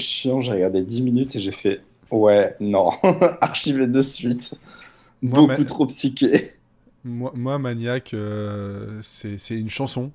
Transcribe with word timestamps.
chiant, 0.00 0.40
j'ai 0.42 0.52
regardé 0.52 0.82
10 0.82 1.00
minutes 1.02 1.36
et 1.36 1.40
j'ai 1.40 1.52
fait 1.52 1.80
ouais, 2.10 2.54
non, 2.60 2.90
archivé 3.40 3.86
de 3.86 4.02
suite. 4.02 4.54
Moi, 5.22 5.40
Beaucoup 5.40 5.60
ma- 5.60 5.64
trop 5.64 5.86
psyché. 5.86 6.52
Moi, 7.04 7.32
moi 7.34 7.58
Maniac, 7.58 8.12
euh, 8.12 9.00
c'est 9.02 9.38
c'est 9.38 9.58
une 9.58 9.70
chanson. 9.70 10.12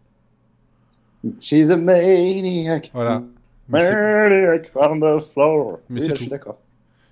She's 1.39 1.69
a 1.71 1.77
maniac. 1.77 2.91
Voilà. 2.93 3.23
Mais 3.69 3.81
c'est- 3.85 3.93
Maniac 3.95 4.71
on 4.75 4.99
the 4.99 5.19
floor. 5.33 5.79
Mais 5.89 5.99
oui, 5.99 6.01
c'est 6.01 6.07
là, 6.09 6.13
je 6.13 6.19
suis 6.19 6.25
tout. 6.25 6.29
d'accord. 6.29 6.59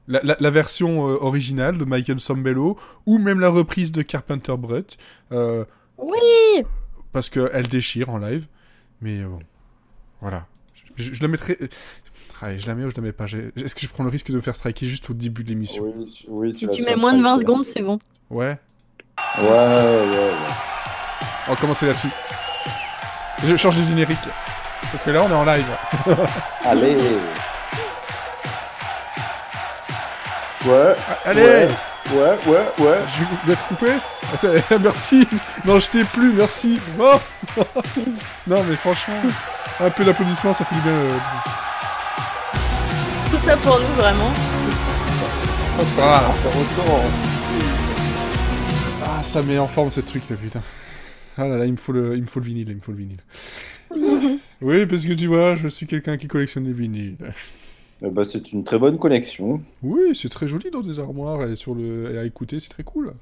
La, 0.08 0.20
la- 0.24 0.38
la 0.40 0.50
version 0.52 1.08
euh, 1.08 1.18
originale 1.22 1.78
de 1.78 1.86
Michael 1.86 2.20
Sambello, 2.20 2.78
ou 3.08 3.18
même 3.18 3.40
la 3.40 3.50
reprise 3.50 3.92
de 3.92 4.02
Carpenter 4.04 4.56
Brett, 4.58 4.98
euh, 5.32 5.66
Oui 5.98 6.18
parce 7.12 7.32
qu'elle 7.32 7.68
déchire 7.68 8.10
en 8.12 8.20
live. 8.20 8.46
Mais 9.02 9.24
bon, 9.24 9.40
voilà. 10.22 10.46
Je, 10.96 11.04
je- 11.04 11.14
je 11.14 11.22
la 11.24 11.28
mettrai... 11.28 11.58
euh, 12.44 12.46
Allez, 12.48 12.60
je 12.60 12.68
la 12.68 12.76
mets 12.76 12.84
ou 12.86 12.90
je 12.90 12.96
la 12.96 13.02
mets 13.02 13.12
pas? 13.12 13.26
Est-ce 13.26 13.76
que 13.76 13.82
je 13.82 13.88
prends 13.90 14.04
le 14.04 14.10
risque 14.10 14.32
de 14.32 14.36
me 14.36 14.42
faire 14.42 14.56
striker 14.56 14.86
juste 14.86 15.10
au 15.10 15.14
début 15.14 15.44
de 15.44 15.50
l'émission? 15.50 15.84
Oui, 15.96 16.10
tu, 16.10 16.26
oui, 16.30 16.54
tu 16.54 16.68
Si 16.68 16.78
tu 16.78 16.84
mets 16.84 16.96
moins 16.96 17.14
de 17.14 17.22
20 17.22 17.38
striker. 17.38 17.42
secondes, 17.42 17.66
c'est 17.66 17.82
bon. 17.82 18.00
Ouais 18.30 18.58
Ouais, 19.38 19.44
ouais, 19.44 19.50
ouais. 19.50 20.32
On 21.48 21.52
va 21.52 21.56
commencer 21.60 21.86
là-dessus. 21.88 22.10
Je 23.46 23.56
change 23.58 23.78
de 23.78 23.84
générique. 23.84 24.18
Parce 24.92 25.04
que 25.04 25.10
là, 25.12 25.24
on 25.24 25.30
est 25.30 25.34
en 25.34 25.46
live. 25.46 25.66
Allez. 26.66 26.98
Ouais. 30.66 30.96
Allez 31.26 31.68
Ouais, 32.12 32.16
ouais, 32.16 32.38
ouais, 32.48 32.86
ouais. 32.86 32.98
Je 33.08 33.48
vais 33.48 33.54
être 33.54 33.68
coupé 33.68 33.92
Ah, 34.34 34.78
Merci 34.82 35.28
Non, 35.66 35.80
je 35.80 35.90
t'ai 35.90 36.04
plus, 36.04 36.34
merci 36.34 36.80
Oh 37.00 37.16
Non, 38.48 38.64
mais 38.68 38.76
franchement, 38.78 39.22
un 39.80 39.90
peu 39.92 40.04
d'applaudissements, 40.04 40.54
ça 40.54 40.66
fait 40.66 40.76
du 40.76 40.82
bien. 40.82 40.94
Tout 43.32 43.38
ça 43.38 43.56
pour 43.58 43.80
nous, 43.80 43.94
vraiment. 44.02 44.32
Recommence. 45.80 47.40
Ah, 49.04 49.22
ça 49.24 49.42
met 49.44 49.58
en 49.58 49.68
forme 49.68 49.90
ce 49.92 50.02
truc, 50.02 50.24
là, 50.30 50.36
putain. 50.36 50.62
Ah 51.38 51.48
là 51.48 51.58
là, 51.58 51.66
il 51.66 51.72
me 51.72 51.78
faut 51.78 51.92
le, 51.94 52.16
il 52.16 52.22
me 52.24 52.28
faut 52.28 52.40
le 52.40 52.46
vinyle, 52.46 52.68
il 52.70 52.76
me 52.76 52.82
faut 52.82 52.92
le 52.92 52.98
vinyle. 52.98 53.20
oui, 54.62 54.86
parce 54.86 55.06
que 55.06 55.14
tu 55.14 55.28
vois, 55.28 55.56
je 55.56 55.68
suis 55.68 55.86
quelqu'un 55.86 56.18
qui 56.18 56.28
collectionne 56.28 56.66
les 56.66 56.74
vinyles. 56.74 57.16
Eh 58.02 58.10
ben, 58.10 58.24
c'est 58.24 58.52
une 58.52 58.64
très 58.64 58.78
bonne 58.80 58.98
connexion. 58.98 59.62
Oui, 59.84 60.16
c'est 60.16 60.30
très 60.30 60.48
joli 60.48 60.70
dans 60.72 60.82
des 60.82 61.00
armoires 61.00 61.44
et, 61.44 61.56
sur 61.56 61.76
le... 61.76 62.14
et 62.14 62.18
à 62.20 62.24
écouter, 62.26 62.60
c'est 62.60 62.70
très 62.70 62.84
cool. 62.84 63.14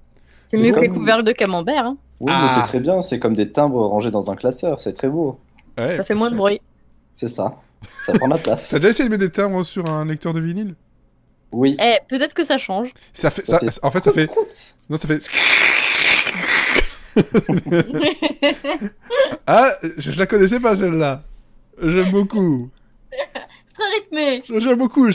C'est 0.50 0.58
C'est 0.58 0.64
mieux 0.64 0.72
que 0.74 0.80
les 0.80 0.90
couvercles 0.90 1.26
de 1.26 1.32
camembert. 1.34 1.86
Hein. 1.86 1.98
Oui, 2.20 2.32
Ah. 2.34 2.42
mais 2.44 2.54
c'est 2.56 2.68
très 2.68 2.80
bien. 2.80 3.02
C'est 3.02 3.20
comme 3.20 3.36
des 3.36 3.52
timbres 3.52 3.86
rangés 3.86 4.12
dans 4.12 4.32
un 4.32 4.36
classeur. 4.36 4.82
C'est 4.82 4.94
très 4.94 5.10
beau. 5.10 5.40
Ouais. 5.78 5.98
Ça 5.98 6.04
fait 6.04 6.16
moins 6.16 6.32
de 6.32 6.36
bruit. 6.38 6.62
C'est 7.16 7.28
ça. 7.28 7.56
Ça 8.06 8.14
prend 8.14 8.28
la 8.28 8.38
place. 8.38 8.70
T'as 8.70 8.78
déjà 8.80 8.90
essayé 8.90 9.10
de 9.10 9.12
mettre 9.12 9.24
des 9.26 9.32
timbres 9.32 9.64
sur 9.64 9.90
un 9.90 10.06
lecteur 10.06 10.34
de 10.34 10.40
vinyle? 10.40 10.76
Oui. 11.52 11.78
Eh, 11.80 11.98
peut-être 12.10 12.34
que 12.34 12.44
ça 12.44 12.58
change. 12.58 12.90
Ça 13.14 13.30
fait, 13.30 13.46
ça, 13.46 13.60
en 13.82 13.92
fait, 13.92 14.00
ça 14.02 14.12
fait, 14.12 14.30
non, 14.90 14.98
ça 14.98 15.08
fait. 15.08 15.22
Ah, 19.48 19.72
je, 19.98 20.12
je 20.12 20.20
la 20.20 20.26
connaissais 20.28 20.60
pas 20.60 20.76
celle-là. 20.76 21.24
J'aime 21.82 22.12
beaucoup. 22.12 22.70
c'est 23.12 23.74
très 23.74 23.90
rythmé. 23.96 24.44
J'aime 24.46 24.78
beaucoup. 24.78 25.08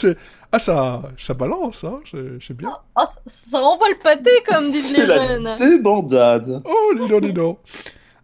Ah, 0.50 0.58
ça, 0.58 1.02
ça 1.18 1.34
balance, 1.34 1.84
hein. 1.84 2.00
Sais 2.40 2.54
bien. 2.54 2.70
Oh, 2.96 3.02
ça, 3.04 3.20
ça 3.26 3.58
renvoie 3.60 3.88
le 3.90 3.98
pâté, 4.02 4.30
comme 4.46 4.70
disent 4.70 4.90
C'est 4.90 4.98
les 4.98 5.06
la 5.06 5.28
jeunes. 5.28 5.56
débandade. 5.56 6.62
Oh, 6.64 6.92
dis 6.98 7.08
donc, 7.08 7.22
dis 7.22 7.32
donc. 7.32 7.58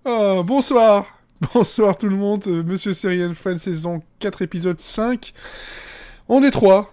Ah, 0.05 0.43
bonsoir. 0.45 1.07
Bonsoir 1.55 1.97
tout 1.97 2.09
le 2.09 2.17
monde. 2.17 2.45
Euh, 2.47 2.63
Monsieur 2.65 2.93
Serial 2.93 3.35
Fan 3.35 3.59
saison 3.59 4.03
4 4.19 4.43
épisode 4.43 4.81
5. 4.81 5.33
On 6.29 6.43
est 6.43 6.51
trois. 6.51 6.93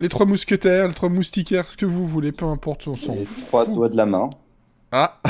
Les 0.00 0.08
trois 0.10 0.26
mousquetaires, 0.26 0.88
les 0.88 0.94
trois 0.94 1.08
moustiquaires, 1.08 1.66
ce 1.66 1.76
que 1.76 1.86
vous 1.86 2.04
voulez, 2.04 2.30
peu 2.30 2.44
importe, 2.44 2.86
on 2.86 2.96
s'en 2.96 3.14
Les 3.14 3.24
fout. 3.24 3.46
trois 3.46 3.66
doigts 3.66 3.88
de 3.88 3.96
la 3.96 4.04
main. 4.04 4.28
Ah, 4.92 5.20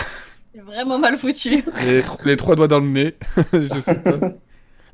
C'est 0.53 0.61
vraiment 0.61 0.99
mal 0.99 1.17
foutu. 1.17 1.65
les, 1.85 2.03
les 2.25 2.37
trois 2.37 2.57
doigts 2.57 2.67
dans 2.67 2.81
le 2.81 2.89
nez. 2.89 3.15
je 3.53 3.81
sais 3.81 3.95
pas. 4.03 4.19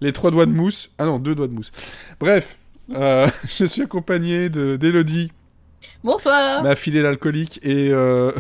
Les 0.03 0.13
trois 0.13 0.31
doigts 0.31 0.45
de 0.45 0.53
mousse. 0.53 0.91
Ah 0.99 1.07
non, 1.07 1.19
deux 1.19 1.35
doigts 1.35 1.47
de 1.49 1.55
mousse. 1.55 1.73
Bref, 2.21 2.59
euh, 2.91 3.27
je 3.45 3.65
suis 3.65 3.81
accompagné 3.83 4.51
de 4.51 4.77
d'Elodie, 4.77 5.33
Bonsoir. 6.05 6.63
ma 6.63 6.75
fidèle 6.75 7.07
alcoolique, 7.07 7.61
et 7.63 7.91
euh, 7.91 8.33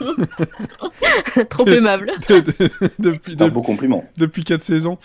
Trop 1.50 1.66
aimable. 1.66 2.12
de- 2.28 2.40
de- 2.40 2.70
depuis, 2.98 3.32
C'est 3.32 3.42
un 3.42 3.46
de- 3.48 3.50
beau 3.50 3.62
compliment. 3.62 4.04
depuis 4.16 4.44
quatre 4.44 4.62
saisons, 4.62 4.98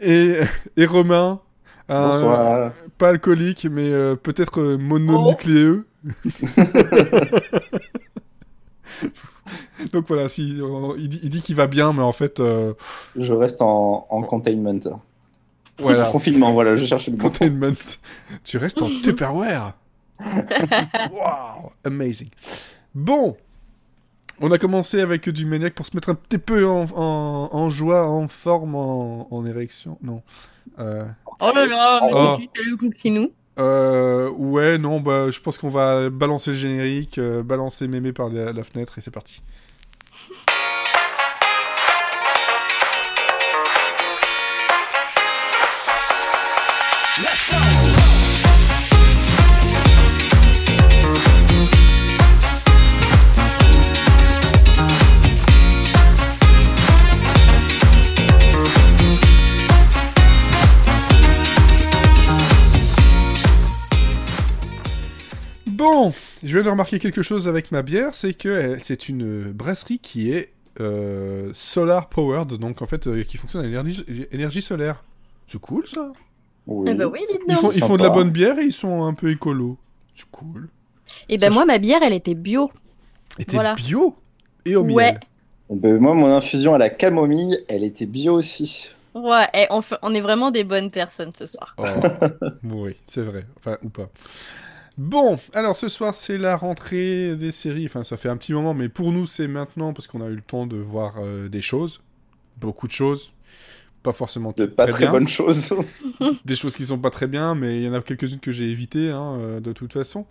et, 0.00 0.34
et 0.76 0.86
Romain, 0.86 1.40
un- 1.88 2.08
Bonsoir. 2.10 2.72
pas 2.98 3.08
alcoolique, 3.08 3.66
mais 3.70 3.90
euh, 3.90 4.14
peut-être 4.16 4.60
euh, 4.60 4.76
mononucléeux. 4.78 5.86
Donc 9.92 10.06
voilà, 10.08 10.28
si, 10.28 10.58
il 10.98 11.08
dit, 11.08 11.20
il 11.22 11.30
dit 11.30 11.40
qu'il 11.40 11.54
va 11.54 11.66
bien, 11.66 11.92
mais 11.92 12.02
en 12.02 12.12
fait, 12.12 12.40
euh, 12.40 12.74
Je 13.16 13.32
reste 13.32 13.62
en, 13.62 14.06
en 14.10 14.22
containment. 14.22 14.80
voilà. 15.78 16.04
Confinement, 16.10 16.52
voilà, 16.52 16.76
je 16.76 16.84
cherche 16.84 17.08
le. 17.08 17.16
Containment. 17.16 17.72
Tu 18.44 18.58
restes 18.58 18.82
en 18.82 18.88
Tupperware. 19.02 19.74
wow, 21.12 21.72
amazing. 21.84 22.28
Bon, 22.94 23.36
on 24.40 24.50
a 24.50 24.58
commencé 24.58 25.00
avec 25.00 25.28
du 25.28 25.46
maniac 25.46 25.74
pour 25.74 25.86
se 25.86 25.96
mettre 25.96 26.10
un 26.10 26.14
petit 26.14 26.38
peu 26.38 26.66
en, 26.66 26.84
en, 26.94 27.48
en 27.52 27.70
joie, 27.70 28.08
en 28.08 28.28
forme, 28.28 28.74
en, 28.74 29.28
en 29.32 29.46
érection. 29.46 29.98
Non. 30.02 30.22
Euh, 30.78 31.04
Oh 31.40 31.50
là 31.54 31.66
là, 31.66 32.00
mais 32.02 32.10
Oh. 32.12 32.30
de 32.32 32.34
suite, 32.40 32.50
le 32.56 32.76
couquinou. 32.76 33.30
euh, 33.58 34.30
ouais, 34.30 34.78
non, 34.78 35.00
bah, 35.00 35.30
je 35.30 35.40
pense 35.40 35.58
qu'on 35.58 35.68
va 35.68 36.10
balancer 36.10 36.50
le 36.50 36.56
générique, 36.56 37.18
euh, 37.18 37.42
balancer 37.42 37.86
mémé 37.88 38.12
par 38.12 38.28
la, 38.28 38.52
la 38.52 38.62
fenêtre 38.64 38.98
et 38.98 39.00
c'est 39.00 39.10
parti. 39.12 39.42
Je 66.42 66.54
viens 66.54 66.62
de 66.64 66.70
remarquer 66.70 66.98
quelque 66.98 67.22
chose 67.22 67.48
avec 67.48 67.72
ma 67.72 67.82
bière, 67.82 68.14
c'est 68.14 68.34
que 68.34 68.48
elle- 68.48 68.82
c'est 68.84 69.08
une 69.08 69.52
brasserie 69.52 69.98
qui 69.98 70.30
est 70.30 70.52
euh, 70.80 71.50
solar 71.54 72.08
powered, 72.08 72.54
donc 72.58 72.82
en 72.82 72.86
fait 72.86 73.06
euh, 73.08 73.24
qui 73.24 73.36
fonctionne 73.36 73.62
à 73.62 73.66
l'énergie 73.66 74.04
énergie 74.32 74.62
solaire. 74.62 75.02
C'est 75.48 75.60
cool 75.60 75.86
ça. 75.86 76.12
Oui. 76.66 76.88
Eh 76.90 76.94
ben 76.94 77.06
oui, 77.06 77.20
dites 77.30 77.40
Ils 77.48 77.56
font, 77.56 77.72
ils 77.72 77.82
font 77.82 77.96
de 77.96 78.02
la 78.02 78.10
bonne 78.10 78.30
bière 78.30 78.58
et 78.58 78.64
ils 78.64 78.72
sont 78.72 79.04
un 79.04 79.14
peu 79.14 79.30
écolo. 79.30 79.78
C'est 80.14 80.30
cool. 80.30 80.68
Et 81.28 81.38
ben 81.38 81.48
ça, 81.48 81.54
moi, 81.54 81.64
ma 81.64 81.78
bière, 81.78 82.00
elle 82.02 82.12
était 82.12 82.34
bio. 82.34 82.70
Et 83.38 83.44
t'es 83.44 83.54
Voilà. 83.56 83.74
bio 83.74 84.14
et 84.66 84.76
au 84.76 84.82
Ouais. 84.82 85.12
miel. 85.12 85.20
Eh 85.70 85.74
ben, 85.76 85.98
moi, 85.98 86.14
mon 86.14 86.26
infusion 86.36 86.74
à 86.74 86.78
la 86.78 86.90
camomille, 86.90 87.58
elle 87.68 87.82
était 87.84 88.06
bio 88.06 88.34
aussi. 88.34 88.90
Ouais, 89.14 89.46
eh, 89.54 89.66
on, 89.70 89.80
fait- 89.80 89.96
on 90.02 90.14
est 90.14 90.20
vraiment 90.20 90.50
des 90.50 90.64
bonnes 90.64 90.90
personnes 90.90 91.32
ce 91.36 91.46
soir. 91.46 91.74
Oh, 91.78 91.84
oui, 92.64 92.94
c'est 93.04 93.22
vrai. 93.22 93.46
Enfin, 93.58 93.78
ou 93.82 93.88
pas. 93.88 94.10
Bon, 94.98 95.38
alors 95.54 95.76
ce 95.76 95.88
soir, 95.88 96.12
c'est 96.14 96.38
la 96.38 96.56
rentrée 96.56 97.36
des 97.36 97.52
séries. 97.52 97.86
Enfin, 97.86 98.02
ça 98.02 98.16
fait 98.16 98.28
un 98.28 98.36
petit 98.36 98.52
moment, 98.52 98.74
mais 98.74 98.88
pour 98.88 99.12
nous, 99.12 99.26
c'est 99.26 99.46
maintenant 99.46 99.92
parce 99.92 100.08
qu'on 100.08 100.20
a 100.20 100.26
eu 100.26 100.34
le 100.34 100.42
temps 100.42 100.66
de 100.66 100.76
voir 100.76 101.14
euh, 101.18 101.48
des 101.48 101.62
choses. 101.62 102.00
Beaucoup 102.60 102.88
de 102.88 102.92
choses. 102.92 103.32
Pas 104.02 104.12
forcément 104.12 104.52
De 104.56 104.66
pas 104.66 104.86
très, 104.88 105.04
bien. 105.04 105.12
bonnes 105.12 105.28
choses. 105.28 105.72
Des 106.44 106.56
choses 106.56 106.74
qui 106.74 106.86
sont 106.86 106.98
pas 106.98 107.10
très 107.10 107.26
bien, 107.26 107.54
mais 107.54 107.78
il 107.78 107.84
y 107.84 107.88
en 107.88 107.94
a 107.94 108.00
quelques-unes 108.00 108.40
que 108.40 108.52
j'ai 108.52 108.70
évitées, 108.70 109.10
hein, 109.10 109.36
euh, 109.38 109.60
de 109.60 109.72
toute 109.72 109.92
façon. 109.92 110.26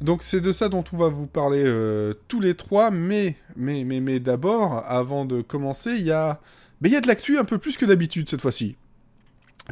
Donc 0.00 0.22
c'est 0.22 0.40
de 0.40 0.52
ça 0.52 0.68
dont 0.68 0.84
on 0.92 0.96
va 0.96 1.08
vous 1.08 1.26
parler 1.26 1.62
euh, 1.64 2.14
tous 2.28 2.40
les 2.40 2.54
trois, 2.54 2.90
mais, 2.90 3.36
mais, 3.56 3.82
mais, 3.84 4.00
mais 4.00 4.20
d'abord, 4.20 4.84
avant 4.86 5.24
de 5.24 5.42
commencer, 5.42 5.92
il 5.96 6.04
y 6.04 6.12
a, 6.12 6.40
mais 6.80 6.88
il 6.88 6.92
y 6.92 6.96
a 6.96 7.00
de 7.00 7.08
l'actu 7.08 7.38
un 7.38 7.44
peu 7.44 7.58
plus 7.58 7.76
que 7.76 7.84
d'habitude 7.86 8.28
cette 8.28 8.42
fois-ci. 8.42 8.76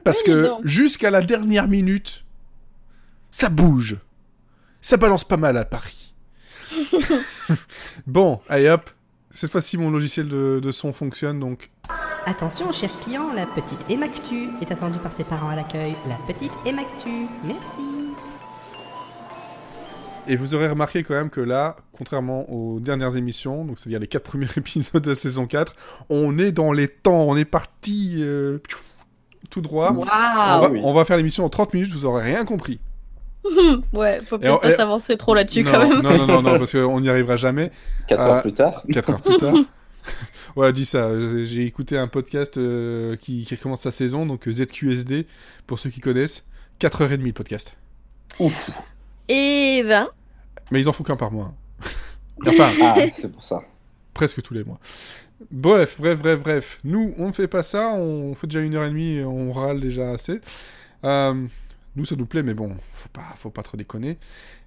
Parce 0.05 0.23
Oui, 0.27 0.33
que 0.33 0.50
jusqu'à 0.65 1.11
la 1.11 1.21
dernière 1.21 1.69
minute, 1.69 2.25
ça 3.31 3.49
bouge. 3.50 3.99
Ça 4.87 4.97
balance 4.97 5.25
pas 5.25 5.37
mal 5.37 5.56
à 5.56 5.65
Paris. 5.65 6.15
bon, 8.06 8.38
allez 8.49 8.69
hop. 8.69 8.88
Cette 9.33 9.50
fois-ci, 9.50 9.77
mon 9.79 9.91
logiciel 9.91 10.29
de, 10.29 10.61
de 10.62 10.71
son 10.71 10.93
fonctionne, 10.93 11.41
donc 11.41 11.73
Attention, 12.25 12.71
cher 12.71 12.91
client, 13.00 13.33
la 13.33 13.47
petite 13.47 13.81
Emactu 13.91 14.50
est 14.61 14.71
attendue 14.71 15.00
par 15.00 15.11
ses 15.11 15.25
parents 15.25 15.49
à 15.49 15.56
l'accueil. 15.56 15.97
La 16.06 16.15
petite 16.33 16.53
Emactu. 16.65 17.27
Merci. 17.43 17.83
Et 20.29 20.37
vous 20.37 20.55
aurez 20.55 20.69
remarqué 20.69 21.03
quand 21.03 21.15
même 21.15 21.31
que 21.31 21.41
là, 21.41 21.75
contrairement 21.91 22.49
aux 22.49 22.79
dernières 22.79 23.17
émissions, 23.17 23.65
donc 23.65 23.81
c'est-à-dire 23.81 23.99
les 23.99 24.06
quatre 24.06 24.23
premiers 24.23 24.47
épisodes 24.56 25.03
de 25.03 25.11
la 25.11 25.17
saison 25.17 25.49
4, 25.49 25.75
on 26.11 26.38
est 26.38 26.53
dans 26.53 26.71
les 26.71 26.87
temps, 26.87 27.23
on 27.23 27.37
est 27.37 27.44
parti 27.44 28.19
euh, 28.19 28.59
tout 29.50 29.62
droit. 29.62 29.93
On, 29.99 30.05
va, 30.05 30.71
oui. 30.71 30.81
on 30.85 30.93
va 30.93 31.05
faire 31.05 31.17
l'émission 31.17 31.44
en 31.44 31.49
30 31.49 31.75
minutes, 31.75 31.93
vous 31.93 32.06
aurez 32.06 32.23
rien 32.23 32.44
compris. 32.44 32.79
ouais, 33.93 34.21
faut 34.25 34.39
peut-être 34.39 34.55
on- 34.55 34.59
pas 34.59 34.71
et- 34.73 34.77
s'avancer 34.77 35.17
trop 35.17 35.35
là-dessus 35.35 35.65
quand 35.65 35.79
même. 35.89 36.01
non, 36.03 36.17
non, 36.19 36.27
non, 36.27 36.43
non, 36.43 36.59
parce 36.59 36.73
qu'on 36.73 37.01
n'y 37.01 37.09
arrivera 37.09 37.37
jamais. 37.37 37.71
4 38.09 38.21
Ah. 38.21 38.27
heures 38.29 38.43
plus 38.43 38.53
tard. 38.55 38.83
4 38.93 39.11
heures 39.11 39.21
plus 39.23 39.37
tard. 39.37 39.55
Ouais, 40.55 40.73
dis 40.73 40.85
ça. 40.85 41.11
J'ai 41.45 41.65
écouté 41.67 41.99
un 41.99 42.07
podcast 42.09 42.57
euh, 42.57 43.17
qui, 43.17 43.45
qui 43.45 43.55
recommence 43.57 43.83
sa 43.83 43.91
saison, 43.91 44.25
donc 44.25 44.47
euh, 44.49 44.53
ZQSD, 44.53 45.27
pour 45.67 45.79
ceux 45.79 45.91
qui 45.91 46.01
connaissent. 46.01 46.45
4h30 46.81 47.23
le 47.23 47.33
podcast. 47.33 47.77
Ouf. 48.39 48.71
Et 49.29 49.83
ben, 49.85 50.09
Mais 50.71 50.81
ils 50.81 50.89
en 50.89 50.93
font 50.93 51.03
qu'un 51.05 51.17
par 51.17 51.31
mois. 51.33 51.53
enfin, 52.47 52.71
Ah, 52.83 52.95
c'est 53.19 53.31
pour 53.33 53.43
ça. 53.45 53.63
presque 54.15 54.41
tous 54.43 54.55
les 54.55 54.63
mois. 54.65 54.79
Bref, 55.51 55.97
bref, 55.99 56.19
bref, 56.21 56.39
bref. 56.41 56.79
Nous, 56.85 57.15
on 57.19 57.29
ne 57.29 57.33
fait 57.33 57.49
pas 57.49 57.63
ça. 57.63 57.89
On 57.95 58.35
fait 58.35 58.47
déjà 58.47 58.61
une 58.61 58.75
heure 58.77 58.85
et 58.85 58.89
demie 58.91 59.17
et 59.17 59.25
on 59.25 59.53
râle 59.53 59.81
déjà 59.81 60.11
assez. 60.11 60.41
Euh, 61.05 61.47
nous, 61.97 62.05
ça 62.05 62.15
nous 62.17 62.27
plaît, 62.27 62.43
mais 62.43 62.55
bon, 62.55 62.73
faut 62.93 63.09
pas, 63.09 63.25
faut 63.37 63.51
pas 63.51 63.63
trop 63.63 63.77
déconner. 63.77 64.19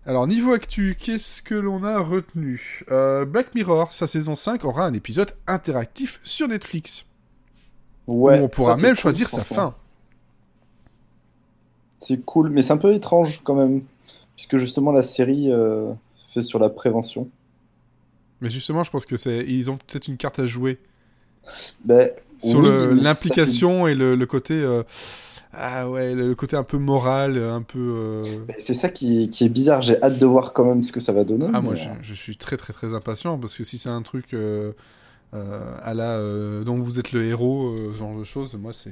Alors, 0.06 0.26
niveau 0.28 0.54
actu, 0.54 0.98
qu'est-ce 1.00 1.42
que 1.42 1.56
l'on 1.56 1.84
a 1.84 2.00
retenu? 2.00 2.84
Euh, 2.92 3.26
Black 3.26 3.54
Mirror, 3.56 3.94
sa 3.94 4.08
saison 4.08 4.36
5, 4.36 4.66
aura 4.66 4.86
un 4.86 4.94
épisode 4.94 5.32
interactif 5.48 6.20
sur 6.24 6.48
Netflix. 6.48 7.06
Ouais. 8.08 8.40
où 8.40 8.46
on 8.46 8.50
pourra 8.50 8.74
ça, 8.74 8.82
même 8.82 8.96
cool, 8.96 9.00
choisir 9.00 9.30
sa 9.30 9.44
fin. 9.44 9.76
C'est 11.96 12.24
cool, 12.26 12.50
mais 12.50 12.62
c'est 12.62 12.74
un 12.74 12.78
peu 12.78 12.94
étrange 12.94 13.42
quand 13.44 13.56
même. 13.56 13.84
Puisque 14.36 14.58
justement, 14.58 14.92
la 14.92 15.04
série 15.04 15.52
euh, 15.52 15.92
fait 16.34 16.42
sur 16.42 16.60
la 16.60 16.70
prévention. 16.70 17.30
Mais 18.42 18.50
justement, 18.50 18.84
je 18.84 18.90
pense 18.90 19.06
que 19.06 19.18
c'est, 19.18 19.46
ils 19.46 19.70
ont 19.70 19.78
peut-être 19.78 20.08
une 20.08 20.18
carte 20.18 20.40
à 20.40 20.46
jouer 20.46 20.80
Ben, 21.84 22.10
sur 22.42 22.60
oui, 22.60 23.02
l'implication 23.02 23.86
et 23.86 23.96
le, 23.96 24.16
le 24.16 24.26
côté, 24.26 24.54
euh, 24.54 24.84
ah 25.52 25.90
ouais, 25.90 26.14
le, 26.14 26.36
côté 26.36 26.56
un 26.56 26.64
peu 26.64 26.78
moral, 26.78 27.38
un 27.38 27.62
peu. 27.64 27.80
euh, 27.80 28.24
C'est 28.60 28.74
ça 28.76 28.90
qui, 28.90 29.30
qui 29.30 29.46
est 29.46 29.50
bizarre. 29.50 29.82
J'ai 29.82 30.02
hâte 30.02 30.18
de 30.20 30.26
voir 30.26 30.54
quand 30.54 30.66
même 30.66 30.84
ce 30.84 30.92
que 30.92 31.00
ça 31.00 31.12
va 31.12 31.24
donner. 31.24 31.48
Ah, 31.54 31.62
moi, 31.62 31.76
je, 31.76 31.86
euh, 31.90 31.94
je 32.04 32.14
suis 32.14 32.38
très, 32.38 32.56
très, 32.58 32.72
très 32.74 32.94
impatient 32.94 33.38
parce 33.40 33.58
que 33.58 33.64
si 33.64 33.78
c'est 33.80 33.90
un 33.90 34.02
truc 34.04 34.34
euh, 34.34 34.74
euh, 35.34 35.74
à 35.84 35.94
la 35.96 36.12
euh, 36.18 36.64
dont 36.64 36.76
vous 36.78 37.00
êtes 37.00 37.12
le 37.14 37.24
héros, 37.26 37.70
euh, 37.70 37.92
ce 37.94 38.00
genre 38.00 38.18
de 38.18 38.24
choses, 38.24 38.54
moi, 38.56 38.74
c'est 38.74 38.92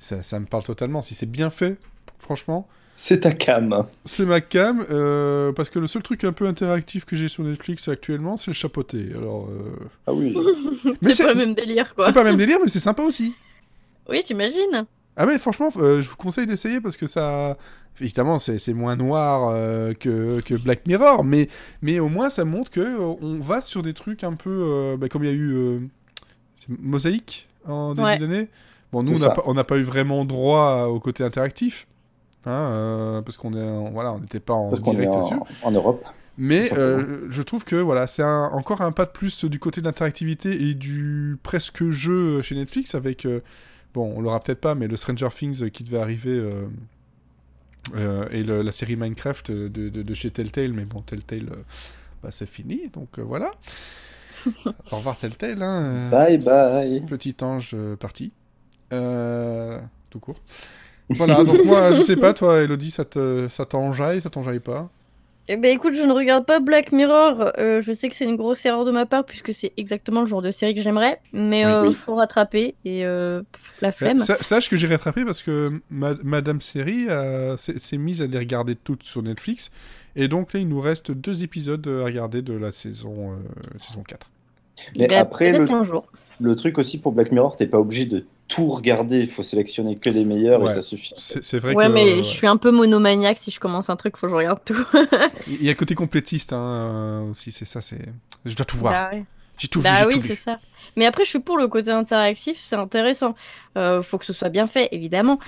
ça, 0.00 0.22
ça 0.22 0.38
me 0.38 0.46
parle 0.46 0.64
totalement. 0.64 1.00
Si 1.00 1.14
c'est 1.14 1.30
bien 1.30 1.48
fait, 1.48 1.78
franchement, 2.18 2.68
C'est 2.94 3.20
ta 3.20 3.32
cam. 3.32 3.86
c'est 4.04 4.26
ma 4.26 4.42
cam. 4.42 4.84
euh, 4.90 5.52
parce 5.52 5.70
que 5.70 5.78
le 5.78 5.86
seul 5.86 6.02
truc 6.02 6.24
un 6.24 6.32
peu 6.32 6.46
interactif 6.46 7.06
que 7.06 7.16
j'ai 7.16 7.28
sur 7.28 7.42
Netflix 7.42 7.88
actuellement, 7.88 8.36
c'est 8.36 8.50
le 8.50 8.54
chapeauté. 8.54 9.08
Alors, 9.16 9.48
euh, 9.48 9.72
Ah 10.06 10.12
oui. 10.12 10.36
mais 11.02 11.14
c'est 11.14 11.24
pas 11.24 11.30
le 11.32 11.38
même 11.38 11.54
délire 11.54 11.94
quoi. 11.94 12.04
c'est 12.04 12.12
pas 12.12 12.22
le 12.22 12.28
même 12.30 12.36
délire, 12.38 12.58
mais 12.62 12.68
c'est 12.68 12.80
sympa 12.80 13.02
aussi. 13.02 13.34
Oui, 14.10 14.22
t'imagines 14.22 14.84
Ah 15.16 15.26
mais 15.26 15.38
franchement, 15.38 15.68
euh, 15.76 16.00
je 16.00 16.08
vous 16.08 16.16
conseille 16.16 16.46
d'essayer 16.46 16.80
parce 16.80 16.96
que 16.96 17.06
ça... 17.06 17.56
Évidemment, 18.00 18.38
c'est 18.38 18.58
c'est 18.58 18.72
moins 18.72 18.96
noir 18.96 19.50
euh, 19.52 19.92
que, 19.92 20.40
que 20.40 20.54
Black 20.54 20.86
Mirror, 20.86 21.22
mais, 21.22 21.48
mais 21.82 21.98
au 22.00 22.08
moins 22.08 22.30
ça 22.30 22.44
montre 22.46 22.70
que 22.70 22.80
euh, 22.80 23.14
on 23.20 23.38
va 23.40 23.60
sur 23.60 23.82
des 23.82 23.92
trucs 23.92 24.24
un 24.24 24.34
peu... 24.34 24.48
euh, 24.50 24.96
bah, 24.96 25.08
comme 25.10 25.22
il 25.24 25.26
y 25.26 25.32
a 25.32 25.36
eu 25.36 25.52
euh, 25.52 25.80
c'est 26.56 26.68
Mosaïque 26.80 27.48
en 27.66 27.94
début 27.94 28.06
Ouais. 28.06 28.18
d'année. 28.18 28.48
Bon, 28.92 29.02
nous, 29.02 29.14
on 29.16 29.18
n'a 29.18 29.30
pas, 29.30 29.42
on 29.44 29.54
n'a 29.54 29.64
pas 29.64 29.76
eu 29.76 29.82
vraiment 29.82 30.24
droit 30.24 30.84
au 30.88 30.98
côté 30.98 31.22
interactif. 31.24 31.86
Hein, 32.46 32.50
euh, 32.52 33.20
parce 33.22 33.36
qu'on 33.36 33.52
est 33.52 33.62
en- 33.62 33.90
voilà 33.90 34.14
on 34.14 34.18
n'était 34.20 34.40
pas 34.40 34.54
en 34.54 34.70
Parce 34.70 34.80
direct 34.82 35.12
en, 35.14 35.20
dessus 35.20 35.34
en 35.62 35.70
Europe. 35.72 36.02
mais 36.38 36.72
euh, 36.72 37.26
je 37.28 37.42
trouve 37.42 37.64
que 37.64 37.76
voilà, 37.76 38.06
c'est 38.06 38.22
encore 38.24 38.80
un 38.80 38.92
pas 38.92 39.04
de 39.04 39.10
plus 39.10 39.44
du 39.44 39.58
côté 39.58 39.82
de 39.82 39.86
l'interactivité 39.86 40.70
et 40.70 40.72
du 40.74 41.36
presque 41.42 41.90
jeu 41.90 42.40
chez 42.40 42.54
Netflix 42.54 42.94
avec, 42.94 43.26
euh, 43.26 43.40
bon, 43.94 44.12
on 44.16 44.20
l'aura 44.20 44.40
peut-être 44.40 44.60
pas, 44.60 44.74
mais 44.74 44.88
le 44.88 44.96
Stranger 44.96 45.28
Things 45.34 45.70
qui 45.70 45.84
devait 45.84 45.98
arriver 46.00 46.30
euh, 46.38 46.66
euh, 47.94 48.26
et 48.30 48.42
le- 48.42 48.62
la 48.62 48.72
série 48.72 48.96
Minecraft 48.96 49.50
de, 49.50 49.68
de- 49.88 50.02
de 50.02 50.14
chez 50.14 50.30
Telltale, 50.30 50.72
mais 50.72 50.84
bon, 50.84 51.02
Telltale, 51.02 51.48
euh, 51.52 51.62
bah, 52.22 52.30
c'est 52.30 52.48
fini, 52.48 52.88
donc 52.92 53.18
euh, 53.18 53.22
voilà. 53.22 53.52
Au 54.90 54.96
revoir 54.96 55.16
Telltale, 55.16 55.62
hein, 55.62 55.82
euh, 55.84 56.10
Bye 56.10 56.38
bye. 56.38 57.00
petit 57.06 57.36
ange 57.42 57.72
euh, 57.74 57.96
parti, 57.96 58.32
Euh, 58.92 59.80
tout 60.10 60.20
court. 60.20 60.40
Voilà, 61.10 61.44
donc 61.44 61.64
moi, 61.64 61.92
je 61.92 62.00
sais 62.02 62.16
pas, 62.16 62.34
toi, 62.34 62.60
Elodie, 62.62 62.90
ça 62.90 63.04
te- 63.04 63.48
ça 63.50 63.66
t'enjaille, 63.66 64.22
ça 64.22 64.30
t'enjaille 64.30 64.60
pas? 64.60 64.90
Eh 65.48 65.56
ben 65.56 65.74
écoute, 65.74 65.94
je 65.96 66.02
ne 66.02 66.12
regarde 66.12 66.46
pas 66.46 66.60
Black 66.60 66.92
Mirror. 66.92 67.50
euh, 67.58 67.80
je 67.80 67.92
sais 67.92 68.08
que 68.08 68.14
c'est 68.14 68.24
une 68.24 68.36
grosse 68.36 68.64
erreur 68.64 68.84
de 68.84 68.92
ma 68.92 69.04
part 69.04 69.24
puisque 69.24 69.52
c'est 69.52 69.72
exactement 69.76 70.20
le 70.20 70.28
genre 70.28 70.42
de 70.42 70.52
série 70.52 70.76
que 70.76 70.80
j'aimerais. 70.80 71.20
Mais 71.32 71.64
Oui, 71.66 71.72
euh, 71.72 71.88
oui. 71.88 71.92
faut 71.94 72.14
rattraper 72.14 72.76
et 72.84 73.04
euh, 73.04 73.42
pff, 73.50 73.74
la 73.82 73.90
flemme. 73.90 74.18
Sa- 74.20 74.36
Sache 74.36 74.68
que 74.70 74.76
j'ai 74.76 74.86
rattrapé 74.86 75.24
parce 75.24 75.42
que 75.42 75.80
ma- 75.90 76.14
Madame 76.22 76.60
Série 76.60 77.06
euh, 77.08 77.56
s'est 77.56 77.98
mise 77.98 78.22
à 78.22 78.26
les 78.26 78.38
regarder 78.38 78.76
toutes 78.76 79.02
sur 79.02 79.22
Netflix. 79.22 79.72
Et 80.14 80.28
donc 80.28 80.52
là, 80.52 80.60
il 80.60 80.68
nous 80.68 80.80
reste 80.80 81.10
deux 81.10 81.42
épisodes 81.42 81.84
à 81.86 82.04
regarder 82.04 82.42
de 82.42 82.52
la 82.52 82.70
saison, 82.70 83.32
euh, 83.32 83.36
saison 83.78 84.02
4. 84.04 84.30
Mais 84.98 85.08
Ben, 85.08 85.18
après, 85.18 85.50
peut-être 85.50 85.62
le, 85.62 85.66
qu'un 85.66 85.84
jour. 85.84 86.06
Le 86.40 86.56
truc 86.56 86.78
aussi 86.78 86.98
pour 87.00 87.12
Black 87.12 87.32
Mirror, 87.32 87.56
t'es 87.56 87.66
pas 87.66 87.78
obligé 87.78 88.06
de 88.06 88.26
tout 88.48 88.68
regarder. 88.68 89.20
Il 89.20 89.28
faut 89.28 89.42
sélectionner 89.42 89.96
que 89.96 90.10
les 90.10 90.24
meilleurs 90.24 90.60
Ouais. 90.62 90.70
et 90.72 90.74
ça 90.74 90.82
suffit. 90.82 91.12
C'est 91.16 91.58
vrai 91.58 91.74
Ouais, 91.74 91.86
que 91.86 91.92
mais 91.92 92.04
ouais. 92.04 92.16
je 92.18 92.28
suis 92.28 92.46
un 92.46 92.56
peu 92.56 92.70
monomaniaque. 92.70 93.38
Si 93.38 93.50
je 93.50 93.60
commence 93.60 93.90
un 93.90 93.96
truc, 93.96 94.16
faut 94.16 94.26
que 94.26 94.32
je 94.32 94.36
regarde 94.36 94.60
tout. 94.64 94.84
il 95.46 95.62
y 95.62 95.68
a 95.68 95.72
le 95.72 95.76
côté 95.76 95.94
complétiste 95.94 96.52
hein, 96.52 96.58
euh, 96.58 97.30
aussi. 97.30 97.52
C'est 97.52 97.64
ça, 97.64 97.80
c'est. 97.80 98.00
Je 98.44 98.54
dois 98.56 98.64
tout 98.66 98.76
voir. 98.78 98.92
Bah 98.92 99.10
ouais. 99.16 99.24
J'ai 99.58 99.68
tout 99.68 99.82
Bah 99.82 100.06
vu, 100.08 100.16
oui, 100.16 100.22
c'est 100.26 100.36
ça. 100.36 100.58
Mais 100.96 101.04
après, 101.04 101.24
je 101.24 101.28
suis 101.30 101.38
pour 101.38 101.58
le 101.58 101.68
côté 101.68 101.90
interactif, 101.90 102.58
c'est 102.62 102.76
intéressant. 102.76 103.34
Euh, 103.76 104.02
faut 104.02 104.16
que 104.16 104.24
ce 104.24 104.32
soit 104.32 104.48
bien 104.48 104.66
fait, 104.66 104.88
évidemment. 104.92 105.38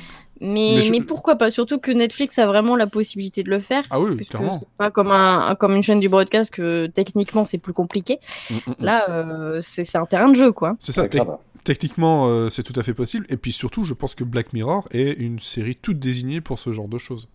Mais, 0.42 0.82
Mais 0.90 1.00
pourquoi 1.00 1.36
pas? 1.36 1.50
Surtout 1.50 1.78
que 1.78 1.90
Netflix 1.90 2.38
a 2.38 2.46
vraiment 2.46 2.76
la 2.76 2.86
possibilité 2.86 3.42
de 3.42 3.50
le 3.50 3.60
faire. 3.60 3.84
Ah 3.90 4.00
oui, 4.00 4.16
puisque 4.16 4.32
clairement. 4.32 4.58
c'est 4.58 4.68
pas 4.76 4.90
comme, 4.90 5.10
un, 5.10 5.54
comme 5.54 5.74
une 5.74 5.82
chaîne 5.82 6.00
du 6.00 6.08
broadcast 6.08 6.50
que 6.50 6.86
techniquement 6.88 7.44
c'est 7.44 7.58
plus 7.58 7.72
compliqué. 7.72 8.18
Mm, 8.50 8.54
mm, 8.54 8.58
mm. 8.66 8.74
Là, 8.80 9.10
euh, 9.10 9.60
c'est 9.62 9.84
c'est 9.84 9.98
un 9.98 10.06
terrain 10.06 10.28
de 10.28 10.36
jeu, 10.36 10.52
quoi. 10.52 10.76
C'est 10.80 10.92
ça. 10.92 11.02
Ouais, 11.02 11.08
grave. 11.08 11.38
techniquement, 11.64 12.26
euh, 12.28 12.50
c'est 12.50 12.62
tout 12.64 12.78
à 12.78 12.82
fait 12.82 12.94
possible. 12.94 13.24
Et 13.28 13.36
puis 13.36 13.52
surtout, 13.52 13.84
je 13.84 13.94
pense 13.94 14.14
que 14.14 14.24
Black 14.24 14.52
Mirror 14.52 14.88
est 14.90 15.12
une 15.12 15.38
série 15.38 15.76
toute 15.76 15.98
désignée 15.98 16.40
pour 16.40 16.58
ce 16.58 16.72
genre 16.72 16.88
de 16.88 16.98
choses. 16.98 17.28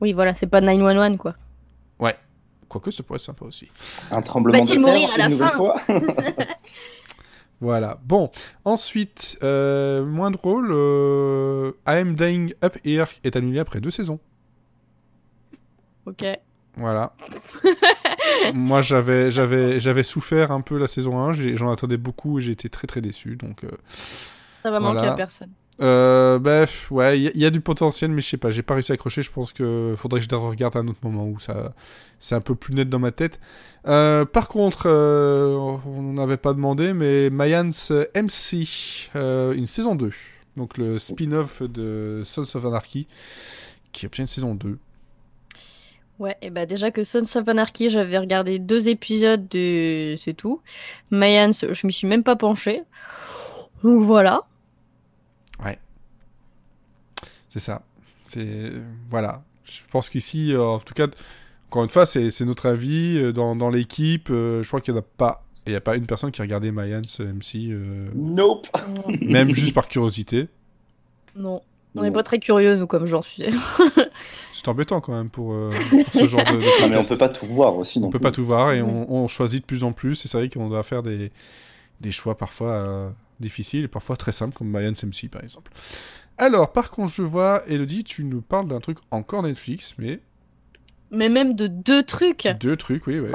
Oui, 0.00 0.12
voilà, 0.12 0.34
c'est 0.34 0.46
pas 0.46 0.60
911, 0.60 1.16
quoi. 1.18 1.34
Quoique, 2.70 2.92
ça 2.92 3.02
pourrait 3.02 3.16
être 3.16 3.24
sympa 3.24 3.44
aussi. 3.44 3.68
Un 4.12 4.22
tremblement 4.22 4.62
de 4.62 4.64
Va-t-il 4.64 4.84
terre, 4.84 4.94
mourir 4.94 5.12
à 5.12 5.18
la 5.18 5.24
une 5.24 5.32
nouvelle 5.32 5.48
fin 5.48 5.56
fois 5.56 5.80
Voilà. 7.60 7.98
Bon, 8.04 8.30
ensuite, 8.64 9.38
euh, 9.42 10.04
moins 10.04 10.30
drôle, 10.30 10.68
euh, 10.72 11.72
I'm 11.86 12.14
Dying 12.14 12.54
Up 12.64 12.76
Here 12.84 13.04
est 13.24 13.36
annulé 13.36 13.58
après 13.58 13.80
deux 13.80 13.90
saisons. 13.90 14.18
Ok. 16.06 16.24
Voilà. 16.76 17.12
Moi, 18.54 18.80
j'avais, 18.80 19.30
j'avais, 19.30 19.80
j'avais 19.80 20.02
souffert 20.02 20.50
un 20.52 20.60
peu 20.62 20.78
la 20.78 20.88
saison 20.88 21.18
1, 21.18 21.32
j'ai- 21.34 21.56
j'en 21.56 21.70
attendais 21.70 21.96
beaucoup 21.98 22.38
et 22.38 22.42
j'ai 22.42 22.52
été 22.52 22.68
très 22.70 22.86
très 22.86 23.00
déçu. 23.00 23.36
Donc, 23.36 23.64
euh, 23.64 23.70
Ça 24.62 24.70
va 24.70 24.80
manquer 24.80 25.06
à 25.06 25.14
personne. 25.14 25.50
Euh, 25.80 26.38
bref, 26.38 26.90
ouais, 26.90 27.18
il 27.20 27.36
y, 27.36 27.44
a- 27.46 27.50
du 27.50 27.60
potentiel, 27.60 28.10
mais 28.10 28.20
je 28.20 28.28
sais 28.28 28.36
pas, 28.36 28.50
j'ai 28.50 28.62
pas 28.62 28.74
réussi 28.74 28.92
à 28.92 28.94
accrocher. 28.94 29.22
Je 29.22 29.30
pense 29.30 29.52
que 29.52 29.94
faudrait 29.96 30.20
que 30.20 30.26
je 30.30 30.34
regarde 30.34 30.76
à 30.76 30.80
un 30.80 30.88
autre 30.88 30.98
moment 31.02 31.26
où 31.26 31.40
ça, 31.40 31.74
c'est 32.18 32.34
un 32.34 32.40
peu 32.40 32.54
plus 32.54 32.74
net 32.74 32.88
dans 32.88 32.98
ma 32.98 33.12
tête. 33.12 33.40
Euh, 33.86 34.24
par 34.26 34.48
contre, 34.48 34.84
euh, 34.86 35.56
on 35.86 36.12
n'avait 36.12 36.36
pas 36.36 36.52
demandé, 36.52 36.92
mais 36.92 37.30
Mayans 37.30 37.70
MC, 38.14 38.68
euh, 39.16 39.52
une 39.54 39.66
saison 39.66 39.94
2. 39.94 40.12
Donc 40.56 40.76
le 40.76 40.98
spin-off 40.98 41.62
de 41.62 42.22
Sons 42.24 42.42
of 42.54 42.66
Anarchy, 42.66 43.06
qui 43.92 44.06
obtient 44.06 44.24
une 44.24 44.28
saison 44.28 44.54
2. 44.54 44.78
Ouais, 46.18 46.36
et 46.42 46.50
bah 46.50 46.66
déjà 46.66 46.90
que 46.90 47.02
Sons 47.02 47.24
of 47.36 47.48
Anarchy, 47.48 47.88
j'avais 47.88 48.18
regardé 48.18 48.58
deux 48.58 48.90
épisodes 48.90 49.48
de... 49.48 50.16
C'est 50.22 50.34
tout. 50.34 50.60
Mayans, 51.10 51.52
je 51.52 51.86
m'y 51.86 51.92
suis 51.94 52.06
même 52.06 52.22
pas 52.22 52.36
penchée. 52.36 52.82
Donc 53.82 54.02
voilà. 54.02 54.42
C'est 57.50 57.58
ça. 57.60 57.82
C'est 58.28 58.72
voilà. 59.10 59.42
Je 59.64 59.80
pense 59.92 60.08
qu'ici, 60.08 60.52
euh, 60.52 60.62
en 60.64 60.78
tout 60.78 60.94
cas, 60.94 61.06
encore 61.68 61.84
une 61.84 61.90
fois, 61.90 62.06
c'est 62.06 62.30
c'est 62.30 62.44
notre 62.44 62.66
avis 62.66 63.18
euh, 63.18 63.32
dans, 63.32 63.54
dans 63.54 63.68
l'équipe. 63.70 64.30
euh, 64.30 64.62
je 64.62 64.68
crois 64.68 64.80
qu'il 64.80 64.94
n'y 64.94 64.98
en 64.98 65.02
a 65.02 65.06
pas. 65.16 65.44
Il 65.66 65.70
n'y 65.70 65.76
a 65.76 65.80
pas 65.80 65.96
une 65.96 66.06
personne 66.06 66.30
qui 66.32 66.40
a 66.40 66.44
regardé 66.44 66.70
Mayans 66.72 67.02
MC, 67.18 67.70
euh, 67.70 68.08
Nope. 68.14 68.66
même 69.20 69.52
juste 69.52 69.74
par 69.74 69.88
curiosité. 69.88 70.48
Non. 71.36 71.60
On 71.96 72.02
n'est 72.02 72.10
pas 72.12 72.22
très 72.22 72.38
curieux, 72.38 72.76
nous, 72.76 72.86
comme 72.86 73.04
genre, 73.04 73.24
tu 73.24 73.42
sais. 73.42 73.50
C'est 74.52 74.68
embêtant 74.68 75.00
quand 75.00 75.12
même 75.12 75.28
pour, 75.28 75.52
euh, 75.52 75.70
pour 75.90 76.04
ce 76.22 76.28
genre 76.28 76.44
de, 76.44 76.52
de 76.52 76.82
Non, 76.82 76.88
mais 76.90 76.96
on 76.96 77.04
peut 77.04 77.16
pas 77.18 77.28
tout 77.28 77.46
voir 77.46 77.76
aussi 77.76 77.98
non 77.98 78.06
On 78.06 78.10
peut 78.10 78.20
pas 78.20 78.30
tout 78.30 78.44
voir 78.44 78.72
et 78.72 78.80
on, 78.80 79.12
on 79.12 79.26
choisit 79.28 79.60
de 79.62 79.66
plus 79.66 79.82
en 79.82 79.92
plus. 79.92 80.24
Et 80.24 80.28
c'est 80.28 80.38
vrai 80.38 80.48
qu'on 80.48 80.68
doit 80.68 80.84
faire 80.84 81.02
des, 81.02 81.32
des 82.00 82.12
choix 82.12 82.36
parfois 82.38 82.70
euh, 82.70 83.10
difficiles 83.40 83.84
et 83.84 83.88
parfois 83.88 84.16
très 84.16 84.30
simples, 84.32 84.56
comme 84.56 84.68
Mayans 84.70 84.92
MC 84.92 85.28
par 85.28 85.42
exemple. 85.42 85.72
Alors, 86.40 86.72
par 86.72 86.90
contre, 86.90 87.12
je 87.12 87.22
vois, 87.22 87.62
Elodie, 87.68 88.02
tu 88.02 88.24
nous 88.24 88.40
parles 88.40 88.66
d'un 88.66 88.80
truc 88.80 88.96
encore 89.10 89.42
Netflix, 89.42 89.94
mais 89.98 90.20
Mais 91.10 91.28
même 91.28 91.54
de 91.54 91.66
deux 91.66 92.02
trucs. 92.02 92.48
deux 92.60 92.76
trucs, 92.76 93.06
oui, 93.06 93.20
ouais. 93.20 93.30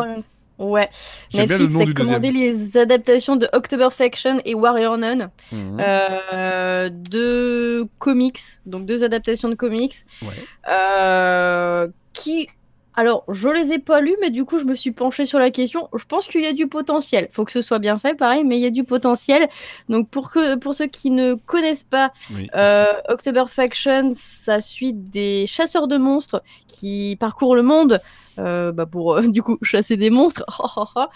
Ouais. 0.57 0.89
Bien 1.31 1.45
Netflix 1.45 1.75
a 1.75 1.93
commandé 1.93 2.31
les 2.31 2.77
adaptations 2.77 3.35
de 3.35 3.47
October 3.53 3.89
Faction 3.91 4.39
et 4.45 4.55
Warrior 4.55 4.97
Nun. 4.97 5.29
Mhm. 5.51 5.77
Euh, 5.81 6.89
deux 6.89 7.85
comics, 8.00 8.39
donc 8.65 8.85
deux 8.85 9.03
adaptations 9.03 9.50
de 9.50 9.55
comics, 9.55 9.95
Ouais. 10.21 10.29
euh, 10.69 11.88
qui 12.13 12.47
alors, 12.96 13.25
je 13.28 13.50
les 13.50 13.74
ai 13.74 13.80
pas 13.80 14.00
lus, 14.00 14.16
mais 14.22 14.30
du 14.30 14.46
coup, 14.46 14.60
je 14.60 14.66
me 14.66 14.75
suis 14.75 14.92
penchée 14.92 15.25
sur 15.25 15.38
la 15.38 15.52
question. 15.52 15.90
Je 15.96 16.06
pense 16.06 16.28
qu'il 16.28 16.42
y 16.42 16.46
a 16.46 16.54
du 16.54 16.68
potentiel. 16.68 17.28
Faut 17.32 17.44
que 17.44 17.52
ce 17.52 17.62
soit 17.62 17.80
bien 17.80 17.98
fait, 17.98 18.16
pareil, 18.16 18.44
mais 18.44 18.58
il 18.58 18.62
y 18.62 18.66
a 18.66 18.72
du 18.72 18.84
potentiel. 18.84 19.50
Donc, 19.90 20.10
pour, 20.10 20.32
que, 20.32 20.56
pour 20.56 20.74
ceux 20.74 20.88
qui 20.88 21.12
ne 21.12 21.34
connaissent 21.34 21.84
pas, 21.84 22.12
Oui, 22.34 22.50
euh, 22.56 22.94
October 23.10 23.46
Faction, 23.48 24.14
ça 24.16 24.62
suit 24.62 24.94
des 24.94 25.46
chasseurs 25.46 25.88
de 25.88 25.98
monstres 25.98 26.42
qui 26.68 27.18
parcourent 27.20 27.56
le 27.56 27.64
monde 27.64 28.02
euh, 28.40 28.72
bah, 28.72 28.86
pour, 28.86 29.16
euh, 29.16 29.22
du 29.28 29.42
coup, 29.42 29.58
chasser 29.62 29.98
des 29.98 30.10
monstres. 30.10 30.46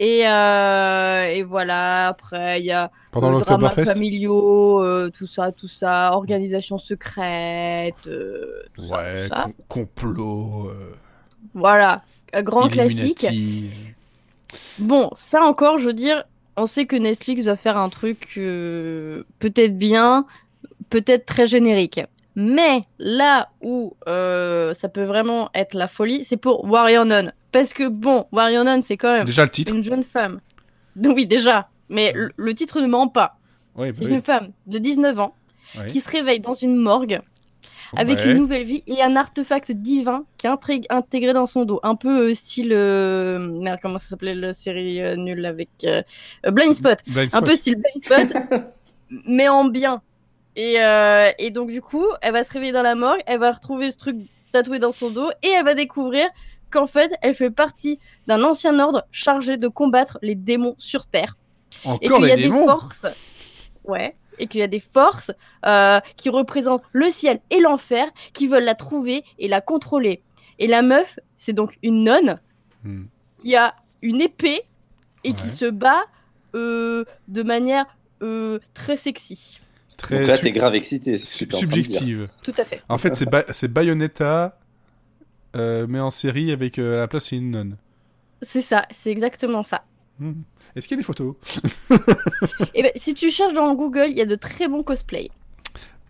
et, 0.00 0.26
euh, 0.26 1.24
et 1.26 1.42
voilà, 1.42 2.08
après, 2.08 2.58
il 2.60 2.64
y 2.64 2.72
a 2.72 2.90
Pendant 3.12 3.30
l'Octoberfest 3.30 3.84
familiaux, 3.84 4.82
euh, 4.82 5.10
tout 5.10 5.26
ça, 5.26 5.52
tout 5.52 5.68
ça, 5.68 6.12
organisation 6.14 6.78
secrète, 6.78 7.94
euh, 8.06 8.62
tout 8.74 8.86
ça, 8.86 8.96
Ouais, 8.96 9.28
tout 9.28 9.34
ça. 9.34 9.42
com- 9.44 9.52
complot. 9.68 10.72
Voilà, 11.54 12.02
un 12.32 12.42
grand 12.42 12.68
classique. 12.68 13.26
Bon, 14.78 15.10
ça 15.16 15.42
encore, 15.42 15.78
je 15.78 15.86
veux 15.86 15.92
dire, 15.92 16.24
on 16.56 16.66
sait 16.66 16.86
que 16.86 16.96
Netflix 16.96 17.44
va 17.44 17.56
faire 17.56 17.76
un 17.76 17.88
truc 17.88 18.34
euh, 18.38 19.22
peut-être 19.38 19.76
bien, 19.78 20.26
peut-être 20.88 21.26
très 21.26 21.46
générique. 21.46 22.00
Mais 22.42 22.82
là 22.98 23.50
où 23.60 23.94
euh, 24.08 24.72
ça 24.72 24.88
peut 24.88 25.04
vraiment 25.04 25.50
être 25.54 25.74
la 25.74 25.88
folie, 25.88 26.24
c'est 26.24 26.38
pour 26.38 26.64
Warrior 26.64 27.04
Nun. 27.04 27.32
Parce 27.52 27.74
que 27.74 27.86
bon, 27.88 28.24
Warrior 28.32 28.64
Nun, 28.64 28.80
c'est 28.80 28.96
quand 28.96 29.12
même 29.12 29.26
Déjà 29.26 29.44
le 29.44 29.50
titre. 29.50 29.74
une 29.74 29.84
jeune 29.84 30.02
femme. 30.04 30.40
Donc 30.96 31.16
oui, 31.16 31.26
déjà. 31.26 31.68
Mais 31.90 32.12
le, 32.14 32.30
le 32.36 32.54
titre 32.54 32.80
ne 32.80 32.86
ment 32.86 33.08
pas. 33.08 33.36
Oui, 33.74 33.88
bah 33.90 33.96
C'est 33.98 34.06
oui. 34.06 34.12
une 34.14 34.22
femme 34.22 34.50
de 34.66 34.78
19 34.78 35.18
ans 35.18 35.34
qui 35.88 36.00
se 36.00 36.08
réveille 36.10 36.40
dans 36.40 36.54
une 36.54 36.76
morgue 36.76 37.20
avec 37.96 38.18
Ouais. 38.18 38.30
une 38.30 38.36
nouvelle 38.38 38.62
vie 38.64 38.82
et 38.86 39.02
un 39.02 39.16
artefact 39.16 39.72
divin 39.72 40.24
qui 40.38 40.46
est 40.46 40.86
intégré 40.90 41.32
dans 41.32 41.46
son 41.46 41.64
dos. 41.64 41.80
Un 41.82 41.96
peu 41.96 42.30
euh, 42.30 42.34
style. 42.34 42.70
euh, 42.72 43.38
Merde, 43.60 43.80
comment 43.82 43.98
ça 43.98 44.08
s'appelait 44.10 44.34
la 44.36 44.52
série 44.52 45.02
euh, 45.02 45.16
nulle 45.16 45.44
avec. 45.44 45.70
Blind 46.46 46.72
Spot. 46.72 46.98
Blind 47.08 47.26
Un 47.32 47.38
Spot. 47.38 47.44
peu 47.44 47.54
style 47.56 47.76
Blind 47.82 48.04
Spot, 48.30 48.62
mais 49.26 49.48
en 49.48 49.64
bien. 49.64 50.00
Et, 50.56 50.80
euh, 50.82 51.30
et 51.38 51.50
donc, 51.50 51.70
du 51.70 51.80
coup, 51.80 52.06
elle 52.22 52.32
va 52.32 52.44
se 52.44 52.52
réveiller 52.52 52.72
dans 52.72 52.82
la 52.82 52.94
morgue, 52.94 53.20
elle 53.26 53.38
va 53.38 53.52
retrouver 53.52 53.90
ce 53.90 53.96
truc 53.98 54.16
tatoué 54.52 54.78
dans 54.78 54.92
son 54.92 55.10
dos 55.10 55.30
et 55.42 55.48
elle 55.48 55.64
va 55.64 55.74
découvrir 55.74 56.28
qu'en 56.70 56.86
fait, 56.86 57.12
elle 57.22 57.34
fait 57.34 57.50
partie 57.50 57.98
d'un 58.26 58.42
ancien 58.42 58.78
ordre 58.80 59.04
chargé 59.12 59.56
de 59.56 59.68
combattre 59.68 60.18
les 60.22 60.34
démons 60.34 60.74
sur 60.78 61.06
Terre 61.06 61.36
et 61.84 61.88
Encore 61.88 62.18
qu'il 62.18 62.28
y 62.28 62.32
a 62.32 62.36
des 62.36 62.50
forces, 62.50 63.06
ouais, 63.84 64.16
et 64.38 64.46
qu'il 64.48 64.60
y 64.60 64.64
a 64.64 64.68
des 64.68 64.80
forces 64.80 65.32
euh, 65.66 66.00
qui 66.16 66.28
représentent 66.30 66.82
le 66.92 67.10
ciel 67.10 67.40
et 67.50 67.60
l'enfer, 67.60 68.08
qui 68.32 68.46
veulent 68.46 68.64
la 68.64 68.74
trouver 68.74 69.24
et 69.38 69.48
la 69.48 69.60
contrôler. 69.60 70.22
Et 70.58 70.66
la 70.66 70.82
meuf, 70.82 71.18
c'est 71.36 71.52
donc 71.52 71.78
une 71.82 72.04
nonne 72.04 72.36
Hmm. 72.82 73.04
qui 73.42 73.56
a 73.56 73.74
une 74.00 74.22
épée 74.22 74.62
et 75.24 75.34
qui 75.34 75.50
se 75.50 75.66
bat 75.66 76.02
euh, 76.54 77.04
de 77.28 77.42
manière 77.42 77.84
très 78.72 78.96
sexy. 78.96 79.60
Très 80.02 80.18
Donc 80.20 80.28
là, 80.28 80.36
sub- 80.36 80.44
t'es 80.44 80.52
grave 80.52 80.74
excité. 80.74 81.18
sub- 81.18 81.52
subjective. 81.52 82.28
Tout 82.42 82.54
à 82.56 82.64
fait. 82.64 82.82
En 82.88 82.98
fait, 82.98 83.14
c'est 83.14 83.26
Ba- 83.28 83.44
c'est 83.50 83.68
Bayonetta, 83.72 84.58
euh, 85.56 85.86
mais 85.88 86.00
en 86.00 86.10
série 86.10 86.52
avec 86.52 86.78
euh, 86.78 86.96
à 86.96 87.00
la 87.00 87.08
place 87.08 87.26
c'est 87.28 87.36
une 87.36 87.50
nonne. 87.50 87.76
C'est 88.42 88.62
ça, 88.62 88.86
c'est 88.90 89.10
exactement 89.10 89.62
ça. 89.62 89.84
Hmm. 90.18 90.32
Est-ce 90.76 90.86
qu'il 90.88 90.96
y 90.96 90.98
a 90.98 91.02
des 91.02 91.06
photos 91.06 91.34
Et 92.74 92.82
ben, 92.82 92.92
si 92.94 93.14
tu 93.14 93.30
cherches 93.30 93.52
dans 93.54 93.74
Google, 93.74 94.06
il 94.10 94.16
y 94.16 94.20
a 94.22 94.26
de 94.26 94.34
très 94.36 94.68
bons 94.68 94.82
cosplays. 94.82 95.30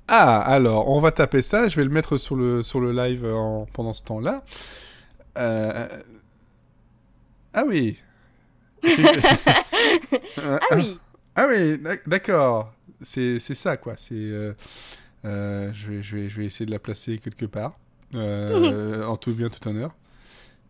Ah, 0.09 0.41
alors, 0.41 0.89
on 0.89 1.01
va 1.01 1.13
taper 1.13 1.41
ça. 1.43 1.69
Je 1.69 1.77
vais 1.77 1.85
le 1.85 1.91
mettre 1.91 2.17
sur 2.19 2.35
le, 2.37 2.63
sur 2.63 2.81
le 2.81 2.93
live 2.93 3.25
en- 3.25 3.67
pendant 3.73 3.93
ce 3.93 4.03
temps-là. 4.05 4.45
Euh, 5.39 5.89
Ah 7.55 7.65
oui. 7.67 7.97
Ah 10.37 10.59
oui, 10.77 10.99
Ah 11.37 11.47
oui, 11.49 11.79
d'ac- 11.79 12.09
d'accord. 12.09 12.73
C'est 13.03 13.41
c'est 13.41 13.55
ça, 13.55 13.77
quoi. 13.77 13.95
C'est. 13.97 14.15
euh, 14.15 14.53
euh, 15.25 15.71
je, 15.75 15.91
vais, 15.91 16.03
je, 16.03 16.17
vais, 16.17 16.29
je 16.29 16.37
vais 16.41 16.47
essayer 16.47 16.67
de 16.67 16.71
la 16.71 16.79
placer 16.79 17.19
quelque 17.19 17.47
part. 17.47 17.79
Euh, 18.15 19.05
en 19.07 19.17
tout 19.17 19.35
bien, 19.35 19.49
tout 19.51 19.67
honneur. 19.69 19.95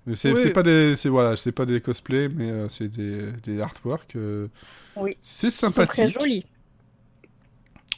Mais 0.06 0.16
C'est 0.16 0.32
Oui. 0.32 0.40
c'est 0.42 0.50
pas 0.52 0.62
des 0.62 0.96
c'est 0.96 1.08
voilà 1.10 1.36
c'est 1.36 1.52
pas 1.52 1.66
des 1.66 1.80
cosplays 1.80 2.28
mais 2.30 2.50
euh, 2.50 2.68
c'est 2.70 2.88
des, 2.88 3.32
des 3.44 3.60
artworks 3.60 4.16
euh, 4.16 4.48
Oui. 4.96 5.16
c'est 5.22 5.50
sympathique 5.50 5.90
très 5.92 6.10
jolis. 6.10 6.46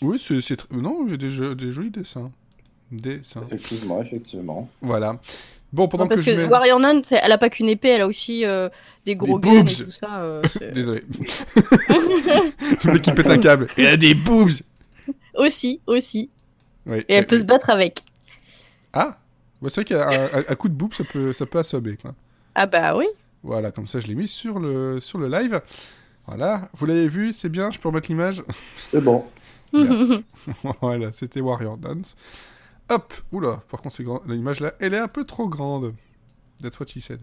oui 0.03 0.19
c'est 0.19 0.41
c'est 0.41 0.59
tr- 0.61 0.77
non 0.77 1.05
il 1.07 1.13
y 1.13 1.15
a 1.15 1.17
des, 1.17 1.31
jeux- 1.31 1.55
des 1.55 1.71
jolis 1.71 1.93
dessins 1.93 2.33
dessins 2.91 3.43
Effectivement, 3.43 4.03
effectivement. 4.03 4.69
voilà 4.81 5.21
bon 5.73 5.89
pendant 5.89 6.05
Non, 6.05 6.09
parce 6.09 6.21
que, 6.21 6.27
que, 6.27 6.33
je 6.33 6.37
mets 6.43 6.45
Warrior 6.47 6.79
Nun, 6.81 7.03
elle 7.11 7.33
a 7.33 7.39
pas 7.39 7.51
qu'une 7.51 7.69
épée, 7.69 7.89
elle 7.89 8.03
a 8.03 8.07
aussi 8.07 8.45
euh, 8.45 8.69
des 9.07 9.17
gros 9.17 9.39
Des 9.39 9.49
guns 9.49 9.55
et 9.57 9.63
boobs. 9.63 9.87
tout 9.87 9.91
ça. 9.93 10.21
euh, 10.23 10.43
désolé 10.73 11.03
le 11.89 12.93
mec 12.93 13.03
qui 13.03 13.13
pète 13.13 13.27
un 13.27 13.39
câble 13.39 13.69
il 13.77 13.87
a 13.87 13.97
des 13.97 14.15
boobs 14.15 14.51
aussi, 15.35 15.81
aussi. 15.87 16.31
Oui, 16.87 16.99
Et 17.09 17.15
elle 17.15 17.21
oui, 17.23 17.27
peut 17.27 17.37
oui. 17.37 17.41
se 17.43 17.47
battre 17.47 17.71
avec. 17.71 18.01
ah 18.93 19.17
Ouais, 19.61 19.71
c'est 19.71 19.83
vrai 19.83 19.85
qu'un 19.85 20.09
un- 20.11 20.45
un 20.49 20.55
coup 20.57 20.69
de 20.69 20.75
boob 20.75 20.93
ça 20.93 21.05
peut 21.05 21.33
ça 21.33 21.47
peut 21.47 21.59
assommer 21.61 21.97
quoi 21.97 22.15
Ah 22.55 22.67
bah 22.67 22.97
oui. 22.97 23.07
Voilà, 23.45 23.71
comme 23.71 23.87
ça 23.87 24.01
je 24.01 24.07
l'ai 24.09 24.15
mis 24.17 24.27
sur 24.29 24.59
le, 24.59 24.99
sur 25.01 25.19
le 25.19 25.29
live. 25.29 25.61
Voilà, 26.27 26.69
vous 26.75 26.87
l'avez 26.87 27.09
vu, 27.09 27.33
c'est 27.33 27.49
bien, 27.49 27.71
je 27.73 27.79
peux 27.81 27.89
remettre 27.89 28.09
l'image? 28.09 28.43
C'est 28.89 29.01
bon. 29.03 29.25
Merci. 29.73 30.25
voilà, 30.81 31.11
c'était 31.13 31.41
Warrior 31.41 31.77
Dance. 31.79 32.17
Hop, 32.89 33.15
oula, 33.33 33.63
par 33.71 33.81
contre 33.81 33.97
c'est 33.97 34.05
grand- 34.05 34.23
l'image 34.27 34.61
là, 34.61 34.75
elle 34.81 34.95
est 34.95 34.99
un 34.99 35.09
peu 35.09 35.25
trop 35.25 35.49
grande. 35.49 35.95
That's 36.63 36.79
what 36.79 36.87
she 36.89 37.01
said. 37.01 37.21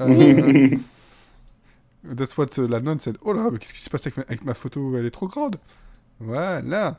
Euh, 0.00 0.76
that's 2.16 2.36
what 2.36 2.58
euh, 2.58 2.66
la 2.68 2.80
nonne 2.80 3.00
said. 3.00 3.16
Oh 3.22 3.32
là, 3.32 3.48
mais 3.50 3.58
qu'est-ce 3.58 3.74
qui 3.74 3.80
se 3.80 3.90
passe 3.90 4.06
avec 4.06 4.16
ma, 4.16 4.22
avec 4.24 4.44
ma 4.44 4.54
photo? 4.54 4.96
Elle 4.96 5.06
est 5.06 5.10
trop 5.10 5.28
grande. 5.28 5.56
Voilà. 6.20 6.98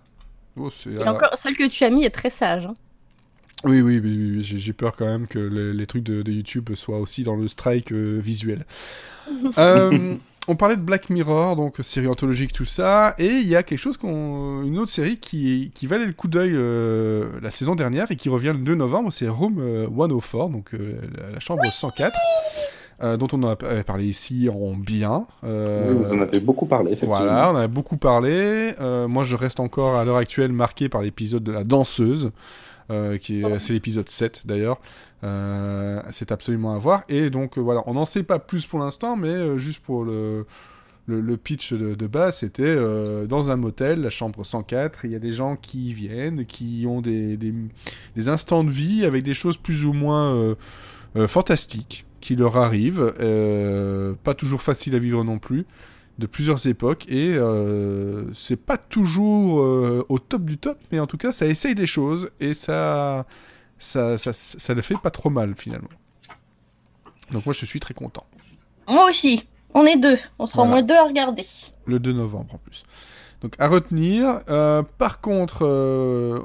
Oh, 0.58 0.70
c'est- 0.70 0.92
Et 0.92 1.02
alors- 1.02 1.16
encore, 1.16 1.38
celle 1.38 1.56
que 1.56 1.68
tu 1.68 1.84
as 1.84 1.90
mis 1.90 2.04
est 2.06 2.10
très 2.10 2.30
sage. 2.30 2.66
hein. 2.66 2.76
Oui, 3.66 3.82
oui, 3.82 4.00
oui, 4.04 4.18
oui, 4.18 4.32
oui, 4.38 4.44
j'ai 4.44 4.58
j'ai 4.60 4.74
peur 4.74 4.94
quand 4.94 5.06
même 5.06 5.26
que 5.28 5.40
les, 5.40 5.74
les 5.74 5.88
trucs 5.88 6.04
de, 6.04 6.22
de 6.22 6.32
YouTube 6.34 6.74
soient 6.76 7.00
aussi 7.00 7.24
dans 7.24 7.36
le 7.36 7.48
strike 7.48 7.92
euh, 7.92 8.20
visuel. 8.20 8.66
Euh, 9.58 10.18
on 10.48 10.56
parlait 10.56 10.76
de 10.76 10.82
Black 10.82 11.10
Mirror, 11.10 11.56
donc 11.56 11.76
série 11.82 12.08
anthologique, 12.08 12.52
tout 12.54 12.66
ça, 12.66 13.16
et 13.18 13.28
il 13.28 13.48
y 13.48 13.56
a 13.56 13.64
quelque 13.64 13.80
chose 13.80 13.98
qu'on, 13.98 14.64
une 14.64 14.78
autre 14.78 14.92
série 14.92 15.18
qui, 15.18 15.72
qui 15.74 15.88
valait 15.88 16.06
le 16.06 16.14
coup 16.14 16.28
d'œil 16.28 16.52
euh, 16.54 17.30
la 17.42 17.50
saison 17.52 17.76
dernière 17.76 18.12
et 18.12 18.16
qui 18.16 18.30
revient 18.30 18.52
le 18.54 18.60
2 18.60 18.76
novembre, 18.76 19.12
c'est 19.12 19.28
Room 19.28 19.60
euh, 19.60 19.88
104, 19.88 20.50
donc 20.50 20.74
euh, 20.74 21.00
la, 21.34 21.40
chambre 21.40 21.66
104, 21.66 22.14
euh, 23.02 23.18
dont 23.18 23.28
on 23.34 23.44
a 23.44 23.56
parlé 23.56 24.06
ici 24.06 24.50
en 24.50 24.74
bien. 24.74 25.26
Euh, 25.44 25.94
Oui, 25.94 26.04
vous 26.04 26.14
en 26.14 26.22
avez 26.22 26.40
beaucoup 26.40 26.66
parlé, 26.66 26.92
effectivement. 26.92 27.26
voilà, 27.26 27.50
on 27.50 27.54
en 27.54 27.60
a 27.60 27.68
beaucoup 27.68 27.98
parlé. 27.98 28.74
Euh, 28.80 29.08
moi, 29.08 29.24
je 29.24 29.36
reste 29.36 29.60
encore 29.60 29.96
à 29.96 30.04
l'heure 30.06 30.18
actuelle 30.18 30.52
marqué 30.52 30.90
par 30.90 31.02
l'épisode 31.02 31.44
de 31.44 31.52
la 31.52 31.64
danseuse, 31.64 32.32
euh, 32.92 33.18
qui 33.18 33.42
est, 33.42 33.60
c'est 33.60 33.74
l'épisode 33.74 34.10
7 34.10 34.44
d'ailleurs. 34.46 34.80
Euh, 35.24 36.02
c'est 36.12 36.32
absolument 36.32 36.76
à 36.76 36.78
voir. 36.78 37.04
Et 37.08 37.30
donc, 37.30 37.58
euh, 37.58 37.62
voilà, 37.62 37.84
on 37.86 37.94
n'en 37.94 38.06
sait 38.06 38.24
pas 38.24 38.40
plus 38.40 38.66
pour 38.66 38.80
l'instant, 38.80 39.16
mais 39.16 39.30
euh, 39.30 39.58
juste 39.58 39.80
pour 39.80 40.04
le, 40.04 40.46
pitch 41.42 41.74
de, 41.74 42.08
base, 42.08 42.40
c'était 42.40 42.76
dans 43.28 43.50
un 43.50 43.56
motel, 43.56 44.02
la 44.02 44.10
chambre 44.10 44.44
104. 44.44 45.06
Il 45.06 45.12
y 45.12 45.16
a 45.16 45.20
des 45.20 45.32
gens 45.32 45.56
qui 45.56 45.94
viennent, 45.94 46.46
qui 46.46 46.86
ont 46.88 47.02
des, 47.02 47.38
instants 48.28 48.64
de 48.64 48.70
vie 48.70 49.06
avec 49.06 49.24
des 49.24 49.34
choses 49.34 49.58
plus 49.58 49.86
ou 49.86 49.94
moins 49.94 50.56
fantastiques 51.28 52.06
qui 52.22 52.36
leur 52.36 52.58
arrivent. 52.58 53.14
Pas 54.24 54.34
toujours 54.34 54.62
facile 54.62 54.96
à 54.96 55.00
vivre 55.00 55.24
non 55.24 55.40
plus 55.40 55.66
de 56.20 56.28
plusieurs 56.28 56.68
époques 56.68 57.06
et 57.10 57.38
c'est 58.34 58.60
pas 58.60 58.78
toujours 58.78 60.06
au 60.08 60.20
top 60.20 60.46
du 60.46 60.58
top 60.58 60.78
mais 60.92 61.00
en 61.00 61.08
tout 61.08 61.18
cas 61.18 61.32
ça 61.32 61.48
essaye 61.48 61.76
des 61.76 61.88
choses 61.88 62.30
et 62.40 62.54
ça 62.54 63.26
ça, 63.84 64.18
ça, 64.18 64.34
ça 64.34 64.74
le 64.74 64.82
fait 64.82 64.98
pas 64.98 65.12
trop 65.12 65.30
mal 65.30 65.56
finalement 65.56 65.90
donc 67.32 67.46
moi 67.46 67.54
je 67.58 67.66
suis 67.66 67.80
très 67.80 67.94
content 67.94 68.26
Moi 68.90 69.08
aussi. 69.10 69.48
On 69.76 69.86
est 69.86 69.98
deux. 69.98 70.18
On 70.38 70.46
sera 70.46 70.62
au 70.62 70.66
Voilà. 70.66 70.82
moins 70.82 70.88
deux 70.88 70.96
à 70.96 71.04
regarder. 71.04 71.44
le 71.86 72.00
2 72.00 72.14
novembre 72.14 72.56
en 72.56 72.58
plus 72.60 72.84
donc 73.42 73.56
à 73.60 73.68
retenir 73.68 74.40
Euh, 74.50 74.84
par 74.98 75.20
contre 75.22 75.66
euh, 75.66 76.40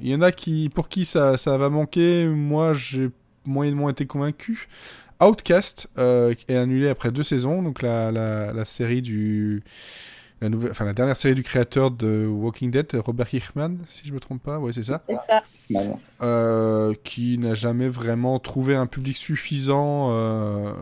il 0.00 0.08
y 0.08 0.14
en 0.14 0.22
a 0.22 0.32
qui 0.32 0.68
pour 0.70 0.88
qui 0.88 1.04
ça, 1.04 1.36
ça 1.38 1.56
va 1.58 1.68
manquer 1.70 2.26
moi 2.26 2.72
j'ai 2.74 3.10
moyennement 3.44 3.88
été 3.90 4.06
convaincu 4.06 4.68
Outcast 5.22 5.88
euh, 5.98 6.34
est 6.48 6.56
annulé 6.56 6.88
après 6.88 7.10
deux 7.12 7.22
saisons, 7.22 7.62
donc 7.62 7.82
la, 7.82 8.10
la, 8.10 8.52
la 8.54 8.64
série 8.64 9.02
du 9.02 9.62
la 10.40 10.48
nouvelle, 10.48 10.70
enfin 10.70 10.84
la 10.84 10.92
dernière 10.94 11.16
série 11.16 11.34
du 11.34 11.42
créateur 11.42 11.90
de 11.90 12.26
Walking 12.26 12.70
Dead, 12.70 12.88
Robert 13.04 13.28
Kirkman, 13.28 13.76
si 13.88 14.06
je 14.06 14.12
me 14.12 14.20
trompe 14.20 14.42
pas, 14.42 14.58
ouais 14.58 14.72
c'est 14.72 14.82
ça, 14.84 15.02
C'est 15.08 15.14
ça. 15.16 15.42
Mal. 15.68 15.96
euh, 16.22 16.94
qui 17.04 17.36
n'a 17.38 17.54
jamais 17.54 17.88
vraiment 17.88 18.38
trouvé 18.38 18.74
un 18.74 18.86
public 18.86 19.16
suffisant. 19.16 20.08
euh, 20.12 20.72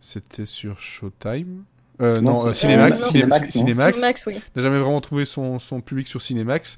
C'était 0.00 0.46
sur 0.46 0.80
Showtime. 0.80 1.64
Euh, 2.02 2.20
non, 2.20 2.34
Cinémax, 2.52 3.00
Cinemax, 3.10 3.54
non 3.56 3.62
Cinemax. 3.66 4.00
Max, 4.00 4.24
oui. 4.26 4.34
n'a 4.56 4.62
jamais 4.62 4.78
vraiment 4.80 5.00
trouvé 5.00 5.24
son, 5.24 5.58
son 5.60 5.80
public 5.80 6.08
sur 6.08 6.20
Cinemax. 6.20 6.76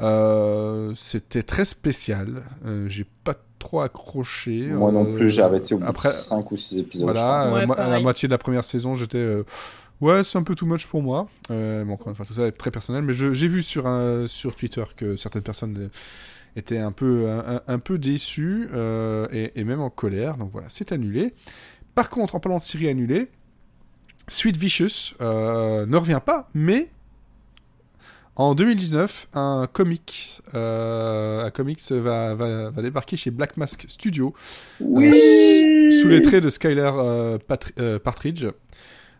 Euh, 0.00 0.92
C'était 0.96 1.42
très 1.44 1.64
spécial. 1.64 2.42
Euh, 2.66 2.88
J'ai 2.88 3.06
pas 3.24 3.34
trop 3.60 3.80
accroché. 3.80 4.66
Moi 4.66 4.90
non 4.92 5.12
plus, 5.12 5.28
j'ai 5.30 5.42
arrêté 5.42 5.74
au 5.74 5.78
bout 5.78 5.86
après, 5.86 6.08
de 6.10 6.14
5 6.14 6.50
ou 6.52 6.56
6 6.56 6.78
épisodes. 6.80 7.04
Voilà. 7.08 7.52
Ouais, 7.66 7.76
à 7.78 7.88
la 7.88 8.00
moitié 8.00 8.28
de 8.28 8.32
la 8.32 8.38
première 8.38 8.64
saison, 8.64 8.94
j'étais. 8.96 9.24
Euh, 10.02 10.04
ouais, 10.06 10.24
c'est 10.24 10.38
un 10.38 10.42
peu 10.42 10.54
too 10.54 10.66
much 10.66 10.86
pour 10.86 11.02
moi. 11.02 11.28
Euh, 11.50 11.84
bon, 11.84 11.94
encore 11.94 12.08
une 12.08 12.14
fois, 12.14 12.26
tout 12.26 12.34
ça 12.34 12.46
est 12.46 12.52
très 12.52 12.70
personnel, 12.70 13.02
mais 13.02 13.12
j'ai 13.14 13.48
vu 13.48 13.62
sur, 13.62 13.86
un- 13.86 14.26
sur 14.26 14.54
Twitter 14.54 14.84
que 14.96 15.16
certaines 15.16 15.42
personnes 15.42 15.76
euh, 15.78 15.88
étaient 16.56 16.78
un 16.78 16.92
peu, 16.92 17.28
un, 17.28 17.56
un- 17.56 17.62
un 17.66 17.78
peu 17.78 17.98
déçues 17.98 18.68
euh, 18.72 19.26
et, 19.32 19.52
et 19.60 19.64
même 19.64 19.80
en 19.80 19.90
colère. 19.90 20.36
Donc 20.36 20.50
voilà, 20.52 20.68
c'est 20.70 20.92
annulé. 20.92 21.32
Par 21.94 22.10
contre, 22.10 22.34
en 22.34 22.40
parlant 22.40 22.58
de 22.58 22.62
série 22.62 22.88
annulée, 22.88 23.28
Sweet 24.28 24.56
Vicious 24.56 25.14
euh, 25.20 25.86
ne 25.86 25.96
revient 25.96 26.20
pas, 26.24 26.48
mais. 26.54 26.88
En 28.40 28.54
2019, 28.54 29.30
un 29.34 29.68
comic, 29.72 30.40
euh, 30.54 31.44
un 31.44 31.50
comics 31.50 31.80
va, 31.90 32.36
va, 32.36 32.70
va 32.70 32.82
débarquer 32.82 33.16
chez 33.16 33.32
Black 33.32 33.56
Mask 33.56 33.86
Studio 33.88 34.32
Oui 34.78 35.98
sous 36.00 36.06
les 36.06 36.22
traits 36.22 36.44
de 36.44 36.48
euh, 36.98 37.38
euh, 37.80 37.98
Partridge. 37.98 38.46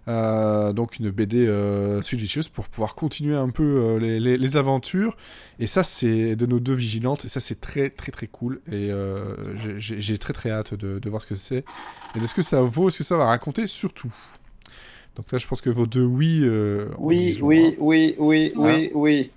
Euh, 0.09 0.73
donc 0.73 0.99
une 0.99 1.11
BD 1.11 1.47
euh, 1.47 2.01
Sweet 2.01 2.21
Vicious 2.21 2.43
pour 2.53 2.67
pouvoir 2.69 2.95
continuer 2.95 3.37
un 3.37 3.51
peu 3.51 3.63
euh, 3.63 3.99
les, 3.99 4.19
les- 4.19 4.39
les 4.39 4.57
aventures. 4.57 5.17
Et 5.59 5.67
ça, 5.67 5.85
c'est 5.85 6.35
de 6.35 6.47
nos 6.47 6.61
deux 6.61 6.73
vigilantes. 6.73 7.27
Et 7.27 7.29
ça, 7.29 7.41
c'est 7.41 7.61
très, 7.61 7.91
très, 7.91 8.11
très 8.11 8.27
cool. 8.27 8.61
Et 8.69 8.91
euh, 8.91 9.35
j'ai- 9.79 10.01
très, 10.19 10.33
très 10.33 10.51
hâte 10.51 10.73
de, 10.75 10.99
de 10.99 11.11
voir 11.11 11.21
ce 11.21 11.27
que 11.27 11.35
c'est. 11.35 11.65
Et 12.17 12.21
de 12.21 12.27
ce 12.27 12.35
que 12.35 12.43
ça 12.43 12.63
vaut, 12.63 12.89
ce 12.91 12.99
que 12.99 13.05
ça 13.05 13.17
va 13.19 13.27
raconter, 13.27 13.67
surtout. 13.67 14.13
Donc 15.17 15.31
là, 15.33 15.39
je 15.39 15.47
pense 15.47 15.61
que 15.61 15.69
vos 15.71 15.87
deux 15.87 16.05
oui. 16.05 16.43
en 16.45 17.03
Oui, 17.05 17.39
oui, 17.43 17.67
hein, 17.73 17.77
oui, 17.79 18.15
oui, 18.19 18.53
Hein 18.57 18.61
oui, 18.61 18.91
oui. 18.95 19.31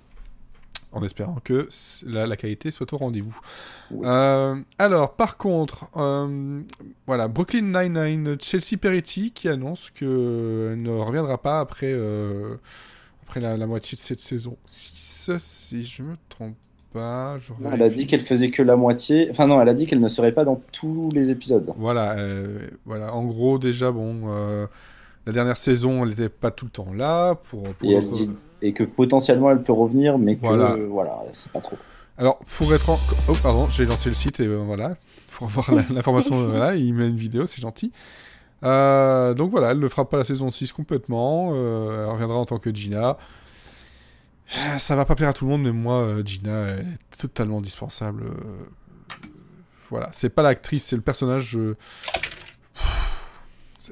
En 0.92 1.02
espérant 1.02 1.36
que 1.42 1.68
la, 2.06 2.26
la 2.26 2.36
qualité 2.36 2.70
soit 2.70 2.92
au 2.92 2.96
rendez-vous. 2.96 3.38
Oui. 3.90 4.06
Euh, 4.06 4.56
alors, 4.78 5.14
par 5.14 5.36
contre, 5.36 5.86
euh, 5.96 6.60
voilà, 7.06 7.28
Brooklyn 7.28 7.62
Nine-Nine, 7.62 8.36
Chelsea 8.40 8.78
Peretti 8.80 9.32
qui 9.32 9.48
annonce 9.48 9.90
qu'elle 9.90 10.08
ne 10.08 10.90
reviendra 10.90 11.38
pas 11.38 11.60
après, 11.60 11.92
euh, 11.92 12.56
après 13.22 13.40
la, 13.40 13.56
la 13.56 13.66
moitié 13.66 13.96
de 13.96 14.02
cette 14.02 14.20
saison 14.20 14.56
6, 14.66 15.30
si 15.38 15.84
je 15.84 16.02
me 16.02 16.16
trompe 16.28 16.56
pas. 16.92 17.38
Je 17.38 17.52
Elle 17.72 17.82
a 17.82 17.88
dit 17.88 18.06
qu'elle 18.06 18.20
faisait 18.20 18.50
que 18.50 18.62
la 18.62 18.76
moitié. 18.76 19.28
Enfin, 19.30 19.46
non, 19.46 19.60
elle 19.60 19.68
a 19.68 19.74
dit 19.74 19.86
qu'elle 19.86 20.00
ne 20.00 20.08
serait 20.08 20.32
pas 20.32 20.44
dans 20.44 20.60
tous 20.72 21.10
les 21.12 21.30
épisodes. 21.30 21.72
Voilà, 21.76 22.12
euh, 22.18 22.68
voilà, 22.84 23.14
en 23.14 23.24
gros, 23.24 23.58
déjà, 23.58 23.90
bon, 23.90 24.22
euh, 24.26 24.66
la 25.26 25.32
dernière 25.32 25.56
saison, 25.56 26.02
elle 26.02 26.10
n'était 26.10 26.28
pas 26.28 26.50
tout 26.50 26.66
le 26.66 26.70
temps 26.70 26.92
là. 26.92 27.34
Pour, 27.34 27.62
pour 27.62 27.90
Et 27.90 27.94
elle 27.94 28.08
dit 28.08 28.30
et 28.62 28.72
que 28.72 28.84
potentiellement 28.84 29.50
elle 29.50 29.62
peut 29.62 29.72
revenir, 29.72 30.18
mais 30.18 30.36
que 30.36 30.46
Voilà. 30.46 30.72
euh, 30.72 30.86
voilà, 30.90 31.18
c'est 31.32 31.50
pas 31.52 31.60
trop. 31.60 31.76
Alors, 32.18 32.38
pour 32.38 32.72
être 32.74 32.88
en... 32.90 32.98
Oh, 33.28 33.34
pardon, 33.42 33.68
j'ai 33.70 33.84
lancé 33.86 34.08
le 34.08 34.14
site 34.14 34.38
et 34.40 34.46
euh, 34.46 34.56
voilà. 34.64 34.94
Pour 35.32 35.48
avoir 35.48 35.72
l'information, 35.90 36.38
euh, 36.40 36.46
voilà, 36.46 36.76
il 36.76 36.94
met 36.94 37.08
une 37.08 37.16
vidéo, 37.16 37.46
c'est 37.46 37.60
gentil. 37.60 37.90
Euh, 38.64 39.34
donc 39.34 39.50
voilà, 39.50 39.72
elle 39.72 39.78
ne 39.80 39.88
fera 39.88 40.08
pas 40.08 40.18
la 40.18 40.24
saison 40.24 40.50
6 40.50 40.72
complètement. 40.72 41.48
elle 41.54 42.06
reviendra 42.10 42.36
en 42.38 42.44
tant 42.44 42.58
que 42.58 42.72
Gina. 42.72 43.16
Ça 44.78 44.94
va 44.96 45.04
pas 45.06 45.14
plaire 45.14 45.30
à 45.30 45.32
tout 45.32 45.46
le 45.46 45.50
monde, 45.50 45.62
mais 45.62 45.72
moi, 45.72 46.06
Gina, 46.24 46.68
elle 46.68 46.80
est 46.80 47.16
totalement 47.18 47.58
indispensable. 47.58 48.24
euh, 48.24 48.66
Voilà, 49.90 50.10
c'est 50.12 50.28
pas 50.30 50.42
l'actrice, 50.42 50.84
c'est 50.84 50.96
le 50.96 51.02
personnage. 51.02 51.58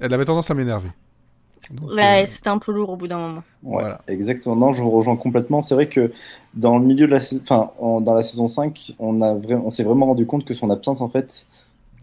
Elle 0.01 0.15
avait 0.15 0.25
tendance 0.27 0.51
à 0.51 0.55
m'énerver. 0.55 0.91
Ouais, 1.83 2.23
euh, 2.23 2.27
c'était 2.27 2.49
un 2.49 2.59
peu 2.59 2.73
lourd 2.73 2.91
au 2.91 2.97
bout 2.97 3.07
d'un 3.09 3.19
moment. 3.19 3.43
Ouais, 3.63 3.83
Voilà. 3.83 4.01
exactement. 4.09 4.57
Non, 4.57 4.73
je 4.73 4.83
vous 4.83 4.91
rejoins 4.91 5.17
complètement. 5.17 5.61
C'est 5.63 5.75
vrai 5.75 5.89
que 5.89 6.13
dans 6.55 6.79
le 6.79 6.85
milieu 6.85 7.07
de 7.07 7.13
la, 7.13 7.21
enfin, 7.43 7.71
en- 7.79 8.01
dans 8.01 8.15
la 8.15 8.23
saison 8.23 8.49
5, 8.49 8.95
on 8.99 9.21
a 9.21 9.35
vra- 9.35 9.63
on 9.65 9.71
s'est 9.71 9.85
vraiment 9.85 10.07
rendu 10.07 10.27
compte 10.27 10.45
que 10.45 10.55
son 10.55 10.71
absence, 10.71 11.01
en 11.01 11.09
fait, 11.09 11.47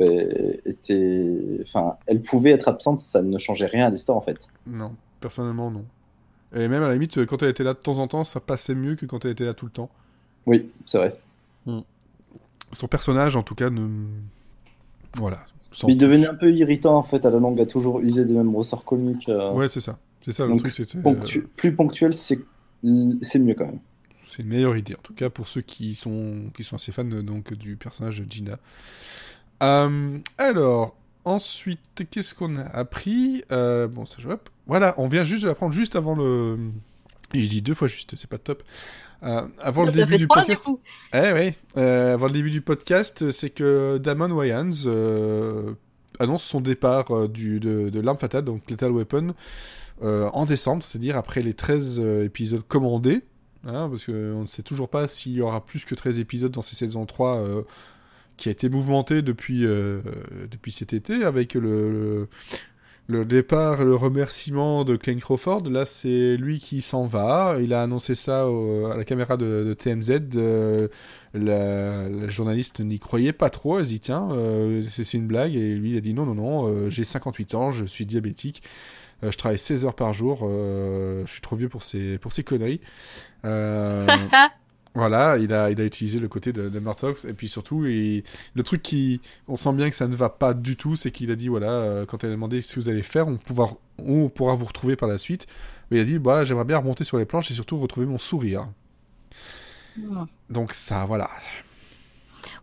euh, 0.01 0.53
était, 0.65 1.59
enfin, 1.63 1.97
elle 2.07 2.21
pouvait 2.21 2.51
être 2.51 2.67
absente, 2.67 2.99
ça 2.99 3.21
ne 3.21 3.37
changeait 3.37 3.65
rien 3.65 3.87
à 3.87 3.89
l'histoire, 3.89 4.17
en 4.17 4.21
fait. 4.21 4.47
Non, 4.67 4.95
personnellement, 5.19 5.71
non. 5.71 5.85
Et 6.55 6.67
même 6.69 6.83
à 6.83 6.87
la 6.87 6.93
limite, 6.93 7.25
quand 7.25 7.43
elle 7.43 7.49
était 7.49 7.63
là 7.63 7.73
de 7.73 7.79
temps 7.79 7.97
en 7.99 8.07
temps, 8.07 8.23
ça 8.23 8.39
passait 8.39 8.75
mieux 8.75 8.95
que 8.95 9.05
quand 9.05 9.25
elle 9.25 9.31
était 9.31 9.45
là 9.45 9.53
tout 9.53 9.65
le 9.65 9.71
temps. 9.71 9.89
Oui, 10.45 10.69
c'est 10.85 10.97
vrai. 10.97 11.19
Son 12.73 12.87
personnage, 12.87 13.35
en 13.35 13.43
tout 13.43 13.55
cas, 13.55 13.69
ne. 13.69 13.87
Voilà. 15.15 15.45
Sans 15.77 15.87
il 15.87 15.97
devenait 15.97 16.27
un 16.27 16.35
peu 16.35 16.51
irritant, 16.51 16.97
en 16.97 17.03
fait, 17.03 17.25
à 17.25 17.29
la 17.29 17.39
longue, 17.39 17.59
à 17.61 17.65
toujours 17.65 17.99
user 18.01 18.25
des 18.25 18.33
mêmes 18.33 18.55
ressorts 18.55 18.83
comiques. 18.85 19.29
euh, 19.29 19.51
Ouais, 19.53 19.67
c'est 19.69 19.81
ça. 19.81 19.99
C'est 20.21 20.31
ça 20.33 20.45
le 20.45 20.49
Donc, 20.51 20.59
truc, 20.59 20.73
c'était. 20.73 20.97
ponctu- 20.99 21.39
euh, 21.39 21.49
Plus 21.55 21.75
ponctuel, 21.75 22.13
c'est 22.13 22.39
c'est 23.21 23.39
mieux 23.39 23.55
quand 23.55 23.65
même. 23.65 23.79
c'est 24.27 24.43
une 24.43 24.49
meilleure 24.49 24.75
idée, 24.77 24.95
en 24.95 25.01
tout 25.01 25.13
cas 25.13 25.29
pour 25.29 25.47
ceux 25.47 25.61
qui 25.61 25.95
sont, 25.95 26.51
qui 26.55 26.63
sont 26.63 26.75
assez 26.75 26.91
fans 26.91 27.03
donc, 27.03 27.53
du 27.53 27.75
personnage 27.75 28.19
de 28.21 28.31
Gina. 28.31 28.59
Euh, 29.63 30.19
alors, 30.37 30.95
ensuite, 31.25 31.79
qu'est-ce 32.11 32.35
qu'on 32.35 32.57
a 32.57 32.63
appris? 32.63 33.43
Euh, 33.51 33.87
Bon, 33.87 34.05
ça 34.05 34.17
je. 34.19 34.27
Voilà, 34.67 34.93
on 34.97 35.07
vient 35.07 35.23
juste 35.23 35.43
de 35.43 35.47
l'apprendre 35.47 35.73
juste 35.73 35.95
avant 35.95 36.15
le. 36.15 36.57
Et 37.33 37.41
je 37.41 37.49
dis 37.49 37.61
deux 37.61 37.73
fois 37.73 37.87
juste, 37.87 38.15
c'est 38.15 38.29
pas 38.29 38.37
top. 38.37 38.63
Euh, 39.23 39.47
avant 39.59 39.83
le 39.83 39.91
début 39.91 40.17
du 40.17 40.27
podcast. 40.27 40.69
du. 40.69 40.75
Eh 41.13 41.33
oui, 41.33 41.53
euh, 41.75 42.13
avant 42.13 42.27
le 42.27 42.33
début 42.33 42.51
du 42.51 42.61
podcast, 42.61 43.31
c'est 43.31 43.49
que 43.49 43.97
Damon 43.97 44.31
Wayans 44.31 44.85
euh, 44.85 45.73
annonce 46.19 46.43
son 46.43 46.61
départ 46.61 47.27
du, 47.27 47.59
de, 47.59 47.89
de 47.89 47.99
L'Arme 47.99 48.17
Fatale, 48.17 48.45
donc 48.45 48.69
Lethal 48.69 48.91
Weapon, 48.91 49.33
en 50.01 50.45
décembre, 50.45 50.83
c'est-à-dire 50.83 51.17
après 51.17 51.41
les 51.41 51.53
13 51.53 51.99
euh, 51.99 52.23
épisodes 52.23 52.63
commandés, 52.67 53.23
hein, 53.65 53.89
parce 53.89 54.05
qu'on 54.05 54.41
ne 54.41 54.47
sait 54.47 54.61
toujours 54.61 54.89
pas 54.89 55.07
s'il 55.07 55.33
y 55.33 55.41
aura 55.41 55.65
plus 55.65 55.85
que 55.85 55.95
13 55.95 56.19
épisodes 56.19 56.51
dans 56.51 56.61
ces 56.61 56.75
saisons 56.75 57.05
3 57.05 57.37
euh, 57.37 57.61
qui 58.37 58.49
a 58.49 58.51
été 58.51 58.69
mouvementé 58.69 59.23
depuis, 59.23 59.61
depuis 59.61 60.71
cet 60.71 60.93
été, 60.93 61.23
avec 61.23 61.55
le, 61.55 61.59
le, 61.59 62.29
le 63.07 63.23
départ, 63.23 63.85
le 63.85 63.95
remerciement 63.95 64.83
de 64.83 64.97
Clayne 64.97 65.21
Crawford. 65.21 65.63
Là, 65.69 65.85
c'est 65.85 66.35
lui 66.35 66.59
qui 66.59 66.81
s'en 66.81 67.05
va. 67.05 67.57
Il 67.61 67.73
a 67.73 67.81
annoncé 67.81 68.15
ça 68.15 68.41
à 68.43 68.97
la 68.97 69.05
caméra 69.05 69.37
de, 69.37 69.73
TMZ. 69.73 70.35
euh, 70.35 70.87
la, 71.33 72.27
journaliste 72.27 72.81
n'y 72.81 72.99
croyait 72.99 73.33
pas 73.33 73.49
trop. 73.49 73.79
Elle 73.79 73.85
dit 73.85 74.01
tiens, 74.01 74.29
euh, 74.31 74.83
c'est 74.89 75.13
une 75.13 75.27
blague. 75.27 75.55
Et 75.55 75.75
lui, 75.75 75.91
il 75.91 75.97
a 75.97 76.01
dit 76.01 76.13
non, 76.13 76.25
non, 76.25 76.35
non, 76.35 76.67
euh, 76.67 76.89
j'ai 76.89 77.05
58 77.05 77.55
ans, 77.55 77.71
je 77.71 77.85
suis 77.85 78.05
diabétique. 78.05 78.61
je 79.23 79.35
travaille 79.37 79.57
16 79.57 79.85
heures 79.85 79.95
par 79.95 80.13
jour. 80.13 80.39
je 80.41 81.23
suis 81.27 81.41
trop 81.41 81.55
vieux 81.55 81.69
pour 81.69 81.83
ces, 81.83 82.17
pour 82.17 82.33
ces 82.33 82.43
conneries. 82.43 82.81
Voilà, 84.97 85.37
il 85.37 85.53
a, 85.53 85.69
il 85.69 85.79
a 85.79 85.85
utilisé 85.85 86.19
le 86.19 86.27
côté 86.27 86.51
de, 86.53 86.69
de 86.69 86.79
Murdoch. 86.79 87.23
Et 87.25 87.33
puis 87.33 87.47
surtout, 87.47 87.85
il- 87.85 88.23
le 88.55 88.63
truc 88.63 88.81
qui. 88.81 89.21
On 89.47 89.55
sent 89.55 89.73
bien 89.73 89.89
que 89.89 89.95
ça 89.95 90.07
ne 90.07 90.15
va 90.15 90.29
pas 90.29 90.53
du 90.53 90.75
tout, 90.75 90.95
c'est 90.95 91.11
qu'il 91.11 91.29
a 91.31 91.35
dit 91.35 91.47
voilà, 91.49 91.69
euh, 91.69 92.05
quand 92.05 92.23
elle 92.23 92.31
a 92.31 92.33
demandé 92.33 92.61
ce 92.61 92.75
que 92.75 92.79
vous 92.79 92.89
allez 92.89 93.03
faire, 93.03 93.27
on, 93.27 93.37
pourra, 93.37 93.69
on 93.99 94.29
pourra 94.29 94.55
vous 94.55 94.65
retrouver 94.65 94.95
par 94.95 95.07
la 95.07 95.17
suite. 95.17 95.45
Mais 95.91 95.97
il 95.97 96.01
a 96.01 96.03
dit 96.05 96.19
bah, 96.19 96.43
j'aimerais 96.43 96.65
bien 96.65 96.77
remonter 96.79 97.03
sur 97.03 97.17
les 97.17 97.25
planches 97.25 97.51
et 97.51 97.53
surtout 97.53 97.77
retrouver 97.79 98.05
mon 98.07 98.17
sourire. 98.17 98.67
Donc 100.49 100.73
ça, 100.73 101.05
voilà. 101.05 101.29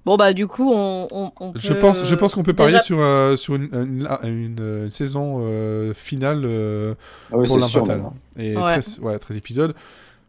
Bon, 0.04 0.16
bah, 0.16 0.34
du 0.34 0.46
coup, 0.46 0.70
on, 0.70 1.08
on, 1.10 1.32
on 1.40 1.52
Je 1.56 1.72
pense, 1.72 2.04
je 2.04 2.14
pense 2.14 2.34
qu'on 2.34 2.42
peut 2.42 2.52
parier 2.52 2.74
déjà- 2.74 2.84
sur, 2.84 3.00
euh, 3.00 3.36
sur 3.36 3.54
une, 3.54 3.70
une, 3.72 4.08
une, 4.24 4.60
euh, 4.60 4.90
saison 4.90 5.38
euh, 5.40 5.94
finale 5.94 6.42
euh, 6.44 6.94
Ah 7.32 7.38
oui, 7.38 7.46
pour 7.46 7.56
hein. 7.62 8.12
Et 8.36 8.54
Ouais. 8.54 8.62
13, 8.62 8.98
ouais, 9.00 9.18
13 9.18 9.36
épisodes. 9.38 9.74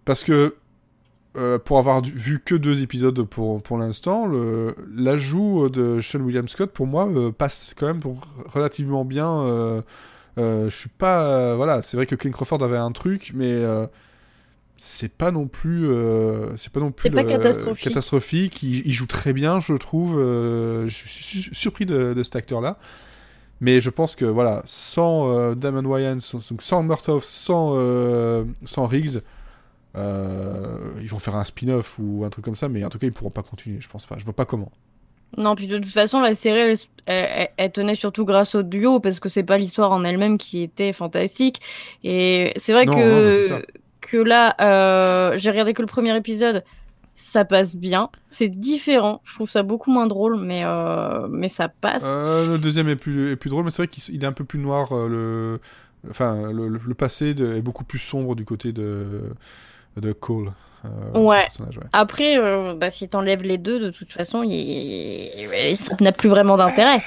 Parce 0.06 0.24
que, 0.24 0.56
euh, 1.38 1.60
pour 1.60 1.78
avoir 1.80 2.02
du- 2.02 2.12
vu 2.12 2.40
que 2.44 2.56
deux 2.56 2.82
épisodes 2.84 3.22
pour, 3.24 3.62
pour 3.62 3.78
l'instant, 3.78 4.30
l'ajout 4.96 5.70
de 5.70 6.00
Sean 6.02 6.20
William 6.22 6.48
Scott, 6.48 6.72
pour 6.72 6.88
moi, 6.88 7.08
euh, 7.08 7.32
passe 7.32 7.74
quand 7.78 7.88
même 7.88 8.00
pour 8.00 8.22
relativement 8.48 9.06
bien. 9.06 9.30
euh, 9.42 9.82
euh, 10.38 10.70
je 10.70 10.76
suis 10.76 10.90
pas. 10.90 11.24
euh, 11.26 11.56
voilà, 11.56 11.82
c'est 11.82 11.98
vrai 11.98 12.06
que 12.06 12.16
Clint 12.16 12.32
Crawford 12.32 12.64
avait 12.64 12.78
un 12.78 12.92
truc, 12.92 13.32
mais. 13.36 13.52
euh, 13.52 13.88
c'est 14.78 15.12
pas 15.14 15.32
non 15.32 15.48
plus 15.48 15.88
euh, 15.88 16.56
c'est 16.58 16.72
pas 16.72 16.82
non 16.82 16.92
plus 16.92 17.10
pas 17.10 17.24
le- 17.24 17.30
catastrophique. 17.30 17.88
catastrophique. 17.88 18.62
Il, 18.62 18.86
il 18.86 18.92
joue 18.92 19.06
très 19.08 19.32
bien 19.32 19.62
je 19.62 19.74
trouve 19.74 20.20
euh, 20.20 20.86
je 20.88 20.94
suis 20.94 21.10
su- 21.44 21.56
surpris 21.56 21.86
de, 21.86 22.14
de 22.14 22.24
cet 22.24 22.36
acteur 22.36 22.60
là 22.60 22.78
mais 23.62 23.80
je 23.80 23.90
pense 23.90 24.16
que 24.16 24.26
voilà 24.26 24.64
sans 24.66 25.30
euh, 25.34 25.56
Damon 25.56 25.86
Wayans 25.90 26.20
sans 26.20 26.84
Murtaugh 26.84 27.22
sans 27.24 27.72
euh, 27.76 28.44
sans 28.66 28.86
Riggs 28.86 29.18
euh, 29.18 29.22
ils 29.96 31.08
vont 31.10 31.20
faire 31.20 31.36
un 31.36 31.44
spin-off 31.46 31.98
ou 32.00 32.24
un 32.26 32.30
truc 32.30 32.44
comme 32.46 32.56
ça 32.56 32.70
mais 32.70 32.84
en 32.84 32.90
tout 32.90 32.98
cas 33.00 33.08
ils 33.08 33.14
pourront 33.14 33.30
pas 33.32 33.44
continuer 33.44 33.80
je 33.82 33.88
pense 33.90 34.06
pas 34.06 34.16
je 34.18 34.24
vois 34.26 34.34
pas 34.36 34.46
comment 34.46 34.72
Non, 35.38 35.56
puis 35.56 35.68
de 35.68 35.78
toute 35.78 35.92
façon, 35.92 36.22
la 36.22 36.34
série, 36.34 36.60
elle, 36.60 36.78
elle- 37.08 37.28
elle- 37.30 37.50
elle 37.58 37.72
tenait 37.72 37.96
surtout 37.96 38.24
grâce 38.26 38.56
au 38.56 38.64
duo, 38.64 39.00
parce 39.02 39.20
que 39.20 39.28
c'est 39.28 39.44
pas 39.44 39.58
l'histoire 39.58 39.92
en 39.92 40.04
elle-même 40.06 40.38
qui 40.38 40.62
était 40.64 40.94
fantastique. 40.94 41.60
Et 42.06 42.54
c'est 42.56 42.72
vrai 42.72 42.86
Non, 42.86 42.94
que, 42.96 43.66
que 44.02 44.18
là, 44.18 44.56
euh, 44.62 45.38
j'ai 45.38 45.50
regardé 45.50 45.74
que 45.74 45.82
le 45.82 45.88
premier 45.88 46.16
épisode, 46.16 46.64
ça 47.16 47.44
passe 47.44 47.76
bien. 47.76 48.10
C'est 48.28 48.48
différent, 48.48 49.20
je 49.26 49.34
trouve 49.36 49.50
ça 49.50 49.64
beaucoup 49.64 49.92
moins 49.92 50.08
drôle, 50.08 50.40
mais, 50.40 50.62
euh, 50.64 51.28
mais 51.30 51.50
ça 51.50 51.68
passe. 51.68 52.04
Euh, 52.06 52.48
le 52.48 52.58
deuxième 52.58 52.88
est 52.88 52.96
plus, 52.96 53.32
est 53.32 53.36
plus 53.36 53.50
drôle, 53.50 53.66
mais 53.66 53.72
c'est 53.72 53.82
vrai 53.84 53.88
qu'il 53.90 54.24
est 54.24 54.28
un 54.28 54.32
peu 54.32 54.46
plus 54.46 54.60
noir. 54.60 54.94
euh, 54.94 55.10
le, 55.10 55.60
enfin, 56.10 56.52
le, 56.54 56.70
le- 56.70 56.80
le 56.86 56.94
passé 56.94 57.34
de- 57.34 57.56
est 57.56 57.62
beaucoup 57.62 57.84
plus 57.84 58.00
sombre 58.00 58.36
du 58.36 58.46
côté 58.46 58.72
de, 58.72 59.34
de 59.98 60.12
Cole. 60.14 60.50
euh, 60.86 61.20
Ouais. 61.20 61.46
Après, 61.94 62.38
euh, 62.38 62.74
bah, 62.76 62.90
si 62.90 63.08
t'enlèves 63.10 63.44
les 63.44 63.58
deux, 63.58 63.80
de 63.80 63.90
toute 63.92 64.12
façon, 64.12 64.44
il... 64.44 64.52
il- 64.54 65.78
ça 65.78 65.96
n'a 66.02 66.12
plus 66.12 66.30
vraiment 66.30 66.58
d'intérêt. 66.58 67.02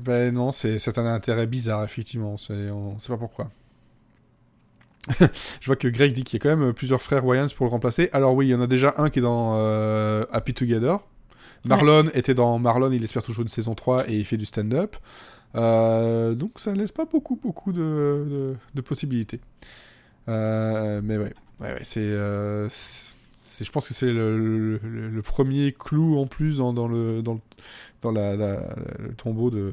Ben 0.00 0.32
non, 0.34 0.52
c'est 0.52 0.98
un 0.98 1.06
intérêt 1.06 1.46
bizarre, 1.46 1.84
effectivement. 1.84 2.32
On 2.32 2.98
sait 2.98 3.08
pas 3.08 3.18
pourquoi. 3.18 3.50
Je 5.60 5.66
vois 5.66 5.76
que 5.76 5.88
Greg 5.88 6.12
dit 6.12 6.22
qu'il 6.24 6.38
y 6.38 6.40
a 6.40 6.42
quand 6.42 6.56
même 6.56 6.68
euh, 6.68 6.72
plusieurs 6.72 7.02
frères 7.02 7.24
Wayans 7.24 7.48
pour 7.56 7.66
le 7.66 7.70
remplacer. 7.70 8.08
Alors 8.12 8.34
oui, 8.34 8.46
il 8.46 8.50
y 8.50 8.54
en 8.54 8.60
a 8.60 8.66
déjà 8.68 8.94
un 8.98 9.10
qui 9.10 9.18
est 9.18 9.22
dans 9.22 9.58
euh, 9.58 10.24
Happy 10.32 10.54
Together. 10.54 10.98
Marlon 11.64 12.08
était 12.14 12.34
dans 12.34 12.58
Marlon, 12.58 12.90
il 12.90 13.04
espère 13.04 13.22
toujours 13.22 13.42
une 13.42 13.48
saison 13.48 13.74
3 13.74 14.08
et 14.10 14.14
il 14.18 14.24
fait 14.24 14.36
du 14.36 14.44
stand-up. 14.46 14.96
Donc 15.54 16.52
ça 16.56 16.72
ne 16.72 16.76
laisse 16.78 16.92
pas 16.92 17.04
beaucoup, 17.04 17.36
beaucoup 17.36 17.72
de, 17.72 17.78
de- 17.80 18.56
de 18.74 18.80
possibilités. 18.80 19.40
Mais 20.26 21.16
ouais, 21.18 21.32
ouais, 21.62 21.72
ouais, 21.74 21.84
c'est, 21.84 22.00
euh, 22.00 22.68
c'est- 22.70 23.64
je 23.64 23.70
pense 23.70 23.88
que 23.88 23.94
c'est 23.94 24.06
le, 24.10 24.38
le- 24.38 25.08
le 25.08 25.22
premier 25.22 25.72
clou 25.72 26.18
en 26.18 26.26
plus 26.26 26.58
dans, 26.58 26.72
dans 26.72 26.88
le, 26.88 27.22
dans, 27.22 27.34
le- 27.34 27.40
dans 28.02 28.10
la, 28.10 28.36
la- 28.36 28.74
le 28.98 29.14
tombeau 29.14 29.50
de, 29.50 29.72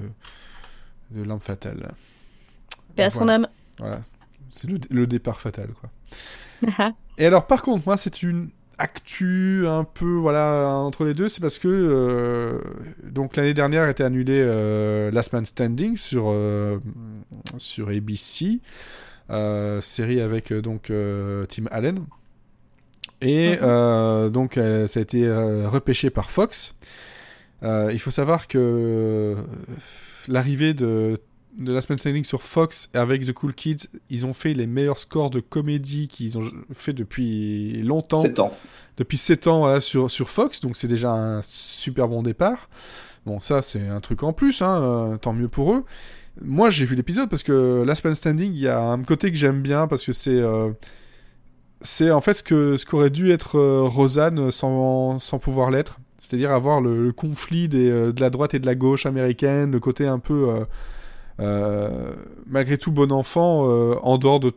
de 1.11 1.23
l'âme 1.23 1.39
fatale. 1.39 1.91
Paix 2.95 3.03
à 3.03 3.09
son 3.09 3.19
voilà. 3.19 3.35
âme. 3.35 3.47
Voilà, 3.79 4.01
c'est 4.51 4.69
le, 4.69 5.07
départ 5.07 5.39
fatal, 5.39 5.69
quoi. 5.79 5.89
Et 7.17 7.25
alors, 7.25 7.47
par 7.47 7.61
contre, 7.61 7.85
moi, 7.85 7.97
c'est 7.97 8.21
une 8.23 8.49
actu 8.77 9.65
un 9.67 9.83
peu, 9.83 10.13
voilà, 10.15 10.67
entre 10.69 11.03
les 11.05 11.13
deux, 11.13 11.29
c'est 11.29 11.41
parce 11.41 11.57
que, 11.59 11.67
euh, 11.67 12.59
donc, 13.03 13.35
l'année 13.35 13.53
dernière 13.53 13.87
était 13.89 14.03
annulé 14.03 14.39
euh, 14.41 15.11
Last 15.11 15.33
Man 15.33 15.45
Standing 15.45 15.97
sur, 15.97 16.25
euh, 16.27 16.79
sur 17.57 17.89
ABC, 17.89 18.59
série 19.81 20.21
avec, 20.21 20.51
euh, 20.51 20.61
donc, 20.61 20.89
euh, 20.89 21.45
Tim 21.45 21.65
Allen. 21.71 22.05
Et, 23.21 23.51
Mhm. 23.51 23.59
euh, 23.63 24.29
donc, 24.29 24.57
euh, 24.57 24.87
ça 24.87 24.99
a 24.99 25.03
été 25.03 25.25
euh, 25.27 25.67
repêché 25.69 26.09
par 26.09 26.31
Fox. 26.31 26.73
Euh, 27.63 27.89
il 27.91 27.99
faut 27.99 28.11
savoir 28.11 28.47
que 28.47 28.57
euh, 28.57 29.35
l'arrivée 30.27 30.73
de 30.73 31.19
de 31.57 31.73
Last 31.73 31.89
Man 31.89 31.97
Standing 31.97 32.23
sur 32.23 32.41
Fox 32.43 32.89
avec 32.93 33.25
The 33.25 33.33
Cool 33.33 33.53
Kids, 33.53 33.87
ils 34.09 34.25
ont 34.25 34.31
fait 34.33 34.53
les 34.53 34.65
meilleurs 34.65 34.99
scores 34.99 35.29
de 35.29 35.41
comédie 35.41 36.07
qu'ils 36.07 36.37
ont 36.37 36.43
fait 36.71 36.93
depuis 36.93 37.81
longtemps, 37.83 38.21
7 38.21 38.39
ans. 38.39 38.53
depuis 38.95 39.17
7 39.17 39.47
ans 39.47 39.59
voilà, 39.61 39.81
sur, 39.81 40.09
sur 40.09 40.29
Fox, 40.29 40.61
donc 40.61 40.77
c'est 40.77 40.87
déjà 40.87 41.09
un 41.11 41.41
super 41.41 42.07
bon 42.07 42.23
départ. 42.23 42.69
Bon, 43.25 43.41
ça 43.41 43.61
c'est 43.61 43.85
un 43.89 43.99
truc 43.99 44.23
en 44.23 44.31
plus, 44.31 44.61
hein, 44.61 44.81
euh, 44.81 45.17
tant 45.17 45.33
mieux 45.33 45.49
pour 45.49 45.73
eux. 45.73 45.83
Moi 46.41 46.69
j'ai 46.69 46.85
vu 46.85 46.95
l'épisode 46.95 47.29
parce 47.29 47.43
que 47.43 47.83
Last 47.85 48.03
Man 48.05 48.15
Standing, 48.15 48.53
il 48.53 48.59
y 48.59 48.67
a 48.67 48.79
un 48.79 49.03
côté 49.03 49.31
que 49.31 49.37
j'aime 49.37 49.61
bien 49.61 49.87
parce 49.87 50.05
que 50.05 50.13
c'est. 50.13 50.29
euh, 50.31 50.71
c'est 51.81 52.11
en 52.11 52.21
fait 52.21 52.33
ce 52.33 52.43
que 52.43 52.77
ce 52.77 52.85
qu'aurait 52.85 53.09
dû 53.09 53.31
être 53.31 53.57
euh, 53.57 53.83
Rosanne 53.83 54.51
sans, 54.51 55.19
sans 55.19 55.39
pouvoir 55.39 55.71
l'être. 55.71 55.99
C'est-à-dire 56.19 56.51
avoir 56.51 56.81
le, 56.81 57.11
conflit 57.13 57.69
des, 57.69 57.89
euh, 57.89 58.11
de 58.11 58.21
la 58.21 58.29
droite 58.29 58.53
et 58.53 58.59
de 58.59 58.65
la 58.65 58.75
gauche 58.75 59.05
américaine, 59.05 59.71
le 59.71 59.79
côté 59.79 60.07
un 60.07 60.19
peu. 60.19 60.47
malgré 62.47 62.77
tout 62.77 62.91
bon 62.91 63.11
enfant 63.11 63.63
en 64.03 64.17
dehors 64.17 64.39
de 64.39 64.51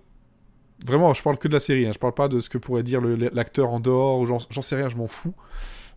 vraiment 0.85 1.15
je 1.15 1.23
parle 1.23 1.39
que 1.39 1.47
de 1.47 1.53
la 1.53 1.61
série 1.61 1.87
hein, 1.87 1.93
je 1.95 1.99
parle 1.99 2.15
pas 2.15 2.27
de 2.27 2.41
ce 2.41 2.49
que 2.49 2.59
pourrait 2.59 2.83
dire 2.83 3.01
l'acteur 3.01 3.71
en 3.71 3.79
dehors 3.79 4.27
j'en 4.27 4.63
sais 4.63 4.75
rien 4.75 4.89
je 4.89 4.97
m'en 4.97 5.07
fous 5.07 5.35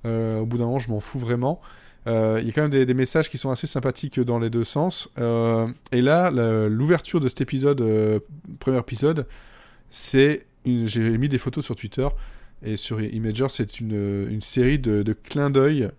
au 0.05 0.45
bout 0.45 0.59
d'un 0.59 0.65
moment 0.65 0.77
je 0.77 0.91
m'en 0.91 0.99
fous 0.99 1.17
vraiment 1.17 1.59
Euh, 2.07 2.37
il 2.39 2.47
y 2.47 2.49
a 2.49 2.53
quand 2.53 2.67
même 2.67 2.85
des, 2.85 2.93
messages 2.93 3.29
qui 3.29 3.37
sont 3.37 3.49
assez 3.49 3.67
sympathiques 3.67 4.19
dans 4.19 4.37
les 4.37 4.49
deux 4.49 4.63
sens. 4.63 5.09
Euh, 5.17 5.67
et 5.91 6.01
là 6.01 6.29
l'ouverture 6.69 7.19
de 7.19 7.27
cet 7.27 7.41
épisode 7.41 7.81
euh, 7.81 8.19
premier 8.59 8.79
épisode 8.79 9.25
c'est 9.89 10.45
j'ai 10.65 11.17
mis 11.17 11.29
des 11.29 11.37
photos 11.37 11.65
sur 11.65 11.75
Twitter 11.75 12.07
et 12.63 12.77
sur 12.77 13.01
Imager 13.01 13.47
c'est 13.49 13.79
une, 13.79 14.39
série 14.41 14.79
de, 14.79 15.13
clins 15.13 15.49
d'œil 15.49 15.89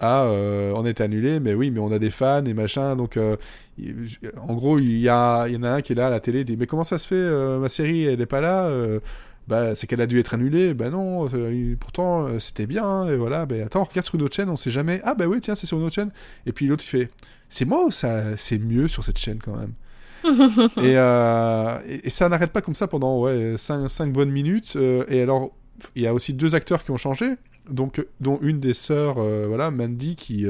à 0.00 0.26
on 0.26 0.84
est 0.84 1.00
annulé 1.00 1.40
mais 1.40 1.54
oui 1.54 1.70
mais 1.70 1.80
on 1.80 1.92
a 1.92 1.98
des 1.98 2.10
fans 2.10 2.44
et 2.44 2.54
machin 2.54 2.96
donc 2.96 3.18
en 3.18 4.54
gros, 4.54 4.78
il 4.78 4.98
y, 4.98 5.10
en 5.10 5.62
a 5.62 5.70
un 5.70 5.80
qui 5.80 5.92
est 5.92 5.96
là 5.96 6.06
à 6.06 6.10
la 6.10 6.20
télé, 6.20 6.44
dit 6.44 6.56
Mais 6.56 6.66
comment 6.66 6.84
ça 6.84 6.98
se 6.98 7.08
fait 7.08 7.58
Ma 7.58 7.68
série, 7.68 8.04
elle 8.04 8.20
est 8.20 8.26
pas 8.26 8.40
là 8.40 8.70
Bah, 9.46 9.74
c'est 9.74 9.86
qu'elle 9.86 10.00
a 10.00 10.06
dû 10.06 10.18
être 10.18 10.34
annulée. 10.34 10.72
Bah 10.74 10.88
non, 10.90 11.28
euh, 11.34 11.76
pourtant, 11.78 12.26
euh, 12.26 12.38
c'était 12.38 12.66
bien. 12.66 13.08
Et 13.08 13.16
voilà, 13.16 13.44
bah 13.46 13.56
attends, 13.64 13.84
regarde 13.84 14.06
sur 14.06 14.14
une 14.14 14.22
autre 14.22 14.34
chaîne, 14.34 14.48
on 14.48 14.56
sait 14.56 14.70
jamais. 14.70 15.00
Ah 15.04 15.14
bah 15.14 15.26
oui, 15.26 15.40
tiens, 15.40 15.54
c'est 15.54 15.66
sur 15.66 15.78
une 15.78 15.84
autre 15.84 15.94
chaîne. 15.94 16.10
Et 16.46 16.52
puis 16.52 16.66
l'autre, 16.66 16.84
il 16.86 16.88
fait 16.88 17.10
C'est 17.48 17.64
moi 17.66 17.84
ou 17.86 17.90
ça, 17.90 18.36
c'est 18.36 18.58
mieux 18.58 18.88
sur 18.88 19.04
cette 19.04 19.18
chaîne 19.18 19.38
quand 19.38 19.56
même? 19.56 19.72
Et, 20.78 20.96
euh, 20.96 21.78
et, 21.86 22.06
et 22.06 22.10
ça 22.10 22.30
n'arrête 22.30 22.50
pas 22.50 22.62
comme 22.62 22.74
ça 22.74 22.86
pendant 22.88 23.20
ouais, 23.20 23.56
5, 23.58 24.10
bonnes 24.10 24.30
minutes. 24.30 24.76
et 25.08 25.20
alors, 25.20 25.50
il 25.94 26.02
y 26.02 26.06
a 26.06 26.14
aussi 26.14 26.32
deux 26.32 26.54
acteurs 26.54 26.82
qui 26.82 26.90
ont 26.92 26.96
changé, 26.96 27.34
donc, 27.68 28.02
dont 28.20 28.38
une 28.40 28.58
des 28.58 28.72
sœurs, 28.72 29.16
voilà, 29.16 29.70
Mandy, 29.70 30.16
qui, 30.16 30.46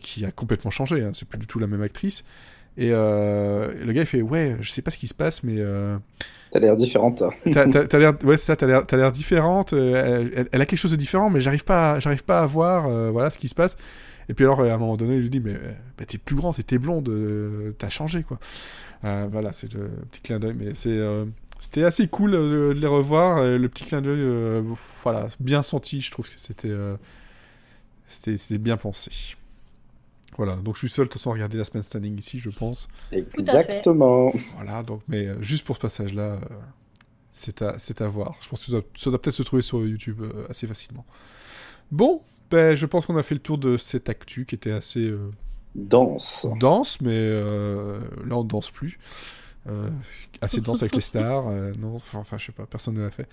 qui 0.00 0.24
a 0.24 0.30
complètement 0.30 0.70
changé. 0.70 1.02
hein, 1.02 1.10
c'est 1.12 1.26
plus 1.26 1.40
du 1.40 1.48
tout 1.48 1.58
la 1.58 1.66
même 1.66 1.82
actrice. 1.82 2.22
Et 2.78 2.90
euh, 2.92 3.72
le 3.84 3.92
gars, 3.92 4.02
il 4.02 4.06
fait 4.06 4.22
Ouais, 4.22 4.56
je 4.60 4.70
sais 4.70 4.82
pas 4.82 4.90
ce 4.90 4.98
qui 4.98 5.08
se 5.08 5.14
passe, 5.14 5.42
mais. 5.42 5.56
euh, 5.58 5.96
T'as 6.50 6.58
l'air 6.60 6.76
différente. 6.76 7.22
T'as 7.52 7.66
t'as- 7.66 7.86
t'as 7.88 7.98
l'air, 7.98 8.14
ouais, 8.24 8.36
c'est 8.36 8.46
ça, 8.46 8.56
t'as 8.56 8.66
l'air, 8.66 8.86
t'as 8.86 8.96
l'air 8.96 9.12
différente. 9.12 9.72
euh, 9.72 10.20
elle, 10.22 10.32
elle- 10.36 10.48
elle 10.52 10.60
a 10.62 10.66
quelque 10.66 10.78
chose 10.78 10.90
de 10.90 10.96
différent, 10.96 11.30
mais 11.30 11.40
j'arrive 11.40 11.64
pas, 11.64 11.92
à- 11.92 12.00
j'arrive 12.00 12.24
pas 12.24 12.40
à 12.40 12.46
voir, 12.46 12.86
euh, 12.88 13.10
voilà, 13.10 13.30
ce 13.30 13.38
qui 13.38 13.48
se 13.48 13.54
passe. 13.54 13.76
Et 14.28 14.34
puis 14.34 14.44
alors, 14.44 14.60
à 14.62 14.72
un 14.72 14.78
moment 14.78 14.96
donné, 14.96 15.16
il 15.16 15.20
lui 15.22 15.30
dit, 15.30 15.40
mais 15.40 15.54
bah, 15.98 16.04
t'es 16.06 16.16
plus 16.18 16.36
grand, 16.36 16.52
t'es 16.52 16.78
blonde, 16.78 17.10
t'as 17.78 17.88
changé, 17.90 18.22
quoi. 18.22 18.38
Voilà, 19.02 19.52
c'est 19.52 19.72
le 19.74 19.88
petit 20.10 20.20
clin 20.22 20.38
d'œil, 20.38 20.54
mais 20.58 20.74
c'est, 20.74 20.98
c'était 21.60 21.84
assez 21.84 22.06
cool 22.08 22.32
de 22.32 22.74
les 22.78 22.86
revoir. 22.86 23.42
le 23.42 23.68
petit 23.68 23.84
clin 23.84 24.00
d'œil, 24.00 24.62
voilà, 25.02 25.26
bien 25.40 25.62
senti. 25.62 26.00
Je 26.00 26.10
trouve 26.10 26.26
que 26.28 26.34
c'était, 26.40 26.70
c'était, 28.06 28.38
c'était 28.38 28.58
bien 28.58 28.76
pensé. 28.76 29.10
Voilà, 30.36 30.56
donc 30.56 30.74
je 30.74 30.78
suis 30.80 30.88
seul 30.88 31.06
de 31.06 31.10
toute 31.10 31.20
façon 31.20 31.30
à 31.30 31.34
regarder 31.34 31.58
la 31.58 31.64
semaine 31.64 31.82
standing 31.82 32.18
ici, 32.18 32.38
je 32.38 32.50
pense. 32.50 32.88
Exactement. 33.12 34.32
Voilà, 34.56 34.82
donc, 34.82 35.02
mais 35.08 35.26
euh, 35.26 35.42
juste 35.42 35.64
pour 35.66 35.76
ce 35.76 35.80
passage-là, 35.82 36.22
euh, 36.22 36.38
c'est 37.30 37.60
à, 37.62 37.78
c'est 37.78 38.00
à 38.00 38.08
voir. 38.08 38.36
Je 38.40 38.48
pense 38.48 38.60
que 38.60 38.66
ça 38.66 38.72
doit, 38.72 38.82
ça 38.96 39.10
doit 39.10 39.20
peut-être 39.20 39.36
se 39.36 39.42
trouver 39.42 39.62
sur 39.62 39.86
YouTube 39.86 40.22
euh, 40.22 40.46
assez 40.48 40.66
facilement. 40.66 41.04
Bon, 41.90 42.22
ben, 42.50 42.74
je 42.74 42.86
pense 42.86 43.04
qu'on 43.06 43.16
a 43.16 43.22
fait 43.22 43.34
le 43.34 43.40
tour 43.42 43.58
de 43.58 43.76
cette 43.76 44.08
actu 44.08 44.46
qui 44.46 44.54
était 44.54 44.72
assez 44.72 45.04
euh, 45.04 45.30
Danse. 45.74 46.46
dense, 46.60 47.00
mais 47.00 47.10
euh, 47.14 48.00
là 48.26 48.36
on 48.36 48.44
danse 48.44 48.70
plus. 48.70 48.98
Euh, 49.68 49.90
assez 50.40 50.60
dense 50.60 50.82
avec 50.82 50.94
les 50.94 51.00
stars. 51.00 51.46
euh, 51.48 51.72
non, 51.78 51.94
enfin, 51.94 52.18
enfin, 52.18 52.36
je 52.38 52.46
sais 52.46 52.52
pas, 52.52 52.66
personne 52.66 52.94
ne 52.94 53.02
l'a 53.02 53.10
fait. 53.10 53.28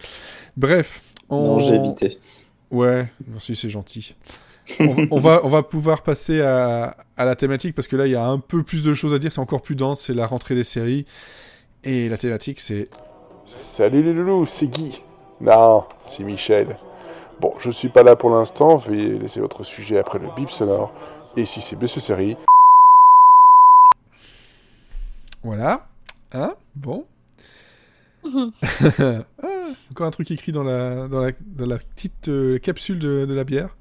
Bref, 0.56 1.02
on... 1.30 1.44
Non, 1.44 1.60
j'ai 1.60 1.76
évité. 1.76 2.20
Ouais, 2.72 3.12
merci, 3.28 3.56
c'est 3.56 3.70
gentil. 3.70 4.16
On, 4.80 5.08
on 5.12 5.20
va, 5.20 5.42
on 5.44 5.50
va 5.50 5.64
pouvoir 5.64 6.04
passer 6.04 6.42
à, 6.42 6.96
à 7.18 7.26
la 7.26 7.36
thématique 7.36 7.76
parce 7.76 7.88
que 7.88 7.96
là, 7.96 8.08
il 8.08 8.12
y 8.12 8.16
a 8.16 8.26
un 8.26 8.40
peu 8.40 8.64
plus 8.64 8.84
de 8.84 8.94
choses 8.94 9.14
à 9.14 9.20
dire. 9.20 9.32
C'est 9.32 9.42
encore 9.42 9.62
plus 9.62 9.76
dense. 9.76 10.02
C'est 10.02 10.14
la 10.14 10.28
rentrée 10.28 10.56
des 10.56 10.64
séries. 10.64 11.06
Et 11.84 12.10
la 12.10 12.18
thématique, 12.18 12.60
c'est. 12.60 12.90
Salut 13.46 14.04
les 14.04 14.14
loulous, 14.14 14.46
c'est 14.46 14.68
Guy. 14.68 15.02
Non, 15.42 15.86
c'est 16.08 16.24
Michel. 16.24 16.78
Bon, 17.40 17.54
je 17.60 17.72
suis 17.72 17.90
pas 17.90 18.04
là 18.04 18.16
pour 18.18 18.30
l'instant, 18.30 18.76
veuillez 18.76 19.18
laisser 19.18 19.40
votre 19.40 19.64
sujet 19.64 19.98
après 19.98 20.20
le 20.20 20.28
bip 20.36 20.52
sonore. 20.52 20.94
Et 21.38 21.46
si 21.46 21.62
c'est 21.62 21.78
BC 21.78 22.02
série, 22.02 22.36
Voilà. 25.44 25.88
Hein? 26.34 26.56
Bon. 26.76 27.06
Ah, 29.42 29.74
encore 29.92 30.08
un 30.08 30.12
truc 30.12 30.30
écrit 30.32 30.52
dans 30.52 30.64
la, 30.64 31.08
dans 31.08 31.22
la, 31.22 31.32
dans 31.42 31.66
la 31.66 31.78
petite 31.78 32.28
euh, 32.28 32.58
capsule 32.58 33.00
de, 33.00 33.26
de 33.26 33.34
la 33.34 33.44
bière. 33.44 33.78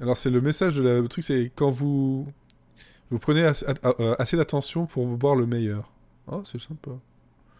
Alors, 0.00 0.16
c'est 0.16 0.30
le 0.30 0.40
message 0.40 0.76
de 0.76 0.82
la 0.82 1.00
le 1.00 1.08
truc, 1.08 1.24
c'est 1.24 1.50
quand 1.54 1.70
vous. 1.70 2.26
Vous 3.10 3.18
prenez 3.18 3.44
assez, 3.44 3.64
euh, 3.84 4.16
assez 4.18 4.36
d'attention 4.36 4.86
pour 4.86 5.06
boire 5.06 5.36
le 5.36 5.46
meilleur. 5.46 5.90
Oh, 6.26 6.42
c'est 6.44 6.60
sympa. 6.60 6.90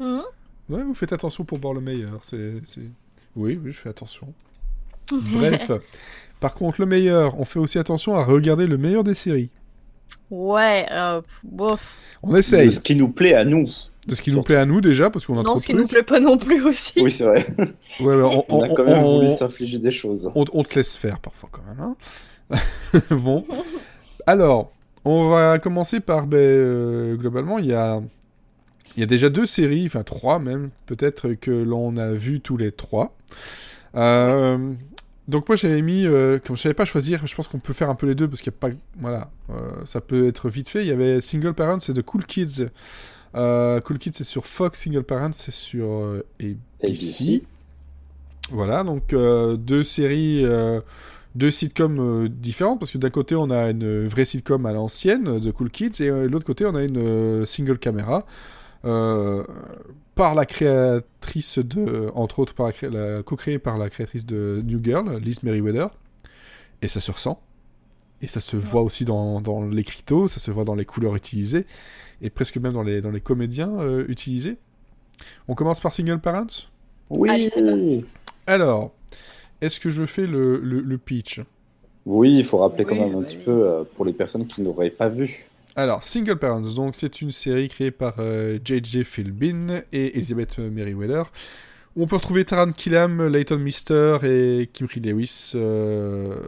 Mhm. 0.00 0.22
Ouais, 0.70 0.82
vous 0.82 0.94
faites 0.94 1.12
attention 1.12 1.44
pour 1.44 1.58
boire 1.58 1.74
le 1.74 1.80
meilleur. 1.80 2.20
C'est, 2.22 2.54
c'est- 2.66 2.80
Oui, 3.36 3.60
oui, 3.62 3.70
je 3.70 3.76
fais 3.78 3.90
attention. 3.90 4.32
Bref. 5.12 5.70
Par 6.40 6.54
contre, 6.54 6.80
le 6.80 6.86
meilleur, 6.86 7.38
on 7.38 7.44
fait 7.44 7.58
aussi 7.58 7.78
attention 7.78 8.16
à 8.16 8.24
regarder 8.24 8.66
le 8.66 8.78
meilleur 8.78 9.04
des 9.04 9.14
séries. 9.14 9.50
Ouais, 10.30 10.86
euh, 10.90 11.20
bof. 11.44 12.16
On 12.22 12.34
essaye 12.34 12.72
ce 12.72 12.80
qui 12.80 12.96
nous 12.96 13.08
plaît 13.08 13.34
à 13.34 13.44
nous. 13.44 13.68
De 14.06 14.14
ce 14.14 14.22
qui 14.22 14.32
nous 14.32 14.42
plaît 14.42 14.56
à 14.56 14.66
nous 14.66 14.80
déjà, 14.80 15.10
parce 15.10 15.26
qu'on 15.26 15.34
a 15.34 15.42
Non, 15.42 15.42
trop 15.44 15.58
ce 15.58 15.62
de 15.62 15.66
qui 15.66 15.74
nous 15.74 15.86
plaît 15.86 16.02
pas 16.02 16.20
non 16.20 16.36
plus 16.38 16.62
aussi. 16.64 16.94
Oui, 17.02 17.10
c'est 17.10 17.24
vrai. 17.24 17.46
Ouais, 18.00 18.14
on, 18.14 18.44
On 18.48 18.62
a 18.62 18.68
quand 18.68 18.84
même 18.84 19.02
on- 19.04 19.20
voulu 19.20 19.34
s'infliger 19.36 19.78
des 19.78 19.90
choses. 19.90 20.30
on- 20.34 20.44
on 20.52 20.62
te 20.62 20.74
laisse 20.74 20.96
faire 20.96 21.18
parfois 21.20 21.48
quand 21.52 21.62
même. 21.66 21.80
Hein 21.80 21.96
bon. 23.10 23.44
Alors, 24.26 24.72
on 25.04 25.28
va 25.28 25.58
commencer 25.58 26.00
par, 26.00 26.26
ben, 26.26 26.36
euh, 26.38 27.16
globalement, 27.16 27.58
il 27.58 27.66
y 27.66 27.72
a, 27.74 28.00
il 28.96 29.00
y 29.00 29.02
a 29.02 29.06
déjà 29.06 29.28
deux 29.30 29.46
séries, 29.46 29.84
enfin 29.86 30.02
trois 30.02 30.38
même, 30.38 30.70
peut-être 30.86 31.32
que 31.34 31.50
l'on 31.50 31.96
a 31.96 32.10
vu 32.10 32.40
tous 32.40 32.56
les 32.56 32.72
trois. 32.72 33.14
Euh, 33.96 34.72
donc 35.28 35.48
moi 35.48 35.56
j'avais 35.56 35.82
mis, 35.82 36.04
euh, 36.06 36.38
comme 36.44 36.56
je 36.56 36.62
savais 36.62 36.74
pas 36.74 36.84
choisir, 36.84 37.26
je 37.26 37.34
pense 37.34 37.48
qu'on 37.48 37.58
peut 37.58 37.72
faire 37.72 37.88
un 37.90 37.94
peu 37.94 38.06
les 38.06 38.14
deux 38.14 38.28
parce 38.28 38.40
qu'il 38.42 38.52
n'y 38.52 38.56
a 38.56 38.60
pas, 38.68 38.74
voilà, 39.00 39.30
euh, 39.50 39.70
ça 39.86 40.00
peut 40.00 40.26
être 40.28 40.48
vite 40.48 40.68
fait. 40.68 40.82
Il 40.82 40.88
y 40.88 40.92
avait 40.92 41.20
Single 41.20 41.54
Parents 41.54 41.78
et 41.78 41.92
The 41.92 42.02
Cool 42.02 42.24
Kids. 42.26 42.66
Euh, 43.34 43.80
cool 43.80 43.98
Kids 43.98 44.12
c'est 44.14 44.24
sur 44.24 44.46
Fox, 44.46 44.80
Single 44.80 45.02
Parents 45.02 45.32
c'est 45.32 45.50
sur 45.50 45.86
euh, 45.86 46.24
ABC. 46.40 46.56
ABC. 46.82 47.44
Voilà, 48.50 48.84
donc 48.84 49.12
euh, 49.12 49.56
deux 49.56 49.82
séries, 49.82 50.44
euh, 50.44 50.80
deux 51.34 51.50
sitcoms 51.50 51.98
euh, 51.98 52.28
différentes, 52.28 52.78
parce 52.78 52.92
que 52.92 52.98
d'un 52.98 53.10
côté 53.10 53.34
on 53.34 53.50
a 53.50 53.70
une 53.70 54.06
vraie 54.06 54.26
sitcom 54.26 54.66
à 54.66 54.72
l'ancienne, 54.72 55.40
The 55.40 55.50
Cool 55.52 55.70
Kids, 55.70 56.02
et 56.02 56.08
de 56.08 56.28
l'autre 56.28 56.44
côté 56.44 56.66
on 56.66 56.74
a 56.74 56.82
une 56.82 57.46
single 57.46 57.78
caméra, 57.78 58.26
par 58.82 60.34
la 60.34 60.46
créatrice 60.46 61.58
de, 61.58 62.10
entre 62.14 62.38
autres, 62.38 62.54
par 62.54 62.70
la, 62.82 62.88
la 62.90 63.22
co-créée 63.22 63.58
par 63.58 63.78
la 63.78 63.88
créatrice 63.88 64.26
de 64.26 64.62
New 64.64 64.78
Girl, 64.82 65.18
Liz 65.18 65.42
Meriwether, 65.42 65.86
et 66.82 66.88
ça 66.88 67.00
se 67.00 67.10
ressent. 67.10 67.40
Et 68.22 68.26
ça 68.26 68.40
se 68.40 68.56
voit 68.56 68.82
aussi 68.82 69.04
dans, 69.04 69.40
dans 69.40 69.66
l'écriteau, 69.66 70.28
ça 70.28 70.38
se 70.38 70.50
voit 70.50 70.64
dans 70.64 70.74
les 70.74 70.84
couleurs 70.84 71.14
utilisées, 71.16 71.66
et 72.22 72.30
presque 72.30 72.56
même 72.58 72.72
dans 72.72 72.82
les, 72.82 73.00
dans 73.00 73.10
les 73.10 73.20
comédiens 73.20 73.72
utilisés. 74.08 74.56
On 75.48 75.54
commence 75.54 75.80
par 75.80 75.92
Single 75.92 76.20
Parents? 76.20 76.46
Oui 77.10 77.28
Allez. 77.30 78.04
Alors, 78.46 78.92
est-ce 79.60 79.78
que 79.80 79.90
je 79.90 80.04
fais 80.06 80.26
le, 80.26 80.58
le, 80.58 80.80
le 80.80 80.98
pitch? 80.98 81.40
Oui, 82.06 82.36
il 82.38 82.44
faut 82.44 82.58
rappeler 82.58 82.84
quand 82.84 82.96
même 82.96 83.14
un 83.16 83.22
petit 83.22 83.38
peu 83.38 83.50
euh, 83.50 83.84
pour 83.94 84.04
les 84.04 84.12
personnes 84.12 84.46
qui 84.46 84.60
n'auraient 84.60 84.90
pas 84.90 85.08
vu. 85.08 85.46
Alors, 85.76 86.02
Single 86.02 86.36
Parents, 86.36 86.60
donc 86.60 86.94
c'est 86.96 87.20
une 87.22 87.30
série 87.30 87.68
créée 87.68 87.90
par 87.90 88.14
euh, 88.18 88.58
J.J. 88.64 89.04
Philbin 89.04 89.80
et 89.92 90.16
Elizabeth 90.16 90.58
Merriweather. 90.58 91.24
Où 91.96 92.02
on 92.02 92.06
peut 92.06 92.16
retrouver 92.16 92.44
Taran 92.44 92.72
Killam, 92.72 93.26
Leighton 93.28 93.58
Mister 93.58 94.18
et 94.24 94.68
Kimberly 94.72 95.00
Lewis, 95.12 95.52
euh, 95.54 96.38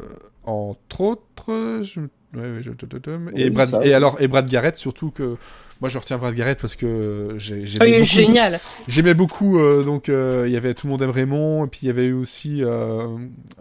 entre 0.44 1.00
autres. 1.00 1.80
je- 1.82 2.00
ouais, 2.34 2.40
ouais, 2.40 2.62
je- 2.62 2.70
Et, 2.70 3.44
Oui, 3.44 3.50
Brad... 3.50 3.68
ça. 3.68 3.86
et 3.86 3.94
alors 3.94 4.20
et 4.20 4.28
Brad 4.28 4.48
Garrett 4.48 4.76
surtout 4.76 5.10
que 5.10 5.36
moi 5.80 5.88
je 5.88 5.98
retiens 5.98 6.18
Brad 6.18 6.34
Garrett 6.34 6.58
parce 6.60 6.76
que 6.76 7.34
j'ai 7.38 7.66
j'aimais 7.66 7.88
il 7.90 7.94
est 7.94 7.98
beaucoup- 8.00 8.10
génial. 8.10 8.60
J'aimais 8.88 9.14
beaucoup, 9.14 9.58
euh, 9.58 9.82
donc 9.84 10.08
euh, 10.08 10.44
il 10.46 10.52
y 10.52 10.56
avait 10.56 10.74
Tout 10.74 10.86
le 10.86 10.92
monde 10.92 11.02
aime 11.02 11.10
Raymond, 11.10 11.66
et 11.66 11.68
puis 11.68 11.80
il 11.82 11.86
y 11.86 11.90
avait 11.90 12.06
eu 12.06 12.12
aussi 12.14 12.62
euh, 12.62 13.06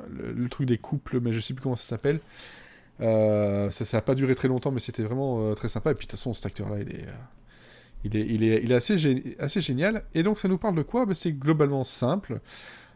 le, 0.10 0.32
le 0.32 0.50
truc 0.50 0.68
des 0.68 0.78
couples, 0.78 1.20
mais 1.22 1.32
je 1.34 1.40
sais 1.40 1.54
plus 1.54 1.62
comment 1.64 1.76
ça 1.76 1.88
s'appelle. 1.88 2.20
Euh, 3.02 3.70
ça, 3.72 3.84
ça 3.86 3.98
a 3.98 4.02
pas 4.02 4.16
duré 4.16 4.36
très 4.36 4.48
longtemps, 4.48 4.72
mais 4.72 4.80
c'était 4.80 5.04
vraiment 5.04 5.52
euh, 5.52 5.54
très 5.54 5.68
sympa. 5.68 5.92
Et 5.92 5.96
puis 5.96 6.08
de 6.08 6.12
toute 6.12 6.20
façon, 6.20 6.34
cet 6.34 6.46
acteur-là, 6.46 6.78
il 6.80 6.90
est, 6.96 7.04
euh, 7.04 7.12
il 8.06 8.16
est, 8.16 8.26
il 8.28 8.44
est, 8.44 8.62
il 8.64 8.72
est 8.72 8.76
assez, 8.76 8.96
gé- 8.96 9.36
assez 9.40 9.60
génial. 9.60 10.04
Et 10.14 10.24
donc 10.24 10.38
ça 10.40 10.48
nous 10.48 10.58
parle 10.58 10.76
de 10.76 10.82
quoi? 10.82 11.06
Ben, 11.06 11.14
C'est 11.14 11.34
globalement 11.34 11.84
simple. 11.84 12.40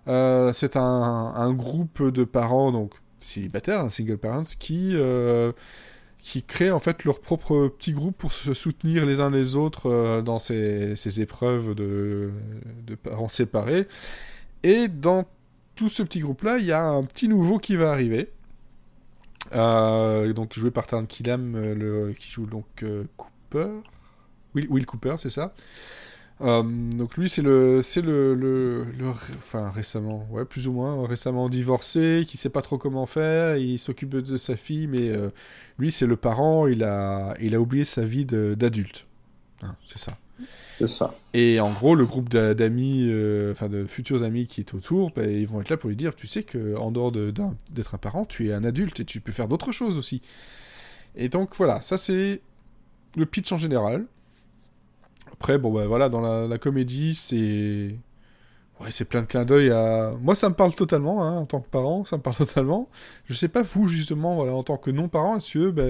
Euh, 0.07 0.53
c'est 0.53 0.77
un, 0.77 0.81
un 1.35 1.51
groupe 1.53 2.01
de 2.09 2.23
parents, 2.23 2.71
donc 2.71 2.93
célibataires, 3.19 3.79
un 3.79 3.89
single 3.89 4.17
parents, 4.17 4.43
qui 4.59 4.91
euh, 4.93 5.51
qui 6.21 6.43
créent 6.43 6.71
en 6.71 6.79
fait 6.79 7.05
leur 7.05 7.19
propre 7.19 7.67
petit 7.69 7.93
groupe 7.93 8.17
pour 8.17 8.33
se 8.33 8.53
soutenir 8.53 9.05
les 9.05 9.21
uns 9.21 9.31
les 9.31 9.55
autres 9.55 9.89
euh, 9.89 10.21
dans 10.21 10.39
ces, 10.39 10.95
ces 10.95 11.21
épreuves 11.21 11.75
de, 11.75 12.31
parents 13.01 13.29
séparés. 13.29 13.87
Et 14.63 14.87
dans 14.89 15.25
tout 15.75 15.89
ce 15.89 16.03
petit 16.03 16.19
groupe-là, 16.19 16.57
il 16.59 16.65
y 16.65 16.73
a 16.73 16.83
un 16.83 17.03
petit 17.03 17.29
nouveau 17.29 17.57
qui 17.57 17.77
va 17.77 17.91
arriver. 17.91 18.31
Euh, 19.53 20.33
donc 20.33 20.53
joué 20.59 20.71
par 20.71 20.85
Taran 20.85 21.05
Killam, 21.05 21.55
euh, 21.55 21.73
le, 21.73 22.13
qui 22.13 22.29
joue 22.29 22.45
donc 22.45 22.85
Cooper. 23.15 23.69
Will 24.55 24.85
Cooper, 24.85 25.15
c'est 25.17 25.29
ça. 25.29 25.53
Euh, 26.41 26.63
donc 26.63 27.17
lui, 27.17 27.27
c'est 27.27 27.41
le, 27.41 27.81
c'est 27.81 28.01
le, 28.01 28.33
le, 28.33 28.85
le- 28.97 29.09
enfin 29.09 29.69
récemment, 29.71 30.25
ouais, 30.31 30.45
plus 30.45 30.67
ou 30.67 30.71
moins 30.71 31.05
récemment 31.05 31.49
divorcé, 31.49 32.25
qui 32.27 32.37
sait 32.37 32.49
pas 32.49 32.61
trop 32.61 32.77
comment 32.77 33.05
faire. 33.05 33.57
Il 33.57 33.77
s'occupe 33.77 34.09
de 34.15 34.37
sa 34.37 34.55
fille, 34.55 34.87
mais 34.87 35.09
euh, 35.09 35.29
lui, 35.77 35.91
c'est 35.91 36.05
le 36.07 36.15
parent. 36.15 36.65
Il 36.67 36.83
a, 36.83 37.33
il 37.41 37.55
a 37.55 37.59
oublié 37.59 37.83
sa 37.83 38.03
vie 38.05 38.25
de- 38.25 38.55
d'adulte. 38.57 39.05
Hein, 39.63 39.75
c'est 39.85 39.99
ça. 39.99 40.17
C'est 40.75 40.87
ça. 40.87 41.13
Et 41.33 41.59
en 41.59 41.71
gros, 41.73 41.93
le 41.95 42.05
groupe 42.05 42.29
d'a- 42.29 42.53
d'amis, 42.53 43.07
euh, 43.09 43.51
enfin 43.51 43.67
de 43.67 43.85
futurs 43.85 44.23
amis 44.23 44.47
qui 44.47 44.61
est 44.61 44.73
autour, 44.73 45.11
bah, 45.11 45.25
ils 45.25 45.45
vont 45.45 45.59
être 45.59 45.69
là 45.69 45.75
pour 45.75 45.89
lui 45.89 45.97
dire, 45.97 46.15
tu 46.15 46.27
sais 46.27 46.43
que 46.43 46.77
en 46.77 46.91
dehors 46.91 47.11
de- 47.11 47.31
d'un- 47.31 47.57
d'être 47.69 47.95
un 47.95 47.97
parent, 47.97 48.23
tu 48.25 48.47
es 48.49 48.53
un 48.53 48.63
adulte 48.63 49.01
et 49.01 49.05
tu 49.05 49.19
peux 49.19 49.33
faire 49.33 49.49
d'autres 49.49 49.73
choses 49.73 49.97
aussi. 49.97 50.21
Et 51.15 51.27
donc 51.29 51.55
voilà, 51.57 51.81
ça 51.81 51.97
c'est 51.97 52.41
le 53.17 53.25
pitch 53.25 53.51
en 53.51 53.57
général. 53.57 54.05
Après, 55.33 55.57
bon 55.57 55.71
bah 55.73 55.85
voilà, 55.87 56.09
dans 56.09 56.21
la, 56.21 56.47
la 56.47 56.57
comédie, 56.57 57.15
c'est 57.15 57.95
ouais, 58.81 58.91
c'est 58.91 59.05
plein 59.05 59.21
de 59.23 59.27
clins 59.27 59.45
d'œil 59.45 59.71
à. 59.71 60.13
Moi, 60.21 60.35
ça 60.35 60.49
me 60.49 60.55
parle 60.55 60.75
totalement, 60.75 61.23
hein, 61.23 61.37
en 61.39 61.45
tant 61.45 61.61
que 61.61 61.69
parent, 61.69 62.05
ça 62.05 62.17
me 62.17 62.21
parle 62.21 62.35
totalement. 62.37 62.89
Je 63.27 63.33
sais 63.33 63.49
pas 63.49 63.63
vous 63.63 63.87
justement, 63.87 64.35
voilà, 64.35 64.53
en 64.53 64.63
tant 64.63 64.77
que 64.77 64.91
non-parent, 64.91 65.37
est-ce 65.37 65.53
que 65.59 65.71
bah, 65.71 65.83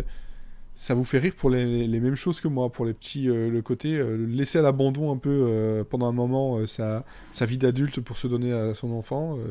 ça 0.75 0.93
vous 0.95 1.03
fait 1.05 1.19
rire 1.19 1.33
pour 1.37 1.49
les, 1.51 1.65
les- 1.65 1.87
les 1.87 1.99
mêmes 1.99 2.15
choses 2.15 2.41
que 2.41 2.47
moi, 2.49 2.71
pour 2.71 2.85
les 2.85 2.93
petits, 2.93 3.29
euh, 3.29 3.49
le 3.51 3.61
côté 3.61 3.97
euh, 3.97 4.15
laisser 4.27 4.59
à 4.59 4.61
l'abandon 4.63 5.13
un 5.13 5.17
peu 5.17 5.29
euh, 5.31 5.83
pendant 5.85 6.07
un 6.09 6.13
moment 6.13 6.57
euh, 6.59 6.67
sa, 6.67 7.05
sa 7.31 7.45
vie 7.45 7.57
d'adulte 7.59 8.01
pour 8.01 8.17
se 8.17 8.27
donner 8.27 8.53
à 8.53 8.73
son 8.75 8.91
enfant. 8.93 9.37
euh, 9.39 9.47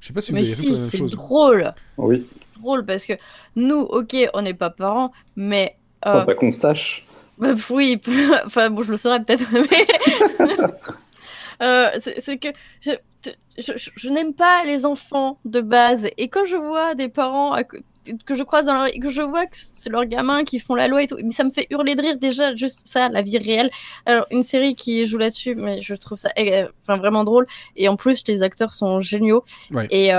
je 0.00 0.08
sais 0.08 0.12
pas 0.14 0.20
si 0.22 0.32
vous 0.32 0.38
Mais 0.38 0.42
avez 0.42 0.54
si, 0.54 0.66
la 0.72 0.78
même 0.78 0.90
c'est 0.90 0.98
chose. 0.98 1.12
drôle. 1.12 1.74
Oui. 1.98 2.28
Drôle 2.60 2.84
parce 2.86 3.04
que 3.06 3.14
nous, 3.56 3.76
ok, 3.80 4.14
on 4.34 4.42
n'est 4.42 4.54
pas 4.54 4.70
parents, 4.70 5.12
mais. 5.36 5.74
euh, 6.06 6.10
Enfin, 6.10 6.24
pas 6.24 6.34
qu'on 6.34 6.50
sache. 6.50 7.05
Bah, 7.38 7.54
oui, 7.70 8.00
enfin 8.46 8.70
bon, 8.70 8.82
je 8.82 8.92
le 8.92 8.96
saurais 8.96 9.22
peut-être, 9.22 9.44
mais 9.52 10.66
Euh, 11.62 11.88
c'est 12.20 12.36
que 12.36 12.48
je, 12.82 12.90
je, 13.56 13.72
je- 13.96 14.08
n'aime 14.10 14.34
pas 14.34 14.62
les 14.64 14.84
enfants 14.84 15.38
de 15.46 15.62
base, 15.62 16.06
et 16.18 16.28
quand 16.28 16.44
je 16.44 16.56
vois 16.56 16.94
des 16.94 17.08
parents 17.08 17.52
à 17.52 17.64
co- 17.64 17.78
que 18.24 18.34
je 18.34 18.42
croise 18.42 18.66
dans 18.66 18.74
leur, 18.74 18.88
que 18.90 19.08
je 19.08 19.22
vois 19.22 19.46
que 19.46 19.56
c'est 19.56 19.90
leurs 19.90 20.04
gamins 20.06 20.44
qui 20.44 20.58
font 20.58 20.74
la 20.74 20.88
loi 20.88 21.02
et 21.02 21.06
tout, 21.06 21.16
mais 21.24 21.30
ça 21.30 21.44
me 21.44 21.50
fait 21.50 21.66
hurler 21.70 21.94
de 21.94 22.02
rire 22.02 22.16
déjà 22.18 22.54
juste 22.54 22.82
ça, 22.84 23.08
la 23.08 23.22
vie 23.22 23.38
réelle. 23.38 23.70
Alors 24.06 24.26
une 24.30 24.42
série 24.42 24.74
qui 24.74 25.06
joue 25.06 25.18
là-dessus, 25.18 25.54
mais 25.54 25.82
je 25.82 25.94
trouve 25.94 26.18
ça 26.18 26.30
euh, 26.38 26.66
enfin 26.82 26.96
vraiment 26.96 27.24
drôle, 27.24 27.46
et 27.76 27.88
en 27.88 27.96
plus 27.96 28.22
les 28.28 28.42
acteurs 28.42 28.74
sont 28.74 29.00
géniaux. 29.00 29.44
Ouais. 29.70 29.86
Et 29.90 30.12
euh, 30.14 30.18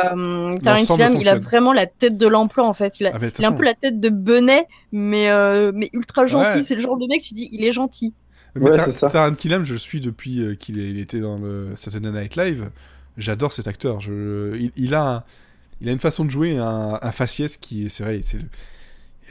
Taran 0.60 0.78
L'ensemble 0.80 1.04
Killam, 1.04 1.18
il 1.22 1.30
a 1.30 1.36
vraiment 1.40 1.74
la 1.74 1.86
tête 1.86 2.18
de 2.18 2.28
l'emploi 2.28 2.66
en 2.68 2.74
fait. 2.74 3.00
Il 3.00 3.08
a, 3.08 3.12
Ah, 3.16 3.20
il 3.40 3.46
a 3.46 3.48
un 3.50 3.52
peu 3.54 3.64
la 3.64 3.74
tête 3.74 4.00
de 4.00 4.10
Benet, 4.10 4.68
mais, 4.92 5.30
euh, 5.30 5.72
mais 5.74 5.90
ultra 5.94 6.26
gentil. 6.26 6.58
Ouais. 6.58 6.64
C'est 6.64 6.76
le 6.76 6.82
genre 6.82 6.98
de 6.98 7.08
mec, 7.08 7.22
tu 7.24 7.34
dis, 7.34 7.50
il 7.52 7.64
est 7.64 7.72
gentil. 7.72 8.14
Mais 8.56 8.70
Ouais. 8.70 8.78
Taran 9.12 9.34
Killam, 9.36 9.64
je 9.66 9.74
le 9.74 9.80
suis 9.80 10.00
depuis 10.02 10.42
euh, 10.42 10.56
qu'il 10.56 10.98
était 11.00 11.20
dans 11.20 11.38
le 11.38 11.70
Saturday 11.76 12.10
Night 12.12 12.36
Live. 12.36 12.70
J'adore 13.18 13.52
cet 13.52 13.68
acteur. 13.68 14.00
Je, 14.00 14.56
il, 14.58 14.72
il 14.76 14.94
a, 14.96 15.04
un- 15.04 15.24
il 15.82 15.90
a 15.90 15.92
une 15.92 16.00
façon 16.00 16.26
de 16.26 16.30
jouer, 16.32 16.58
un, 16.58 17.00
un 17.02 17.12
faciès 17.12 17.58
qui, 17.58 17.90
c'est 17.90 18.04
vrai, 18.04 18.20
c'est 18.24 18.38
le, 18.38 18.46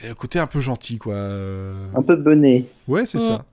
il 0.03 0.07
a 0.07 0.09
le 0.11 0.15
côté 0.15 0.39
un 0.39 0.47
peu 0.47 0.61
gentil, 0.61 0.99
quoi. 0.99 1.17
Un 1.17 2.03
peu 2.03 2.17
bonnet. 2.17 2.67
Ouais, 2.89 3.07
c'est 3.07 3.19
Mm. 3.19 3.21
ça. 3.21 3.45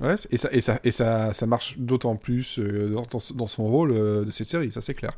Ouais, 0.00 0.14
et 0.30 0.36
ça, 0.38 0.48
et 0.52 0.60
ça, 0.60 0.80
et 0.82 0.90
ça, 0.90 1.32
ça 1.32 1.46
marche 1.46 1.78
d'autant 1.78 2.16
plus 2.16 2.58
euh, 2.58 2.88
dans, 2.90 3.02
dans- 3.02 3.34
dans 3.36 3.46
son 3.46 3.64
rôle 3.64 3.92
euh, 3.92 4.24
de 4.24 4.30
cette 4.32 4.48
série, 4.48 4.72
ça 4.72 4.80
c'est 4.80 4.94
clair. 4.94 5.12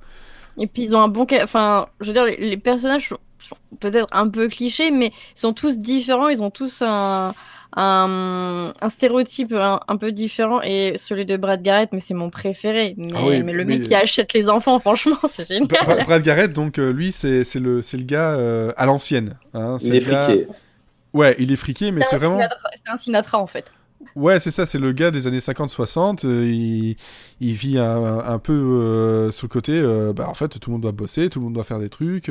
Et 0.58 0.66
puis 0.66 0.82
ils 0.84 0.94
ont 0.96 1.00
un 1.00 1.08
bon. 1.08 1.26
Enfin, 1.42 1.86
je 2.00 2.06
veux 2.08 2.12
dire, 2.12 2.24
les, 2.26 2.36
les 2.36 2.56
personnages 2.58 3.08
sont, 3.08 3.18
sont 3.38 3.56
peut-être 3.80 4.06
un 4.12 4.28
peu 4.28 4.48
clichés, 4.48 4.90
mais 4.90 5.08
ils 5.34 5.38
sont 5.40 5.52
tous 5.54 5.78
différents. 5.78 6.28
Ils 6.28 6.42
ont 6.42 6.50
tous 6.50 6.82
un, 6.82 7.34
un, 7.76 8.72
un 8.80 8.88
stéréotype 8.88 9.52
un, 9.52 9.80
un 9.86 9.96
peu 9.96 10.10
différent. 10.12 10.60
Et 10.62 10.94
celui 10.96 11.26
de 11.26 11.36
Brad 11.36 11.62
Garrett, 11.62 11.90
mais 11.92 12.00
c'est 12.00 12.14
mon 12.14 12.30
préféré. 12.30 12.94
Mais, 12.96 13.08
Ah 13.14 13.20
oui, 13.26 13.42
mais 13.42 13.52
le 13.52 13.64
mais- 13.64 13.78
mec 13.78 13.82
qui 13.88 13.94
achète 13.94 14.32
les 14.32 14.48
enfants, 14.48 14.78
franchement, 14.80 15.18
c'est 15.28 15.46
génial. 15.46 15.68
Bra- 15.68 15.84
Bra- 15.94 16.04
Brad 16.04 16.22
Garrett, 16.22 16.52
donc 16.52 16.78
euh, 16.78 16.90
lui, 16.92 17.12
c'est 17.12 17.44
c'est 17.44 17.60
le, 17.60 17.82
c'est 17.82 17.96
le 17.98 18.04
gars 18.04 18.32
euh, 18.32 18.72
à 18.76 18.86
l'ancienne. 18.86 19.36
hein, 19.54 19.76
Il 19.82 19.94
est 19.94 20.08
gars- 20.08 20.24
friqué. 20.24 20.46
Ouais, 21.12 21.34
il 21.38 21.50
est 21.52 21.56
friqué, 21.56 21.92
mais 21.92 22.02
c'est 22.02 22.16
vraiment. 22.16 22.38
C'est 22.38 22.90
un 22.92 22.96
Sinatra 22.96 23.38
en 23.38 23.46
fait. 23.46 23.64
Ouais, 24.14 24.38
c'est 24.40 24.50
ça, 24.50 24.66
c'est 24.66 24.78
le 24.78 24.92
gars 24.92 25.10
des 25.10 25.26
années 25.26 25.38
50-60. 25.38 26.26
euh, 26.26 26.44
il, 26.46 26.96
il 27.40 27.52
vit 27.52 27.78
un, 27.78 28.18
un 28.18 28.38
peu 28.38 28.52
euh, 28.52 29.30
sur 29.30 29.46
le 29.46 29.50
côté. 29.50 29.72
euh, 29.72 30.12
bah, 30.12 30.26
en 30.28 30.34
fait, 30.34 30.48
tout 30.60 30.70
le 30.70 30.72
monde 30.72 30.82
doit 30.82 30.92
bosser, 30.92 31.28
tout 31.30 31.38
le 31.38 31.44
monde 31.46 31.54
doit 31.54 31.64
faire 31.64 31.78
des 31.78 31.88
trucs. 31.88 32.28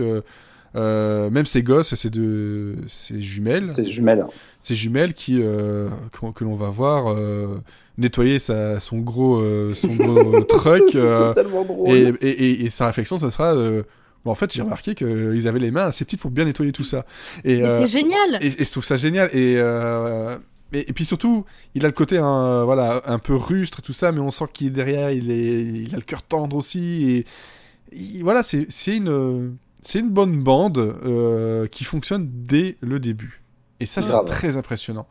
Euh, 0.75 1.29
même 1.29 1.45
ses 1.45 1.63
gosses, 1.63 1.95
ses 1.95 2.09
deux, 2.09 2.75
ses 2.88 3.21
jumelles, 3.21 3.71
C'est 3.75 3.85
jumelles. 3.85 4.25
ses 4.61 4.75
jumelles 4.75 5.13
qui 5.13 5.41
euh, 5.41 5.89
que, 6.11 6.31
que 6.33 6.43
l'on 6.43 6.55
va 6.55 6.69
voir 6.69 7.11
euh, 7.13 7.61
nettoyer 7.97 8.39
sa, 8.39 8.79
son 8.79 8.99
gros, 8.99 9.38
euh, 9.39 9.73
son 9.73 9.95
gros 9.95 10.43
truck. 10.49 10.95
euh, 10.95 11.29
C'est 11.35 11.41
tellement 11.43 11.63
drôle. 11.63 11.89
et, 11.89 12.13
et, 12.21 12.29
et, 12.29 12.65
et 12.65 12.69
sa 12.69 12.88
réflexion, 12.88 13.17
ce 13.17 13.29
sera. 13.29 13.55
euh, 13.55 13.83
bon, 14.25 14.31
en 14.31 14.35
fait, 14.35 14.51
j'ai 14.53 14.61
remarqué 14.61 14.95
qu'ils 14.95 15.47
avaient 15.47 15.59
les 15.59 15.71
mains 15.71 15.85
assez 15.85 16.03
petites 16.03 16.19
pour 16.19 16.31
bien 16.31 16.45
nettoyer 16.45 16.71
tout 16.73 16.83
ça. 16.83 17.05
Et, 17.43 17.57
Mais 17.61 17.63
euh, 17.67 17.81
c'est 17.88 17.99
génial. 17.99 18.39
et, 18.41 18.47
et 18.61 18.63
je 18.65 18.71
trouve 18.71 18.83
ça 18.83 18.97
génial. 18.97 19.29
Et, 19.33 19.55
euh, 19.57 20.38
et, 20.73 20.89
et 20.89 20.93
puis 20.93 21.05
surtout, 21.05 21.45
il 21.73 21.85
a 21.85 21.88
le 21.88 21.93
côté 21.93 22.17
un, 22.17 22.65
voilà, 22.65 23.01
un 23.05 23.19
peu 23.19 23.35
rustre 23.35 23.79
et 23.79 23.81
tout 23.81 23.93
ça, 23.93 24.11
mais 24.11 24.19
on 24.19 24.31
sent 24.31 24.45
qu'il 24.51 24.67
est 24.67 24.71
derrière, 24.71 25.11
il, 25.11 25.31
est, 25.31 25.61
il 25.61 25.93
a 25.93 25.97
le 25.97 26.03
cœur 26.03 26.21
tendre 26.23 26.57
aussi. 26.57 27.09
Et, 27.09 28.17
et 28.17 28.23
voilà, 28.23 28.43
c'est 28.43 28.65
c'est 28.67 28.97
une, 28.97 29.55
c'est 29.86 30.00
une 30.00 30.10
bonne 30.10 30.41
bande 30.43 30.78
euh, 30.80 31.67
qui 31.67 31.84
fonctionne 31.84 32.30
dès 32.32 32.78
le 32.82 33.00
début. 33.00 33.43
Et 33.80 33.86
ça, 33.86 34.02
c'est 34.02 34.12
Grave. 34.13 34.26
très 34.26 34.58
impressionnant. 34.58 35.08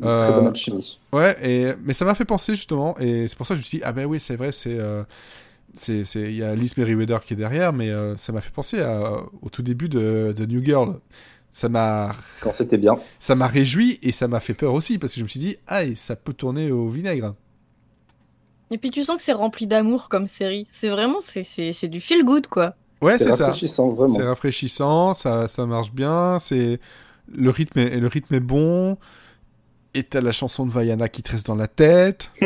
Très 0.00 0.08
Euh, 0.08 0.32
bonne 0.32 0.46
alchimie. 0.48 0.98
Ouais, 1.12 1.36
et, 1.42 1.74
mais 1.84 1.92
ça 1.92 2.04
m'a 2.04 2.14
fait 2.14 2.24
penser 2.24 2.54
justement, 2.56 2.98
et 2.98 3.28
c'est 3.28 3.36
pour 3.36 3.46
ça 3.46 3.54
que 3.54 3.60
je 3.60 3.62
me 3.62 3.66
suis 3.66 3.78
dit, 3.78 3.84
ah 3.84 3.92
ben 3.92 4.06
oui, 4.06 4.20
c'est 4.20 4.36
vrai, 4.36 4.52
c'est. 4.52 4.78
euh, 4.78 5.04
c'est, 5.76 6.04
c'est, 6.04 6.22
il 6.22 6.36
y 6.36 6.42
a 6.42 6.54
Liz 6.56 6.76
Meriwether 6.76 7.18
qui 7.24 7.34
est 7.34 7.36
derrière, 7.36 7.72
mais 7.72 7.90
euh, 7.90 8.16
ça 8.16 8.32
m'a 8.32 8.40
fait 8.40 8.50
penser 8.52 8.80
à- 8.80 9.22
au 9.42 9.50
tout 9.50 9.62
début 9.62 9.88
de, 9.88 10.34
de 10.36 10.46
New 10.46 10.64
Girl. 10.64 11.00
Ça 11.52 11.68
m'a, 11.68 12.14
Quand 12.40 12.52
c'était 12.52 12.78
bien. 12.78 12.96
ça 13.20 13.34
m'a 13.36 13.46
réjoui 13.48 13.98
et 14.02 14.12
ça 14.12 14.28
m'a 14.28 14.40
fait 14.40 14.54
peur 14.54 14.74
aussi 14.74 14.98
parce 14.98 15.12
que 15.14 15.18
je 15.20 15.24
me 15.24 15.28
suis 15.28 15.40
dit, 15.40 15.56
ah, 15.68 15.84
et 15.84 15.94
ça 15.96 16.16
peut 16.16 16.32
tourner 16.34 16.70
au 16.72 16.88
vinaigre. 16.88 17.34
Et 18.70 18.78
puis 18.78 18.90
tu 18.90 19.02
sens 19.04 19.16
que 19.16 19.22
c'est 19.22 19.32
rempli 19.32 19.66
d'amour 19.66 20.08
comme 20.08 20.26
série. 20.26 20.66
C'est 20.70 20.88
vraiment, 20.90 21.20
c'est, 21.20 21.42
c'est, 21.42 21.72
c'est 21.72 21.88
du 21.88 22.00
feel 22.00 22.24
good 22.24 22.46
quoi. 22.46 22.76
Ouais, 23.00 23.18
c'est 23.18 23.32
ça. 23.32 23.46
rafraîchissant, 23.46 23.90
vraiment. 23.90 24.14
C'est 24.14 24.22
rafraîchissant, 24.24 25.14
ça, 25.14 25.48
ça 25.48 25.66
marche 25.66 25.92
bien, 25.92 26.38
c'est 26.40 26.78
le 27.32 27.50
rythme 27.50 27.78
est, 27.78 27.98
le 27.98 28.06
rythme 28.06 28.34
est 28.34 28.40
bon. 28.40 28.98
Et 29.92 30.04
t'as 30.04 30.20
la 30.20 30.30
chanson 30.30 30.66
de 30.66 30.70
Vaiana 30.70 31.08
qui 31.08 31.20
te 31.22 31.32
reste 31.32 31.46
dans 31.48 31.56
la 31.56 31.66
tête. 31.68 32.30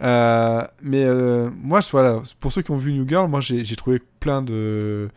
Euh, 0.00 0.62
mais 0.82 1.04
euh, 1.04 1.50
moi, 1.62 1.80
voilà, 1.92 2.22
pour 2.40 2.50
ceux 2.52 2.62
qui 2.62 2.70
ont 2.70 2.76
vu 2.76 2.92
New 2.92 3.06
Girl, 3.08 3.28
moi 3.28 3.40
j'ai 3.40 3.76
trouvé 3.76 4.00
plein 4.20 4.42
de. 4.42 5.08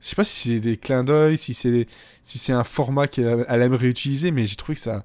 Je 0.00 0.06
sais 0.08 0.16
pas 0.16 0.24
si 0.24 0.48
c'est 0.48 0.60
des 0.60 0.76
clins 0.76 1.04
d'œil, 1.04 1.38
si 1.38 1.54
c'est 1.54 1.86
si 2.22 2.38
c'est 2.38 2.52
un 2.52 2.64
format 2.64 3.08
qu'elle 3.08 3.44
elle 3.48 3.62
aime 3.62 3.74
réutiliser, 3.74 4.30
mais 4.30 4.46
j'ai 4.46 4.56
trouvé 4.56 4.74
que 4.76 4.80
ça. 4.80 5.02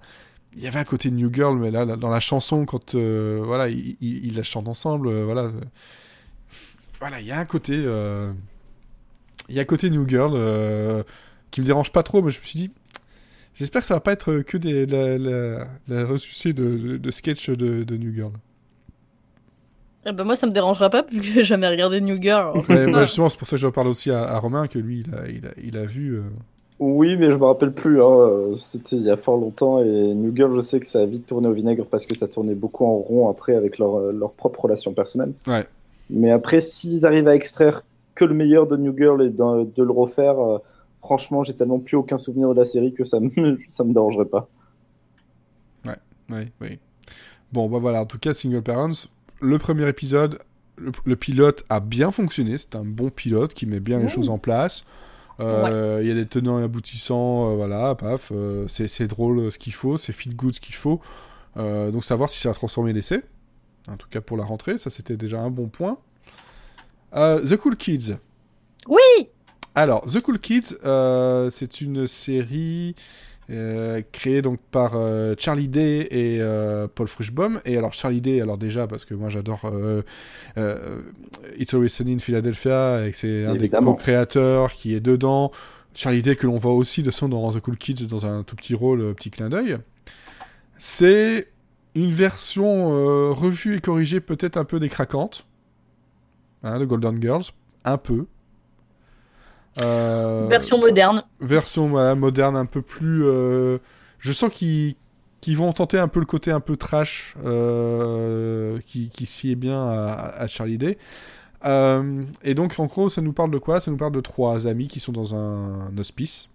Il 0.56 0.64
y 0.64 0.68
avait 0.68 0.80
un 0.80 0.86
côté 0.86 1.12
New 1.12 1.32
Girl, 1.34 1.58
mais 1.58 1.72
là, 1.72 1.84
là, 1.86 1.98
dans 1.98 2.10
la 2.10 2.20
chanson, 2.20 2.66
quand 2.66 2.96
euh, 2.96 3.42
voilà, 3.44 3.68
ils, 3.70 3.98
ils- 4.02 4.28
ils 4.28 4.36
la 4.38 4.44
chantent 4.44 4.70
ensemble, 4.70 5.12
voilà. 5.24 5.52
Voilà, 7.00 7.20
il 7.22 7.28
y 7.28 7.32
a 7.32 7.40
un 7.40 7.46
côté. 7.46 7.74
euh, 7.76 8.32
Il 9.50 9.56
y 9.56 9.60
a 9.60 9.62
un 9.62 9.66
côté 9.66 9.90
New 9.90 10.08
Girl 10.08 10.32
euh, 10.36 11.04
qui 11.52 11.62
me 11.62 11.66
dérange 11.66 11.92
pas 11.92 12.04
trop, 12.04 12.22
mais 12.22 12.32
je 12.32 12.40
me 12.40 12.44
suis 12.44 12.60
dit. 12.60 12.72
J'espère 13.56 13.82
que 13.82 13.88
ça 13.88 13.96
va 13.96 14.00
pas 14.02 14.12
être 14.12 14.40
que 14.40 14.58
des, 14.58 14.86
la, 14.86 15.18
la, 15.18 15.68
la 15.88 16.06
ressucée 16.06 16.54
de, 16.54 16.78
de, 16.78 16.98
de 16.98 17.12
sketch 17.12 17.50
de, 17.50 17.84
de 17.84 17.98
New 17.98 18.14
Girl. 18.14 18.32
Eh 20.06 20.12
ben, 20.12 20.24
moi, 20.24 20.36
ça 20.36 20.46
me 20.48 20.52
dérangera 20.52 20.90
pas 20.90 21.04
vu 21.12 21.20
que 21.20 21.26
j'ai 21.26 21.44
jamais 21.44 21.68
regardé 21.68 22.00
New 22.00 22.22
Girl. 22.22 22.62
Ouais, 22.70 22.86
moi, 22.88 23.04
justement, 23.04 23.30
c'est 23.30 23.38
pour 23.40 23.48
ça 23.48 23.56
que 23.58 23.62
je 23.62 23.68
parle 23.68 23.88
aussi 23.88 24.12
à, 24.12 24.24
à 24.24 24.40
Romain, 24.40 24.68
que 24.68 24.78
lui, 24.80 25.04
il 25.08 25.14
a, 25.16 25.28
il 25.28 25.46
a, 25.48 25.50
il 25.62 25.78
a 25.78 25.86
vu. 25.86 26.16
euh, 26.18 26.22
Oui, 26.80 27.18
mais 27.18 27.32
je 27.32 27.38
me 27.38 27.46
rappelle 27.46 27.74
plus. 27.74 28.02
hein. 28.02 28.52
C'était 28.54 28.96
il 28.96 29.02
y 29.04 29.10
a 29.10 29.18
fort 29.18 29.38
longtemps 29.38 29.82
et 29.84 30.14
New 30.14 30.36
Girl, 30.36 30.56
je 30.56 30.62
sais 30.62 30.80
que 30.80 30.86
ça 30.86 31.00
a 31.00 31.06
vite 31.06 31.26
tourné 31.26 31.48
au 31.48 31.54
vinaigre 31.54 31.86
parce 31.86 32.06
que 32.06 32.16
ça 32.16 32.28
tournait 32.28 32.56
beaucoup 32.56 32.86
en 32.86 32.96
rond 32.98 33.28
après 33.30 33.56
avec 33.56 33.80
leur, 33.80 34.12
leur 34.14 34.32
propre 34.34 34.62
relation 34.66 34.94
personnelle. 34.94 35.34
Ouais. 35.48 35.66
Mais 36.10 36.32
après, 36.32 36.62
s'ils 36.62 37.06
arrivent 37.06 37.28
à 37.28 37.36
extraire 37.36 37.84
que 38.16 38.26
le 38.26 38.34
meilleur 38.34 38.68
de 38.68 38.78
New 38.78 38.96
Girl 38.98 39.22
et 39.22 39.30
de, 39.30 39.84
le 39.84 39.92
refaire, 39.92 40.40
euh, 40.40 40.58
franchement, 41.00 41.44
j'ai 41.44 41.54
tellement 41.54 41.80
plus 41.80 41.98
aucun 41.98 42.18
souvenir 42.18 42.50
de 42.50 42.56
la 42.56 42.66
série 42.66 42.94
que 42.94 43.04
ça 43.04 43.20
me, 43.20 43.30
ça 43.70 43.84
me 43.84 43.94
dérangerait 43.94 44.26
pas. 44.26 44.50
Oui, 46.30 46.42
oui. 46.60 46.80
Bon, 47.54 47.70
bah 47.70 47.78
voilà, 47.80 48.02
en 48.02 48.06
tout 48.06 48.20
cas, 48.20 48.34
Single 48.34 48.62
Parents, 48.62 49.08
le 49.40 49.58
premier 49.58 49.88
épisode, 49.88 50.40
le, 50.76 50.92
le 51.06 51.16
pilote 51.16 51.64
a 51.70 51.80
bien 51.80 52.12
fonctionné. 52.12 52.58
C'est 52.58 52.76
un 52.76 52.84
bon 52.84 53.10
pilote 53.10 53.54
qui 53.54 53.66
met 53.66 53.80
bien 53.80 54.00
les 54.00 54.10
choses 54.10 54.30
en 54.30 54.38
place. 54.38 54.84
Euh, 55.40 56.00
Il 56.02 56.08
y 56.08 56.12
a 56.12 56.16
des 56.16 56.26
tenants 56.26 56.60
et 56.60 56.64
aboutissants, 56.64 57.52
euh, 57.52 57.56
voilà, 57.56 57.96
paf. 57.96 58.32
euh, 58.34 58.68
c'est 58.68 59.08
drôle 59.08 59.52
ce 59.52 59.60
qu'il 59.60 59.74
faut, 59.74 59.98
c'est 59.98 60.12
feel 60.14 60.36
good 60.36 60.56
ce 60.56 60.60
qu'il 60.60 60.76
faut. 60.76 61.00
Euh, 61.58 61.92
donc, 61.92 62.04
savoir 62.04 62.30
si 62.30 62.40
ça 62.40 62.50
va 62.50 62.56
transformer 62.56 62.94
l'essai. 62.94 63.24
En 63.88 63.96
tout 63.98 64.08
cas, 64.10 64.22
pour 64.22 64.38
la 64.38 64.44
rentrée, 64.44 64.78
ça 64.78 64.90
c'était 64.90 65.18
déjà 65.18 65.40
un 65.40 65.50
bon 65.50 65.68
point. 65.68 65.98
Euh, 67.16 67.42
The 67.46 67.58
Cool 67.58 67.78
Kids. 67.78 68.18
Oui 68.88 69.30
Alors, 69.76 70.06
The 70.06 70.22
Cool 70.22 70.40
Kids, 70.40 70.76
euh, 70.86 71.50
c'est 71.50 71.82
une 71.82 72.08
série 72.08 72.96
euh, 73.50 74.02
créée 74.12 74.42
donc 74.42 74.60
par 74.72 74.94
euh, 74.96 75.34
Charlie 75.38 75.70
Day 75.70 76.08
et 76.12 76.42
euh, 76.42 76.88
Paul 76.94 77.08
Frischbaum. 77.08 77.62
Et 77.66 77.78
alors 77.78 77.94
Charlie 77.94 78.22
Day, 78.22 78.42
alors 78.42 78.58
déjà 78.58 78.88
parce 78.88 79.06
que 79.06 79.14
moi 79.14 79.30
j'adore 79.30 79.62
euh, 79.66 80.02
euh, 80.58 81.02
It's 81.58 81.74
Always 81.74 81.90
Sunny 81.90 82.16
in 82.16 82.20
Philadelphia 82.20 83.06
et 83.08 83.12
que 83.12 83.18
c'est 83.18 83.46
un 83.46 83.56
des 83.56 83.70
co-créateurs 83.70 84.74
qui 84.74 84.94
est 84.94 85.00
dedans. 85.00 85.52
Charlie 85.94 86.22
Day 86.22 86.36
que 86.36 86.46
l'on 86.46 86.58
voit 86.58 86.74
aussi 86.74 87.02
de 87.02 87.10
son 87.10 87.30
dans 87.30 87.52
The 87.52 87.60
Cool 87.62 87.78
Kids 87.78 88.06
dans 88.08 88.26
un 88.26 88.44
tout 88.44 88.56
petit 88.56 88.76
rôle, 88.76 89.16
petit 89.16 89.32
clin 89.32 89.50
d'œil. 89.50 89.78
C'est 90.78 91.48
une 91.98 92.12
version 92.12 92.94
euh, 92.94 93.32
revue 93.32 93.76
et 93.78 93.82
corrigée 93.82 94.20
peut-être 94.20 94.58
un 94.58 94.66
peu 94.66 94.80
décraquante 94.80 95.46
hein, 96.64 96.80
de 96.80 96.86
Golden 96.86 97.22
Girls, 97.22 97.44
un 97.86 97.98
peu. 97.98 98.26
Euh, 99.82 100.48
Version 100.50 100.80
moderne. 100.80 101.24
version 101.40 101.88
voilà, 101.88 102.16
moderne 102.16 102.56
un 102.58 102.66
peu 102.66 102.82
plus 102.82 103.24
euh, 103.26 103.78
je 104.18 104.32
sens 104.32 104.52
qu'ils 104.52 104.96
vont 105.56 105.72
tenter 105.72 106.00
un 106.00 106.08
peu 106.08 106.20
le 106.20 106.26
côté 106.26 106.50
un 106.52 106.60
peu 106.60 106.78
trash 106.78 107.36
euh, 107.46 108.80
qui, 108.88 109.10
qui 109.10 109.28
s'y 109.28 109.52
est 109.52 109.56
bien 109.56 109.80
à, 109.88 110.12
à 110.38 110.48
Charlie 110.48 110.78
Day 110.80 110.98
Euh, 111.66 112.24
et 112.44 112.54
donc 112.54 112.80
en 112.80 112.86
gros 112.86 113.10
ça 113.10 113.22
nous 113.22 113.34
parle 113.34 113.50
de 113.52 113.58
quoi? 113.60 113.80
Ça 113.80 113.90
nous 113.92 113.98
parle 113.98 114.14
de 114.14 114.22
trois 114.22 114.68
amis 114.68 114.88
qui 114.88 115.00
sont 115.00 115.12
dans 115.12 115.34
un, 115.36 115.96
hospice 115.98 116.50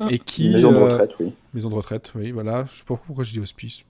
Mm. 0.00 0.06
et 0.10 0.18
qui 0.18 0.46
Une 0.46 0.52
maison 0.52 0.72
de 0.72 0.76
euh, 0.78 0.84
retraite, 0.84 1.10
oui. 1.20 1.34
maison 1.52 1.68
de 1.68 1.74
retraite 1.74 2.12
oui 2.14 2.30
voilà 2.32 2.64
je 2.70 2.78
sais 2.78 2.84
pas 2.86 2.96
pourquoi 2.96 3.22
je 3.24 3.32
dis 3.32 3.40
hospice 3.40 3.84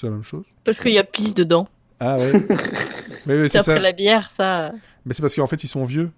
c'est 0.00 0.06
la 0.06 0.12
même 0.12 0.22
chose 0.22 0.44
Parce 0.64 0.78
qu'il 0.80 0.92
y 0.92 0.98
a 0.98 1.04
pisse 1.04 1.34
dedans. 1.34 1.66
ah 2.00 2.16
ouais 2.16 2.32
oui, 3.26 3.48
C'est 3.48 3.58
après 3.58 3.74
ça 3.76 3.78
la 3.78 3.92
bière, 3.92 4.30
ça. 4.36 4.72
mais 5.04 5.14
c'est 5.14 5.22
parce 5.22 5.34
qu'en 5.34 5.46
fait 5.46 5.62
ils 5.64 5.68
sont 5.68 5.84
vieux 5.84 6.10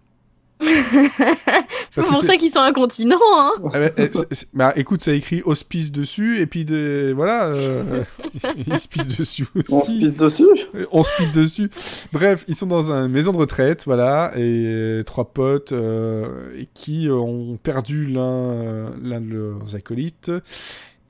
C'est 0.61 2.03
pour 2.03 2.17
ça 2.17 2.37
qu'ils 2.37 2.51
sont 2.51 2.59
incontinents, 2.59 3.17
hein. 3.37 3.53
Ah 3.73 3.79
ouais, 3.79 3.93
eh, 3.97 4.09
c'est- 4.13 4.35
c'est- 4.35 4.49
bah 4.53 4.73
écoute, 4.77 5.01
ça 5.01 5.13
écrit 5.13 5.43
hospice 5.45 5.93
dessus, 5.93 6.41
et 6.41 6.47
puis 6.47 6.65
de, 6.65 7.13
voilà, 7.15 7.47
euh, 7.47 8.03
ils 8.67 8.79
se 8.79 8.89
pissent 8.89 9.17
dessus 9.17 9.47
aussi. 9.55 9.73
On 9.73 9.85
se 9.85 9.93
pisse 9.93 10.15
dessus 10.17 10.47
On 10.93 11.03
se 11.05 11.13
pisse 11.17 11.33
dessus. 11.33 11.71
Bref, 12.13 12.45
ils 12.49 12.57
sont 12.57 12.67
dans 12.67 12.91
une 12.93 13.09
maison 13.09 13.33
de 13.33 13.37
retraite, 13.39 13.85
voilà, 13.87 14.33
et 14.37 15.03
trois 15.07 15.27
potes 15.33 15.73
euh, 15.73 16.63
qui 16.75 17.09
ont 17.11 17.57
perdu 17.63 18.07
l'un 18.07 18.23
euh, 18.23 18.91
l'un 19.03 19.21
de 19.21 19.33
leurs 19.33 19.75
acolytes 19.77 20.31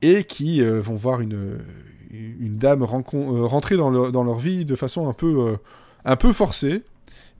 et 0.01 0.23
qui 0.23 0.61
euh, 0.61 0.79
vont 0.79 0.95
voir 0.95 1.21
une, 1.21 1.57
une 2.11 2.57
dame 2.57 2.81
euh, 2.81 3.45
rentrer 3.45 3.77
dans 3.77 3.89
leur, 3.89 4.39
vie 4.39 4.65
de 4.65 4.75
façon 4.75 5.07
un 5.07 5.13
peu, 5.13 5.49
euh, 5.49 5.57
un 6.05 6.15
peu 6.15 6.33
forcée 6.33 6.83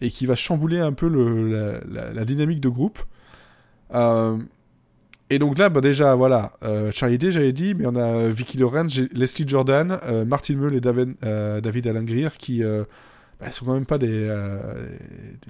et 0.01 0.09
qui 0.09 0.25
va 0.25 0.35
chambouler 0.35 0.79
un 0.79 0.93
peu 0.93 1.07
la, 1.87 2.25
dynamique 2.25 2.61
de 2.61 2.69
groupe. 2.69 2.99
Euh, 3.93 4.37
et 5.29 5.39
donc 5.39 5.57
là, 5.57 5.69
bah 5.69 5.81
déjà, 5.81 6.15
voilà, 6.15 6.53
euh, 6.63 6.89
Charlie 6.91 7.17
Day, 7.17 7.31
j'avais 7.31 7.53
dit, 7.53 7.75
mais 7.75 7.85
on 7.85 7.95
a 7.95 8.27
Vicky 8.29 8.57
Lorenz, 8.57 8.99
Leslie 9.11 9.47
Jordan, 9.47 9.99
Martin 10.25 10.55
Mull 10.55 10.75
et 10.75 10.81
David 10.81 11.87
Alan 11.87 12.03
Greer 12.03 12.29
qui 12.37 12.63
euh, 12.63 12.83
bah, 13.39 13.51
sont 13.51 13.65
quand 13.65 13.73
même 13.73 13.85
pas 13.85 13.97
des, 13.97 14.33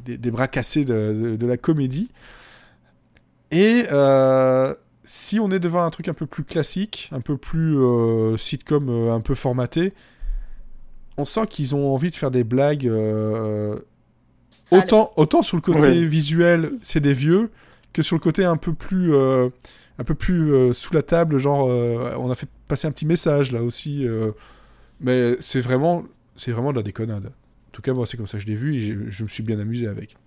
des, 0.05 0.32
bras 0.32 0.47
cassés 0.47 0.84
de, 0.84 1.45
la 1.45 1.58
comédie. 1.58 2.10
Et 3.51 3.84
si 5.12 5.39
on 5.39 5.50
est 5.50 5.60
devant 5.60 5.82
un 5.82 5.89
truc 5.89 6.08
un 6.08 6.13
peu 6.13 6.28
plus 6.28 6.43
classique, 6.43 7.10
un 7.12 7.22
peu 7.22 7.36
plus 7.36 7.76
euh, 7.80 8.38
sitcom, 8.38 8.89
euh, 8.89 9.12
un 9.12 9.22
peu 9.22 9.34
formaté, 9.34 9.93
on 11.17 11.26
sent 11.26 11.48
qu'ils 11.48 11.74
ont 11.74 11.93
envie 11.93 12.12
de 12.12 12.15
faire 12.15 12.30
des 12.32 12.43
blagues. 12.43 12.88
euh, 12.88 13.80
autant, 14.72 15.12
autant 15.15 15.41
sur 15.41 15.58
le 15.58 15.62
côté 15.62 15.80
Ouais. 15.80 16.06
visuel, 16.06 16.72
c'est 16.82 17.00
des 17.00 17.13
vieux, 17.13 17.50
que 17.93 18.02
sur 18.04 18.15
le 18.15 18.19
côté 18.22 18.45
un 18.45 18.58
peu 18.58 18.74
plus, 18.74 19.13
euh, 19.13 19.50
un 19.98 20.04
peu 20.04 20.15
plus 20.15 20.54
euh, 20.54 20.74
sous 20.74 20.93
la 20.93 21.02
table, 21.02 21.38
genre 21.39 21.67
euh, 21.69 22.13
on 22.19 22.30
a 22.30 22.36
fait 22.36 22.50
passer 22.67 22.88
un 22.88 22.91
petit 22.91 23.06
message 23.08 23.52
là 23.52 23.63
aussi. 23.63 24.08
euh, 24.08 24.32
mais 25.02 25.38
c'est 25.41 25.62
vraiment, 25.62 26.04
c'est 26.36 26.52
vraiment 26.52 26.72
de 26.72 26.78
la 26.78 26.84
déconnade. 26.84 27.28
En 27.28 27.72
tout 27.72 27.82
cas, 27.82 27.93
moi, 27.93 28.06
c'est 28.08 28.17
comme 28.17 28.28
ça 28.28 28.38
que 28.38 28.43
je 28.43 28.48
l'ai 28.48 28.56
vu 28.56 28.76
et 28.76 28.82
je, 28.82 29.10
je 29.12 29.24
me 29.24 29.30
suis 29.30 29.43
bien 29.43 29.60
amusé 29.60 29.88
avec. 29.88 30.17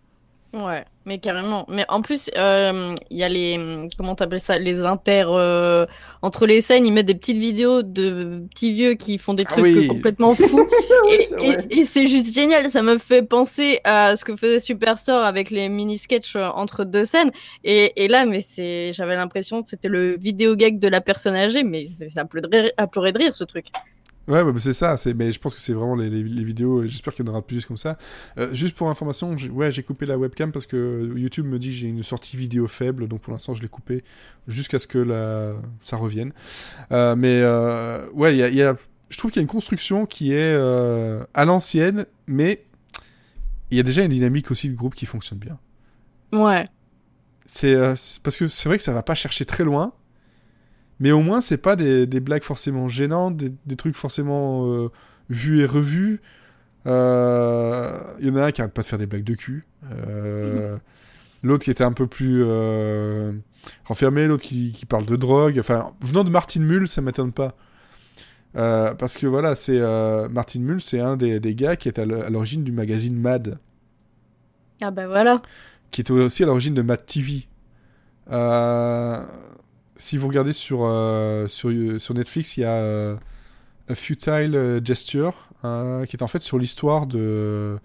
Ouais, 0.54 0.84
mais 1.06 1.18
carrément. 1.18 1.64
Mais 1.70 1.86
en 1.88 2.02
plus, 2.02 2.30
euh, 2.36 2.94
il 3.10 3.16
y 3.16 3.22
a 3.22 3.28
les. 3.30 3.88
Comment 3.96 4.14
t'appelles 4.14 4.38
ça 4.38 4.58
Les 4.58 4.84
inter. 4.84 5.24
euh, 5.28 5.86
entre 6.20 6.44
les 6.44 6.60
scènes, 6.60 6.84
ils 6.84 6.92
mettent 6.92 7.06
des 7.06 7.14
petites 7.14 7.38
vidéos 7.38 7.80
de 7.82 8.42
petits 8.50 8.70
vieux 8.70 8.92
qui 8.92 9.16
font 9.16 9.32
des 9.32 9.44
Ah 9.46 9.52
trucs 9.52 9.64
oui. 9.64 9.86
complètement 9.88 10.34
fous. 10.34 10.68
et 11.10 11.22
c'est 11.22 11.42
et- 11.42 11.52
vrai. 11.52 11.66
et 11.70 11.84
c'est 11.84 12.06
juste 12.06 12.34
génial. 12.34 12.68
Ça 12.70 12.82
me 12.82 12.98
fait 12.98 13.22
penser 13.22 13.80
à 13.84 14.14
ce 14.14 14.26
que 14.26 14.36
faisait 14.36 14.60
Superstore 14.60 15.24
avec 15.24 15.50
les 15.50 15.70
mini-sketchs 15.70 16.36
euh, 16.36 16.48
entre 16.54 16.84
deux 16.84 17.06
scènes. 17.06 17.30
Et, 17.64 18.04
et 18.04 18.08
là, 18.08 18.26
mais 18.26 18.42
c'est, 18.42 18.92
j'avais 18.92 19.16
l'impression 19.16 19.62
que 19.62 19.68
c'était 19.68 19.88
le 19.88 20.18
vidéo 20.18 20.54
gag 20.54 20.78
de 20.78 20.88
la 20.88 21.00
personne 21.00 21.34
âgée, 21.34 21.62
mais 21.62 21.86
c'est 21.88 22.08
de 22.14 22.48
rire- 22.54 22.72
à 22.76 22.86
pleurer 22.86 23.12
de 23.12 23.18
rire 23.18 23.34
ce 23.34 23.44
truc. 23.44 23.68
Ouais, 24.28 24.42
c'est 24.58 24.72
ça. 24.72 24.96
C'est, 24.96 25.14
mais 25.14 25.32
je 25.32 25.40
pense 25.40 25.54
que 25.54 25.60
c'est 25.60 25.72
vraiment 25.72 25.96
les, 25.96 26.08
les- 26.08 26.22
les 26.22 26.44
vidéos. 26.44 26.86
J'espère 26.86 27.12
qu'il 27.12 27.26
y 27.26 27.28
en 27.28 27.32
aura 27.32 27.42
plus 27.42 27.66
comme 27.66 27.76
ça. 27.76 27.98
Euh, 28.38 28.54
juste 28.54 28.76
pour 28.76 28.88
information, 28.88 29.36
j'ai- 29.36 29.50
ouais, 29.50 29.72
j'ai 29.72 29.82
coupé 29.82 30.06
la 30.06 30.16
webcam 30.16 30.52
parce 30.52 30.66
que 30.66 31.12
YouTube 31.16 31.46
me 31.46 31.58
dit 31.58 31.68
que 31.68 31.74
j'ai 31.74 31.88
une 31.88 32.02
sortie 32.04 32.36
vidéo 32.36 32.68
faible, 32.68 33.08
donc 33.08 33.20
pour 33.20 33.32
l'instant 33.32 33.54
je 33.54 33.62
l'ai 33.62 33.68
coupé 33.68 34.04
jusqu'à 34.46 34.78
ce 34.78 34.86
que 34.86 34.98
la... 34.98 35.54
ça 35.80 35.96
revienne. 35.96 36.32
Euh, 36.92 37.16
mais 37.16 37.40
euh, 37.42 38.08
ouais, 38.12 38.34
il 38.34 38.38
y 38.38 38.42
a, 38.44 38.48
il 38.48 38.54
y 38.54 38.62
a- 38.62 38.76
je 39.10 39.18
trouve 39.18 39.30
qu'il 39.32 39.40
y 39.40 39.42
a 39.42 39.44
une 39.44 39.48
construction 39.48 40.06
qui 40.06 40.32
est 40.32 40.54
à 40.54 41.44
l'ancienne, 41.44 42.06
mais 42.28 42.64
il 43.70 43.76
y 43.76 43.80
a 43.80 43.82
déjà 43.82 44.04
une 44.04 44.10
dynamique 44.12 44.50
aussi 44.50 44.70
de 44.70 44.74
groupe 44.76 44.94
qui 44.94 45.04
fonctionne 45.06 45.38
bien. 45.38 45.58
Ouais. 46.32 46.68
C'est 47.44 47.74
c'est- 47.96 48.22
parce 48.22 48.36
que 48.36 48.46
c'est 48.48 48.68
vrai 48.68 48.78
que 48.78 48.84
ça 48.84 48.92
va 48.92 49.02
pas 49.02 49.14
chercher 49.14 49.44
très 49.44 49.64
loin, 49.64 49.92
mais 51.02 51.10
au 51.12 51.20
moins 51.20 51.40
c'est 51.42 51.58
pas 51.58 51.76
des, 51.76 52.06
des 52.06 52.20
blagues 52.20 52.44
forcément 52.44 52.88
gênantes, 52.88 53.36
des, 53.36 53.52
des 53.66 53.76
trucs 53.76 53.94
forcément 53.96 54.66
euh, 54.72 54.88
vus 55.28 55.60
et 55.60 55.66
revus. 55.66 56.20
Euh, 56.86 57.98
Il 58.20 58.28
y 58.28 58.30
en 58.30 58.36
a 58.36 58.44
un 58.46 58.52
qui 58.52 58.60
arrête 58.62 58.72
pas 58.72 58.82
de 58.82 58.86
faire 58.86 58.98
des 58.98 59.06
blagues 59.06 59.24
de 59.24 59.34
cul. 59.34 59.66
Euh, 59.92 60.76
L'autre 61.44 61.64
qui 61.64 61.70
était 61.72 61.82
un 61.84 61.92
peu 61.92 62.06
plus 62.06 62.42
euh, 62.46 63.32
renfermé, 63.84 64.28
l'autre 64.28 64.44
qui, 64.44 64.70
qui 64.70 64.86
parle 64.86 65.04
de 65.06 65.16
drogue. 65.16 65.58
Enfin, 65.58 65.92
venant 66.00 66.22
de 66.22 66.30
Martin 66.30 66.60
Mull, 66.60 66.86
ça 66.86 67.02
m'étonne 67.02 67.32
pas. 67.32 67.48
Euh, 68.54 68.94
parce 68.94 69.16
que 69.16 69.26
voilà, 69.26 69.54
c'est 69.56 69.78
euh, 69.80 70.28
Martin 70.28 70.60
Mull, 70.60 70.80
c'est 70.80 71.00
un 71.00 71.16
des, 71.16 71.40
des 71.40 71.54
gars 71.56 71.74
qui 71.74 71.88
est 71.88 71.98
à 71.98 72.04
l'origine 72.04 72.62
du 72.62 72.70
magazine 72.70 73.16
Mad, 73.16 73.58
Ah 74.80 74.90
bah 74.92 75.06
voilà. 75.08 75.42
qui 75.90 76.02
était 76.02 76.12
aussi 76.12 76.44
à 76.44 76.46
l'origine 76.46 76.74
de 76.74 76.82
Mad 76.82 77.04
TV. 77.06 77.48
Euh, 78.30 79.24
si 80.02 80.16
vous 80.16 80.26
regardez 80.26 80.52
sur, 80.52 80.80
euh, 80.82 81.46
sur, 81.46 81.70
sur 82.00 82.14
Netflix, 82.14 82.56
il 82.56 82.62
y 82.62 82.64
a 82.64 82.74
euh, 82.74 83.16
A 83.88 83.94
Futile 83.94 84.80
Gesture, 84.84 85.48
euh, 85.64 86.04
qui 86.06 86.16
est 86.16 86.22
en 86.22 86.28
fait 86.28 86.40
sur 86.40 86.58
l'histoire 86.58 87.06
de, 87.06 87.78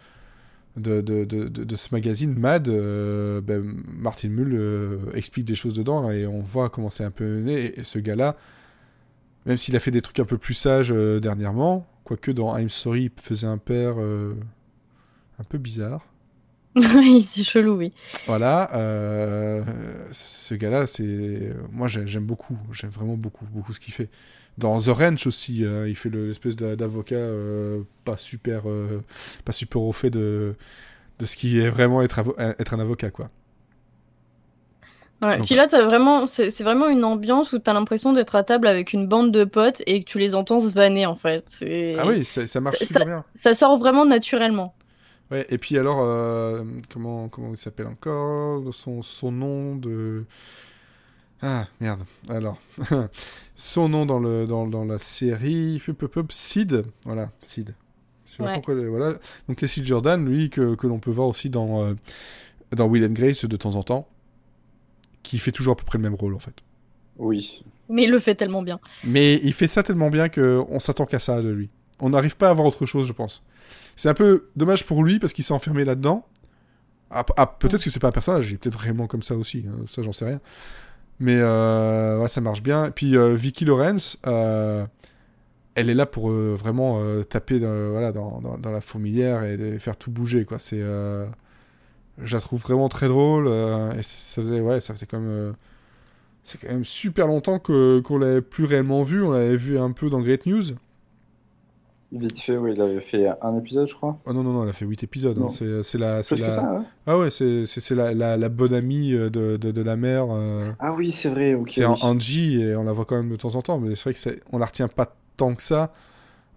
de, 0.76 1.02
de, 1.02 1.26
de, 1.26 1.76
ce 1.76 1.90
magazine 1.92 2.34
Mad. 2.34 2.68
Euh, 2.68 3.40
ben, 3.42 3.64
Martin 3.86 4.30
Mull 4.30 4.54
euh, 4.54 4.98
explique 5.14 5.46
des 5.46 5.56
choses 5.56 5.76
dedans 5.76 6.10
et 6.12 6.26
on 6.26 6.42
voit 6.42 6.70
comment 6.70 6.90
c'est 6.90 7.04
un 7.04 7.12
peu 7.12 7.26
mené. 7.26 7.80
Et 7.80 7.84
ce 7.84 8.00
gars-là, 8.00 8.36
même 9.46 9.58
s'il 9.58 9.76
a 9.76 9.80
fait 9.80 9.92
des 9.92 10.02
trucs 10.02 10.20
un 10.20 10.26
peu 10.26 10.40
plus 10.40 10.56
sages 10.56 10.92
euh, 10.92 11.20
dernièrement, 11.20 11.86
quoique 12.04 12.32
dans 12.32 12.58
I'm 12.58 12.70
Sorry, 12.70 13.12
il 13.16 13.22
faisait 13.22 13.48
un 13.48 13.60
père 13.60 13.96
euh, 14.00 14.34
un 15.40 15.44
peu 15.44 15.60
bizarre. 15.60 16.06
Oui, 16.96 17.28
c'est 17.30 17.44
chelou, 17.44 17.76
oui. 17.78 17.94
Voilà, 18.26 18.70
euh, 18.76 19.64
ce 20.12 20.54
gars-là, 20.56 20.86
c'est 20.88 21.54
moi 21.72 21.88
j'ai- 21.88 22.06
j'aime 22.08 22.26
beaucoup, 22.26 22.58
j'aime 22.72 22.90
vraiment 22.92 23.16
beaucoup, 23.18 23.46
beaucoup 23.46 23.74
ce 23.74 23.80
qu'il 23.80 23.94
fait. 23.94 24.10
Dans 24.58 24.80
The 24.80 24.88
Ranch 24.88 25.28
aussi, 25.28 25.64
euh, 25.66 25.88
il 25.88 25.96
fait 25.96 26.10
le- 26.10 26.28
l'espèce 26.28 26.56
d'a- 26.56 26.76
d'avocat 26.76 27.16
euh, 27.16 27.82
pas 28.06 28.18
super, 28.18 28.64
pas 29.46 29.52
super 29.54 29.82
au 29.82 29.92
fait 29.92 30.10
de 30.10 30.56
de 31.20 31.26
ce 31.26 31.38
qui 31.38 31.60
est 31.60 31.70
vraiment 31.70 32.02
être, 32.04 32.20
un 32.40 32.80
avocat 32.80 33.12
quoi. 33.12 33.30
Ouais, 35.24 35.38
Donc, 35.38 35.48
puis 35.48 35.56
là, 35.56 35.66
vraiment, 35.66 36.28
c'est 36.28 36.62
vraiment 36.62 36.88
une 36.90 37.04
ambiance 37.04 37.52
où 37.52 37.58
t'as 37.58 37.74
l'impression 37.74 38.14
d'être 38.14 38.36
à 38.36 38.44
table 38.44 38.68
avec 38.68 38.94
une 38.94 39.08
bande 39.08 39.32
de 39.32 39.46
potes 39.46 39.82
et 39.88 40.04
que 40.04 40.06
tu 40.10 40.20
les 40.20 40.36
entends 40.36 40.60
se 40.60 40.72
vanner 40.72 41.08
en 41.08 41.16
fait. 41.16 41.50
Ah 41.98 42.06
oui, 42.06 42.24
ça, 42.24 42.46
ça 42.46 42.62
marche 42.62 42.78
ça- 42.78 42.86
super 42.86 43.06
bien. 43.06 43.26
Ça 43.34 43.54
sort 43.56 43.80
vraiment 43.80 44.06
naturellement. 44.06 44.76
Ouais, 45.32 45.46
et 45.50 45.58
puis 45.58 45.78
alors, 45.78 46.00
euh, 46.02 46.64
comment, 46.90 47.28
comment 47.28 47.52
il 47.52 47.58
s'appelle 47.58 47.88
encore? 47.88 48.74
Son, 48.74 49.02
son 49.02 49.32
nom 49.32 49.76
de... 49.76 50.26
Ah, 51.42 51.68
merde. 51.82 52.02
Alors, 52.30 52.60
son 53.56 53.90
nom 53.90 54.06
dans, 54.06 54.20
le, 54.20 54.48
dans, 54.48 54.66
dans 54.68 54.86
la 54.86 54.98
série, 54.98 55.82
Sid. 56.30 56.86
Voilà, 57.06 57.32
Sid. 57.42 57.76
Je 58.26 58.32
sais 58.32 58.38
pas 58.38 58.46
Ouais. 58.46 58.54
pourquoi, 58.56 58.76
voilà. 58.88 59.18
Donc, 59.48 59.62
les 59.62 59.68
Sid 59.68 59.86
Jordan, 59.86 60.26
lui, 60.26 60.50
que, 60.50 60.76
que 60.76 60.88
l'on 60.88 61.00
peut 61.00 61.12
voir 61.12 61.28
aussi 61.28 61.50
dans, 61.50 61.84
euh, 61.84 61.94
dans 62.72 62.88
Will 62.88 63.06
and 63.06 63.10
Grace 63.14 63.46
de 63.46 63.58
temps 63.58 63.76
en 63.76 63.84
temps, 63.84 64.08
qui 65.24 65.38
fait 65.40 65.52
toujours 65.52 65.74
à 65.74 65.76
peu 65.76 65.84
près 65.84 65.98
le 65.98 66.04
même 66.04 66.16
rôle, 66.16 66.34
en 66.34 66.40
fait. 66.40 66.56
Oui. 67.18 67.64
Mais 67.90 68.04
il 68.04 68.12
le 68.12 68.20
fait 68.20 68.36
tellement 68.36 68.64
bien. 68.64 68.80
Mais 69.04 69.40
il 69.44 69.54
fait 69.54 69.68
ça 69.68 69.84
tellement 69.84 70.10
bien 70.10 70.30
qu'on 70.30 70.80
s'attend 70.80 71.06
qu'à 71.06 71.20
ça 71.20 71.42
de 71.42 71.50
lui. 71.50 71.70
On 72.00 72.10
n'arrive 72.10 72.38
pas 72.38 72.48
à 72.48 72.52
avoir 72.52 72.68
autre 72.68 72.86
chose, 72.86 73.08
je 73.08 73.14
pense. 73.14 73.44
C'est 73.96 74.10
un 74.10 74.14
peu 74.14 74.50
dommage 74.56 74.86
pour 74.86 75.04
lui 75.04 75.20
parce 75.20 75.34
qu'il 75.34 75.44
s'est 75.44 75.54
enfermé 75.54 75.84
là-dedans. 75.84 76.26
Ah, 77.10 77.26
ah, 77.38 77.48
peut-être 77.48 77.84
que 77.84 77.90
c'est 77.90 78.00
pas 78.00 78.10
un 78.10 78.12
personnage, 78.12 78.50
il 78.50 78.56
est 78.56 78.58
peut-être 78.58 78.78
vraiment 78.78 79.08
comme 79.08 79.24
ça 79.24 79.36
aussi, 79.36 79.66
hein, 79.68 79.86
ça 79.88 80.02
j'en 80.02 80.12
sais 80.12 80.26
rien. 80.26 80.42
Mais 81.20 81.38
euh, 81.40 82.20
ouais, 82.20 82.28
ça 82.28 82.42
marche 82.42 82.62
bien. 82.62 82.88
Et 82.88 82.92
puis 82.92 83.16
euh, 83.16 83.34
Vicky 83.34 83.66
Lawrence, 83.66 84.20
euh, 84.28 84.86
elle 85.76 85.90
est 85.90 85.96
là 85.96 86.06
pour 86.06 86.30
vraiment 86.32 87.02
taper 87.24 87.60
voilà, 87.60 88.12
dans, 88.12 88.60
la 88.64 88.82
fourmilière 88.82 89.44
et, 89.44 89.80
faire 89.80 89.96
tout 89.96 90.12
bouger. 90.12 90.46
Quoi. 90.46 90.58
Je 90.60 92.34
la 92.34 92.40
trouve 92.42 92.62
vraiment 92.62 92.90
très 92.90 93.08
drôle. 93.08 93.48
ça, 94.02 94.42
faisait, 94.42 94.60
ouais, 94.60 94.82
ça 94.82 94.94
quand 95.10 95.54
c'est 96.44 96.62
quand 96.62 96.70
même 96.70 96.86
super 96.86 97.28
longtemps 97.28 97.60
que, 97.60 98.00
qu'on 98.00 98.18
l'avait 98.18 98.42
plus 98.42 98.64
réellement 98.64 99.04
vu. 99.04 99.22
On 99.22 99.32
l'avait 99.32 99.58
vu 99.58 99.78
un 99.78 99.92
peu 99.92 100.10
dans 100.10 100.22
Great 100.22 100.46
News. 100.46 100.64
Vite 102.10 102.40
fait, 102.40 102.58
oui, 102.58 102.72
il 102.74 102.82
avait 102.82 103.02
fait 103.02 103.28
un 103.42 103.54
épisode, 103.56 103.90
je 103.90 103.94
crois. 103.94 104.18
Oh 104.26 104.32
non, 104.32 104.42
non, 104.42 104.54
non, 104.54 104.64
elle 104.64 104.70
a 104.70 104.74
fait 104.74 104.86
8 104.86 105.04
épisodes. 105.04 105.38
hein. 105.40 105.50
C'est, 105.50 105.98
la, 105.98 106.20
que 106.24 106.38
ça, 106.38 106.74
ouais. 106.74 106.86
Ah 107.06 107.18
ouais, 107.18 107.30
c'est, 107.30 107.66
la, 107.92 108.14
la, 108.14 108.38
la 108.38 108.50
bonne 108.50 108.74
amie 108.74 109.12
euh, 109.14 109.30
de, 109.30 109.58
de, 109.58 109.72
de 109.72 109.82
la 109.82 109.98
mère. 109.98 110.28
euh, 110.32 110.72
Ah 110.80 110.94
oui, 110.94 111.12
c'est 111.12 111.28
vrai, 111.30 111.54
ok. 111.54 111.70
c'est 111.72 111.86
oui. 111.86 111.98
Angie 112.02 112.62
et 112.62 112.76
on 112.78 112.84
la 112.84 112.94
voit 112.94 113.04
quand 113.04 113.18
même 113.18 113.30
de 113.30 113.36
temps 113.36 113.56
en 113.56 113.62
temps. 113.62 113.78
Mais 113.80 113.96
c'est 113.96 114.04
vrai 114.04 114.14
que 114.14 114.20
c'est, 114.20 114.40
on 114.54 114.58
la 114.58 114.68
retient 114.68 114.88
pas 114.88 115.16
tant 115.36 115.54
que 115.54 115.62
ça. 115.62 115.92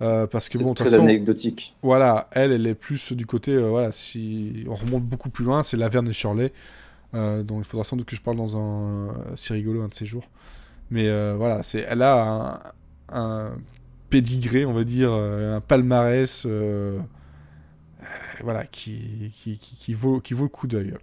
euh, 0.02 0.28
parce 0.28 0.48
que 0.48 0.56
bon, 0.56 0.66
de 0.66 0.68
toute 0.68 0.86
très 0.86 0.90
façon, 0.90 1.02
anecdotique. 1.02 1.74
voilà, 1.82 2.28
elle, 2.30 2.52
elle 2.52 2.66
est 2.68 2.74
plus 2.76 3.12
du 3.12 3.26
côté, 3.26 3.52
euh, 3.52 3.68
voilà, 3.70 3.90
si 3.90 4.64
on 4.68 4.74
remonte 4.74 5.02
beaucoup 5.04 5.30
plus 5.30 5.44
loin, 5.44 5.62
c'est 5.64 5.76
Laverne 5.76 6.08
et 6.08 6.12
Shirley, 6.12 6.52
dont 7.12 7.58
il 7.58 7.64
faudra 7.64 7.84
sans 7.84 7.96
doute 7.96 8.06
que 8.06 8.14
je 8.14 8.22
parle 8.22 8.36
dans 8.36 8.56
un, 8.56 9.08
c'est 9.34 9.52
rigolo 9.54 9.82
un 9.82 9.88
de 9.88 9.94
ces 9.94 10.06
jours. 10.06 10.28
Mais 10.92 11.08
voilà, 11.34 11.62
c'est, 11.64 11.84
elle 11.88 12.02
a 12.02 12.60
un, 13.10 13.18
un 13.18 13.50
pédigré, 14.10 14.66
on 14.66 14.72
va 14.72 14.84
dire, 14.84 15.10
euh, 15.12 15.56
un 15.56 15.60
palmarès, 15.60 16.44
euh, 16.44 16.98
euh, 18.02 18.04
voilà, 18.42 18.66
qui, 18.66 19.32
qui, 19.34 19.58
qui, 19.58 19.94
vaut, 19.94 20.20
qui 20.20 20.34
vaut 20.34 20.44
le 20.44 20.50
coup 20.50 20.66
d'œil. 20.66 20.94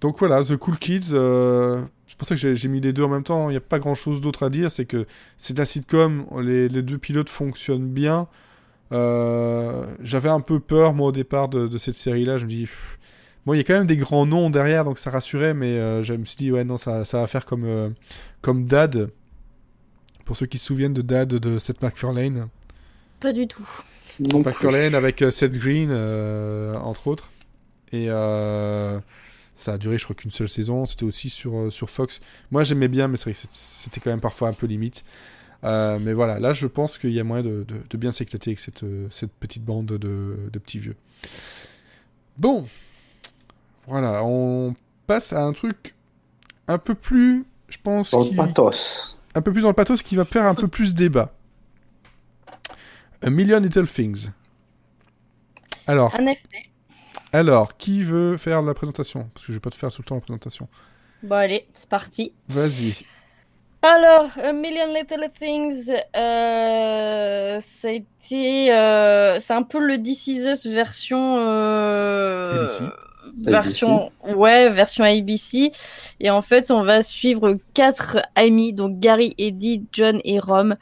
Donc 0.00 0.18
voilà, 0.18 0.42
The 0.44 0.56
Cool 0.56 0.78
Kids, 0.78 1.08
c'est 1.08 2.18
pour 2.18 2.28
ça 2.28 2.36
que 2.36 2.54
j'ai, 2.54 2.68
mis 2.68 2.80
les 2.80 2.92
deux 2.92 3.04
en 3.04 3.08
même 3.08 3.22
temps. 3.22 3.48
Il 3.48 3.52
n'y 3.52 3.56
a 3.56 3.60
pas 3.60 3.78
grand 3.78 3.94
chose 3.94 4.20
d'autre 4.20 4.42
à 4.42 4.50
dire, 4.50 4.70
c'est 4.70 4.84
que 4.84 5.06
c'est 5.38 5.54
de 5.54 5.58
la 5.58 5.64
sitcom, 5.64 6.26
les, 6.42 6.68
les 6.68 6.82
deux 6.82 6.98
pilotes 6.98 7.30
fonctionnent 7.30 7.88
bien. 7.88 8.28
J'avais 8.90 10.28
un 10.28 10.40
peu 10.40 10.60
peur, 10.60 10.92
moi, 10.92 11.08
au 11.08 11.12
départ 11.12 11.48
de, 11.48 11.78
cette 11.78 11.96
série-là. 11.96 12.36
Je 12.36 12.44
me 12.44 12.50
dis, 12.50 12.68
bon, 13.46 13.54
il 13.54 13.56
y 13.56 13.60
a 13.60 13.64
quand 13.64 13.74
même 13.74 13.86
des 13.86 13.96
grands 13.96 14.26
noms 14.26 14.50
derrière, 14.50 14.84
donc 14.84 14.98
ça 14.98 15.10
rassurait, 15.10 15.54
mais 15.54 15.78
euh, 15.78 16.02
je 16.02 16.12
me 16.12 16.24
suis 16.26 16.36
dit, 16.36 16.52
ouais, 16.52 16.64
non, 16.64 16.76
ça, 16.76 17.06
ça 17.06 17.20
va 17.20 17.26
faire 17.26 17.46
comme, 17.46 17.94
comme 18.42 18.66
Dad. 18.66 19.10
Pour 20.24 20.36
ceux 20.36 20.46
qui 20.46 20.58
se 20.58 20.66
souviennent 20.66 20.94
de 20.94 21.02
Dad 21.02 21.28
de 21.28 21.58
Seth 21.58 21.82
MacFarlane. 21.82 22.48
Pas 23.20 23.32
du 23.32 23.46
tout. 23.46 23.68
Plus. 24.16 24.38
MacFarlane 24.44 24.94
avec 24.94 25.22
euh, 25.22 25.30
Seth 25.30 25.58
Green, 25.58 25.88
euh, 25.90 26.74
entre 26.76 27.08
autres. 27.08 27.30
Et 27.92 28.06
euh, 28.08 28.98
ça 29.54 29.74
a 29.74 29.78
duré, 29.78 29.98
je 29.98 30.04
crois, 30.04 30.16
qu'une 30.16 30.30
seule 30.30 30.48
saison. 30.48 30.86
C'était 30.86 31.04
aussi 31.04 31.30
sur, 31.30 31.72
sur 31.72 31.90
Fox. 31.90 32.20
Moi, 32.50 32.64
j'aimais 32.64 32.88
bien, 32.88 33.08
mais 33.08 33.16
c'est 33.16 33.24
vrai 33.24 33.32
que 33.34 33.46
c'était 33.50 34.00
quand 34.00 34.10
même 34.10 34.20
parfois 34.20 34.48
un 34.48 34.52
peu 34.52 34.66
limite. 34.66 35.04
Euh, 35.64 35.98
mais 36.00 36.12
voilà, 36.12 36.38
là, 36.38 36.52
je 36.52 36.66
pense 36.66 36.98
qu'il 36.98 37.10
y 37.12 37.20
a 37.20 37.24
moyen 37.24 37.42
de, 37.42 37.64
de- 37.64 37.80
de 37.88 37.96
bien 37.96 38.12
s'éclater 38.12 38.50
avec 38.50 38.58
cette, 38.58 38.84
cette 39.10 39.32
petite 39.32 39.64
bande 39.64 39.86
de, 39.86 40.36
de 40.52 40.58
petits 40.58 40.78
vieux. 40.78 40.96
Bon. 42.36 42.66
Voilà, 43.86 44.22
on 44.24 44.74
passe 45.06 45.32
à 45.32 45.42
un 45.42 45.52
truc 45.52 45.94
un 46.68 46.78
peu 46.78 46.94
plus, 46.94 47.44
je 47.68 47.78
pense, 47.82 48.10
Dans 48.12 48.24
le 48.24 48.34
pathos. 48.36 49.18
Un 49.34 49.42
peu 49.42 49.52
plus 49.52 49.62
dans 49.62 49.68
le 49.68 49.74
pathos 49.74 50.02
qui 50.02 50.16
va 50.16 50.24
faire 50.24 50.46
un 50.46 50.54
peu 50.54 50.68
plus 50.68 50.94
débat. 50.94 51.32
A 53.22 53.30
Million 53.30 53.60
Little 53.60 53.86
Things. 53.88 54.28
Alors, 55.86 56.14
En 56.14 56.26
effet. 56.26 56.70
alors, 57.32 57.76
qui 57.76 58.02
veut 58.02 58.36
faire 58.36 58.62
la 58.62 58.74
présentation? 58.74 59.30
Parce 59.34 59.46
que 59.46 59.52
je 59.52 59.56
vais 59.58 59.60
pas 59.60 59.70
te 59.70 59.76
faire 59.76 59.90
tout 59.92 60.02
le 60.02 60.06
temps 60.06 60.14
la 60.16 60.20
présentation. 60.20 60.68
Bon, 61.22 61.36
allez, 61.36 61.66
c'est 61.74 61.88
parti. 61.88 62.32
Vas-y. 62.48 63.04
Alors, 63.82 64.30
A 64.42 64.52
Million 64.52 64.86
Little 64.94 65.28
Things, 65.38 65.90
euh, 66.16 67.60
été, 67.84 68.72
euh, 68.72 69.38
c'est 69.40 69.52
un 69.52 69.62
peu 69.62 69.86
le 69.86 70.02
This 70.02 70.26
Is 70.26 70.46
Us 70.46 70.66
version, 70.66 71.36
euh, 71.38 72.66
ABC. 73.26 73.50
version, 73.50 74.12
ouais, 74.34 74.70
version 74.70 75.04
ABC. 75.04 75.72
Et 76.20 76.30
en 76.30 76.42
fait, 76.42 76.70
on 76.70 76.82
va 76.82 77.02
suivre 77.02 77.58
quatre 77.74 78.18
amis, 78.34 78.72
donc 78.72 78.98
Gary, 79.00 79.34
Eddie, 79.38 79.84
John 79.92 80.20
et 80.24 80.38
Rom, 80.38 80.76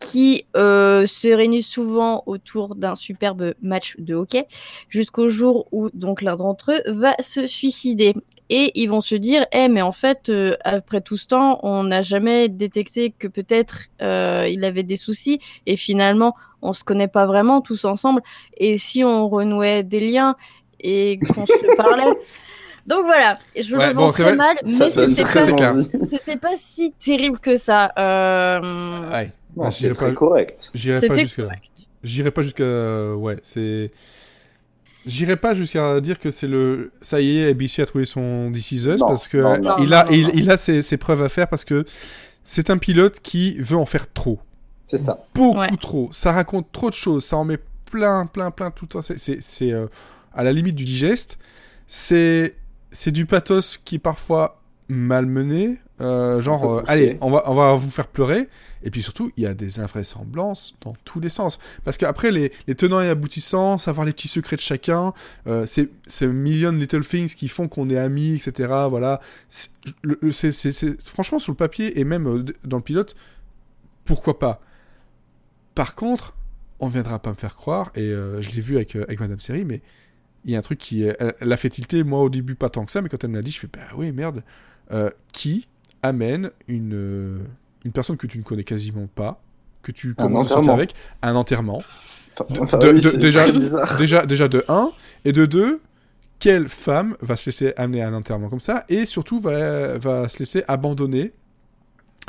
qui 0.00 0.46
euh, 0.56 1.06
se 1.06 1.28
réunissent 1.28 1.68
souvent 1.68 2.22
autour 2.26 2.74
d'un 2.74 2.96
superbe 2.96 3.54
match 3.62 3.96
de 3.98 4.14
hockey, 4.14 4.46
jusqu'au 4.88 5.28
jour 5.28 5.68
où 5.72 5.90
donc 5.92 6.22
l'un 6.22 6.36
d'entre 6.36 6.72
eux 6.72 6.92
va 6.92 7.14
se 7.20 7.46
suicider. 7.46 8.14
Et 8.48 8.72
ils 8.74 8.88
vont 8.88 9.00
se 9.00 9.14
dire, 9.14 9.46
eh 9.52 9.68
mais 9.68 9.82
en 9.82 9.92
fait, 9.92 10.28
euh, 10.28 10.56
après 10.64 11.02
tout 11.02 11.16
ce 11.16 11.28
temps, 11.28 11.60
on 11.62 11.84
n'a 11.84 12.02
jamais 12.02 12.48
détecté 12.48 13.14
que 13.16 13.28
peut-être 13.28 13.84
euh, 14.02 14.48
il 14.50 14.64
avait 14.64 14.82
des 14.82 14.96
soucis, 14.96 15.38
et 15.66 15.76
finalement, 15.76 16.34
on 16.62 16.72
se 16.72 16.82
connaît 16.82 17.08
pas 17.08 17.26
vraiment 17.26 17.60
tous 17.60 17.84
ensemble. 17.84 18.22
Et 18.56 18.76
si 18.76 19.04
on 19.04 19.28
renouait 19.28 19.82
des 19.82 20.00
liens 20.00 20.36
et 20.82 21.18
qu'on 21.18 21.46
se 21.46 21.76
parlait. 21.76 22.12
Donc 22.86 23.04
voilà, 23.04 23.38
je 23.56 23.76
Ouais, 23.76 23.88
le 23.88 23.94
bon, 23.94 24.06
vends 24.06 24.12
c'est 24.12 24.22
très 24.22 24.34
vrai, 24.34 24.38
mal, 24.38 24.56
mais 24.66 24.84
c'était 24.86 25.22
pas, 25.22 25.42
c'est 25.42 25.54
clair. 25.54 25.74
c'était 26.10 26.36
pas 26.36 26.56
si 26.56 26.92
terrible 26.92 27.38
que 27.38 27.56
ça. 27.56 27.92
Euh... 27.98 29.10
Ouais. 29.10 29.30
Ah, 29.60 29.68
très 29.70 29.92
pas- 29.92 30.12
correct. 30.12 30.70
J'irai 30.74 31.06
pas 31.06 31.14
C'était 31.14 31.42
correct. 31.42 31.62
J'irai 32.02 32.30
pas 32.30 32.42
jusqu'à. 32.42 33.14
Ouais, 33.14 33.36
c'est. 33.42 33.90
J'irai 35.06 35.36
pas 35.36 35.54
jusqu'à 35.54 36.00
dire 36.00 36.18
que 36.18 36.30
c'est 36.30 36.46
le. 36.46 36.90
Ça 37.00 37.20
y 37.20 37.38
est, 37.38 37.50
ABC 37.50 37.82
a 37.82 37.86
trouvé 37.86 38.04
son 38.04 38.50
This 38.52 38.72
Is 38.72 38.86
Us 38.88 39.00
Non, 39.00 39.06
parce 39.08 39.28
que 39.28 39.38
non, 39.38 39.58
non. 39.58 39.76
il 39.82 39.94
a, 39.94 40.04
non, 40.04 40.10
il, 40.10 40.22
non. 40.24 40.30
il 40.34 40.50
a 40.50 40.58
ses, 40.58 40.82
ses 40.82 40.96
preuves 40.98 41.22
à 41.22 41.28
faire 41.28 41.48
parce 41.48 41.64
que 41.64 41.84
c'est 42.44 42.70
un 42.70 42.78
pilote 42.78 43.20
qui 43.20 43.56
veut 43.58 43.76
en 43.78 43.86
faire 43.86 44.12
trop. 44.12 44.38
C'est 44.84 44.98
ça. 44.98 45.24
beaucoup 45.34 45.58
Ouais. 45.58 45.68
trop. 45.80 46.08
Ça 46.12 46.32
raconte 46.32 46.70
trop 46.72 46.90
de 46.90 46.94
choses. 46.94 47.24
Ça 47.24 47.36
en 47.36 47.44
met 47.44 47.58
plein, 47.90 48.26
plein, 48.26 48.50
plein 48.50 48.70
tout. 48.70 48.88
C'est, 49.02 49.18
c'est, 49.18 49.38
c'est, 49.40 49.72
euh, 49.72 49.86
à 50.32 50.44
la 50.44 50.52
limite 50.52 50.74
du 50.76 50.84
digeste. 50.84 51.38
C'est, 51.86 52.56
c'est 52.90 53.10
du 53.12 53.26
pathos 53.26 53.78
qui 53.78 53.98
parfois 53.98 54.60
malmené. 54.88 55.78
euh, 56.00 56.40
genre, 56.40 56.78
euh, 56.78 56.82
allez, 56.88 57.16
on 57.20 57.30
va, 57.30 57.42
on 57.46 57.54
va 57.54 57.74
vous 57.74 57.90
faire 57.90 58.08
pleurer. 58.08 58.48
Et 58.82 58.90
puis 58.90 59.02
surtout, 59.02 59.30
il 59.36 59.42
y 59.42 59.46
a 59.46 59.52
des 59.54 59.78
invraisemblances 59.80 60.74
dans 60.80 60.94
tous 61.04 61.20
les 61.20 61.28
sens. 61.28 61.58
Parce 61.84 61.98
qu'après, 61.98 62.30
les, 62.30 62.50
les 62.66 62.74
tenants 62.74 63.00
et 63.02 63.08
aboutissants, 63.08 63.76
savoir 63.76 64.06
les 64.06 64.12
petits 64.12 64.26
secrets 64.28 64.56
de 64.56 64.62
chacun, 64.62 65.12
euh, 65.46 65.66
c'est 65.66 65.90
c'est 66.06 66.26
million 66.26 66.72
little 66.72 67.04
things 67.04 67.34
qui 67.34 67.48
font 67.48 67.68
qu'on 67.68 67.90
est 67.90 67.98
amis, 67.98 68.34
etc. 68.36 68.72
Voilà. 68.88 69.20
C'est- 69.48 69.70
franchement, 71.06 71.38
sur 71.38 71.52
le 71.52 71.56
papier 71.56 72.00
et 72.00 72.04
même 72.04 72.26
euh, 72.26 72.44
dans 72.64 72.78
le 72.78 72.82
pilote, 72.82 73.14
pourquoi 74.04 74.38
pas? 74.38 74.60
Par 75.74 75.94
contre, 75.94 76.34
on 76.78 76.88
viendra 76.88 77.18
pas 77.18 77.30
me 77.30 77.36
faire 77.36 77.54
croire, 77.56 77.92
et 77.94 78.00
euh, 78.00 78.40
je 78.40 78.50
l'ai 78.50 78.60
vu 78.60 78.76
avec, 78.76 78.96
avec 78.96 79.20
Madame 79.20 79.40
Série, 79.40 79.64
mais 79.64 79.82
il 80.44 80.52
y 80.52 80.56
a 80.56 80.58
un 80.58 80.62
truc 80.62 80.78
qui. 80.78 81.02
Elle, 81.02 81.34
elle 81.40 81.52
a 81.52 81.56
fait 81.56 81.70
tilter, 81.70 82.02
moi 82.04 82.20
au 82.20 82.30
début 82.30 82.54
pas 82.54 82.68
tant 82.68 82.84
que 82.84 82.92
ça, 82.92 83.02
mais 83.02 83.08
quand 83.08 83.22
elle 83.24 83.30
me 83.30 83.36
l'a 83.36 83.42
dit, 83.42 83.50
je 83.50 83.60
fais 83.60 83.68
bah 83.72 83.80
oui, 83.96 84.12
merde. 84.12 84.42
Euh, 84.92 85.10
qui 85.32 85.68
amène 86.02 86.50
une, 86.66 86.94
euh, 86.94 87.38
une 87.84 87.92
personne 87.92 88.16
que 88.16 88.26
tu 88.26 88.38
ne 88.38 88.42
connais 88.42 88.64
quasiment 88.64 89.06
pas, 89.14 89.40
que 89.82 89.92
tu 89.92 90.14
commences 90.14 90.46
à 90.46 90.48
sortir 90.54 90.72
avec, 90.72 90.94
à 91.22 91.30
un 91.30 91.36
enterrement 91.36 91.82
Enfin, 92.32 92.46
De- 92.54 92.60
enfin, 92.60 92.78
de- 92.78 92.88
oui, 92.88 92.94
de- 92.94 93.08
c'est 93.10 93.18
déjà- 93.18 93.46
déjà, 93.98 94.24
déjà 94.26 94.48
de 94.48 94.64
1, 94.68 94.90
et 95.24 95.32
de 95.32 95.46
2, 95.46 95.80
quelle 96.38 96.68
femme 96.68 97.16
va 97.20 97.36
se 97.36 97.46
laisser 97.50 97.72
amener 97.76 98.02
à 98.02 98.08
un 98.08 98.14
enterrement 98.14 98.48
comme 98.48 98.60
ça, 98.60 98.84
et 98.88 99.04
surtout 99.06 99.38
va, 99.40 99.98
va 99.98 100.28
se 100.28 100.38
laisser 100.38 100.64
abandonner 100.68 101.32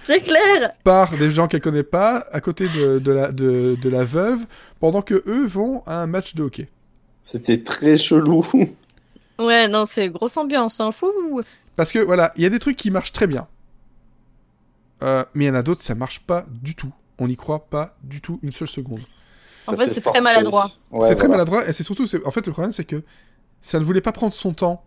C'est 0.03 0.20
clair 0.20 0.74
par 0.84 1.16
des 1.18 1.32
gens 1.32 1.47
qu'elle 1.47 1.62
connaît 1.62 1.84
pas 1.84 2.26
à 2.32 2.41
côté 2.41 2.68
de, 2.68 2.99
de 2.99 3.12
la, 3.12 3.32
de, 3.32 3.78
de 3.82 3.89
la 3.89 4.03
veuve 4.03 4.45
pendant 4.80 5.01
que 5.01 5.24
eux 5.28 5.45
vont 5.45 5.82
à 5.86 6.01
un 6.01 6.07
match 6.07 6.36
de 6.36 6.43
hockey. 6.43 6.68
C'était 7.22 7.63
très 7.63 7.97
chelou. 7.97 8.45
Ouais, 9.39 9.67
non, 9.67 9.86
c'est 9.86 10.07
grosse 10.09 10.38
ambiance, 10.38 10.80
hein, 10.80 10.91
fou 10.91 11.41
Parce 11.76 11.91
que 11.91 11.97
voilà, 11.97 12.32
il 12.36 12.43
y 12.43 12.45
a 12.45 12.49
des 12.49 12.59
trucs 12.59 12.78
qui 12.78 12.91
marchent 12.91 13.11
très 13.13 13.26
bien. 13.26 13.47
Euh, 15.01 15.24
mais 15.34 15.45
il 15.45 15.47
y 15.47 15.49
en 15.51 15.55
a 15.55 15.63
d'autres, 15.63 15.82
ça 15.82 15.95
marche 15.95 16.19
pas 16.19 16.45
du 16.61 16.76
tout. 16.76 16.91
On 17.17 17.28
n'y 17.28 17.36
croit 17.36 17.65
pas 17.67 17.97
du 18.03 18.22
tout 18.22 18.39
une 18.43 18.51
seule 18.51 18.67
seconde. 18.67 19.01
En 19.65 19.72
Ça 19.72 19.78
fait, 19.78 19.86
fait 19.88 19.93
c'est 19.95 20.01
très 20.01 20.22
maladroit. 20.22 20.69
Ouais, 20.91 21.07
c'est 21.07 21.15
très 21.15 21.26
voilà. 21.28 21.43
maladroit 21.43 21.67
et 21.67 21.74
c'est 21.74 21.82
surtout, 21.84 22.05
c'est- 22.05 22.24
en 22.24 22.30
fait, 22.30 22.45
le 22.45 22.51
problème 22.51 22.72
c'est 22.72 22.86
que 22.86 23.01
ça 23.61 23.80
ne 23.80 23.84
voulait 23.84 24.01
pas 24.01 24.11
prendre 24.11 24.34
son 24.34 24.53
temps. 24.53 24.84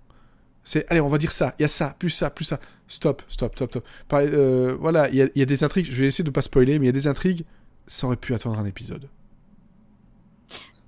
C'est, 0.63 0.89
allez, 0.89 1.01
on 1.01 1.09
va 1.09 1.19
dire 1.19 1.33
ça, 1.33 1.55
il 1.59 1.63
y 1.63 1.65
a 1.65 1.69
ça, 1.69 1.97
plus 1.99 2.11
ça, 2.11 2.31
plus 2.31 2.45
ça. 2.45 2.61
Stop, 2.87 3.23
stop, 3.29 3.57
stop, 3.57 3.71
stop. 3.71 3.85
Euh, 4.13 4.77
voilà, 4.79 5.09
il 5.11 5.17
y, 5.35 5.39
y 5.41 5.43
a 5.43 5.47
des 5.47 5.65
intrigues, 5.65 5.87
je 5.91 6.01
vais 6.01 6.07
essayer 6.07 6.23
de 6.25 6.31
pas 6.31 6.43
spoiler, 6.43 6.79
mais 6.79 6.85
il 6.85 6.89
y 6.89 6.91
a 6.91 6.93
des 6.93 7.09
intrigues, 7.09 7.45
ça 7.89 8.07
aurait 8.07 8.17
pu 8.17 8.35
attendre 8.35 8.57
un 8.59 8.65
épisode. 8.67 9.09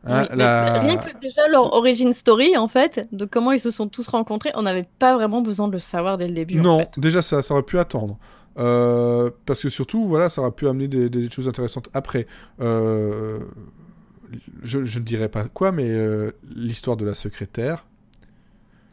Hein, 0.05 0.27
Oui, 0.31 0.37
la- 0.39 0.81
Rien 0.81 0.97
que 0.99 1.19
déjà 1.21 1.49
leur 1.49 1.73
origin 1.73 2.13
story, 2.13 2.57
en 2.57 2.69
fait, 2.69 3.09
de 3.13 3.25
comment 3.25 3.53
ils 3.53 3.61
se 3.61 3.71
sont 3.71 3.89
tous 3.89 4.07
rencontrés, 4.09 4.51
on 4.55 4.63
n'avait 4.63 4.89
pas 4.99 5.15
vraiment 5.15 5.41
besoin 5.43 5.67
de 5.69 5.73
le 5.73 5.79
savoir 5.79 6.17
dès 6.19 6.29
le 6.29 6.35
début. 6.35 6.61
en 6.61 6.63
Non, 6.63 6.79
fait. 6.81 6.91
déjà 6.99 7.23
ça, 7.23 7.43
ça 7.43 7.55
aurait 7.55 7.63
pu 7.65 7.79
attendre. 7.79 8.19
Euh, 8.59 9.31
parce 9.47 9.61
que 9.61 9.69
surtout, 9.69 10.07
voilà, 10.07 10.29
ça 10.29 10.41
aurait 10.41 10.53
pu 10.53 10.67
amener 10.69 10.89
des, 10.89 11.11
des 11.11 11.29
choses 11.31 11.49
intéressantes 11.49 11.89
après. 11.93 12.27
Euh, 12.61 13.39
je, 14.63 14.85
je 14.85 14.99
ne 14.99 15.05
dirais 15.05 15.29
pas 15.29 15.45
quoi, 15.45 15.73
mais 15.73 15.89
euh, 15.91 16.33
l'histoire 16.55 16.97
de 16.97 17.05
la 17.05 17.15
secrétaire, 17.15 17.85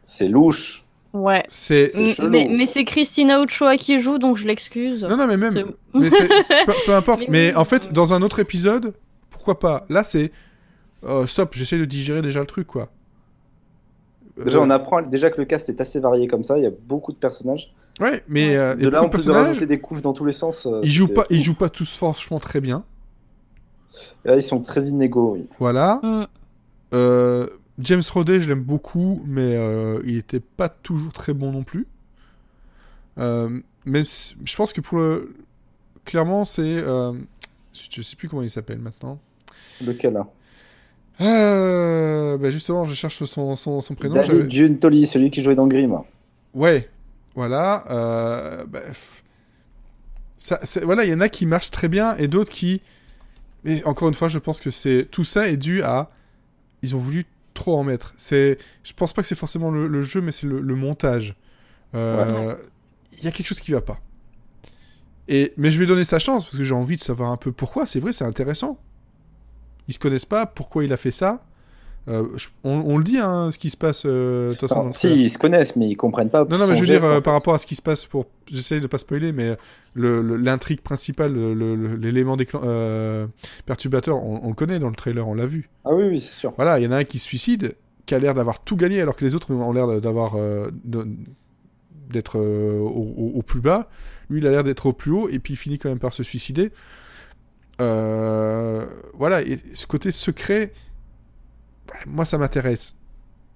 C'est 0.06 0.28
louche. 0.28 0.84
Ouais. 1.14 1.44
c'est... 1.50 1.92
Mais, 2.28 2.48
mais 2.50 2.66
c'est 2.66 2.86
Christina 2.86 3.40
Ochoa 3.42 3.78
qui 3.78 4.02
joue, 4.02 4.18
donc 4.18 4.36
je 4.38 4.48
l'excuse. 4.48 5.04
Non, 5.04 5.16
non, 5.16 5.28
mais 5.28 5.38
même... 5.38 5.54
C'est- 5.54 5.66
Mais 5.94 6.10
c'est... 6.10 6.28
peu, 6.66 6.74
peu 6.88 6.96
importe. 6.96 7.22
Mais 7.22 7.28
Mais, 7.30 7.50
oui. 7.52 7.56
en 7.56 7.66
fait, 7.66 7.94
dans 7.94 8.14
un 8.14 8.22
autre 8.24 8.40
épisode, 8.40 8.94
pourquoi 9.30 9.60
pas? 9.60 9.86
Là, 9.90 10.04
c'est... 10.04 10.32
euh, 11.06 11.28
stop, 11.28 11.54
j'essaie 11.54 11.78
de 11.78 11.86
digérer 11.86 12.22
déjà 12.22 12.40
le 12.40 12.46
truc, 12.46 12.68
quoi. 12.68 12.90
Déjà, 14.44 14.58
Euh, 14.60 14.62
on 14.62 14.70
apprend 14.70 15.02
déjà 15.02 15.30
que 15.30 15.38
le 15.40 15.46
cast 15.46 15.70
est 15.70 15.80
assez 15.82 16.00
varié 16.00 16.28
comme 16.28 16.44
ça. 16.44 16.58
Il 16.58 16.64
y 16.64 16.68
a 16.68 16.72
beaucoup 16.72 17.12
de 17.12 17.18
personnages. 17.18 17.74
Ouais, 18.00 18.24
mais 18.28 18.56
euh, 18.56 18.74
il 18.76 18.80
y 18.82 18.84
de 18.84 18.88
a 18.88 18.92
là, 18.92 18.98
beaucoup 19.02 19.06
on 19.06 19.08
de 19.08 19.12
peut 19.12 19.18
personnages. 19.18 19.48
rajouter 19.48 19.66
des 19.68 19.80
couches 19.80 20.02
dans 20.02 20.14
tous 20.14 20.26
les 20.26 20.32
sens. 20.32 20.66
euh, 20.66 20.80
Ils 20.84 20.92
jouent 20.92 21.08
pas, 21.14 21.26
ils 21.30 21.44
jouent 21.44 21.54
pas 21.54 21.70
tous 21.70 21.96
franchement 21.96 22.40
très 22.40 22.60
bien. 22.60 22.84
Là, 24.26 24.36
ils 24.36 24.42
sont 24.44 24.62
très 24.62 24.86
inégaux, 24.88 25.34
oui. 25.36 25.48
Voilà. 25.60 26.00
Mm. 26.02 26.26
Euh, 26.96 27.48
James 27.80 28.02
Roday, 28.12 28.42
je 28.42 28.48
l'aime 28.48 28.64
beaucoup, 28.64 29.22
mais 29.28 29.56
euh, 29.56 30.02
il 30.06 30.18
était 30.18 30.40
pas 30.40 30.70
toujours 30.70 31.14
très 31.14 31.34
bon 31.34 31.52
non 31.52 31.64
plus. 31.64 31.86
Euh, 33.20 33.60
même 33.86 34.06
si- 34.06 34.36
je 34.44 34.56
pense 34.56 34.74
que 34.74 34.82
pour 34.82 34.98
le... 34.98 35.36
Clairement, 36.06 36.46
c'est... 36.46 36.62
euh, 36.64 37.14
Je 37.92 38.02
sais 38.02 38.16
plus 38.16 38.28
comment 38.30 38.42
il 38.42 38.50
s'appelle 38.50 38.80
maintenant. 38.80 39.20
Lequel 39.86 40.18
hein 40.18 40.28
Euh, 41.22 42.38
bah 42.38 42.50
justement, 42.50 42.86
je 42.86 42.94
cherche 42.94 43.24
son, 43.24 43.56
son, 43.56 43.82
son 43.82 43.96
prénom. 43.96 44.16
David 44.16 44.50
Giuntoli, 44.50 45.06
celui 45.08 45.32
qui 45.32 45.44
jouait 45.44 45.56
dans 45.56 45.68
Grimm. 45.68 46.00
Ouais, 46.54 46.90
voilà. 47.36 47.86
euh, 47.92 48.66
bah, 48.66 48.82
ça, 50.38 50.60
voilà, 50.84 51.06
il 51.06 51.12
y 51.12 51.14
en 51.14 51.22
a 51.22 51.30
qui 51.30 51.46
marchent 51.46 51.72
très 51.72 51.88
bien 51.88 52.16
et 52.18 52.28
d'autres 52.28 52.52
qui. 52.52 52.82
Mais 53.64 53.84
encore 53.86 54.08
une 54.10 54.14
fois, 54.14 54.28
je 54.28 54.40
pense 54.40 54.60
que 54.60 54.72
c'est 54.72 55.08
tout 55.10 55.24
ça 55.24 55.48
est 55.48 55.58
dû 55.58 55.84
à. 55.84 56.10
Ils 56.82 56.96
ont 56.96 57.00
voulu 57.00 57.26
trop 57.54 57.78
en 57.78 57.84
mettre. 57.84 58.14
C'est, 58.18 58.58
je 58.84 58.92
pense 58.94 59.14
pas 59.14 59.22
que 59.22 59.28
c'est 59.28 59.36
forcément 59.36 59.72
le, 59.72 59.88
le 59.88 60.02
jeu, 60.02 60.20
mais 60.20 60.32
c'est 60.34 60.48
le, 60.48 60.60
le 60.60 60.76
montage. 60.76 61.36
Euh, 61.96 62.56
Il 63.20 63.24
y 63.24 63.28
a 63.28 63.32
quelque 63.32 63.48
chose 63.48 63.60
qui 63.62 63.72
va 63.72 63.80
pas. 63.82 64.02
Et 65.30 65.54
mais 65.56 65.72
je 65.72 65.80
vais 65.80 65.86
donner 65.86 66.04
sa 66.04 66.20
chance 66.20 66.44
parce 66.44 66.58
que 66.58 66.64
j'ai 66.66 66.74
envie 66.76 66.98
de 66.98 67.02
savoir 67.02 67.32
un 67.32 67.38
peu 67.38 67.52
pourquoi. 67.54 67.86
C'est 67.86 68.00
vrai, 68.00 68.12
c'est 68.12 68.26
intéressant. 68.26 68.78
Ils 69.88 69.94
se 69.94 70.00
connaissent 70.00 70.26
pas. 70.26 70.46
Pourquoi 70.46 70.84
il 70.84 70.94
a 70.94 70.98
fait 70.98 71.12
ça? 71.12 71.44
Euh, 72.10 72.28
je- 72.36 72.48
on, 72.66 72.72
on 72.86 72.98
le 72.98 73.04
dit, 73.06 73.18
hein, 73.18 73.50
ce 73.52 73.58
qui 73.58 73.70
se 73.70 73.78
passe. 73.78 74.04
euh, 74.06 74.50
de 74.50 74.54
toute 74.56 74.68
façon, 74.68 74.92
si, 74.92 75.08
ils 75.26 75.30
se 75.30 75.38
connaissent, 75.38 75.78
mais 75.78 75.88
ils 75.90 75.96
comprennent 75.96 76.30
pas. 76.30 76.44
Non, 76.44 76.58
non, 76.58 76.68
mais 76.68 76.76
je 76.76 76.82
veux 76.82 76.86
geste, 76.86 77.00
dire, 77.00 77.10
euh, 77.10 77.22
par 77.22 77.32
rapport 77.34 77.54
à 77.54 77.60
ce 77.60 77.66
qui 77.66 77.76
se 77.76 77.82
passe 77.82 78.06
pour. 78.06 78.26
J'essaye 78.52 78.82
de 78.82 78.88
pas 78.88 78.98
spoiler, 78.98 79.32
mais 79.32 79.58
l'intrigue 79.96 80.82
principale, 80.82 81.34
le- 81.34 81.54
le- 81.54 81.96
l'élément 81.96 82.36
perturbateur, 83.66 84.18
on, 84.18 84.42
on 84.44 84.50
le 84.50 84.54
connaît 84.54 84.80
dans 84.80 84.90
le 84.90 84.96
trailer, 84.96 85.26
on 85.28 85.34
l'a 85.34 85.46
vu. 85.46 85.70
Ah 85.86 85.94
oui, 85.94 86.04
oui, 86.10 86.20
c'est 86.20 86.34
sûr. 86.34 86.52
Voilà, 86.58 86.80
il 86.80 86.84
y 86.84 86.88
en 86.88 86.92
a 86.92 86.98
un 86.98 87.04
qui 87.06 87.20
se 87.20 87.26
suicide, 87.26 87.74
qui 88.06 88.16
a 88.16 88.20
l'air 88.20 88.34
d'avoir 88.34 88.62
tout 88.64 88.76
gagné, 88.76 89.00
alors 89.02 89.16
que 89.16 89.24
les 89.24 89.34
autres 89.36 89.54
ont 89.54 89.72
l'air 89.72 90.02
d'avoir. 90.02 90.36
d'être 92.10 92.38
au, 92.40 92.42
au- 93.18 93.32
au 93.36 93.42
plus 93.42 93.62
bas. 93.62 93.88
Lui, 94.30 94.40
il 94.40 94.48
a 94.48 94.52
l'air 94.52 94.64
d'être 94.64 94.86
au 94.88 94.94
plus 94.94 95.12
haut, 95.12 95.30
et 95.30 95.40
puis 95.40 95.54
il 95.54 95.58
finit 95.58 95.78
quand 95.80 95.90
même 95.90 96.00
par 96.00 96.14
se 96.14 96.22
suicider. 96.24 96.72
Euh, 97.84 98.86
voilà, 99.14 99.42
et 99.42 99.58
ce 99.74 99.86
côté 99.88 100.12
secret, 100.12 100.72
bah, 101.88 101.94
moi, 102.08 102.26
ça 102.26 102.38
m'intéresse. 102.38 102.96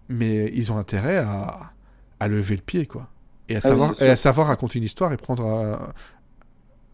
Mais 0.10 0.52
ils 0.54 0.72
ont 0.72 0.78
intérêt 0.78 1.18
à, 1.18 1.72
à 2.20 2.28
lever 2.28 2.56
le 2.56 2.62
pied, 2.62 2.86
quoi. 2.86 3.08
Et 3.50 3.56
à, 3.56 3.60
Ah 3.60 3.62
savoir, 3.62 3.94
c'est 3.96 4.06
et 4.06 4.10
à 4.10 4.16
sûr. 4.16 4.24
savoir 4.24 4.48
raconter 4.48 4.78
une 4.80 4.86
histoire 4.86 5.12
et 5.14 5.18
prendre 5.18 5.46
à- 5.46 5.94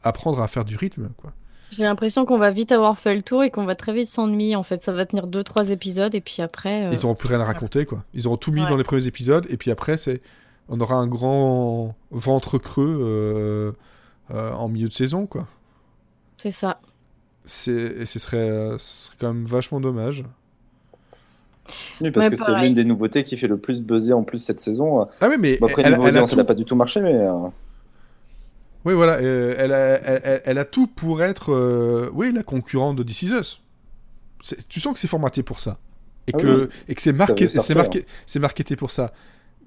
apprendre 0.07 0.41
à 0.41 0.47
faire 0.47 0.65
du 0.65 0.75
rythme, 0.75 1.09
quoi. 1.17 1.31
J'ai 1.71 1.84
l'impression 1.84 2.25
qu'on 2.25 2.38
va 2.38 2.51
vite 2.51 2.71
avoir 2.71 2.97
fait 2.99 3.15
le 3.15 3.23
tour 3.23 3.43
et 3.43 3.49
qu'on 3.49 3.65
va 3.65 3.73
très 3.75 3.93
vite 3.93 4.07
s'ennuyer. 4.07 4.55
En 4.55 4.61
fait, 4.61 4.84
ça 4.84 4.91
va 4.93 5.05
tenir 5.07 5.25
2-3 5.27 5.71
épisodes 5.71 6.13
et 6.13 6.21
puis 6.21 6.41
après. 6.43 6.86
euh, 6.86 6.89
Ils 6.91 7.03
auront 7.05 7.15
plus 7.15 7.29
rien 7.29 7.39
à 7.41 7.45
raconter, 7.45 7.86
quoi. 7.86 8.03
Ils 8.13 8.27
auront 8.27 8.38
tout 8.38 8.51
mis 8.51 8.61
Ouais. 8.61 8.69
dans 8.69 8.77
les 8.77 8.84
premiers 8.84 9.07
épisodes, 9.07 9.47
et 9.49 9.57
puis 9.57 9.71
après, 9.71 9.97
c'est, 9.97 10.21
on 10.69 10.79
aura 10.79 10.95
un 10.95 11.07
grand 11.07 11.95
ventre 12.11 12.57
creux 12.59 12.99
euh, 13.01 13.71
euh, 14.36 14.51
en 14.53 14.69
milieu 14.69 14.88
de 14.88 14.93
saison, 14.93 15.25
quoi. 15.25 15.47
C'est 16.38 16.51
ça. 16.51 16.79
C'est, 17.45 17.71
et 17.71 18.05
ce 18.05 18.19
serait, 18.19 18.37
euh, 18.37 18.77
ce 18.77 19.05
serait 19.07 19.15
quand 19.19 19.33
même 19.33 19.43
vachement 19.45 19.79
dommage. 19.81 20.23
Oui, 22.01 22.11
parce 22.11 22.29
que 22.29 22.35
c'est 22.35 22.55
l'une 22.61 22.73
des 22.73 22.83
nouveautés 22.83 23.23
qui 23.23 23.37
fait 23.37 23.47
le 23.47 23.57
plus 23.57 23.81
buzzer 23.81 24.13
en 24.13 24.23
plus 24.23 24.39
cette 24.39 24.59
saison. 24.59 25.07
Ah 25.21 25.27
oui, 25.29 25.35
mais 25.39 25.57
Bon, 25.57 25.67
après, 25.67 25.81
elle, 25.85 25.93
a 25.93 26.25
tout. 26.27 26.35
n'a 26.35 26.43
pas 26.43 26.53
du 26.53 26.65
tout 26.65 26.75
marché, 26.75 27.01
mais. 27.01 27.13
euh, 27.15 27.47
Oui, 28.85 28.93
voilà, 28.93 29.13
euh, 29.13 29.55
elle, 29.57 29.71
a, 29.71 29.77
elle, 29.77 30.21
elle- 30.23 30.41
elle 30.45 30.57
a 30.57 30.65
tout 30.65 30.87
pour 30.87 31.21
être, 31.23 31.53
euh, 31.53 32.09
oui, 32.13 32.31
la 32.33 32.43
concurrente 32.43 32.97
de 32.97 33.03
This 33.03 33.23
Is 33.23 33.31
Us. 33.31 33.61
Tu 34.67 34.81
sens 34.81 34.93
que 34.93 34.99
c'est 34.99 35.07
formaté 35.07 35.41
pour 35.41 35.61
ça. 35.61 35.77
Et 36.27 36.31
Ah 36.33 36.37
que, 36.37 36.69
et 36.89 36.95
que 36.95 37.01
c'est 37.01 37.13
marqué, 37.13 37.47
c'est 37.47 37.75
marqué, 37.75 38.05
c'est 38.25 38.39
marketé 38.39 38.75
pour 38.75 38.91
ça. 38.91 39.13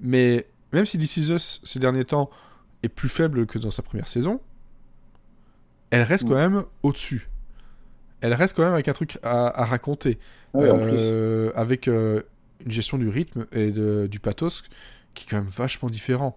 Mais 0.01 0.45
même 0.73 0.85
si 0.85 0.97
This 0.99 1.17
Is 1.17 1.31
Us, 1.31 1.61
ces 1.63 1.79
derniers 1.79 2.05
temps, 2.05 2.29
est 2.83 2.89
plus 2.89 3.09
faible 3.09 3.47
que 3.47 3.57
dans 3.57 3.71
sa 3.71 3.81
première 3.81 4.07
saison, 4.07 4.39
elle 5.89 6.03
reste 6.03 6.25
Mm. 6.25 6.29
quand 6.29 6.35
même 6.35 6.63
au-dessus. 6.83 7.27
Elle 8.21 8.33
reste 8.33 8.55
quand 8.55 8.63
même 8.63 8.73
avec 8.73 8.87
un 8.87 8.93
truc 8.93 9.17
à, 9.23 9.61
à 9.61 9.65
raconter. 9.65 10.17
ouais, 10.53 10.69
plus. 10.69 10.97
Euh, 10.97 11.51
avec 11.55 11.87
euh, 11.87 12.21
une 12.65 12.71
gestion 12.71 12.97
du 12.97 13.09
rythme 13.09 13.45
et 13.51 13.71
de- 13.71 14.07
du 14.09 14.19
pathos 14.19 14.63
qui 15.13 15.25
est 15.25 15.29
quand 15.29 15.37
même 15.37 15.49
vachement 15.55 15.89
différent. 15.89 16.35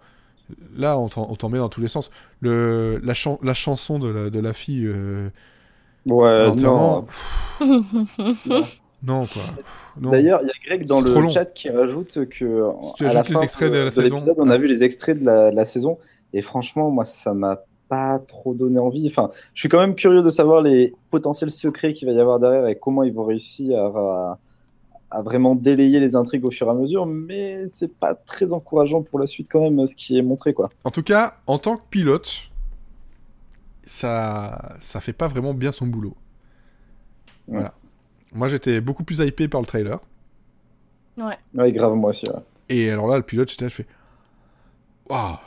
Là, 0.76 0.98
on 0.98 1.08
t'en 1.08 1.48
met 1.48 1.58
dans 1.58 1.68
tous 1.68 1.80
les 1.80 1.88
sens. 1.88 2.10
Le, 2.40 3.00
la, 3.04 3.14
chan- 3.14 3.38
la 3.42 3.54
chanson 3.54 3.98
de 3.98 4.08
la, 4.08 4.30
de 4.30 4.40
la 4.40 4.52
fille, 4.52 4.84
euh, 4.86 5.28
Ouais, 6.06 6.50
non. 6.56 7.06
non, 9.02 9.26
quoi. 9.26 9.42
D'ailleurs, 9.96 10.40
il 10.42 10.46
y 10.46 10.50
a 10.50 10.54
Greg 10.66 10.86
dans 10.86 11.00
le 11.00 11.12
long. 11.14 11.28
chat 11.28 11.46
qui 11.46 11.70
rajoute 11.70 12.26
que 12.28 12.62
Si 12.82 12.94
tu 12.94 13.06
à 13.06 13.12
la 13.12 13.20
ajoutes 13.20 13.28
les 13.28 13.34
fin 13.34 13.42
extraits 13.42 13.72
de 13.72 13.78
la 13.78 13.90
saison. 13.90 14.18
on 14.38 14.50
a 14.50 14.58
vu 14.58 14.66
les 14.66 14.82
extraits 14.82 15.18
de 15.20 15.24
la, 15.24 15.50
de 15.50 15.56
la 15.56 15.64
saison 15.66 15.98
et 16.32 16.42
franchement, 16.42 16.90
moi, 16.90 17.04
ça 17.04 17.34
m'a 17.34 17.62
pas 17.90 18.18
trop 18.20 18.54
donné 18.54 18.78
envie. 18.78 19.06
Enfin, 19.08 19.30
je 19.52 19.60
suis 19.60 19.68
quand 19.68 19.80
même 19.80 19.94
curieux 19.94 20.22
de 20.22 20.30
savoir 20.30 20.62
les 20.62 20.94
potentiels 21.10 21.50
secrets 21.50 21.92
qu'il 21.92 22.08
va 22.08 22.14
y 22.14 22.20
avoir 22.20 22.38
derrière 22.40 22.66
et 22.68 22.76
comment 22.78 23.02
ils 23.02 23.12
vont 23.12 23.24
réussir 23.24 23.78
à, 23.78 24.38
à 25.10 25.22
vraiment 25.22 25.56
délayer 25.56 25.98
les 26.00 26.14
intrigues 26.14 26.46
au 26.46 26.50
fur 26.52 26.68
et 26.68 26.70
à 26.70 26.74
mesure, 26.74 27.04
mais 27.04 27.66
c'est 27.66 27.92
pas 27.92 28.14
très 28.14 28.52
encourageant 28.52 29.02
pour 29.02 29.18
la 29.18 29.26
suite 29.26 29.48
quand 29.50 29.60
même 29.60 29.84
ce 29.86 29.96
qui 29.96 30.16
est 30.16 30.22
montré 30.22 30.54
quoi. 30.54 30.68
En 30.84 30.90
tout 30.92 31.02
cas, 31.02 31.34
en 31.48 31.58
tant 31.58 31.76
que 31.76 31.82
pilote, 31.90 32.30
ça, 33.84 34.76
ça 34.78 35.00
fait 35.00 35.12
pas 35.12 35.26
vraiment 35.26 35.52
bien 35.52 35.72
son 35.72 35.86
boulot. 35.86 36.14
Voilà. 37.48 37.74
Moi, 38.32 38.46
j'étais 38.46 38.80
beaucoup 38.80 39.02
plus 39.02 39.18
hypé 39.18 39.48
par 39.48 39.60
le 39.60 39.66
trailer. 39.66 39.98
Ouais. 41.18 41.36
Ouais, 41.54 41.72
grave 41.72 41.94
moi 41.96 42.10
aussi. 42.10 42.30
ouais. 42.30 42.38
Et 42.68 42.88
alors 42.88 43.08
là, 43.08 43.16
le 43.16 43.24
pilote, 43.24 43.50
j'étais 43.50 43.64
là, 43.64 43.68
je 43.68 43.74
fais. 43.74 43.86
Waouh. 45.08 45.38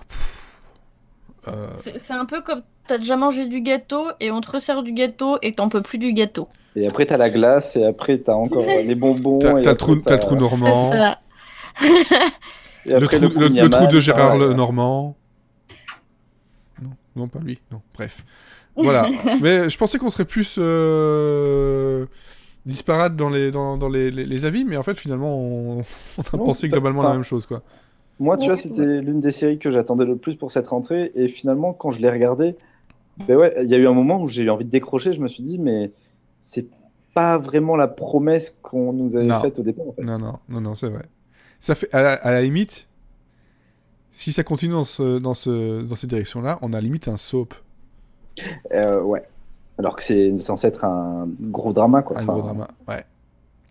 Euh, 1.47 1.67
C'est 1.77 2.11
un 2.13 2.25
peu 2.25 2.41
comme 2.41 2.61
t'as 2.87 2.97
déjà 2.97 3.17
mangé 3.17 3.45
du 3.47 3.61
gâteau 3.61 4.05
et 4.19 4.31
on 4.31 4.41
te 4.41 4.51
resserre 4.51 4.83
du 4.83 4.93
gâteau 4.93 5.37
et 5.41 5.51
t'en 5.53 5.69
peux 5.69 5.81
plus 5.81 5.97
du 5.97 6.13
gâteau. 6.13 6.47
Et 6.75 6.87
après 6.87 7.05
t'as 7.05 7.17
la 7.17 7.29
glace 7.29 7.75
et 7.75 7.85
après 7.85 8.17
t'as 8.17 8.33
encore 8.33 8.65
les 8.85 8.95
bonbons. 8.95 9.39
T'as 9.39 9.53
le, 9.61 9.75
trou, 9.75 9.95
t'as 9.97 10.15
le 10.15 10.19
trou 10.21 10.35
normand, 10.35 10.91
ça. 10.91 11.19
et 12.85 12.99
le, 12.99 13.07
trou, 13.07 13.15
le- 13.19 13.27
le 13.27 13.29
kouign-amann, 13.29 13.69
trou 13.69 13.87
de 13.87 13.99
Gérard 13.99 14.29
enfin, 14.31 14.37
le 14.39 14.45
euh, 14.51 14.53
Normand. 14.53 15.15
Non, 16.81 16.89
non, 17.15 17.27
pas 17.27 17.39
lui. 17.39 17.59
Non, 17.71 17.81
bref. 17.93 18.23
Voilà. 18.75 19.07
Mais 19.41 19.69
je 19.69 19.77
pensais 19.77 19.97
qu'on 19.99 20.09
serait 20.09 20.25
plus 20.25 20.55
euh, 20.57 22.05
disparate 22.65 23.15
dans 23.15 23.29
les 23.29 23.51
dans, 23.51 23.77
dans 23.77 23.89
les, 23.89 24.09
les, 24.11 24.25
les 24.25 24.45
avis, 24.45 24.65
mais 24.65 24.77
en 24.77 24.83
fait 24.83 24.95
finalement 24.97 25.37
on, 25.37 25.79
on 26.17 26.21
a 26.21 26.37
Non, 26.37 26.45
pensé 26.45 26.69
globalement 26.69 27.03
la 27.03 27.11
même 27.13 27.23
chose 27.23 27.45
quoi. 27.45 27.61
Moi, 28.23 28.37
tu 28.37 28.45
vois, 28.47 28.57
c'était 28.57 29.01
l'une 29.01 29.19
des 29.19 29.31
séries 29.31 29.59
que 29.59 29.69
j'attendais 29.69 30.05
le 30.05 30.15
plus 30.17 30.35
pour 30.35 30.51
cette 30.51 30.67
rentrée. 30.67 31.11
Et 31.15 31.27
finalement, 31.27 31.73
quand 31.73 31.91
je 31.91 31.99
l'ai 31.99 32.09
regardée, 32.09 32.55
ben 33.27 33.37
ouais, 33.37 33.53
il 33.61 33.69
y 33.69 33.75
a 33.75 33.77
eu 33.77 33.87
un 33.87 33.93
moment 33.93 34.21
où 34.21 34.27
j'ai 34.27 34.43
eu 34.43 34.49
envie 34.49 34.65
de 34.65 34.69
décrocher. 34.71 35.13
Je 35.13 35.19
me 35.21 35.27
suis 35.27 35.43
dit, 35.43 35.59
mais 35.59 35.91
c'est 36.41 36.67
pas 37.13 37.37
vraiment 37.37 37.75
la 37.75 37.87
promesse 37.87 38.49
qu'on 38.61 38.91
nous 38.93 39.15
avait 39.15 39.25
Non. 39.25 39.39
faite 39.41 39.59
au 39.59 39.61
départ. 39.63 39.87
En 39.87 39.93
fait. 39.93 40.01
Non 40.03 40.17
non 40.17 40.39
non 40.49 40.61
non 40.61 40.73
c'est 40.75 40.89
vrai. 40.89 41.03
Ça 41.59 41.75
fait 41.75 41.93
à 41.93 42.01
la, 42.01 42.13
à 42.13 42.31
la 42.31 42.41
limite, 42.41 42.87
si 44.09 44.31
ça 44.33 44.43
continue 44.43 44.73
dans 44.73 44.83
ce 44.83 45.19
dans 45.19 45.33
ce 45.35 45.81
dans 45.83 45.95
cette 45.95 46.09
direction 46.09 46.41
là, 46.41 46.57
on 46.61 46.73
a 46.73 46.81
limite 46.81 47.07
un 47.07 47.17
soap, 47.17 47.53
Euh, 48.73 49.01
ouais. 49.01 49.21
Alors 49.77 49.95
que 49.95 50.03
c'est 50.03 50.35
censé 50.37 50.67
être 50.67 50.85
un 50.85 51.27
gros 51.39 51.71
drama, 51.73 52.01
quoi. 52.01 52.17
un 52.17 52.23
Enfin, 52.23 52.33
gros 52.33 52.41
drama. 52.41 52.67
Ouais. 52.87 53.03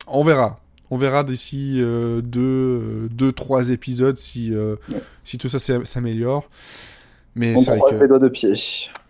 On 0.06 0.22
verra. 0.24 0.58
On 0.92 0.98
verra 0.98 1.24
d'ici 1.24 1.76
euh, 1.80 2.20
deux, 2.20 2.40
euh, 2.42 3.08
deux, 3.10 3.32
trois 3.32 3.70
épisodes 3.70 4.18
si, 4.18 4.52
euh, 4.54 4.76
Ouais. 4.90 5.00
si 5.24 5.38
tout 5.38 5.48
ça 5.48 5.58
s'am- 5.58 5.86
s'améliore. 5.86 6.50
Mais 7.34 7.54
On 7.56 7.58
c'est 7.60 7.70
vrai 7.70 7.78
croise 7.78 7.92
que... 7.94 8.02
les 8.02 8.08
doigts 8.08 8.18
de 8.18 8.28
pied. 8.28 8.52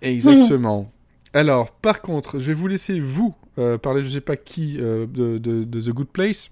Exactement. 0.00 0.92
Alors, 1.34 1.70
par 1.72 2.00
contre, 2.02 2.38
je 2.38 2.46
vais 2.46 2.54
vous 2.54 2.68
laisser, 2.68 3.00
vous, 3.00 3.34
euh, 3.58 3.78
parler, 3.78 4.02
je 4.02 4.08
sais 4.08 4.20
pas 4.20 4.36
qui, 4.36 4.76
euh, 4.80 5.06
de, 5.06 5.38
de, 5.38 5.64
de 5.64 5.80
The 5.80 5.88
Good 5.90 6.08
Place, 6.08 6.50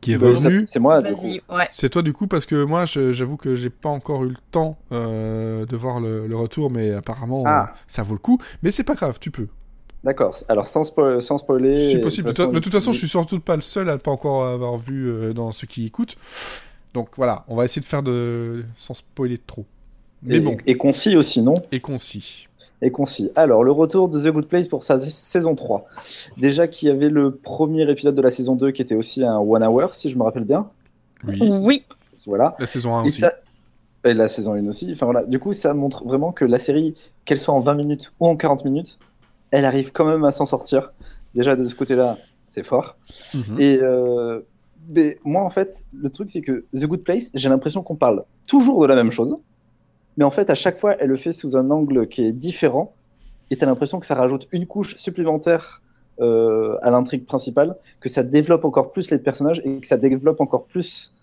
qui 0.00 0.12
est 0.14 0.18
ça- 0.18 0.26
revenu. 0.26 0.64
C'est 0.66 0.80
moi, 0.80 1.00
du 1.02 1.12
coup. 1.12 1.20
Vas-y, 1.22 1.42
ouais. 1.50 1.68
C'est 1.70 1.90
toi, 1.90 2.02
du 2.02 2.12
coup, 2.12 2.26
parce 2.26 2.46
que 2.46 2.64
moi, 2.64 2.86
j'avoue 2.86 3.36
que 3.36 3.54
j'ai 3.54 3.70
pas 3.70 3.90
encore 3.90 4.24
eu 4.24 4.30
le 4.30 4.36
temps 4.50 4.78
euh, 4.90 5.64
de 5.66 5.76
voir 5.76 6.00
le, 6.00 6.26
le 6.26 6.36
retour, 6.36 6.70
mais 6.72 6.90
apparemment, 6.92 7.44
Ah. 7.46 7.68
euh, 7.70 7.76
ça 7.86 8.02
vaut 8.02 8.14
le 8.14 8.18
coup. 8.18 8.38
Mais 8.64 8.70
c'est 8.72 8.82
pas 8.84 8.94
grave, 8.94 9.18
tu 9.20 9.30
peux. 9.30 9.46
D'accord. 10.04 10.34
Alors, 10.48 10.66
sans, 10.68 10.82
spo- 10.82 11.20
sans 11.20 11.38
spoiler. 11.38 11.74
C'est 11.74 11.98
et 11.98 12.00
possible. 12.00 12.28
De, 12.28 12.32
toute 12.34 12.44
toute- 12.46 12.54
de 12.54 12.58
toute 12.60 12.72
façon, 12.72 12.92
je 12.92 12.98
suis 12.98 13.08
surtout 13.08 13.38
pas 13.40 13.56
le 13.56 13.62
seul 13.62 13.88
à 13.90 13.92
ne 13.92 13.98
pas 13.98 14.10
encore 14.10 14.46
avoir 14.46 14.76
vu 14.78 15.08
euh, 15.08 15.32
dans 15.34 15.52
ceux 15.52 15.66
qui 15.66 15.84
écoutent. 15.86 16.16
Donc 16.94 17.08
voilà, 17.16 17.44
on 17.48 17.54
va 17.56 17.64
essayer 17.64 17.80
de 17.82 17.86
faire 17.86 18.02
de 18.02 18.64
sans 18.76 18.94
spoiler 18.94 19.38
trop. 19.38 19.64
Mais 20.22 20.36
et, 20.36 20.40
bon, 20.40 20.56
et 20.66 20.76
concis 20.76 21.16
aussi, 21.16 21.42
non? 21.42 21.54
Et 21.70 21.80
concis. 21.80 22.46
Et 22.82 22.90
concis. 22.90 23.30
Alors, 23.36 23.62
le 23.62 23.72
retour 23.72 24.08
de 24.08 24.18
The 24.18 24.32
Good 24.32 24.46
Place 24.46 24.68
pour 24.68 24.82
sa 24.82 24.98
saison 24.98 25.54
3. 25.54 25.86
Déjà 26.38 26.66
qu'il 26.66 26.88
y 26.88 26.90
avait 26.90 27.10
le 27.10 27.30
premier 27.34 27.88
épisode 27.90 28.14
de 28.14 28.22
la 28.22 28.30
saison 28.30 28.56
2 28.56 28.70
qui 28.70 28.80
était 28.80 28.94
aussi 28.94 29.22
un 29.22 29.36
one 29.38 29.62
hour, 29.62 29.92
si 29.92 30.08
je 30.08 30.16
me 30.16 30.22
rappelle 30.22 30.44
bien. 30.44 30.68
Oui. 31.28 31.38
Oui. 31.62 31.84
Voilà. 32.26 32.56
La 32.58 32.66
saison 32.66 32.96
1 32.96 33.04
Et, 33.04 33.08
aussi. 33.08 33.20
ça- 33.20 33.34
et 34.04 34.14
la 34.14 34.28
saison 34.28 34.54
1 34.54 34.66
aussi. 34.66 34.90
Enfin 34.92 35.04
voilà. 35.06 35.24
Du 35.24 35.38
coup, 35.38 35.52
ça 35.52 35.74
montre 35.74 36.04
vraiment 36.06 36.32
que 36.32 36.46
la 36.46 36.58
série, 36.58 36.94
qu'elle 37.26 37.38
soit 37.38 37.52
en 37.54 37.60
20 37.60 37.74
minutes 37.74 38.12
ou 38.18 38.26
en 38.28 38.36
40 38.36 38.64
minutes, 38.64 38.98
elle 39.50 39.64
arrive 39.64 39.92
quand 39.92 40.04
même 40.04 40.24
à 40.24 40.30
s'en 40.30 40.46
sortir. 40.46 40.92
Déjà, 41.34 41.56
de 41.56 41.66
ce 41.66 41.74
côté-là, 41.74 42.18
c'est 42.48 42.64
fort. 42.64 42.96
Mhm. 43.34 43.60
Et 43.60 43.78
euh, 43.80 44.40
mais 44.88 45.18
moi, 45.24 45.42
en 45.42 45.50
fait, 45.50 45.84
le 45.94 46.10
truc, 46.10 46.30
c'est 46.30 46.40
que 46.40 46.64
The 46.74 46.84
Good 46.84 47.04
Place, 47.04 47.30
j'ai 47.34 47.48
l'impression 47.48 47.82
qu'on 47.82 47.96
parle 47.96 48.24
toujours 48.46 48.82
de 48.82 48.86
la 48.86 48.96
même 48.96 49.12
chose. 49.12 49.36
Mais 50.16 50.24
en 50.24 50.30
fait, 50.30 50.50
à 50.50 50.54
chaque 50.54 50.78
fois, 50.78 50.96
elle 50.98 51.08
le 51.08 51.16
fait 51.16 51.32
sous 51.32 51.56
un 51.56 51.70
angle 51.70 52.08
qui 52.08 52.24
est 52.24 52.32
différent. 52.32 52.94
Et 53.50 53.56
tu 53.56 53.64
as 53.64 53.66
l'impression 53.66 54.00
que 54.00 54.06
ça 54.06 54.14
rajoute 54.14 54.48
une 54.52 54.66
couche 54.66 54.96
supplémentaire 54.96 55.82
euh, 56.20 56.76
à 56.82 56.90
l'intrigue 56.90 57.24
principale, 57.24 57.76
que 58.00 58.08
ça 58.08 58.22
développe 58.22 58.64
encore 58.64 58.90
plus 58.90 59.10
les 59.10 59.18
personnages 59.18 59.62
et 59.64 59.80
que 59.80 59.86
ça 59.86 59.96
développe 59.96 60.40
encore 60.40 60.66
plus 60.66 61.14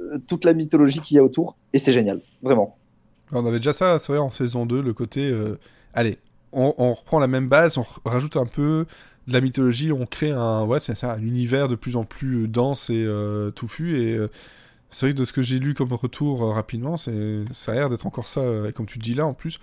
euh, 0.00 0.18
toute 0.26 0.44
la 0.44 0.54
mythologie 0.54 1.00
qu'il 1.00 1.16
y 1.16 1.18
a 1.18 1.24
autour. 1.24 1.56
Et 1.72 1.78
c'est 1.78 1.92
génial, 1.92 2.20
vraiment. 2.42 2.76
On 3.32 3.44
avait 3.46 3.56
déjà 3.56 3.72
ça, 3.72 3.98
c'est 3.98 4.12
vrai, 4.12 4.20
en 4.20 4.30
saison 4.30 4.66
2, 4.66 4.82
le 4.82 4.92
côté. 4.92 5.34
allez, 5.94 6.18
on, 6.54 6.74
on 6.78 6.94
reprend 6.94 7.18
la 7.18 7.26
même 7.26 7.48
base, 7.48 7.78
on 7.78 7.84
rajoute 8.04 8.36
un 8.36 8.46
peu 8.46 8.86
de 9.26 9.32
la 9.32 9.40
mythologie, 9.40 9.92
on 9.92 10.06
crée 10.06 10.30
un, 10.30 10.64
ouais, 10.64 10.80
c'est 10.80 10.96
ça, 10.96 11.12
un 11.14 11.22
univers 11.22 11.68
de 11.68 11.74
plus 11.76 11.96
en 11.96 12.04
plus 12.04 12.46
dense 12.48 12.90
et 12.90 13.04
euh, 13.06 13.50
touffu. 13.50 13.98
Et 14.00 14.12
euh, 14.14 14.28
c'est 14.90 15.06
vrai 15.06 15.12
que 15.14 15.18
de 15.18 15.24
ce 15.24 15.32
que 15.32 15.42
j'ai 15.42 15.58
lu 15.58 15.74
comme 15.74 15.92
retour 15.92 16.42
euh, 16.44 16.50
rapidement, 16.52 16.96
c'est, 16.96 17.44
ça 17.52 17.72
a 17.72 17.74
l'air 17.74 17.88
d'être 17.90 18.06
encore 18.06 18.28
ça, 18.28 18.40
euh, 18.40 18.68
et 18.68 18.72
comme 18.72 18.86
tu 18.86 18.98
dis 18.98 19.14
là 19.14 19.26
en 19.26 19.32
plus, 19.34 19.58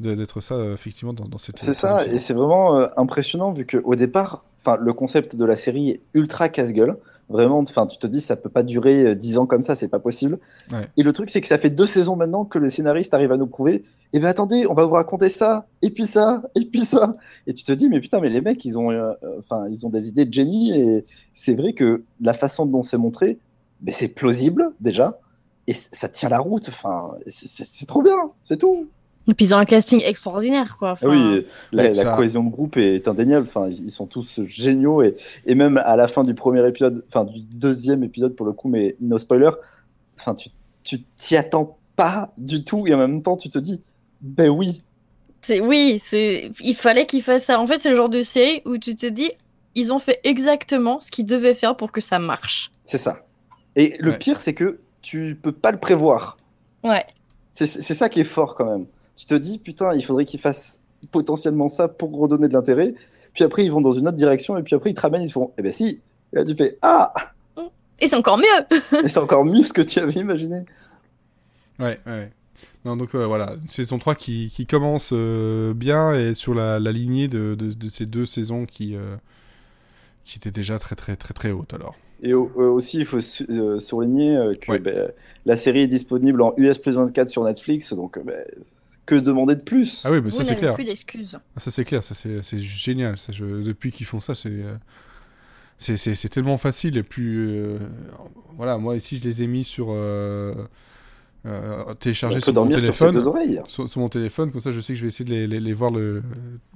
de- 0.00 0.14
d'être 0.14 0.40
ça 0.40 0.54
euh, 0.54 0.74
effectivement 0.74 1.12
dans, 1.12 1.26
dans 1.26 1.38
cette. 1.38 1.58
C'est 1.58 1.72
ça, 1.74 2.04
et 2.06 2.18
c'est 2.18 2.34
vraiment 2.34 2.78
euh, 2.78 2.86
impressionnant 2.96 3.52
vu 3.52 3.64
qu'au 3.66 3.94
départ, 3.94 4.44
le 4.80 4.92
concept 4.92 5.36
de 5.36 5.44
la 5.44 5.54
série 5.56 5.90
est 5.90 6.00
ultra 6.14 6.48
casse-gueule. 6.48 6.96
Vraiment, 7.28 7.58
enfin, 7.58 7.86
tu 7.88 7.98
te 7.98 8.06
dis, 8.06 8.20
ça 8.20 8.36
peut 8.36 8.48
pas 8.48 8.62
durer 8.62 9.04
euh, 9.06 9.14
10 9.16 9.38
ans 9.38 9.46
comme 9.46 9.62
ça, 9.64 9.74
c'est 9.74 9.88
pas 9.88 9.98
possible. 9.98 10.38
Ouais. 10.72 10.88
Et 10.96 11.02
le 11.02 11.12
truc, 11.12 11.28
c'est 11.30 11.40
que 11.40 11.48
ça 11.48 11.58
fait 11.58 11.70
deux 11.70 11.86
saisons 11.86 12.14
maintenant 12.16 12.44
que 12.44 12.58
le 12.58 12.68
scénariste 12.68 13.14
arrive 13.14 13.32
à 13.32 13.36
nous 13.36 13.48
prouver, 13.48 13.82
eh 14.12 14.18
ben 14.18 14.28
attendez, 14.28 14.66
on 14.68 14.74
va 14.74 14.84
vous 14.84 14.94
raconter 14.94 15.28
ça, 15.28 15.66
et 15.82 15.90
puis 15.90 16.06
ça, 16.06 16.42
et 16.54 16.64
puis 16.64 16.84
ça. 16.84 17.16
Et 17.46 17.52
tu 17.52 17.64
te 17.64 17.72
dis, 17.72 17.88
mais 17.88 18.00
putain, 18.00 18.20
mais 18.20 18.28
les 18.30 18.40
mecs, 18.40 18.64
ils 18.64 18.78
ont, 18.78 18.90
euh, 18.90 19.12
euh, 19.22 19.38
enfin, 19.38 19.66
ils 19.68 19.86
ont 19.86 19.90
des 19.90 20.08
idées 20.08 20.24
de 20.24 20.32
génie, 20.32 20.72
et 20.72 21.04
c'est 21.34 21.54
vrai 21.54 21.72
que 21.72 22.04
la 22.20 22.32
façon 22.32 22.66
dont 22.66 22.82
c'est 22.82 22.98
montré, 22.98 23.38
ben, 23.80 23.92
c'est 23.92 24.08
plausible, 24.08 24.72
déjà, 24.80 25.18
et 25.66 25.72
ça 25.72 26.08
tient 26.08 26.28
la 26.28 26.38
route, 26.38 26.68
enfin, 26.68 27.12
c'est- 27.26 27.86
trop 27.86 28.02
bien, 28.02 28.30
c'est 28.42 28.56
tout. 28.58 28.86
Et 29.28 29.34
puis 29.34 29.46
ils 29.46 29.54
ont 29.54 29.58
un 29.58 29.64
casting 29.64 30.00
extraordinaire, 30.04 30.76
quoi. 30.78 30.90
Ah 30.90 30.92
Enfin, 30.92 31.08
oui, 31.08 31.46
la, 31.72 32.14
cohésion 32.14 32.44
de 32.44 32.48
groupe 32.50 32.76
est 32.76 33.08
indéniable. 33.08 33.44
Enfin, 33.48 33.68
ils 33.68 33.90
sont 33.90 34.06
tous 34.06 34.40
géniaux 34.42 35.02
et, 35.02 35.16
et 35.46 35.56
même 35.56 35.78
à 35.78 35.96
la 35.96 36.06
fin 36.06 36.22
du 36.22 36.34
premier 36.34 36.64
épisode, 36.68 37.04
enfin 37.08 37.24
du 37.24 37.40
deuxième 37.40 38.04
épisode 38.04 38.36
pour 38.36 38.46
le 38.46 38.52
coup, 38.52 38.68
mais 38.68 38.94
no 39.00 39.18
spoiler. 39.18 39.50
Enfin, 40.16 40.36
tu 40.36 40.50
tu 40.84 41.02
t'y 41.16 41.36
attends 41.36 41.76
pas 41.96 42.32
du 42.38 42.62
tout 42.62 42.86
et 42.86 42.94
en 42.94 42.98
même 42.98 43.20
temps 43.20 43.36
tu 43.36 43.48
te 43.48 43.58
dis, 43.58 43.82
ben 44.26 44.48
oui, 44.48 44.82
C'est 45.42 45.60
oui, 45.60 45.98
c'est 46.02 46.50
il 46.60 46.74
fallait 46.74 47.06
qu'ils 47.06 47.22
fassent 47.22 47.44
ça. 47.44 47.60
En 47.60 47.66
fait, 47.66 47.80
c'est 47.80 47.90
le 47.90 47.96
genre 47.96 48.08
de 48.08 48.22
série 48.22 48.62
où 48.64 48.78
tu 48.78 48.96
te 48.96 49.06
dis 49.06 49.30
ils 49.74 49.92
ont 49.92 49.98
fait 49.98 50.18
exactement 50.24 51.00
ce 51.00 51.10
qu'ils 51.10 51.26
devaient 51.26 51.54
faire 51.54 51.76
pour 51.76 51.92
que 51.92 52.00
ça 52.00 52.18
marche. 52.18 52.72
c'est 52.84 52.98
ça. 52.98 53.24
Et 53.76 53.94
le 54.00 54.12
Ouais. 54.12 54.18
pire, 54.18 54.40
c'est 54.40 54.54
que 54.54 54.80
tu 55.02 55.38
peux 55.40 55.52
pas 55.52 55.70
le 55.70 55.78
prévoir. 55.78 56.36
Ouais. 56.82 57.04
C'est 57.52 57.66
c'est 57.66 57.94
ça 57.94 58.08
qui 58.08 58.20
est 58.20 58.24
fort 58.24 58.54
quand 58.54 58.64
même. 58.64 58.86
Tu 59.16 59.26
te 59.26 59.34
dis, 59.34 59.58
putain, 59.58 59.94
il 59.94 60.02
faudrait 60.04 60.24
qu'ils 60.24 60.40
fassent 60.40 60.80
potentiellement 61.10 61.68
ça 61.68 61.88
pour 61.88 62.10
redonner 62.18 62.48
de 62.48 62.52
l'intérêt. 62.54 62.94
Puis 63.34 63.44
après, 63.44 63.64
ils 63.64 63.70
vont 63.70 63.80
dans 63.82 63.92
une 63.92 64.08
autre 64.08 64.16
direction 64.16 64.56
et 64.56 64.62
puis 64.62 64.74
après, 64.74 64.90
ils 64.90 64.94
te 64.94 65.00
ramènent, 65.02 65.22
ils 65.22 65.28
te 65.28 65.32
font, 65.32 65.52
eh 65.58 65.62
ben 65.62 65.72
si. 65.72 66.00
Et 66.32 66.36
là, 66.36 66.44
tu 66.44 66.54
fais, 66.54 66.78
ah, 66.82 67.12
Et 68.00 68.08
c'est 68.08 68.16
encore 68.16 68.38
mieux. 68.38 68.78
et 69.04 69.08
c'est 69.08 69.18
encore 69.18 69.44
mieux 69.44 69.62
ce 69.62 69.72
que 69.74 69.82
tu 69.82 69.98
avais 70.00 70.18
imaginé. 70.20 70.64
Ouais, 71.78 72.00
ouais. 72.06 72.30
Non, 72.86 72.96
donc 72.96 73.14
euh, 73.14 73.26
voilà, 73.26 73.56
une 73.60 73.68
saison 73.68 73.98
3 73.98 74.14
qui, 74.14 74.50
qui 74.54 74.64
commence 74.66 75.10
euh, 75.12 75.74
bien 75.74 76.14
et 76.14 76.34
sur 76.34 76.54
la, 76.54 76.78
la 76.78 76.92
lignée 76.92 77.28
de, 77.28 77.54
de, 77.58 77.72
de 77.72 77.88
ces 77.90 78.06
deux 78.06 78.24
saisons 78.24 78.64
qui, 78.64 78.96
euh, 78.96 79.16
qui 80.24 80.38
étaient 80.38 80.50
déjà 80.50 80.78
très 80.78 80.96
très 80.96 81.16
très 81.16 81.34
très 81.34 81.50
hautes 81.50 81.74
alors. 81.74 81.94
Et 82.22 82.32
au- 82.34 82.50
euh, 82.56 82.68
aussi, 82.70 82.98
il 82.98 83.04
faut 83.06 83.20
su- 83.20 83.46
euh, 83.50 83.78
souligner 83.78 84.36
euh, 84.36 84.54
que 84.54 84.72
Ouais. 84.72 84.78
ben, 84.78 85.10
la 85.44 85.56
série 85.56 85.80
est 85.80 85.86
disponible 85.86 86.40
en 86.42 86.54
US 86.56 86.78
plus 86.78 86.96
24 86.96 87.28
sur 87.28 87.44
Netflix, 87.44 87.92
donc 87.92 88.16
euh, 88.18 88.22
ben, 88.24 88.44
que 89.04 89.14
demander 89.16 89.54
de 89.54 89.60
plus? 89.60 90.02
Ah 90.04 90.10
oui, 90.10 90.20
mais 90.22 90.30
ça 90.30 90.42
c'est 90.42 90.50
n'avez 90.50 90.60
clair. 90.60 90.74
plus 90.74 90.84
d'excuses. 90.84 91.38
Ah, 91.56 91.60
Ça 91.60 91.70
c'est 91.70 91.84
clair, 91.84 92.02
ça 92.02 92.14
c'est 92.14 92.58
génial. 92.58 93.18
Ça, 93.18 93.32
je, 93.32 93.44
depuis 93.44 93.92
qu'ils 93.92 94.06
font 94.06 94.20
ça, 94.20 94.34
c'est 94.34 94.48
euh, 94.50 94.76
c'est 95.78 96.28
tellement 96.30 96.58
facile 96.58 96.96
et 96.96 97.02
plus 97.02 97.48
euh, 97.50 97.78
voilà. 98.56 98.78
Moi 98.78 98.96
ici, 98.96 99.18
je 99.22 99.28
les 99.28 99.42
ai 99.42 99.46
mis 99.46 99.64
sur 99.64 99.88
euh, 101.46 101.94
téléchargés 101.94 102.38
On 102.38 102.40
sur 102.40 102.52
mon 102.54 102.68
téléphone. 102.68 103.14
deux 103.14 103.26
oreilles. 103.26 103.60
sur, 103.66 103.88
sur 103.88 104.00
mon 104.00 104.08
téléphone, 104.08 104.50
comme 104.52 104.60
ça 104.60 104.72
je 104.72 104.80
sais 104.80 104.92
que 104.94 104.98
je 104.98 105.02
vais 105.02 105.08
essayer 105.08 105.24
de 105.24 105.30
les, 105.30 105.46
les- 105.46 105.60
les 105.60 105.72
voir 105.72 105.90
le, 105.90 106.22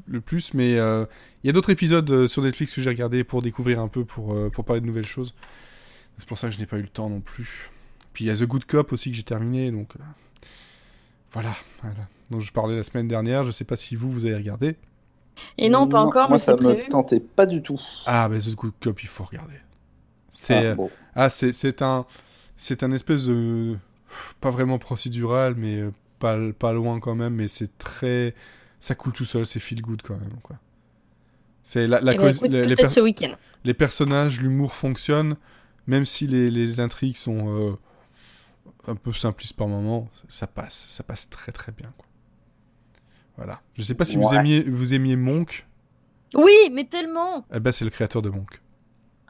le 0.07 0.21
plus. 0.21 0.55
Mais 0.55 0.77
euh, 0.79 1.05
il 1.43 1.49
y 1.49 1.51
a 1.51 1.53
d'autres 1.53 1.71
épisodes 1.71 2.09
euh, 2.11 2.29
sur 2.29 2.43
Netflix 2.43 2.75
que 2.75 2.81
j'ai 2.81 2.91
regardé 2.91 3.25
pour 3.25 3.43
découvrir 3.43 3.81
un 3.81 3.89
peu, 3.89 4.05
pour, 4.05 4.33
euh, 4.35 4.49
pour 4.51 4.65
parler 4.65 4.81
de 4.81 4.87
nouvelles 4.87 5.07
choses. 5.07 5.35
C'est 6.19 6.29
pour 6.29 6.39
ça 6.39 6.49
que 6.49 6.55
je 6.55 6.61
n'ai 6.61 6.67
pas 6.67 6.79
eu 6.79 6.83
le 6.83 6.89
temps 6.89 7.09
non 7.11 7.21
plus. 7.21 7.71
Puis 8.13 8.25
il 8.25 8.29
y 8.29 8.31
a 8.31 8.37
The 8.37 8.45
Good 8.45 8.65
Cop 8.67 8.93
aussi 8.93 9.11
que 9.11 9.17
j'ai 9.17 9.23
terminé, 9.23 9.71
donc 9.71 9.95
voilà, 11.33 11.53
voilà. 11.83 12.09
Donc 12.31 12.41
je 12.41 12.53
parlais 12.53 12.77
la 12.77 12.83
semaine 12.83 13.09
dernière, 13.09 13.45
je 13.45 13.51
sais 13.51 13.65
pas 13.65 13.77
si 13.77 13.95
vous, 13.97 14.11
vous 14.11 14.25
avez 14.25 14.35
regardé. 14.37 14.77
Et 15.59 15.69
non, 15.69 15.89
pas 15.89 16.01
encore, 16.03 16.29
moi 16.29 16.37
mais 16.39 16.43
ça 16.43 16.55
me 16.57 16.89
tentait 16.91 17.21
pas 17.21 17.47
du 17.47 17.63
tout. 17.63 17.81
Ah, 18.07 18.29
mais 18.29 18.39
The 18.41 18.55
Good 18.55 18.73
Cop, 18.83 19.03
il 19.03 19.09
faut 19.09 19.25
regarder. 19.25 19.55
C'est 20.29 20.69
Ah, 20.69 20.75
bon. 20.75 20.91
ah, 21.15 21.31
c'est 21.31 21.53
c'est 21.53 21.83
un 21.83 22.05
c'est 22.57 22.83
un 22.83 22.93
espèce 22.93 23.27
de 23.27 23.77
pas 24.41 24.51
vraiment 24.51 24.79
procédural, 24.79 25.55
mais 25.57 25.77
euh, 25.77 25.91
pas 26.19 26.37
pas 26.59 26.73
loin 26.73 27.01
quand 27.01 27.15
même. 27.15 27.35
Mais 27.35 27.49
c'est 27.49 27.79
très 27.79 28.35
ça 28.81 28.95
coule 28.95 29.13
tout 29.13 29.25
seul, 29.25 29.47
c'est 29.47 29.61
feel 29.61 29.81
good 29.83 30.03
quand 30.03 30.17
même 30.19 30.39
quoi. 30.43 30.57
C'est 31.63 31.87
la, 31.87 32.01
la 32.01 32.13
Eh 32.15 32.17
ben, 32.17 32.23
cause- 32.27 32.37
écoute, 32.39 32.51
les, 32.51 32.75
per- 32.75 32.89
ce 32.89 33.01
week-end. 33.01 33.35
les 33.65 33.75
personnages, 33.75 34.41
l'humour 34.41 34.75
fonctionne, 34.75 35.37
même 35.87 36.05
si 36.05 36.27
les, 36.27 36.51
les 36.51 36.81
intrigues 36.81 37.17
sont 37.17 37.49
euh, 37.59 37.73
un 38.87 38.95
peu 38.97 39.13
simplistes 39.13 39.57
par 39.57 39.69
moment, 39.69 40.09
ça 40.29 40.47
passe, 40.47 40.87
ça 40.89 41.03
passe 41.03 41.29
très 41.31 41.53
très 41.53 41.73
bien 41.73 41.93
quoi. 41.97 42.07
Voilà. 43.37 43.61
Je 43.75 43.83
sais 43.83 43.95
pas 43.95 44.05
si 44.05 44.17
vous 44.17 44.33
aimiez 44.35 44.63
vous 44.63 44.95
aimiez 44.95 45.17
Monk. 45.17 45.67
Oui, 46.35 46.71
mais 46.73 46.85
tellement. 46.85 47.45
Eh 47.53 47.61
ben 47.61 47.73
c'est 47.73 47.85
le 47.85 47.91
créateur 47.91 48.23
de 48.23 48.29
Monk. 48.31 48.61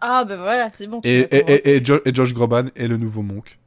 Ah 0.00 0.24
ben 0.24 0.36
voilà, 0.36 0.70
c'est 0.72 0.86
bon. 0.86 1.00
tu 1.00 1.08
Et, 1.08 1.20
et, 1.20 1.52
et, 1.52 1.76
et 1.76 1.84
Jo- 1.84 2.00
et 2.04 2.14
Josh 2.14 2.32
Groban 2.34 2.64
est 2.74 2.88
le 2.88 2.96
nouveau 2.96 3.22
Monk. 3.22 3.58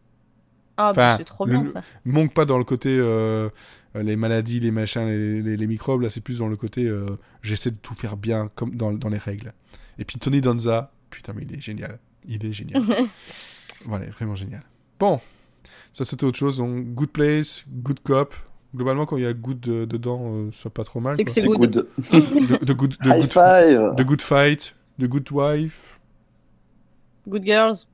Ah 0.78 0.86
enfin, 0.92 0.94
bah, 0.96 1.16
c'est 1.20 1.24
trop 1.26 1.46
le- 1.46 1.60
bien 1.60 1.68
ça. 1.72 1.84
Monk 2.06 2.34
pas 2.34 2.46
dans 2.46 2.58
le 2.58 2.64
côté 2.64 2.90
euh, 3.00 3.50
euh, 3.96 4.04
les 4.04 4.16
maladies, 4.16 4.60
les 4.60 4.72
machins, 4.72 5.06
les, 5.06 5.42
les- 5.42 5.58
les 5.58 5.68
microbes, 5.68 6.02
là 6.02 6.10
c'est 6.10 6.22
plus 6.22 6.40
dans 6.40 6.48
le 6.48 6.56
côté 6.56 6.86
euh, 6.86 7.06
j'essaie 7.44 7.72
de 7.72 7.78
tout 7.78 7.94
faire 7.94 8.18
bien 8.18 8.50
comme 8.56 8.76
dans, 8.76 8.92
dans 8.92 9.10
les 9.10 9.18
règles. 9.20 9.54
Et 10.00 10.06
puis 10.06 10.18
Tony 10.18 10.42
Danza, 10.42 10.92
putain 11.12 11.34
mais 11.36 11.44
il 11.44 11.56
est 11.56 11.62
génial. 11.62 12.00
Il 12.28 12.44
est 12.46 12.54
génial. 12.54 12.82
voilà, 13.86 14.08
vraiment 14.08 14.36
génial. 14.36 14.62
Bon, 15.00 15.20
ça 15.92 16.06
c'était 16.06 16.24
autre 16.26 16.38
chose. 16.40 16.58
Donc, 16.58 16.88
good 16.94 17.10
place, 17.10 17.64
good 17.70 18.00
cop. 18.02 18.34
Globalement 18.76 19.06
quand 19.06 19.18
il 19.18 19.24
y 19.24 19.28
a 19.28 19.34
good 19.34 19.60
de- 19.60 19.86
dedans, 19.86 20.22
euh, 20.34 20.50
c'est 20.52 20.72
pas 20.74 20.84
trop 20.84 21.00
mal. 21.00 21.16
C'est 21.18 21.26
que 21.26 21.46
good. 21.46 21.60
good. 21.60 21.88
De, 22.60 22.66
de 22.66 22.74
good, 22.74 22.96
de 23.04 23.10
High 23.10 23.22
good, 23.22 23.32
five. 23.34 23.96
de 23.96 24.04
good 24.04 24.22
fight, 24.22 24.76
de 24.98 25.06
good 25.06 25.30
wife. 25.32 26.00
Good 27.28 27.44
girls. 27.46 27.86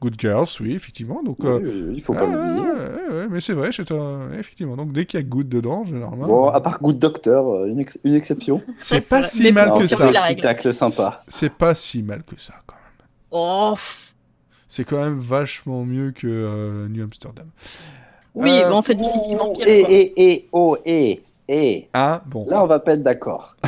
Good 0.00 0.14
girls, 0.20 0.48
oui, 0.60 0.74
effectivement. 0.74 1.22
Donc, 1.22 1.38
Oui, 1.40 1.48
euh, 1.48 1.92
il 1.94 2.02
faut 2.02 2.12
ah, 2.14 2.20
pas 2.20 2.26
l'oublier. 2.26 2.60
ouais, 2.70 3.14
ouais, 3.16 3.28
mais 3.30 3.40
c'est 3.40 3.54
vrai, 3.54 3.70
c'est 3.72 3.90
un- 3.92 4.30
effectivement. 4.38 4.76
Donc, 4.76 4.92
dès 4.92 5.06
qu'il 5.06 5.18
y 5.18 5.22
a 5.22 5.26
good 5.26 5.48
dedans, 5.48 5.84
généralement. 5.86 6.26
Bon, 6.26 6.48
à 6.48 6.60
part 6.60 6.80
Good 6.82 6.98
Doctor, 6.98 7.54
euh, 7.54 7.66
une, 7.66 7.80
ex- 7.80 7.98
une 8.04 8.14
exception. 8.14 8.60
c'est 8.76 9.00
pas 9.08 9.22
si 9.22 9.50
mal 9.52 9.72
que 9.72 9.86
ça. 9.86 10.08
Petit 10.08 10.36
tacle 10.36 10.74
sympa. 10.74 11.22
C'est- 11.28 11.48
pas 11.52 11.74
si 11.74 12.02
mal 12.02 12.22
que 12.24 12.38
ça, 12.38 12.54
quand 12.66 12.74
même. 12.74 13.08
Oh. 13.30 13.74
C'est 14.68 14.84
quand 14.84 15.02
même 15.02 15.18
vachement 15.18 15.84
mieux 15.84 16.10
que 16.12 16.26
euh, 16.26 16.88
New 16.88 17.02
Amsterdam. 17.02 17.48
Oui, 18.34 18.50
Euh, 18.50 18.68
mais 18.68 18.74
en 18.74 18.82
fait 18.82 18.94
difficilement 18.94 19.52
pire. 19.54 19.66
Et, 19.66 19.80
et, 19.80 20.30
et, 20.32 20.48
oh, 20.52 20.76
et, 20.84 21.22
et. 21.48 21.88
Ah, 21.94 22.22
bon. 22.26 22.44
Là, 22.50 22.62
on 22.62 22.66
va 22.66 22.80
pas 22.80 22.92
être 22.92 23.02
d'accord. 23.02 23.56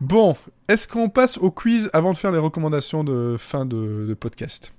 Bon, 0.00 0.36
est-ce 0.68 0.86
qu'on 0.86 1.08
passe 1.08 1.38
au 1.38 1.50
quiz 1.50 1.90
avant 1.92 2.12
de 2.12 2.16
faire 2.18 2.30
les 2.30 2.38
recommandations 2.38 3.02
de 3.04 3.36
fin 3.38 3.64
de, 3.64 4.06
de 4.08 4.14
podcast? 4.14 4.72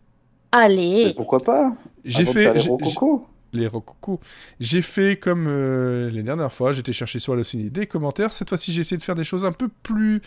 Mais 0.53 0.59
Allez. 0.59 1.13
pourquoi 1.15 1.39
pas? 1.39 1.75
J'ai 2.05 2.25
fait. 2.25 2.53
les 2.53 2.59
j'ai- 2.59 2.69
rococos. 2.69 3.27
les 3.53 3.67
rococos. 3.67 4.19
J'ai 4.59 4.81
fait 4.81 5.17
comme 5.19 5.45
euh, 5.47 6.09
les 6.09 6.23
dernières 6.23 6.53
fois, 6.53 6.71
j'étais 6.71 6.93
chercher 6.93 7.19
sur 7.19 7.33
Allociné 7.33 7.69
des 7.69 7.85
commentaires. 7.85 8.31
Cette 8.31 8.49
fois-ci, 8.49 8.71
j'ai 8.71 8.81
essayé 8.81 8.97
de 8.97 9.03
faire 9.03 9.15
des 9.15 9.23
choses 9.25 9.45
un 9.45 9.51
peu 9.51 9.67
plus. 9.83 10.21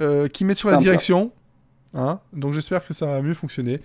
euh, 0.00 0.28
qui 0.28 0.44
mettent 0.46 0.56
sur 0.58 0.70
la 0.70 0.78
direction. 0.78 1.30
Hein 1.94 2.20
Donc 2.32 2.52
j'espère 2.54 2.84
que 2.86 2.94
ça 2.94 3.06
va 3.06 3.20
mieux 3.20 3.34
fonctionner. 3.34 3.80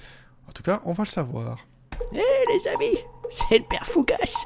En 0.48 0.52
tout 0.54 0.64
cas, 0.64 0.80
on 0.86 0.93
va 0.93 1.04
le 1.04 1.10
savoir. 1.10 1.66
Eh 2.14 2.18
les 2.18 2.68
amis, 2.70 2.98
c'est 3.32 3.58
le 3.58 3.66
père 3.66 3.86
Fougas. 3.86 4.46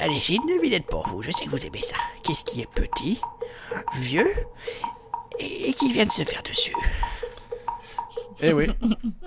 Allez, 0.00 0.16
j'ai 0.22 0.34
une 0.34 0.46
devinette 0.58 0.84
pour 0.86 1.06
vous, 1.08 1.22
je 1.22 1.30
sais 1.30 1.44
que 1.46 1.50
vous 1.50 1.64
aimez 1.64 1.80
ça. 1.80 1.96
Qu'est-ce 2.24 2.44
qui 2.44 2.60
est 2.60 2.68
petit, 2.74 3.20
vieux 4.00 4.26
et 5.38 5.70
et 5.70 5.72
qui 5.72 5.92
vient 5.92 6.04
de 6.04 6.10
se 6.10 6.22
faire 6.22 6.42
dessus 6.42 6.72
Eh 8.42 8.52
oui, 8.52 8.68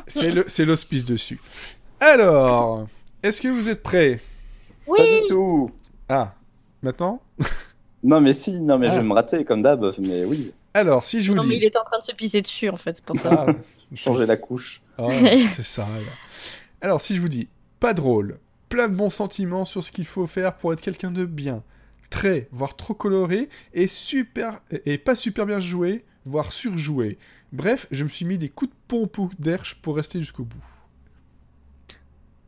c'est 0.08 0.32
le- 0.32 0.46
c'est 0.48 0.66
l'hospice 0.66 1.06
dessus. 1.06 1.40
Alors, 2.00 2.88
est-ce 3.24 3.42
que 3.42 3.48
vous 3.48 3.70
êtes 3.70 3.82
prêts? 3.84 4.20
Oui. 4.88 5.00
Pas 5.00 5.22
du 5.22 5.28
tout. 5.30 5.72
Ah, 6.10 6.34
maintenant? 6.82 7.22
Non, 8.04 8.22
mais 8.22 8.34
si, 8.34 8.60
non, 8.62 8.78
mais 8.78 8.88
Ah. 8.88 8.92
je 8.92 8.96
vais 8.98 9.04
me 9.04 9.14
rater 9.14 9.44
comme 9.46 9.62
d'hab, 9.62 9.92
mais 10.00 10.26
oui, 10.26 10.52
Alors, 10.74 11.04
si 11.04 11.24
je 11.24 11.30
vous 11.32 11.36
Non 11.38 11.44
mais 11.44 11.56
dis... 11.56 11.62
il 11.62 11.64
est 11.64 11.78
en 11.78 11.84
train 11.86 11.98
de 12.00 12.04
se 12.04 12.12
pisser 12.12 12.42
dessus 12.42 12.70
en 12.70 12.76
fait, 12.78 12.98
c'est 12.98 13.06
pour 13.06 13.16
ça. 13.16 13.46
Ah, 13.48 13.54
changer 13.96 14.26
la 14.26 14.36
couche. 14.38 14.82
Ah, 14.98 15.08
c'est 15.50 15.64
ça. 15.66 15.84
là. 15.84 16.12
Alors, 16.82 17.00
si 17.02 17.16
je 17.16 17.22
vous 17.22 17.30
dis 17.30 17.48
pas 17.80 17.94
drôle, 17.94 18.40
plein 18.70 18.88
de 18.90 18.94
bons 18.96 19.10
sentiments 19.10 19.64
sur 19.66 19.84
ce 19.84 19.92
qu'il 19.92 20.06
faut 20.06 20.28
faire 20.28 20.54
pour 20.56 20.74
être 20.74 20.82
quelqu'un 20.82 21.12
de 21.12 21.24
bien, 21.26 21.64
très, 22.10 22.48
voire 22.52 22.76
trop 22.76 22.94
coloré, 22.94 23.50
et 23.74 23.88
super, 23.88 24.62
et 24.86 24.98
pas 24.98 25.16
super 25.16 25.46
bien 25.46 25.60
joué, 25.60 26.06
voire 26.26 26.52
surjoué. 26.52 27.18
Bref, 27.52 27.88
je 27.92 28.04
me 28.04 28.10
suis 28.10 28.26
mis 28.26 28.38
des 28.38 28.50
coups 28.50 28.72
de 28.72 28.78
pompe 28.88 29.18
ou 29.18 29.30
d'herche 29.40 29.76
pour 29.82 29.96
rester 29.96 30.20
jusqu'au 30.20 30.44
bout. 30.44 30.64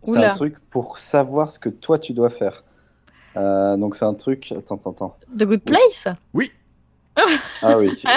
C'est 0.04 0.24
un 0.24 0.32
truc 0.32 0.60
pour 0.70 1.00
savoir 1.00 1.52
ce 1.52 1.60
que 1.60 1.70
toi 1.70 2.00
tu 2.00 2.14
dois 2.14 2.30
faire. 2.30 2.64
Euh, 3.36 3.78
donc 3.78 3.96
c'est 3.96 4.06
un 4.06 4.14
truc. 4.14 4.52
Attends, 4.52 4.76
attends, 4.76 4.92
attends. 4.92 5.18
The 5.38 5.44
Good 5.44 5.64
Place? 5.64 6.08
Ah 7.62 7.78
oui. 7.78 7.92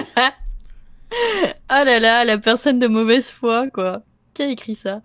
Ah 1.69 1.85
là 1.85 1.99
là, 1.99 2.25
la 2.25 2.39
personne 2.39 2.79
de 2.79 2.87
mauvaise 2.87 3.31
foi, 3.31 3.69
quoi. 3.71 4.03
Qui 4.35 4.43
a 4.43 4.49
écrit 4.49 4.77
ça? 4.77 5.03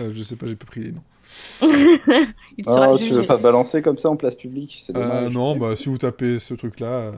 Euh, 0.00 0.12
je 0.14 0.22
sais 0.22 0.36
pas, 0.36 0.46
j'ai 0.46 0.56
pas 0.56 0.64
pris 0.64 0.80
les 0.80 0.92
noms. 0.92 1.02
Il 1.62 2.64
sera 2.64 2.92
Oh, 2.92 2.98
tu 2.98 3.12
veux 3.12 3.26
pas 3.26 3.36
balancer 3.36 3.82
comme 3.82 3.98
ça 3.98 4.10
en 4.10 4.16
place 4.16 4.34
publique 4.34 4.82
C'est 4.84 4.96
Euh, 4.96 5.28
non, 5.30 5.56
bah 5.56 5.76
si 5.76 5.88
vous 5.88 5.98
tapez 5.98 6.38
ce 6.38 6.54
truc-là, 6.54 6.86
euh, 6.86 7.12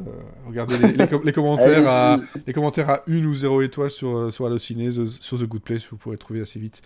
regardez 0.46 0.76
les, 0.78 0.92
les 0.92 1.06
com- 1.06 1.22
les 1.24 1.32
commentaires 1.32 1.88
à 1.88 2.18
les 2.46 2.52
commentaires 2.52 2.90
à 2.90 3.02
une 3.06 3.26
ou 3.26 3.34
zéro 3.34 3.62
étoile 3.62 3.90
sur 3.90 4.16
euh, 4.16 4.30
sur 4.30 4.46
Allociné, 4.46 4.92
sur 4.92 5.08
sur 5.08 5.38
The 5.38 5.44
Good 5.44 5.62
Place, 5.62 5.86
vous 5.90 5.96
pourrez 5.96 6.16
trouver 6.18 6.40
assez 6.40 6.58
vite. 6.58 6.82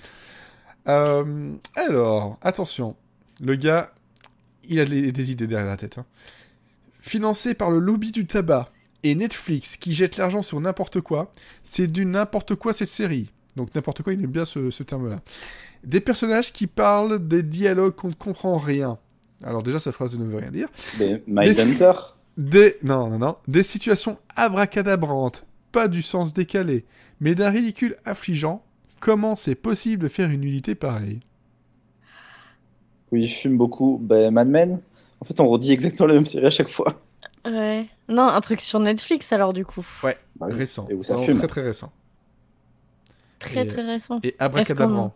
Euh, 0.88 1.52
alors, 1.74 2.38
attention, 2.42 2.96
le 3.42 3.54
gars, 3.56 3.90
il 4.68 4.78
a 4.80 4.84
des, 4.84 5.12
des 5.12 5.30
idées 5.30 5.46
derrière 5.46 5.66
la 5.68 5.76
tête. 5.76 5.98
hein. 5.98 6.04
Financé 7.00 7.54
par 7.54 7.70
le 7.70 7.78
lobby 7.78 8.12
du 8.12 8.26
tabac 8.26 8.68
et 9.02 9.14
Netflix 9.14 9.76
qui 9.76 9.92
jette 9.94 10.16
l'argent 10.16 10.42
sur 10.42 10.60
n'importe 10.60 11.00
quoi, 11.00 11.30
c'est 11.62 11.86
du 11.86 12.06
n'importe 12.06 12.54
quoi 12.54 12.72
cette 12.72 12.88
série. 12.88 13.30
Donc 13.56 13.74
n'importe 13.74 14.02
quoi, 14.02 14.12
il 14.14 14.24
aime 14.24 14.30
bien 14.30 14.44
ce, 14.44 14.70
ce 14.70 14.82
terme-là. 14.82 15.20
Des 15.84 16.00
personnages 16.00 16.52
qui 16.52 16.66
parlent 16.66 17.18
des 17.26 17.42
dialogues 17.42 17.94
qu'on 17.94 18.08
ne 18.08 18.14
comprend 18.14 18.56
rien. 18.58 18.98
Alors 19.42 19.62
déjà, 19.62 19.78
sa 19.78 19.92
phrase 19.92 20.18
ne 20.18 20.24
veut 20.24 20.38
rien 20.38 20.50
dire. 20.50 20.68
Mais 20.98 21.22
Mindhunter 21.26 21.92
Des... 22.38 22.76
Non, 22.82 23.08
non, 23.10 23.18
non. 23.18 23.36
Des 23.48 23.62
situations 23.62 24.18
abracadabrantes, 24.36 25.44
pas 25.72 25.88
du 25.88 26.00
sens 26.02 26.32
décalé, 26.32 26.84
mais 27.20 27.34
d'un 27.34 27.50
ridicule 27.50 27.96
affligeant. 28.04 28.62
Comment 29.00 29.36
c'est 29.36 29.54
possible 29.54 30.04
de 30.04 30.08
faire 30.08 30.30
une 30.30 30.44
unité 30.44 30.74
pareille? 30.74 31.20
Oui, 33.12 33.24
il 33.24 33.28
fume 33.28 33.56
beaucoup. 33.58 33.98
Ben, 34.02 34.30
Mad 34.32 34.48
Men 34.48 34.80
En 35.20 35.24
fait, 35.24 35.38
on 35.40 35.48
redit 35.48 35.72
exactement 35.72 36.06
la 36.06 36.14
même 36.14 36.26
série 36.26 36.46
à 36.46 36.50
chaque 36.50 36.70
fois. 36.70 37.00
Ouais. 37.46 37.86
Non, 38.08 38.22
un 38.22 38.40
truc 38.40 38.60
sur 38.62 38.80
Netflix 38.80 39.30
alors 39.32 39.52
du 39.52 39.66
coup. 39.66 39.86
Ouais, 40.02 40.16
Bah 40.36 40.46
oui. 40.48 40.54
récent. 40.56 40.86
Et 40.88 40.94
où 40.94 41.02
ça 41.02 41.18
fume. 41.18 41.36
Très 41.38 41.46
très 41.46 41.60
récent. 41.60 41.92
Très 43.38 43.64
Et- 43.64 43.66
très 43.66 43.82
récent. 43.82 44.20
Et 44.22 44.34
abracadabrant. 44.38 45.14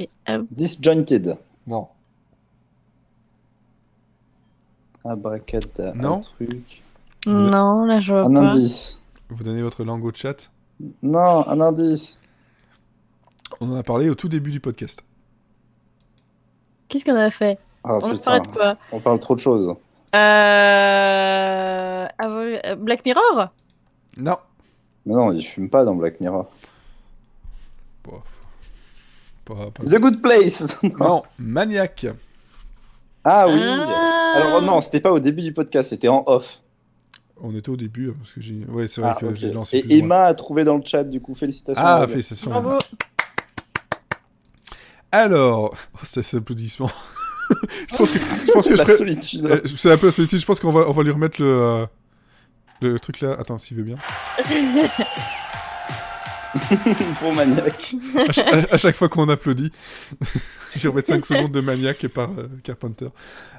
Et, 0.00 0.08
euh, 0.30 0.42
Disjointed. 0.50 1.36
Bon, 1.66 1.86
Abracadabra. 5.04 5.94
Non. 5.94 6.16
Un 6.16 6.20
truc. 6.20 6.82
non, 7.26 7.84
là 7.84 8.00
je 8.00 8.12
vois 8.14 8.24
Un 8.24 8.32
pas. 8.34 8.40
indice. 8.40 9.00
vous 9.28 9.44
donnez 9.44 9.62
votre 9.62 9.84
langue 9.84 10.04
au 10.04 10.12
chat. 10.12 10.50
Non, 11.02 11.46
un 11.46 11.60
indice. 11.60 12.20
On 13.60 13.70
en 13.72 13.76
a 13.76 13.82
parlé 13.82 14.08
au 14.08 14.14
tout 14.14 14.28
début 14.28 14.50
du 14.50 14.60
podcast. 14.60 15.02
Qu'est-ce 16.88 17.04
qu'on 17.04 17.14
a 17.16 17.30
fait 17.30 17.58
Oh 17.84 17.98
On 18.02 18.12
de 18.12 18.52
quoi 18.52 18.76
parle 19.02 19.18
trop 19.18 19.34
de 19.34 19.40
choses. 19.40 19.68
euh... 19.68 19.74
ah 20.14 22.08
euh, 22.22 22.76
Black 22.76 23.04
Mirror? 23.04 23.48
Non. 24.16 24.36
Mais 25.06 25.14
non, 25.14 25.32
il 25.32 25.42
fume 25.42 25.70
pas 25.70 25.84
dans 25.84 25.94
Black 25.94 26.20
Mirror. 26.20 26.50
Bon. 28.04 28.20
Pas- 29.54 29.70
pas- 29.70 29.84
The 29.84 29.98
Good 29.98 30.22
Place 30.22 30.78
Non, 31.00 31.22
Maniac. 31.38 32.06
Ah 33.24 33.46
oui 33.48 33.60
Ah. 33.62 34.32
Alors 34.36 34.62
non, 34.62 34.80
c'était 34.80 35.00
pas 35.00 35.12
au 35.12 35.18
début 35.18 35.42
du 35.42 35.52
podcast, 35.52 35.90
c'était 35.90 36.08
en 36.08 36.22
off. 36.26 36.62
On 37.42 37.54
était 37.56 37.70
au 37.70 37.76
début, 37.76 38.10
hein, 38.10 38.14
parce 38.18 38.32
que 38.32 38.40
j'ai... 38.40 38.64
Ouais, 38.68 38.86
c'est 38.86 39.00
vrai 39.00 39.12
Ah, 39.14 39.18
que 39.18 39.34
j'ai 39.34 39.50
lancé 39.50 39.78
Et. 39.78 39.98
Emma 39.98 40.24
a 40.26 40.34
trouvé 40.34 40.62
dans 40.62 40.76
le 40.76 40.82
chat, 40.84 41.04
du 41.04 41.20
coup, 41.20 41.34
félicitations. 41.34 41.82
Ah, 41.84 42.06
félicitations. 42.06 42.50
Bravo. 42.50 42.76
Alors, 45.10 45.74
oh, 45.94 45.98
c'est 46.02 46.22
cet 46.22 46.40
applaudissement. 46.42 46.90
je 47.90 47.96
pense 47.96 48.12
que 48.12 48.18
je 48.18 48.52
pense 48.52 48.68
que 48.68 48.76
je 48.76 48.82
La 48.82 48.96
solitude. 48.96 49.46
Euh, 49.46 49.60
c'est 49.76 49.90
un 49.90 49.96
peu 49.98 50.06
la 50.06 50.12
solitude. 50.12 50.38
Je 50.38 50.46
pense 50.46 50.60
qu'on 50.60 50.70
va, 50.70 50.88
on 50.88 50.92
va 50.92 51.02
lui 51.02 51.10
remettre 51.10 51.40
le, 51.40 51.48
euh, 51.48 51.86
le 52.80 52.98
truc 53.00 53.20
là. 53.20 53.36
Attends, 53.38 53.58
s'il 53.58 53.76
veut 53.78 53.82
bien. 53.82 53.96
Pour 57.20 57.34
Maniac. 57.34 57.94
À, 58.28 58.32
cha- 58.32 58.48
à- 58.48 58.74
à 58.74 58.76
chaque 58.76 58.96
fois 58.96 59.08
qu'on 59.08 59.28
applaudit, 59.28 59.70
je 60.74 60.80
vais 60.80 60.88
remettre 60.88 61.08
5 61.08 61.24
secondes 61.26 61.52
de 61.52 61.60
Maniac 61.60 62.06
par 62.08 62.30
euh, 62.38 62.48
Carpenter. 62.64 63.08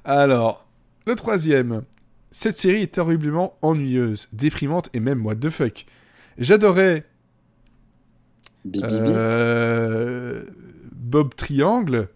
Alors, 0.04 0.68
le 1.08 1.16
troisième. 1.16 1.84
Cette 2.34 2.58
série 2.58 2.82
est 2.84 2.98
horriblement 2.98 3.58
ennuyeuse, 3.62 4.30
déprimante 4.32 4.90
et 4.94 5.00
même 5.02 5.26
what 5.26 5.36
the 5.36 5.50
fuck. 5.50 5.86
J'adorais 6.38 7.04
euh, 8.84 10.46
Bob 10.94 11.36
Triangle. 11.36 12.08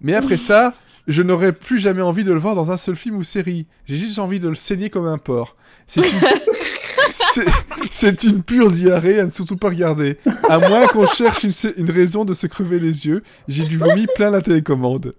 Mais 0.00 0.14
après 0.14 0.36
ça, 0.38 0.74
je 1.06 1.22
n'aurais 1.22 1.52
plus 1.52 1.78
jamais 1.78 2.02
envie 2.02 2.24
de 2.24 2.32
le 2.32 2.38
voir 2.38 2.54
dans 2.54 2.70
un 2.70 2.76
seul 2.76 2.96
film 2.96 3.16
ou 3.16 3.22
série. 3.22 3.66
J'ai 3.84 3.96
juste 3.96 4.18
envie 4.18 4.40
de 4.40 4.48
le 4.48 4.54
saigner 4.54 4.90
comme 4.90 5.06
un 5.06 5.18
porc. 5.18 5.56
C'est 5.86 6.00
une... 6.00 6.18
c'est- 7.10 8.22
une 8.24 8.42
pure 8.42 8.70
diarrhée 8.70 9.20
à 9.20 9.24
ne 9.24 9.30
surtout 9.30 9.56
pas 9.56 9.68
regarder. 9.68 10.18
À 10.48 10.58
moins 10.58 10.86
qu'on 10.86 11.06
cherche 11.06 11.44
une, 11.44 11.90
raison 11.90 12.24
de 12.24 12.34
se 12.34 12.46
crever 12.46 12.78
les 12.78 13.06
yeux, 13.06 13.22
j'ai 13.48 13.64
du 13.64 13.76
vomi 13.76 14.06
plein 14.14 14.30
la 14.30 14.40
télécommande. 14.40 15.14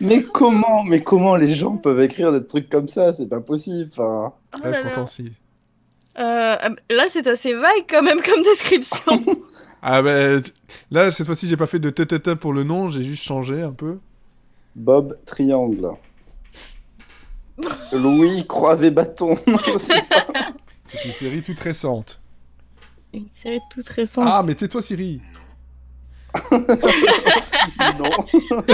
Mais 0.00 0.22
comment, 0.22 0.84
mais 0.84 1.02
comment 1.02 1.34
les 1.36 1.52
gens 1.52 1.76
peuvent 1.76 2.00
écrire 2.00 2.32
des 2.32 2.46
trucs 2.46 2.68
comme 2.68 2.86
ça? 2.88 3.12
C'est 3.12 3.28
pas 3.28 3.40
possible. 3.40 3.90
Enfin, 3.92 4.32
Oh 4.54 4.58
Ah, 4.62 4.70
là 4.70 4.78
là. 4.78 4.82
pourtant, 4.84 5.06
si. 5.06 5.32
Euh, 6.18 6.56
là, 6.90 7.06
c'est 7.10 7.26
assez 7.26 7.54
vague 7.54 7.84
quand 7.88 8.02
même 8.02 8.20
comme 8.22 8.42
description. 8.42 9.24
Ah 9.86 10.00
ben, 10.00 10.40
là, 10.90 11.10
cette 11.10 11.26
fois-ci, 11.26 11.46
j'ai 11.46 11.58
pas 11.58 11.66
fait 11.66 11.78
de 11.78 11.90
tête 11.90 12.32
pour 12.36 12.54
le 12.54 12.64
nom, 12.64 12.88
j'ai 12.88 13.04
juste 13.04 13.22
changé 13.22 13.60
un 13.60 13.72
peu. 13.72 13.98
Bob 14.74 15.18
Triangle. 15.26 15.90
Louis 17.92 18.46
Croix 18.46 18.76
Bâton. 18.76 19.36
C'est 20.86 21.04
une 21.04 21.12
série 21.12 21.42
toute 21.42 21.60
récente. 21.60 22.20
Une 23.12 23.26
série 23.36 23.60
toute 23.70 23.88
récente. 23.88 24.28
Ah, 24.28 24.42
mais 24.44 24.54
tais-toi, 24.54 24.82
Siri. 24.82 25.20
non. 27.98 28.10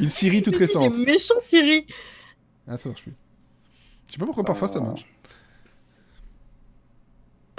Une 0.00 0.08
série 0.08 0.42
toute 0.42 0.56
récente. 0.56 0.96
méchant, 0.98 1.34
Siri. 1.46 1.86
Ah, 2.68 2.76
ça 2.76 2.88
marche 2.88 3.02
plus. 3.02 3.14
Je 4.06 4.12
sais 4.12 4.18
pas 4.18 4.26
pourquoi 4.26 4.44
parfois 4.44 4.68
ça 4.68 4.80
marche. 4.80 5.06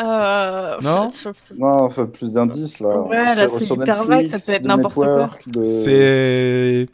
Euh... 0.02 0.78
Non 0.82 1.10
Non, 1.58 1.84
enfin, 1.86 2.06
plus 2.06 2.34
d'indices 2.34 2.80
là. 2.82 3.00
Ouais, 3.02 3.36
là, 3.36 3.48
c'est 3.48 3.70
hyper 3.70 4.04
vague, 4.04 4.28
ça 4.28 4.38
peut 4.46 4.58
être 4.58 4.66
n'importe 4.66 4.94
quoi. 4.96 5.30
De- 5.48 5.64
C'est. 5.64 6.88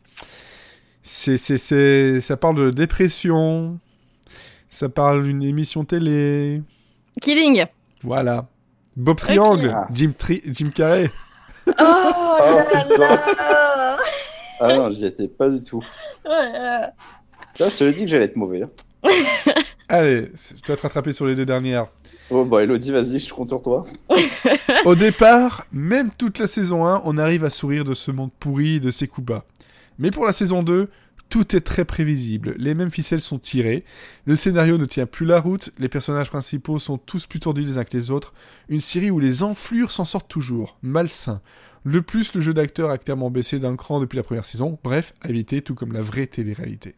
C'est, 1.04 1.38
c'est, 1.38 1.58
c'est. 1.58 2.22
Ça 2.22 2.38
parle 2.38 2.58
de 2.66 2.70
dépression. 2.72 3.80
Ça 4.70 4.88
parle 4.90 5.24
d'une 5.24 5.44
émission 5.44 5.84
télé. 5.84 6.62
Killing. 7.22 7.66
Voilà. 8.04 8.48
Bob 8.96 9.18
Triangle. 9.18 9.72
Ah. 9.76 9.88
Jim, 9.94 10.12
Tri... 10.18 10.42
Jim 10.46 10.70
Carrey. 10.74 11.10
Oh, 11.68 11.72
Oh 11.80 12.60
putain. 12.72 13.18
Ah 14.60 14.76
non, 14.78 14.90
j'y 14.90 15.06
étais 15.06 15.28
pas 15.28 15.50
du 15.50 15.64
tout. 15.64 15.84
Ouais, 16.26 16.32
euh, 16.32 16.80
Là, 17.60 17.70
je 17.70 17.78
te 17.78 17.84
l'ai 17.84 17.94
dit 17.94 18.04
que 18.06 18.10
j'allais 18.10 18.26
être 18.26 18.36
mauvais. 18.36 18.64
hein. 18.64 18.68
Allez, 19.90 20.30
tu 20.64 20.72
vas 20.72 20.78
te 20.78 20.82
rattraper 20.84 21.12
sur 21.12 21.26
les 21.26 21.36
deux 21.36 21.46
dernières. 21.46 21.88
Oh 22.30 22.46
bah 22.46 22.64
Elodie, 22.64 22.92
vas-y, 22.92 23.20
je 23.20 23.34
compte 23.34 23.48
sur 23.50 23.62
toi. 23.62 23.84
Au 24.86 24.96
départ, 24.96 25.66
même 25.74 26.12
toute 26.18 26.40
la 26.40 26.48
saison 26.48 26.86
1, 26.88 27.02
on 27.04 27.18
arrive 27.18 27.44
à 27.44 27.50
sourire 27.50 27.84
de 27.84 27.94
ce 27.94 28.10
monde 28.12 28.30
pourri 28.40 28.76
et 28.76 28.80
de 28.80 28.90
ses 28.92 29.08
coups 29.08 29.28
bas. 29.28 29.44
Mais 30.00 30.12
pour 30.12 30.26
la 30.26 30.34
saison 30.34 30.64
2, 30.64 30.90
tout 31.30 31.56
est 31.56 31.62
très 31.62 31.86
prévisible. 31.86 32.56
Les 32.58 32.76
mêmes 32.76 32.92
ficelles 32.92 33.22
sont 33.22 33.40
tirées, 33.40 33.86
le 34.26 34.36
scénario 34.36 34.78
ne 34.78 34.86
tient 34.86 35.06
plus 35.06 35.26
la 35.26 35.40
route, 35.40 35.72
les 35.80 35.88
personnages 35.90 36.30
principaux 36.30 36.78
sont 36.80 36.98
tous 36.98 37.26
plus 37.28 37.40
tordus 37.40 37.62
les 37.62 37.78
uns 37.78 37.84
que 37.86 37.96
les 37.96 38.12
autres. 38.12 38.34
Une 38.70 38.80
série 38.82 39.12
où 39.12 39.20
les 39.20 39.44
enflures 39.44 39.92
s'en 39.92 40.06
sortent 40.06 40.28
toujours. 40.28 40.78
Malsain. 40.82 41.42
Le 41.84 42.02
plus, 42.02 42.34
le 42.36 42.42
jeu 42.42 42.54
d'acteur 42.54 42.90
a 42.90 42.98
clairement 42.98 43.32
baissé 43.32 43.58
d'un 43.60 43.76
cran 43.76 44.00
depuis 44.00 44.18
la 44.18 44.24
première 44.24 44.46
saison. 44.46 44.78
Bref, 44.84 45.14
à 45.22 45.30
éviter, 45.30 45.62
tout 45.62 45.74
comme 45.74 45.94
la 45.94 46.02
vraie 46.02 46.28
télé-réalité. 46.28 46.96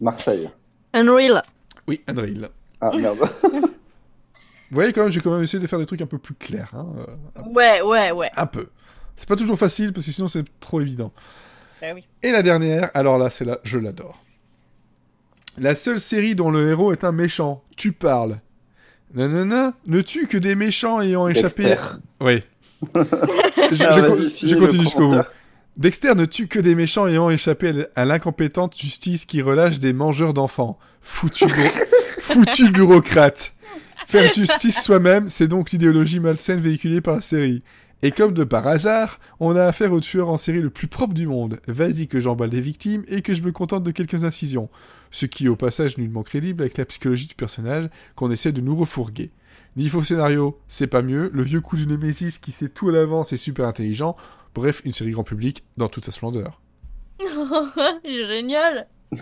Marseille. 0.00 0.48
Unreal. 0.92 1.42
Oui, 1.86 2.00
Unreal. 2.08 2.48
Ah 2.80 2.90
merde. 2.96 3.18
Vous 4.70 4.74
voyez 4.74 4.92
quand 4.92 5.02
même, 5.02 5.10
j'ai 5.12 5.20
quand 5.20 5.32
même 5.32 5.42
essayé 5.42 5.62
de 5.62 5.66
faire 5.66 5.78
des 5.78 5.86
trucs 5.86 6.02
un 6.02 6.06
peu 6.06 6.18
plus 6.18 6.34
clairs. 6.34 6.72
hein, 6.74 6.86
Ouais, 7.54 7.80
ouais, 7.82 8.12
ouais. 8.12 8.30
un 8.36 8.46
peu. 8.46 8.68
C'est 9.16 9.28
pas 9.28 9.36
toujours 9.36 9.58
facile 9.58 9.92
parce 9.92 10.06
que 10.06 10.12
sinon 10.12 10.28
c'est 10.28 10.44
trop 10.60 10.80
évident. 10.80 11.12
Oui. 11.82 12.04
Et 12.22 12.32
la 12.32 12.42
dernière, 12.42 12.90
alors 12.94 13.18
là, 13.18 13.30
c'est 13.30 13.44
là, 13.44 13.58
je 13.64 13.78
l'adore. 13.78 14.22
La 15.58 15.74
seule 15.74 16.00
série 16.00 16.34
dont 16.34 16.50
le 16.50 16.70
héros 16.70 16.92
est 16.92 17.04
un 17.04 17.12
méchant. 17.12 17.62
Tu 17.76 17.92
parles. 17.92 18.38
Nanana, 19.14 19.72
ne 19.86 20.00
tue 20.00 20.26
que 20.26 20.38
des 20.38 20.54
méchants 20.54 21.00
ayant 21.00 21.28
échappé. 21.28 21.64
Dexter. 21.64 21.96
Oui. 22.20 22.42
je, 22.94 23.84
Ah, 23.84 23.92
je 23.92 24.46
je 24.46 24.54
continue 24.54 24.84
jusqu'au 24.84 25.08
bout. 25.08 25.22
Dexter 25.76 26.14
ne 26.14 26.24
tue 26.24 26.48
que 26.48 26.58
des 26.58 26.74
méchants 26.74 27.06
ayant 27.06 27.30
échappé 27.30 27.86
à 27.94 28.04
l'incompétente 28.04 28.76
justice 28.76 29.24
qui 29.24 29.42
relâche 29.42 29.78
des 29.78 29.92
mangeurs 29.92 30.34
d'enfants. 30.34 30.78
Foutu, 31.00 31.46
foutu 32.20 32.70
bureaucrate. 32.70 33.52
Faire 34.06 34.32
justice 34.32 34.82
soi-même, 34.82 35.28
c'est 35.28 35.48
donc 35.48 35.70
l'idéologie 35.70 36.18
malsaine 36.18 36.60
véhiculée 36.60 37.00
par 37.00 37.16
la 37.16 37.20
série. 37.20 37.62
Et 38.02 38.12
comme 38.12 38.32
de 38.32 38.44
par 38.44 38.66
hasard, 38.66 39.18
on 39.40 39.56
a 39.56 39.64
affaire 39.64 39.92
au 39.92 39.98
tueur 40.00 40.28
en 40.28 40.36
série 40.36 40.60
le 40.60 40.70
plus 40.70 40.86
propre 40.86 41.14
du 41.14 41.26
monde. 41.26 41.60
Vas-y 41.66 42.06
que 42.06 42.20
j'emballe 42.20 42.50
des 42.50 42.60
victimes 42.60 43.02
et 43.08 43.22
que 43.22 43.34
je 43.34 43.42
me 43.42 43.50
contente 43.50 43.82
de 43.82 43.90
quelques 43.90 44.24
incisions. 44.24 44.68
Ce 45.10 45.26
qui 45.26 45.46
est 45.46 45.48
au 45.48 45.56
passage 45.56 45.98
nullement 45.98 46.22
crédible 46.22 46.62
avec 46.62 46.76
la 46.76 46.84
psychologie 46.84 47.26
du 47.26 47.34
personnage 47.34 47.88
qu'on 48.14 48.30
essaie 48.30 48.52
de 48.52 48.60
nous 48.60 48.76
refourguer. 48.76 49.32
Niveau 49.76 50.02
scénario, 50.04 50.58
c'est 50.68 50.86
pas 50.86 51.02
mieux. 51.02 51.28
Le 51.32 51.42
vieux 51.42 51.60
coup 51.60 51.76
du 51.76 51.86
Némésis 51.86 52.38
qui 52.38 52.52
sait 52.52 52.68
tout 52.68 52.88
à 52.88 52.92
l'avance 52.92 53.32
est 53.32 53.36
super 53.36 53.66
intelligent. 53.66 54.16
Bref, 54.54 54.80
une 54.84 54.92
série 54.92 55.10
grand 55.10 55.24
public 55.24 55.64
dans 55.76 55.88
toute 55.88 56.04
sa 56.04 56.12
splendeur. 56.12 56.60
Génial. 58.04 58.86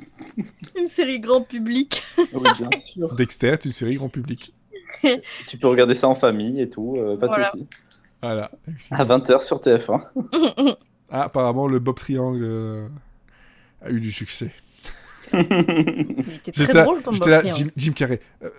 Une 0.76 0.88
série 0.88 1.20
grand 1.20 1.42
public. 1.42 2.02
Oui, 2.18 2.48
bien 2.58 2.78
sûr. 2.78 3.14
Dexter 3.14 3.54
une 3.64 3.70
série 3.70 3.94
grand 3.94 4.08
public. 4.08 4.52
tu 5.46 5.56
peux 5.58 5.68
regarder 5.68 5.94
ça 5.94 6.08
en 6.08 6.14
famille 6.16 6.60
et 6.60 6.68
tout, 6.68 6.96
euh, 6.98 7.16
pas 7.16 7.26
de 7.26 7.32
Voilà. 7.32 7.50
soucis. 7.50 7.66
Voilà. 8.26 8.50
À 8.90 9.04
20h 9.04 9.42
sur 9.42 9.58
TF1. 9.58 10.02
Ah, 11.08 11.22
apparemment, 11.22 11.68
le 11.68 11.78
Bob 11.78 11.94
Triangle 11.94 12.42
euh, 12.42 12.88
a 13.80 13.90
eu 13.90 14.00
du 14.00 14.10
succès. 14.10 14.50
Il 15.32 15.38
était 15.38 16.50
J'étais 16.52 16.64
très 16.64 16.72
là, 16.72 16.82
drôle 16.82 17.00
ton 17.00 17.12
j'étais 17.12 17.30
là, 17.30 17.42
Bob 17.42 17.52
Jim, 17.52 17.68
Jim 17.76 17.92
Carrey. 17.92 18.18
Euh, 18.42 18.50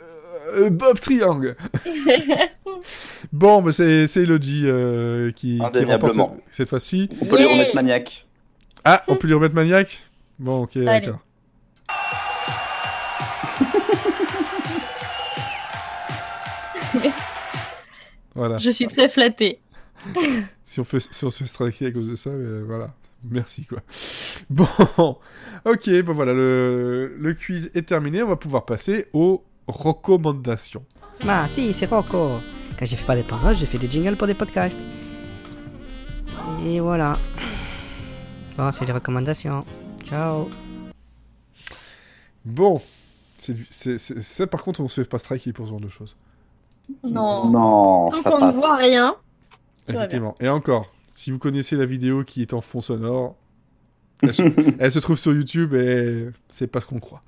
euh, 0.54 0.70
Bob 0.70 0.98
Triangle 0.98 1.58
Bon, 3.34 3.62
bah 3.62 3.74
c'est 3.74 4.08
c'est 4.08 4.22
Elodie 4.22 4.64
euh, 4.64 5.32
qui, 5.32 5.60
qui 5.74 5.84
remporte 5.84 6.16
cette, 6.52 6.70
fois-ci. 6.70 7.10
On 7.22 7.26
peut 7.26 7.38
lui 7.38 7.46
remettre 7.46 7.76
maniaque. 7.76 8.26
Ah, 8.86 9.04
on 9.10 9.18
peut 9.18 9.28
lui 9.28 9.34
remettre 9.34 9.56
Maniac? 9.56 10.04
Bon, 10.40 10.64
ok, 10.64 10.78
d'accord. 10.78 11.20
Voilà. 18.38 18.58
Je 18.60 18.70
suis 18.72 18.88
très 18.88 19.10
flattée. 19.10 19.60
Si 20.64 20.80
on, 20.82 20.84
fait, 20.84 21.00
si 21.00 21.24
on 21.26 21.32
se 21.32 21.44
fait 21.44 21.50
striker 21.50 21.86
à 21.88 21.92
cause 21.92 22.08
de 22.10 22.16
ça, 22.18 22.30
mais 22.30 22.62
voilà. 22.62 22.94
Merci, 23.24 23.66
quoi. 23.66 23.80
Bon, 24.50 24.68
ok, 25.66 26.02
bon 26.04 26.14
voilà, 26.14 26.34
le, 26.34 27.16
le 27.18 27.34
quiz 27.34 27.72
est 27.74 27.82
terminé. 27.88 28.22
On 28.22 28.28
va 28.28 28.36
pouvoir 28.36 28.66
passer 28.66 29.08
aux 29.14 29.44
recommandations. 29.68 30.86
Ah 31.28 31.48
si, 31.50 31.74
c'est 31.74 31.86
Rocco. 31.88 32.40
Quand 32.78 32.86
j'ai 32.86 32.96
fait 32.98 33.06
pas 33.06 33.16
des 33.16 33.24
paroles, 33.24 33.56
j'ai 33.56 33.66
fait 33.66 33.78
des 33.80 33.90
jingles 33.90 34.16
pour 34.18 34.28
des 34.28 34.34
podcasts. 34.36 34.80
Et 36.66 36.80
voilà. 36.82 37.18
Bon, 38.58 38.72
c'est 38.72 38.86
les 38.86 38.94
recommandations. 38.94 39.66
Ciao. 40.08 40.50
Bon, 42.46 42.82
c'est 43.38 43.56
c'est- 43.70 43.98
c'est- 43.98 44.20
ça 44.22 44.48
par 44.48 44.62
contre, 44.64 44.82
on 44.82 44.88
se 44.88 45.02
fait 45.02 45.10
pas 45.10 45.18
striker 45.18 45.54
pour 45.54 45.66
ce 45.66 45.72
genre 45.72 45.82
de 45.82 45.90
choses. 45.90 46.16
Non. 47.04 47.50
Non, 47.50 48.10
Tant 48.10 48.18
ça 48.22 48.32
qu'on 48.32 48.48
ne 48.48 48.52
voit 48.52 48.76
rien. 48.76 49.16
Effectivement. 49.88 50.36
Et 50.40 50.50
encore, 50.50 50.92
si 51.12 51.32
vous 51.32 51.40
connaissez 51.40 51.76
la 51.76 51.86
vidéo 51.86 52.24
qui 52.24 52.42
est 52.42 52.54
en 52.54 52.62
fond 52.62 52.82
sonore, 52.82 53.36
elle 54.24 54.34
se, 54.34 54.44
elle 54.80 54.92
se 54.92 55.00
trouve 55.00 55.18
sur 55.18 55.34
YouTube 55.34 55.74
et 55.74 56.30
c'est 56.48 56.68
pas 56.68 56.82
ce 56.82 56.86
qu'on 56.86 57.00
croit. 57.00 57.22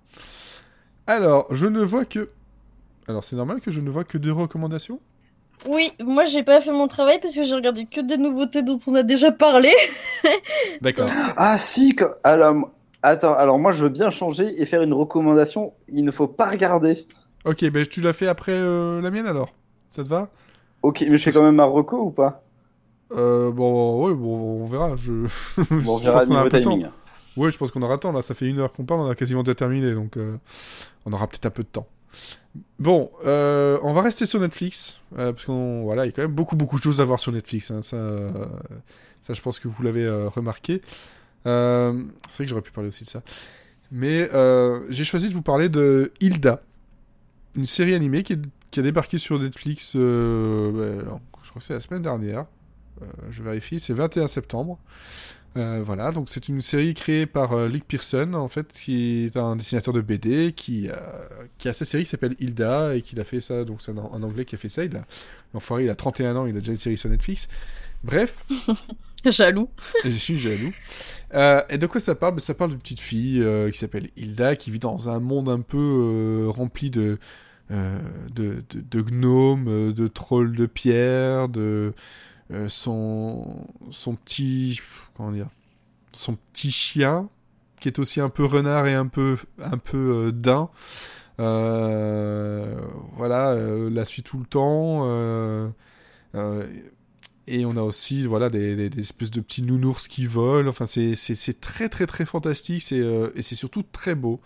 Alors, 1.08 1.48
je 1.54 1.68
ne 1.68 1.82
vois 1.84 2.06
que. 2.06 2.30
Alors, 3.08 3.24
c'est 3.24 3.36
normal 3.36 3.60
que 3.62 3.72
je 3.72 3.82
ne 3.82 3.90
vois 3.90 4.04
que 4.04 4.18
deux 4.18 4.32
recommandations? 4.34 5.00
Oui, 5.68 5.92
moi 6.02 6.24
j'ai 6.26 6.44
pas 6.44 6.62
fait 6.62 6.72
mon 6.72 6.88
travail 6.88 7.20
parce 7.22 7.34
que 7.36 7.44
j'ai 7.44 7.54
regardé 7.54 7.86
que 7.86 8.00
des 8.00 8.16
nouveautés 8.18 8.62
dont 8.62 8.78
on 8.88 8.96
a 8.96 9.04
déjà 9.04 9.32
parlé. 9.32 9.70
D'accord. 10.82 11.10
Ah 11.36 11.58
si, 11.58 11.96
que- 11.96 12.06
alors, 12.24 12.72
attends, 13.04 13.34
alors 13.34 13.60
moi 13.60 13.74
je 13.74 13.84
veux 13.84 13.90
bien 13.90 14.10
changer 14.10 14.62
et 14.62 14.66
faire 14.66 14.82
une 14.84 14.94
recommandation. 14.94 15.74
Il 15.90 16.06
ne 16.06 16.12
faut 16.12 16.28
pas 16.28 16.50
regarder. 16.50 17.06
Ok, 17.50 17.66
ben 17.72 17.86
tu 17.86 18.02
l'as 18.02 18.14
fait 18.14 18.28
après 18.28 18.52
euh, 18.52 19.02
la 19.02 19.10
mienne 19.10 19.26
alors 19.26 19.54
Ça 19.92 20.04
te 20.04 20.08
va? 20.08 20.30
Ok, 20.82 21.04
mais 21.10 21.18
je 21.18 21.24
fais 21.24 21.32
quand 21.32 21.44
même 21.44 21.60
un 21.60 21.66
reco 21.66 21.98
ou 22.06 22.12
pas? 22.12 22.44
Euh, 23.12 23.52
Bon, 23.52 24.06
ouais, 24.06 24.14
bon, 24.14 24.62
on 24.64 24.66
verra. 24.68 24.96
Je, 24.98 25.12
Bon, 25.84 25.96
on 25.96 25.98
verra 25.98 26.14
pense 26.14 26.26
qu'on 26.28 26.36
a 26.36 26.40
un 26.40 26.44
niveau 26.44 26.50
timing. 26.50 26.88
Ouais, 27.38 27.52
je 27.52 27.58
pense 27.58 27.72
qu'on 27.72 27.82
aura 27.82 27.94
le 27.96 28.00
temps 28.00 28.12
là. 28.12 28.22
Ça 28.22 28.34
fait 28.36 28.48
une 28.48 28.60
heure 28.60 28.72
qu'on 28.72 28.86
parle, 28.86 29.02
on 29.02 29.10
a 29.10 29.16
quasiment 29.16 29.44
déjà 29.44 29.56
terminé, 29.56 29.94
donc 29.94 30.18
euh, 30.18 30.36
on 31.06 31.14
aura 31.14 31.28
peut-être 31.28 31.46
un 31.48 31.52
peu 31.52 31.64
de 31.64 31.68
temps. 31.70 31.88
Bon, 32.80 33.12
euh, 33.26 33.78
on 33.84 33.94
va 33.94 34.02
rester 34.02 34.26
sur 34.26 34.40
Netflix 34.40 35.00
euh, 35.18 35.34
parce 35.34 35.46
qu'on 35.46 35.84
voilà, 35.84 36.06
il 36.06 36.08
y 36.08 36.10
a 36.10 36.12
quand 36.14 36.22
même 36.24 36.34
beaucoup 36.34 36.56
beaucoup 36.56 36.78
de 36.78 36.84
choses 36.84 37.02
à 37.02 37.06
voir 37.06 37.20
sur 37.20 37.32
Netflix. 37.32 37.72
hein, 37.72 37.82
ça, 37.82 37.98
ça, 39.24 39.34
je 39.34 39.42
pense 39.42 39.60
que 39.60 39.68
vous 39.68 39.84
l'avez 39.84 40.08
remarqué. 40.10 40.82
C'est 41.46 41.50
vrai 41.50 41.96
que 42.40 42.48
j'aurais 42.48 42.62
pu 42.62 42.72
parler 42.72 42.90
aussi 42.90 43.06
de 43.06 43.10
ça, 43.10 43.22
mais 43.92 44.30
euh, 44.34 44.82
j'ai 44.90 45.04
choisi 45.04 45.30
de 45.30 45.34
vous 45.34 45.42
parler 45.42 45.70
de 45.70 46.12
Hilda, 46.22 46.62
une 47.56 47.66
série 47.66 47.96
animée 47.96 48.24
qui 48.24 48.34
a 48.34 48.82
débarqué 48.82 49.18
sur 49.18 49.40
Netflix, 49.40 49.94
euh, 49.96 51.04
je 51.44 51.50
crois 51.50 51.60
que 51.60 51.66
c'est 51.66 51.74
la 51.74 51.82
semaine 51.82 52.02
dernière. 52.02 52.46
Euh, 53.02 53.06
je 53.32 53.44
vérifie, 53.44 53.80
c'est 53.80 53.94
21 53.94 54.28
septembre. 54.28 54.80
Euh, 55.58 55.82
voilà, 55.84 56.12
donc 56.12 56.30
c'est 56.30 56.48
une 56.48 56.62
série 56.62 56.94
créée 56.94 57.26
par 57.26 57.54
euh, 57.54 57.70
Pearson, 57.88 58.34
en 58.36 58.48
fait, 58.48 58.72
qui 58.72 59.26
est 59.26 59.36
un 59.36 59.56
dessinateur 59.56 59.94
de 59.94 60.02
BD, 60.02 60.54
qui, 60.54 60.90
qui 61.58 61.70
a 61.70 61.74
sa 61.74 61.86
série 61.86 62.04
qui 62.04 62.10
s'appelle 62.10 62.36
Hilda, 62.40 62.96
et 62.96 63.02
qui 63.02 63.20
a 63.20 63.24
fait 63.24 63.42
ça, 63.42 63.64
donc 63.64 63.82
c'est 63.82 63.92
un, 63.92 63.98
un 63.98 64.24
anglais 64.24 64.46
qui 64.46 64.56
a 64.56 64.58
fait 64.60 64.70
ça, 64.70 64.84
l'enfoiré, 65.54 65.86
il 65.86 65.90
a 65.90 65.96
31 65.96 66.36
ans, 66.36 66.46
il 66.46 66.56
a 66.56 66.60
déjà 66.60 66.72
une 66.72 66.78
série 66.78 66.98
sur 66.98 67.10
Netflix. 67.10 67.48
Bref, 68.04 68.46
Jaloux. 69.26 69.70
je 70.06 70.12
suis 70.12 70.38
jaloux. 70.38 70.72
Euh, 71.34 71.62
et 71.70 71.78
de 71.78 71.86
quoi 71.88 72.00
ça 72.00 72.16
parle? 72.16 72.36
Ben, 72.36 72.40
Ça 72.40 72.54
parle 72.54 72.72
d'une 72.72 72.80
petite 72.80 73.02
fille 73.02 73.42
euh, 73.42 73.70
qui 73.70 73.78
s'appelle 73.78 74.10
Hilda, 74.16 74.56
qui 74.56 74.72
vit 74.72 74.80
dans 74.80 75.10
un 75.10 75.20
monde 75.20 75.50
un 75.50 75.60
peu 75.62 75.78
euh, 75.78 76.50
rempli 76.50 76.90
de, 76.90 77.20
de, 77.70 78.00
de, 78.32 78.64
de 78.70 79.02
gnomes, 79.02 79.94
de 79.94 80.08
trolls 80.08 80.56
de 80.56 80.66
pierre, 80.66 81.50
de 81.50 81.94
son, 82.68 83.68
son 83.92 84.16
petit... 84.16 84.80
Comment 85.16 85.32
dire? 85.32 85.50
Son 86.12 86.36
petit 86.36 86.72
chien, 86.72 87.30
qui 87.80 87.90
est 87.90 88.00
aussi 88.00 88.22
un 88.22 88.30
peu 88.30 88.46
renard 88.46 88.88
et 88.88 88.96
un 88.96 89.08
peu, 89.08 89.38
un 89.62 89.78
peu 89.78 90.32
daim. 90.34 90.70
Voilà, 91.38 93.56
la 93.56 94.06
suit 94.06 94.24
tout 94.24 94.40
le 94.40 94.46
temps. 94.46 95.72
Et 97.50 97.66
on 97.66 97.76
a 97.76 97.82
aussi 97.82 98.26
voilà 98.26 98.50
des, 98.50 98.90
espèces 99.00 99.32
de 99.32 99.42
petits 99.42 99.64
nounours 99.64 100.08
qui 100.08 100.26
volent. 100.26 100.70
Enfin, 100.70 100.86
c'est 100.86 101.62
très 101.62 101.90
très 101.90 102.06
très 102.06 102.26
fantastique. 102.26 102.84
C'est 102.84 103.00
euh, 103.00 103.32
et 103.36 103.42
c'est 103.42 103.56
surtout 103.56 103.84
très 103.84 104.16
beau. 104.16 104.40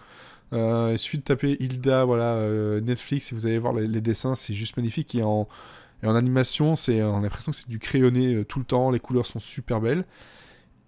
Euh, 0.54 0.92
il 0.94 1.00
suffit 1.00 1.18
de 1.18 1.24
taper 1.24 1.58
Hilda, 1.60 2.06
voilà 2.06 2.36
euh, 2.36 2.80
Netflix, 2.80 3.32
et 3.32 3.36
vous 3.36 3.48
allez 3.48 3.58
voir 3.58 3.74
les, 3.74 4.02
dessins, 4.02 4.36
c'est 4.36 4.54
juste 4.54 4.78
magnifique. 4.78 5.16
Et 5.16 5.24
en 5.24 5.48
en 6.06 6.16
animation, 6.16 6.76
c'est 6.76 7.02
on 7.02 7.18
a 7.18 7.22
l'impression 7.22 7.54
que 7.54 7.58
c'est 7.58 7.70
du 7.70 7.80
crayonné 7.80 8.36
euh, 8.36 8.46
tout 8.46 8.60
le 8.60 8.66
temps. 8.66 8.92
Les 8.92 9.00
couleurs 9.00 9.26
sont 9.26 9.40
super 9.40 9.82
belles. 9.82 10.06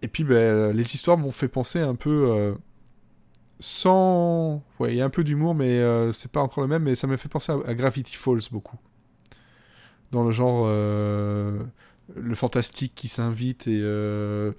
Et 0.01 0.07
puis 0.07 0.23
ben, 0.23 0.71
les 0.71 0.95
histoires 0.95 1.17
m'ont 1.17 1.31
fait 1.31 1.47
penser 1.47 1.79
un 1.79 1.95
peu 1.95 2.55
sans 3.59 4.61
ouais 4.79 4.93
il 4.93 4.97
y 4.97 5.01
a 5.01 5.05
un 5.05 5.09
peu 5.09 5.23
d'humour 5.23 5.55
mais 5.55 5.81
c'est 6.13 6.29
pas 6.29 6.41
encore 6.41 6.61
le 6.61 6.67
même 6.67 6.83
mais 6.83 6.93
ça 6.95 7.07
m'a 7.07 7.17
fait 7.17 7.29
penser 7.29 7.53
à, 7.53 7.73
Gravity 7.73 8.15
Falls 8.15 8.41
beaucoup 8.51 8.77
dans 10.11 10.23
le 10.25 10.31
genre 10.31 10.67
le 12.13 12.35
fantastique 12.35 12.93
qui 12.95 13.07
s'invite 13.07 13.67
et, 13.67 13.79
euh, 13.81 14.51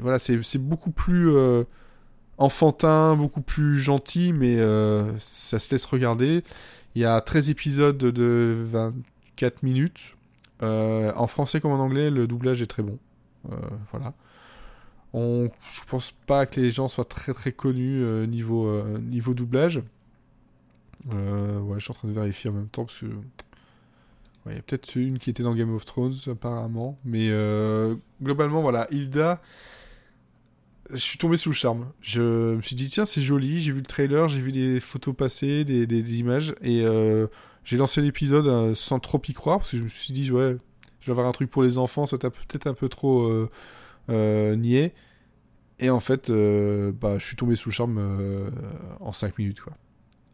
voilà 0.00 0.18
c'est 0.18 0.58
beaucoup 0.58 0.90
plus 0.90 1.30
euh, 1.30 1.64
enfantin 2.38 3.16
beaucoup 3.16 3.40
plus 3.40 3.78
gentil 3.78 4.32
mais 4.32 4.56
euh, 4.58 5.18
ça 5.18 5.58
se 5.58 5.70
laisse 5.72 5.84
regarder 5.84 6.42
il 6.94 7.02
y 7.02 7.04
a 7.04 7.20
13 7.20 7.50
épisodes 7.50 7.98
de 7.98 8.62
24 8.66 9.62
minutes 9.62 10.16
en 10.60 11.26
français 11.26 11.60
comme 11.60 11.72
en 11.72 11.80
anglais 11.80 12.08
le 12.10 12.28
doublage 12.28 12.62
est 12.62 12.66
très 12.66 12.84
bon 12.84 12.98
voilà 13.90 14.14
on, 15.14 15.50
je 15.68 15.80
pense 15.88 16.12
pas 16.26 16.46
que 16.46 16.60
les 16.60 16.70
gens 16.70 16.88
soient 16.88 17.04
très 17.04 17.34
très 17.34 17.52
connus 17.52 18.02
niveau, 18.28 18.82
niveau 19.00 19.34
doublage. 19.34 19.82
Ouais, 21.10 21.74
je 21.74 21.80
suis 21.80 21.90
en 21.90 21.94
train 21.94 22.08
de 22.08 22.14
vérifier 22.14 22.48
en 22.48 22.54
même 22.54 22.68
temps 22.68 22.86
parce 22.86 23.00
que. 23.00 23.06
Ouais, 24.44 24.52
il 24.52 24.56
y 24.56 24.58
a 24.58 24.62
peut-être 24.62 24.96
une 24.96 25.18
qui 25.18 25.30
était 25.30 25.42
dans 25.44 25.54
Game 25.54 25.72
of 25.74 25.84
Thrones 25.84 26.14
apparemment. 26.26 26.98
Mais 27.04 27.28
euh, 27.30 27.94
globalement, 28.22 28.60
voilà, 28.62 28.86
Hilda. 28.90 29.40
Je 30.90 30.96
suis 30.96 31.16
tombé 31.16 31.36
sous 31.36 31.48
le 31.50 31.54
charme. 31.54 31.90
Je 32.00 32.54
me 32.56 32.60
suis 32.62 32.76
dit, 32.76 32.88
tiens, 32.88 33.06
c'est 33.06 33.22
joli. 33.22 33.62
J'ai 33.62 33.70
vu 33.72 33.78
le 33.78 33.84
trailer, 33.86 34.28
j'ai 34.28 34.40
vu 34.40 34.52
des 34.52 34.80
photos 34.80 35.14
passer, 35.16 35.64
des, 35.64 35.86
des- 35.86 36.18
images. 36.18 36.54
Et 36.60 36.82
euh, 36.84 37.28
j'ai 37.64 37.76
lancé 37.76 38.02
l'épisode 38.02 38.46
euh, 38.46 38.74
sans 38.74 38.98
trop 38.98 39.20
y 39.26 39.32
croire 39.32 39.58
parce 39.58 39.70
que 39.70 39.76
je 39.78 39.84
me 39.84 39.88
suis 39.88 40.12
dit, 40.12 40.30
ouais, 40.32 40.56
je 41.00 41.06
vais 41.06 41.12
avoir 41.12 41.26
un 41.26 41.32
truc 41.32 41.48
pour 41.48 41.62
les 41.62 41.78
enfants, 41.78 42.04
ça 42.06 42.18
t'a 42.18 42.30
peut-être 42.30 42.66
un 42.66 42.74
peu 42.74 42.88
trop. 42.88 43.22
euh, 44.08 44.56
niais. 44.56 44.92
Et 45.78 45.88
en 45.88 46.00
fait, 46.00 46.30
bah, 46.30 47.18
je 47.18 47.24
suis 47.24 47.36
tombé 47.36 47.56
sous 47.56 47.68
le 47.70 47.74
charme 47.74 48.50
en 49.00 49.12
5 49.12 49.38
minutes. 49.38 49.60
Quoi. 49.60 49.72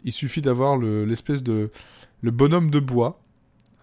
Il 0.04 0.12
suffit 0.12 0.42
d'avoir 0.42 0.76
le- 0.76 1.04
l'espèce 1.04 1.42
de. 1.42 1.70
Le 2.22 2.30
bonhomme 2.30 2.70
de 2.70 2.80
bois. 2.80 3.20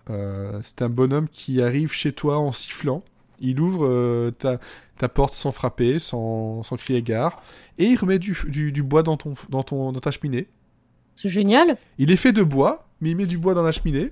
Euh, 0.09 0.59
c'est 0.63 0.81
un 0.81 0.89
bonhomme 0.89 1.27
qui 1.27 1.61
arrive 1.61 1.91
chez 1.91 2.11
toi 2.13 2.37
en 2.37 2.51
sifflant. 2.51 3.03
Il 3.39 3.59
ouvre 3.59 3.85
euh, 3.85 4.31
ta, 4.31 4.59
ta 4.97 5.09
porte 5.09 5.33
sans 5.33 5.51
frapper, 5.51 5.99
sans, 5.99 6.63
sans 6.63 6.77
crier 6.77 7.01
gare. 7.01 7.41
Et 7.77 7.85
il 7.85 7.95
remet 7.97 8.19
du, 8.19 8.37
du, 8.47 8.71
du 8.71 8.83
bois 8.83 9.03
dans, 9.03 9.17
ton, 9.17 9.33
dans, 9.49 9.63
ton, 9.63 9.91
dans 9.91 9.99
ta 9.99 10.11
cheminée. 10.11 10.47
C'est 11.15 11.29
génial. 11.29 11.77
Il 11.97 12.11
est 12.11 12.15
fait 12.17 12.33
de 12.33 12.43
bois, 12.43 12.87
mais 13.01 13.11
il 13.11 13.15
met 13.15 13.25
du 13.25 13.37
bois 13.37 13.53
dans 13.53 13.63
la 13.63 13.71
cheminée. 13.71 14.11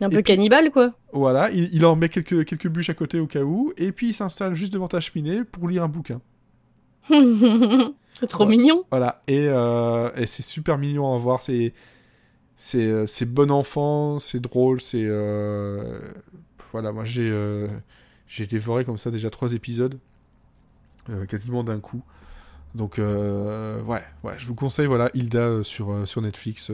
Un 0.00 0.06
Et 0.06 0.10
peu 0.10 0.16
puis- 0.16 0.22
cannibale, 0.34 0.70
quoi. 0.70 0.92
Voilà, 1.12 1.50
il, 1.50 1.68
il 1.74 1.84
en 1.84 1.96
met 1.96 2.08
quelques, 2.08 2.44
quelques 2.44 2.68
bûches 2.68 2.90
à 2.90 2.94
côté 2.94 3.18
au 3.18 3.26
cas 3.26 3.42
où. 3.42 3.72
Et 3.76 3.92
puis 3.92 4.10
il 4.10 4.14
s'installe 4.14 4.54
juste 4.54 4.72
devant 4.72 4.88
ta 4.88 5.00
cheminée 5.00 5.42
pour 5.44 5.68
lire 5.68 5.82
un 5.82 5.88
bouquin. 5.88 6.20
c'est 8.14 8.26
trop 8.26 8.46
mignon. 8.46 8.84
Voilà, 8.90 9.20
et, 9.28 9.46
euh, 9.48 10.10
et 10.16 10.26
c'est 10.26 10.42
super 10.42 10.78
mignon 10.78 11.14
à 11.14 11.18
voir. 11.18 11.42
C'est 11.42 11.72
c'est 12.58 12.86
euh, 12.86 13.06
c'est 13.06 13.24
bon 13.24 13.52
enfant, 13.52 14.18
c'est 14.18 14.40
drôle, 14.40 14.80
c'est 14.82 15.04
euh, 15.04 16.00
voilà. 16.72 16.90
Moi 16.90 17.04
j'ai 17.04 17.30
euh, 17.30 17.68
j'ai 18.26 18.46
dévoré 18.46 18.84
comme 18.84 18.98
ça 18.98 19.12
déjà 19.12 19.30
trois 19.30 19.52
épisodes, 19.54 19.98
quasiment 21.28 21.62
d'un 21.64 21.78
coup. 21.78 22.02
Donc 22.74 22.98
ouais, 22.98 24.02
je 24.36 24.46
vous 24.46 24.56
conseille 24.56 24.86
voilà 24.86 25.08
Hilda 25.14 25.62
sur 25.62 26.20
Netflix. 26.20 26.70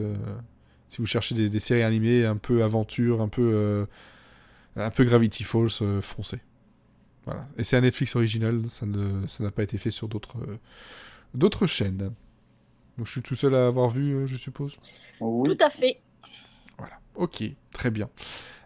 si 0.89 0.97
vous 0.97 1.05
cherchez 1.05 1.35
des, 1.35 1.59
séries 1.59 1.83
animées 1.83 2.25
un 2.25 2.35
peu 2.35 2.63
aventure, 2.63 3.21
un 3.21 3.29
peu 3.29 3.87
un 4.75 4.89
peu 4.89 5.03
Gravity 5.05 5.43
Falls, 5.43 6.01
foncez. 6.01 6.39
Voilà. 7.25 7.47
Et 7.57 7.63
c'est 7.63 7.77
un 7.77 7.81
Netflix 7.81 8.15
original, 8.15 8.63
ça 8.67 8.85
n'a 8.87 9.51
pas 9.51 9.63
été 9.63 9.77
fait 9.77 9.91
sur 9.91 10.09
d'autres 10.09 11.67
chaînes. 11.67 12.11
Donc 12.97 13.07
je 13.07 13.11
suis 13.11 13.21
tout 13.21 13.35
seul 13.35 13.55
à 13.55 13.67
avoir 13.67 13.89
vu, 13.89 14.13
euh, 14.13 14.25
je 14.25 14.37
suppose. 14.37 14.77
Oui. 15.19 15.49
Tout 15.49 15.63
à 15.63 15.69
fait. 15.69 15.97
Voilà. 16.77 16.95
Ok, 17.15 17.43
très 17.71 17.91
bien. 17.91 18.09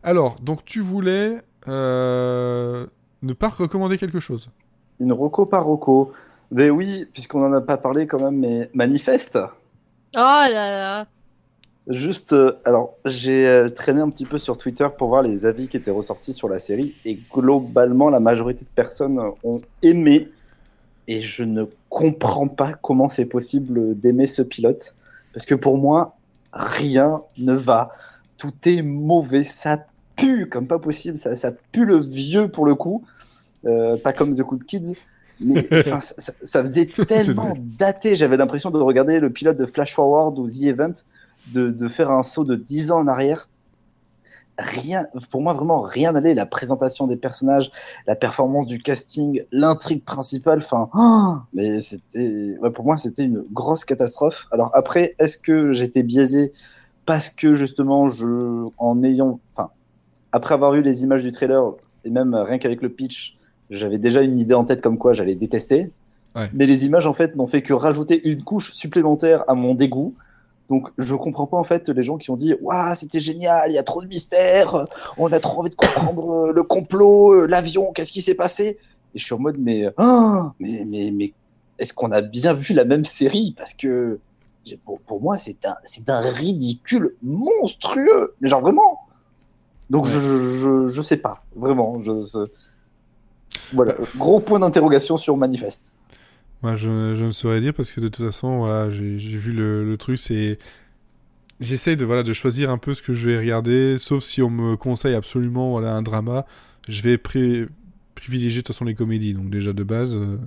Alors, 0.03 0.39
donc 0.39 0.65
tu 0.65 0.79
voulais 0.81 1.41
euh, 1.67 2.85
ne 3.21 3.33
pas 3.33 3.49
recommander 3.49 3.97
quelque 3.97 4.19
chose. 4.19 4.49
Une 4.99 5.13
roco 5.13 5.45
par 5.45 5.65
roco. 5.65 6.11
Mais 6.51 6.69
oui, 6.69 7.05
puisqu'on 7.13 7.39
n'en 7.39 7.53
a 7.53 7.61
pas 7.61 7.77
parlé 7.77 8.07
quand 8.07 8.19
même, 8.19 8.37
mais 8.37 8.69
manifeste. 8.73 9.37
Oh 9.37 9.47
là 10.15 10.49
là. 10.49 11.07
Juste, 11.87 12.33
euh, 12.33 12.53
alors 12.65 12.95
j'ai 13.05 13.47
euh, 13.47 13.69
traîné 13.69 14.01
un 14.01 14.09
petit 14.09 14.25
peu 14.25 14.37
sur 14.37 14.57
Twitter 14.57 14.87
pour 14.95 15.07
voir 15.09 15.23
les 15.23 15.45
avis 15.45 15.67
qui 15.67 15.77
étaient 15.77 15.91
ressortis 15.91 16.33
sur 16.33 16.47
la 16.47 16.59
série 16.59 16.93
et 17.03 17.19
globalement 17.31 18.09
la 18.09 18.19
majorité 18.19 18.61
de 18.63 18.69
personnes 18.75 19.19
ont 19.43 19.59
aimé 19.81 20.29
et 21.11 21.21
je 21.21 21.43
ne 21.43 21.63
comprends 21.89 22.47
pas 22.47 22.73
comment 22.73 23.09
c'est 23.09 23.25
possible 23.25 23.99
d'aimer 23.99 24.25
ce 24.27 24.41
pilote 24.41 24.95
parce 25.33 25.45
que 25.45 25.55
pour 25.55 25.77
moi 25.77 26.15
rien 26.53 27.21
ne 27.37 27.53
va, 27.53 27.91
tout 28.37 28.53
est 28.65 28.81
mauvais, 28.81 29.43
ça 29.43 29.85
pue 30.15 30.47
comme 30.49 30.67
pas 30.67 30.79
possible, 30.79 31.17
ça, 31.17 31.35
ça 31.35 31.51
pue 31.71 31.85
le 31.85 31.97
vieux 31.97 32.47
pour 32.49 32.65
le 32.65 32.75
coup, 32.75 33.03
Euh, 33.65 33.97
pas 33.97 34.13
comme 34.13 34.33
The 34.33 34.43
Cool 34.43 34.63
Kids. 34.63 34.93
Mais 35.41 35.67
enfin, 35.71 35.99
ça, 35.99 36.13
ça- 36.17 36.33
ça 36.41 36.61
faisait 36.61 36.85
tellement 37.07 37.53
daté. 37.77 38.15
J'avais 38.15 38.37
l'impression 38.37 38.71
de 38.71 38.77
regarder 38.79 39.19
le 39.19 39.29
pilote 39.29 39.57
de 39.57 39.65
Flash 39.65 39.93
Forward 39.95 40.37
ou 40.39 40.47
The 40.47 40.63
Event 40.63 40.93
de, 41.53 41.69
de 41.69 41.87
faire 41.89 42.09
un 42.11 42.23
saut 42.23 42.45
de 42.45 42.55
10 42.55 42.91
ans 42.91 42.99
en 42.99 43.07
arrière. 43.07 43.49
Rien, 44.61 45.07
pour 45.31 45.41
moi, 45.41 45.53
vraiment 45.53 45.79
rien 45.79 46.11
n'allait. 46.11 46.33
La 46.33 46.45
présentation 46.45 47.07
des 47.07 47.15
personnages, 47.15 47.71
la 48.07 48.17
performance 48.17 48.65
du 48.65 48.79
casting, 48.79 49.41
l'intrigue 49.53 50.03
principale, 50.03 50.57
enfin, 50.57 50.89
ah, 50.93 51.45
mais 51.53 51.81
c'était, 51.81 52.57
ouais, 52.61 52.69
pour 52.69 52.83
moi, 52.83 52.97
c'était 52.97 53.23
une 53.23 53.45
grosse 53.53 53.85
catastrophe. 53.85 54.47
Alors 54.51 54.69
après, 54.73 55.15
est-ce 55.17 55.37
que 55.37 55.71
j'étais 55.71 56.03
biaisé? 56.03 56.51
Parce 57.05 57.29
que 57.29 57.53
justement, 57.53 58.09
je, 58.09 58.67
en 58.77 59.01
ayant, 59.01 59.39
enfin, 59.53 59.69
après 60.33 60.55
avoir 60.55 60.73
vu 60.73 60.81
les 60.81 61.03
images 61.03 61.23
du 61.23 61.31
trailer 61.31 61.63
et 62.03 62.09
même 62.09 62.35
rien 62.35 62.57
qu'avec 62.57 62.81
le 62.81 62.89
pitch, 62.89 63.37
j'avais 63.69 63.97
déjà 63.97 64.21
une 64.21 64.39
idée 64.41 64.55
en 64.55 64.65
tête 64.65 64.81
comme 64.81 64.97
quoi 64.97 65.13
j'allais 65.13 65.35
détester. 65.35 65.91
Ouais. 66.35 66.49
Mais 66.53 66.65
les 66.65 66.85
images, 66.85 67.07
en 67.07 67.13
fait, 67.13 67.37
n'ont 67.37 67.47
fait 67.47 67.61
que 67.61 67.71
rajouter 67.71 68.27
une 68.29 68.43
couche 68.43 68.73
supplémentaire 68.73 69.45
à 69.47 69.53
mon 69.53 69.73
dégoût. 69.73 70.15
Donc, 70.69 70.89
je 70.97 71.15
comprends 71.15 71.47
pas, 71.47 71.57
en 71.57 71.63
fait, 71.63 71.89
les 71.89 72.03
gens 72.03 72.17
qui 72.17 72.29
ont 72.29 72.35
dit 72.35 72.53
Waouh, 72.61 72.93
c'était 72.95 73.19
génial, 73.19 73.71
il 73.71 73.73
y 73.73 73.79
a 73.79 73.83
trop 73.83 74.01
de 74.01 74.07
mystères, 74.07 74.85
on 75.17 75.31
a 75.31 75.39
trop 75.39 75.61
envie 75.61 75.69
de 75.71 75.75
comprendre 75.75 76.47
euh, 76.47 76.53
le 76.53 76.63
complot, 76.63 77.33
euh, 77.33 77.47
l'avion, 77.47 77.91
qu'est-ce 77.91 78.11
qui 78.11 78.21
s'est 78.21 78.35
passé? 78.35 78.77
Et 79.15 79.19
je 79.19 79.23
suis 79.23 79.33
en 79.33 79.39
mode 79.39 79.57
Mais, 79.57 79.87
ah, 79.97 80.53
mais, 80.59 80.83
mais, 80.85 81.11
mais 81.11 81.33
est-ce 81.79 81.93
qu'on 81.93 82.11
a 82.11 82.21
bien 82.21 82.53
vu 82.53 82.73
la 82.75 82.85
même 82.85 83.03
série? 83.03 83.55
Parce 83.57 83.73
que 83.73 84.19
pour, 84.85 84.99
pour 84.99 85.21
moi, 85.21 85.37
c'est 85.39 85.65
un, 85.65 86.19
ridicule 86.19 87.15
monstrueux. 87.23 88.35
Mais 88.41 88.49
genre, 88.49 88.61
vraiment. 88.61 88.99
Donc, 89.89 90.05
Ouais. 90.05 90.11
je, 90.11 90.85
je, 90.85 91.01
sais 91.01 91.17
pas, 91.17 91.43
vraiment. 91.55 91.99
Je- 91.99 92.45
Voilà, 93.73 93.95
gros 94.17 94.39
point 94.39 94.59
d'interrogation 94.59 95.17
sur 95.17 95.35
Manifeste. 95.35 95.91
Moi, 96.61 96.75
je, 96.75 97.15
je 97.15 97.25
ne 97.25 97.31
saurais 97.31 97.61
dire 97.61 97.73
parce 97.73 97.91
que 97.91 98.01
de 98.01 98.09
toute 98.09 98.25
façon, 98.25 98.59
voilà, 98.59 98.89
j'ai 98.89 99.15
vu 99.17 99.53
le, 99.53 99.85
le 99.85 99.97
truc, 99.97 100.17
c'est. 100.17 100.57
j'essaye 101.59 101.97
de 101.97 102.05
voilà 102.05 102.23
de 102.23 102.33
choisir 102.33 102.69
un 102.69 102.77
peu 102.77 102.93
ce 102.93 103.01
que 103.01 103.13
je 103.13 103.29
vais 103.29 103.37
regarder, 103.39 103.97
sauf 103.99 104.23
si 104.23 104.41
on 104.41 104.49
me 104.49 104.75
conseille 104.77 105.15
absolument 105.15 105.71
voilà 105.71 105.93
un 105.95 106.01
drama, 106.01 106.45
je 106.87 107.01
vais 107.01 107.17
pré- 107.17 107.65
privilégier 108.15 108.61
de 108.61 108.67
toute 108.67 108.75
façon 108.75 108.85
les 108.85 108.95
comédies, 108.95 109.33
donc 109.33 109.49
déjà 109.49 109.73
de 109.73 109.83
base. 109.83 110.15
euh, 110.15 110.37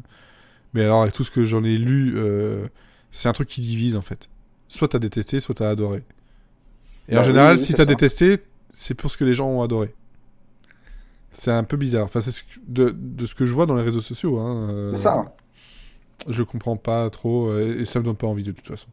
Mais 0.75 0.83
alors 0.85 1.03
avec 1.03 1.15
tout 1.15 1.25
ce 1.25 1.31
que 1.33 1.45
j'en 1.45 1.65
ai 1.65 1.79
lu, 1.79 2.15
euh, 2.17 2.67
c'est 3.13 3.29
un 3.29 3.35
truc 3.35 3.49
qui 3.49 3.63
divise 3.63 3.97
en 3.97 4.03
fait. 4.03 4.31
Soit 4.69 4.89
t'as 4.91 5.01
détesté, 5.01 5.41
soit 5.41 5.57
t'as 5.57 5.71
adoré. 5.71 6.05
Et 7.09 7.17
en 7.17 7.23
Bah 7.23 7.23
général, 7.23 7.59
oui, 7.59 7.61
si 7.61 7.75
t'as 7.75 7.85
détesté, 7.85 8.39
c'est 8.73 8.95
pour 8.95 9.11
ce 9.11 9.17
que 9.17 9.25
les 9.25 9.35
gens 9.35 9.49
ont 9.49 9.63
adoré. 9.63 9.95
C'est 11.31 11.51
un 11.51 11.65
peu 11.65 11.77
bizarre. 11.77 12.05
Enfin, 12.05 12.21
c'est 12.21 12.33
ce 12.33 12.43
de, 12.67 12.91
de 12.97 13.27
ce 13.27 13.35
que 13.35 13.47
je 13.47 13.53
vois 13.53 13.67
dans 13.67 13.75
les 13.75 13.83
réseaux 13.83 14.01
sociaux. 14.01 14.39
Hein, 14.39 14.69
euh, 14.71 14.97
C'est 14.97 14.99
ça. 14.99 15.25
Je 16.29 16.43
comprends 16.43 16.77
pas 16.77 17.09
trop 17.11 17.49
euh, 17.49 17.81
et 17.81 17.85
ça 17.85 17.99
me 17.99 18.05
donne 18.05 18.17
pas 18.17 18.27
envie 18.27 18.43
de 18.43 18.53
toute 18.53 18.67
façon. 18.67 18.89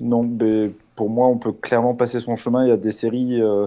Non, 0.00 0.22
mais 0.22 0.70
pour 0.94 1.10
moi, 1.10 1.26
on 1.26 1.38
peut 1.38 1.52
clairement 1.52 1.94
passer 1.94 2.20
son 2.20 2.36
chemin. 2.36 2.64
Il 2.64 2.68
y 2.68 2.72
a 2.72 2.76
des 2.76 2.92
séries 2.92 3.40
euh, 3.42 3.66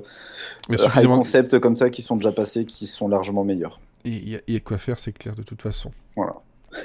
Mais 0.69 0.75
high 0.77 0.81
suffisamment. 0.81 1.17
concept 1.17 1.59
comme 1.59 1.75
ça 1.75 1.89
qui 1.89 2.01
sont 2.01 2.15
déjà 2.15 2.31
passées, 2.31 2.65
qui 2.65 2.87
sont 2.87 3.07
largement 3.07 3.43
meilleures. 3.43 3.79
Il 4.05 4.29
y, 4.29 4.35
a- 4.35 4.39
il 4.47 4.53
y 4.53 4.57
a 4.57 4.59
de 4.59 4.63
quoi 4.63 4.77
faire, 4.77 4.99
c'est 4.99 5.11
clair 5.11 5.35
de 5.35 5.43
toute 5.43 5.61
façon. 5.61 5.91
Voilà. 6.15 6.35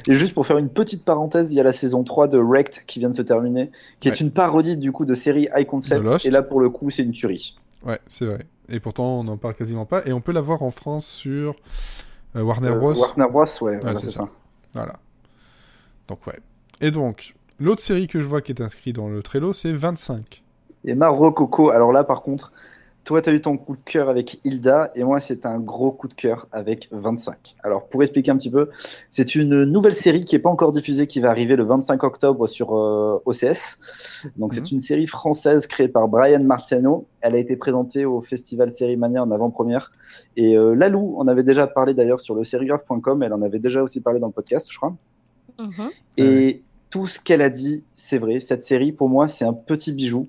Et 0.08 0.16
juste 0.16 0.34
pour 0.34 0.44
faire 0.46 0.58
une 0.58 0.68
petite 0.68 1.04
parenthèse, 1.04 1.52
il 1.52 1.54
y 1.54 1.60
a 1.60 1.62
la 1.62 1.72
saison 1.72 2.02
3 2.02 2.26
de 2.26 2.38
Wrecked 2.38 2.84
qui 2.86 2.98
vient 2.98 3.08
de 3.08 3.14
se 3.14 3.22
terminer, 3.22 3.70
qui 4.00 4.08
est 4.08 4.20
une 4.20 4.32
parodie 4.32 4.76
du 4.76 4.90
coup 4.90 5.04
de 5.04 5.14
série 5.14 5.48
high 5.56 5.64
concept. 5.66 6.04
Et 6.26 6.30
là, 6.30 6.42
pour 6.42 6.60
le 6.60 6.68
coup, 6.70 6.90
c'est 6.90 7.04
une 7.04 7.12
tuerie. 7.12 7.56
Ouais, 7.84 8.00
c'est 8.08 8.26
vrai. 8.26 8.40
Et 8.68 8.80
pourtant, 8.80 9.20
on 9.20 9.24
n'en 9.24 9.36
parle 9.36 9.54
quasiment 9.54 9.86
pas. 9.86 10.04
Et 10.06 10.12
on 10.12 10.20
peut 10.20 10.32
la 10.32 10.40
voir 10.40 10.62
en 10.62 10.72
France 10.72 11.06
sur 11.06 11.54
euh, 12.34 12.42
Warner 12.42 12.70
Euh, 12.70 12.74
Bros. 12.74 12.94
Warner 12.98 13.26
Bros, 13.30 13.44
ouais, 13.60 13.78
voilà, 13.78 13.94
c'est 13.96 14.06
c'est 14.06 14.10
ça. 14.10 14.22
ça. 14.22 14.28
Voilà. 14.74 14.94
Donc, 16.08 16.26
ouais. 16.26 16.38
Et 16.80 16.90
donc, 16.90 17.34
l'autre 17.58 17.82
série 17.82 18.06
que 18.06 18.20
je 18.20 18.26
vois 18.26 18.40
qui 18.40 18.52
est 18.52 18.60
inscrite 18.60 18.96
dans 18.96 19.08
le 19.08 19.22
Trello, 19.22 19.52
c'est 19.52 19.72
25. 19.72 20.42
Et 20.84 20.94
ma 20.94 21.08
Rococo, 21.08 21.70
alors 21.70 21.92
là, 21.92 22.04
par 22.04 22.22
contre, 22.22 22.52
toi, 23.02 23.22
tu 23.22 23.30
as 23.30 23.32
eu 23.32 23.40
ton 23.40 23.56
coup 23.56 23.76
de 23.76 23.82
cœur 23.82 24.08
avec 24.08 24.40
Hilda, 24.44 24.90
et 24.96 25.04
moi, 25.04 25.20
c'est 25.20 25.46
un 25.46 25.60
gros 25.60 25.92
coup 25.92 26.08
de 26.08 26.14
cœur 26.14 26.48
avec 26.50 26.88
25. 26.90 27.54
Alors, 27.62 27.86
pour 27.88 28.02
expliquer 28.02 28.32
un 28.32 28.36
petit 28.36 28.50
peu, 28.50 28.68
c'est 29.10 29.36
une 29.36 29.62
nouvelle 29.62 29.94
série 29.94 30.24
qui 30.24 30.34
n'est 30.34 30.40
pas 30.40 30.50
encore 30.50 30.72
diffusée, 30.72 31.06
qui 31.06 31.20
va 31.20 31.30
arriver 31.30 31.54
le 31.54 31.62
25 31.62 32.02
octobre 32.02 32.48
sur 32.48 32.76
euh, 32.76 33.22
OCS. 33.24 33.78
Donc, 34.36 34.54
c'est 34.54 34.60
Mhm. 34.60 34.66
une 34.72 34.80
série 34.80 35.06
française 35.06 35.68
créée 35.68 35.86
par 35.88 36.08
Brian 36.08 36.42
Marciano. 36.42 37.06
Elle 37.20 37.36
a 37.36 37.38
été 37.38 37.56
présentée 37.56 38.04
au 38.04 38.20
Festival 38.20 38.72
Série 38.72 38.96
Mania 38.96 39.22
en 39.22 39.30
avant-première. 39.30 39.92
Et 40.36 40.56
euh, 40.58 40.74
Lalou 40.74 41.14
en 41.18 41.28
avait 41.28 41.44
déjà 41.44 41.68
parlé 41.68 41.94
d'ailleurs 41.94 42.20
sur 42.20 42.34
le 42.34 42.42
serigraph.com. 42.42 43.22
Elle 43.22 43.32
en 43.32 43.42
avait 43.42 43.60
déjà 43.60 43.84
aussi 43.84 44.00
parlé 44.00 44.18
dans 44.18 44.26
le 44.28 44.32
podcast, 44.32 44.68
je 44.70 44.76
crois. 44.76 44.96
Mhm. 45.60 45.90
Et 46.18 46.62
tout 46.90 47.06
ce 47.06 47.20
qu'elle 47.20 47.42
a 47.42 47.50
dit, 47.50 47.84
c'est 47.94 48.18
vrai. 48.18 48.40
Cette 48.40 48.64
série, 48.64 48.92
pour 48.92 49.08
moi, 49.08 49.28
c'est 49.28 49.44
un 49.44 49.52
petit 49.52 49.92
bijou. 49.92 50.26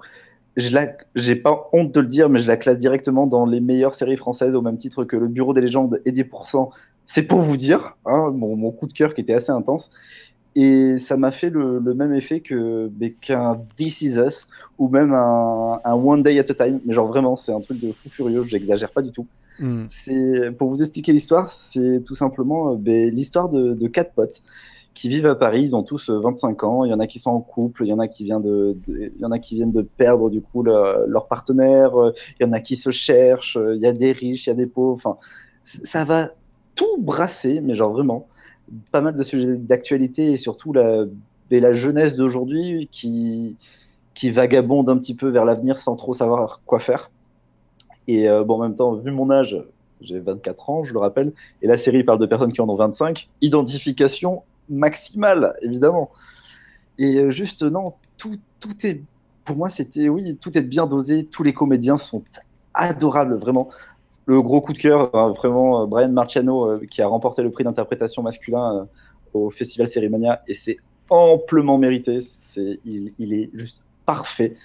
Je 0.55 0.73
la, 0.73 0.87
j'ai 1.15 1.35
pas 1.35 1.69
honte 1.71 1.93
de 1.93 1.99
le 1.99 2.07
dire, 2.07 2.29
mais 2.29 2.39
je 2.39 2.47
la 2.47 2.57
classe 2.57 2.79
directement 2.79 3.27
dans 3.27 3.45
les 3.45 3.59
meilleures 3.59 3.93
séries 3.93 4.17
françaises, 4.17 4.55
au 4.55 4.61
même 4.61 4.77
titre 4.77 5.03
que 5.03 5.15
Le 5.15 5.27
Bureau 5.27 5.53
des 5.53 5.61
légendes 5.61 6.01
et 6.05 6.11
10%. 6.11 6.69
C'est 7.05 7.23
pour 7.23 7.39
vous 7.39 7.57
dire, 7.57 7.95
hein, 8.05 8.31
mon, 8.33 8.55
mon 8.55 8.71
coup 8.71 8.87
de 8.87 8.93
cœur 8.93 9.13
qui 9.13 9.21
était 9.21 9.33
assez 9.33 9.51
intense. 9.51 9.91
Et 10.55 10.97
ça 10.97 11.17
m'a 11.17 11.29
fait 11.31 11.51
le, 11.51 11.77
le 11.77 11.93
même 11.93 12.13
effet 12.15 12.39
que 12.39 12.89
qu'un 13.21 13.61
This 13.77 14.01
Is 14.01 14.17
Us 14.17 14.47
ou 14.79 14.89
même 14.89 15.13
un, 15.13 15.79
un 15.85 15.93
One 15.93 16.23
Day 16.23 16.39
at 16.39 16.49
a 16.49 16.53
Time. 16.55 16.79
Mais 16.83 16.95
genre 16.95 17.07
vraiment, 17.07 17.35
c'est 17.35 17.53
un 17.53 17.61
truc 17.61 17.79
de 17.79 17.91
fou 17.91 18.09
furieux. 18.09 18.41
J'exagère 18.41 18.89
pas 18.89 19.03
du 19.03 19.11
tout. 19.11 19.27
Hmm. 19.59 19.85
C'est 19.89 20.51
pour 20.57 20.69
vous 20.69 20.81
expliquer 20.81 21.13
l'histoire, 21.13 21.51
c'est 21.51 22.03
tout 22.05 22.15
simplement 22.15 22.73
euh, 22.73 22.75
ben, 22.75 23.09
l'histoire 23.09 23.49
de, 23.49 23.73
de 23.73 23.87
quatre 23.87 24.13
potes 24.13 24.41
qui 24.97 25.09
vivent 25.09 25.27
à 25.27 25.35
Paris. 25.35 25.61
Ils 25.61 25.75
ont 25.75 25.83
tous 25.83 26.09
euh, 26.09 26.19
25 26.19 26.63
ans. 26.63 26.83
Il 26.83 26.89
y 26.89 26.93
en 26.93 26.99
a 26.99 27.05
qui 27.05 27.19
sont 27.19 27.29
en 27.29 27.39
couple, 27.39 27.83
il 27.85 27.89
y 27.89 27.93
en 27.93 27.99
a 27.99 28.07
qui 28.07 28.23
viennent 28.23 28.41
de, 28.41 28.75
il 28.87 29.21
y 29.21 29.25
en 29.25 29.31
a 29.31 29.37
qui 29.37 29.53
viennent 29.53 29.71
de 29.71 29.83
perdre 29.83 30.29
du 30.31 30.41
coup 30.41 30.63
leur, 30.63 31.27
partenaire. 31.27 31.95
euh, 32.01 32.13
Il 32.39 32.43
y 32.47 32.49
en 32.49 32.51
a 32.51 32.59
qui 32.59 32.75
se 32.75 32.89
cherchent. 32.89 33.57
euh, 33.57 33.75
Il 33.75 33.81
y 33.81 33.85
a 33.85 33.93
des 33.93 34.11
riches, 34.11 34.47
il 34.47 34.49
y 34.49 34.53
a 34.53 34.55
des 34.55 34.65
pauvres. 34.65 34.95
Enfin, 34.95 35.17
ça 35.63 36.03
va 36.03 36.31
tout 36.75 36.97
brasser, 36.99 37.61
mais 37.61 37.75
genre 37.75 37.91
vraiment 37.93 38.27
pas 38.91 39.01
mal 39.01 39.15
de 39.15 39.23
sujets 39.23 39.55
d'actualité 39.55 40.31
et 40.31 40.37
surtout 40.37 40.73
la, 40.73 41.05
ben, 41.49 41.61
la 41.61 41.73
jeunesse 41.73 42.15
d'aujourd'hui 42.15 42.89
qui 42.91 43.55
qui 44.15 44.31
vagabonde 44.31 44.89
un 44.89 44.97
petit 44.97 45.15
peu 45.15 45.29
vers 45.29 45.45
l'avenir 45.45 45.77
sans 45.77 45.95
trop 45.95 46.13
savoir 46.15 46.61
quoi 46.65 46.79
faire. 46.79 47.11
Et 48.07 48.27
euh, 48.27 48.43
bon, 48.43 48.55
en 48.55 48.61
même 48.63 48.73
temps, 48.75 48.93
vu 48.95 49.11
mon 49.11 49.29
âge, 49.29 49.63
j'ai 50.01 50.17
24 50.19 50.69
ans, 50.71 50.83
je 50.83 50.91
le 50.93 50.99
rappelle, 50.99 51.33
et 51.61 51.67
la 51.67 51.77
série 51.77 52.03
parle 52.03 52.17
de 52.19 52.25
personnes 52.25 52.51
qui 52.51 52.61
en 52.61 52.67
ont 52.69 52.75
25, 52.75 53.29
identification 53.41 54.41
maximale, 54.69 55.55
évidemment. 55.61 56.11
Et 56.97 57.17
euh, 57.17 57.29
juste, 57.29 57.63
non, 57.63 57.93
tout, 58.17 58.37
tout 58.59 58.85
est, 58.85 59.01
pour 59.45 59.55
moi, 59.55 59.69
c'était, 59.69 60.09
oui, 60.09 60.37
tout 60.37 60.57
est 60.57 60.61
bien 60.61 60.87
dosé, 60.87 61.25
tous 61.25 61.43
les 61.43 61.53
comédiens 61.53 61.97
sont 61.97 62.23
adorables, 62.73 63.35
vraiment. 63.35 63.69
Le 64.25 64.41
gros 64.41 64.61
coup 64.61 64.73
de 64.73 64.77
cœur, 64.77 65.13
hein, 65.15 65.29
vraiment, 65.29 65.83
euh, 65.83 65.85
Brian 65.85 66.09
Marciano, 66.09 66.65
euh, 66.65 66.85
qui 66.89 67.01
a 67.01 67.07
remporté 67.07 67.41
le 67.43 67.51
prix 67.51 67.63
d'interprétation 67.63 68.23
masculin 68.23 68.75
euh, 68.75 68.83
au 69.33 69.49
Festival 69.49 69.87
Cérémonia, 69.87 70.41
et 70.47 70.53
c'est 70.53 70.77
amplement 71.09 71.77
mérité, 71.77 72.19
c'est, 72.21 72.79
il, 72.83 73.13
il 73.17 73.33
est 73.33 73.49
juste 73.53 73.83
parfait. 74.05 74.55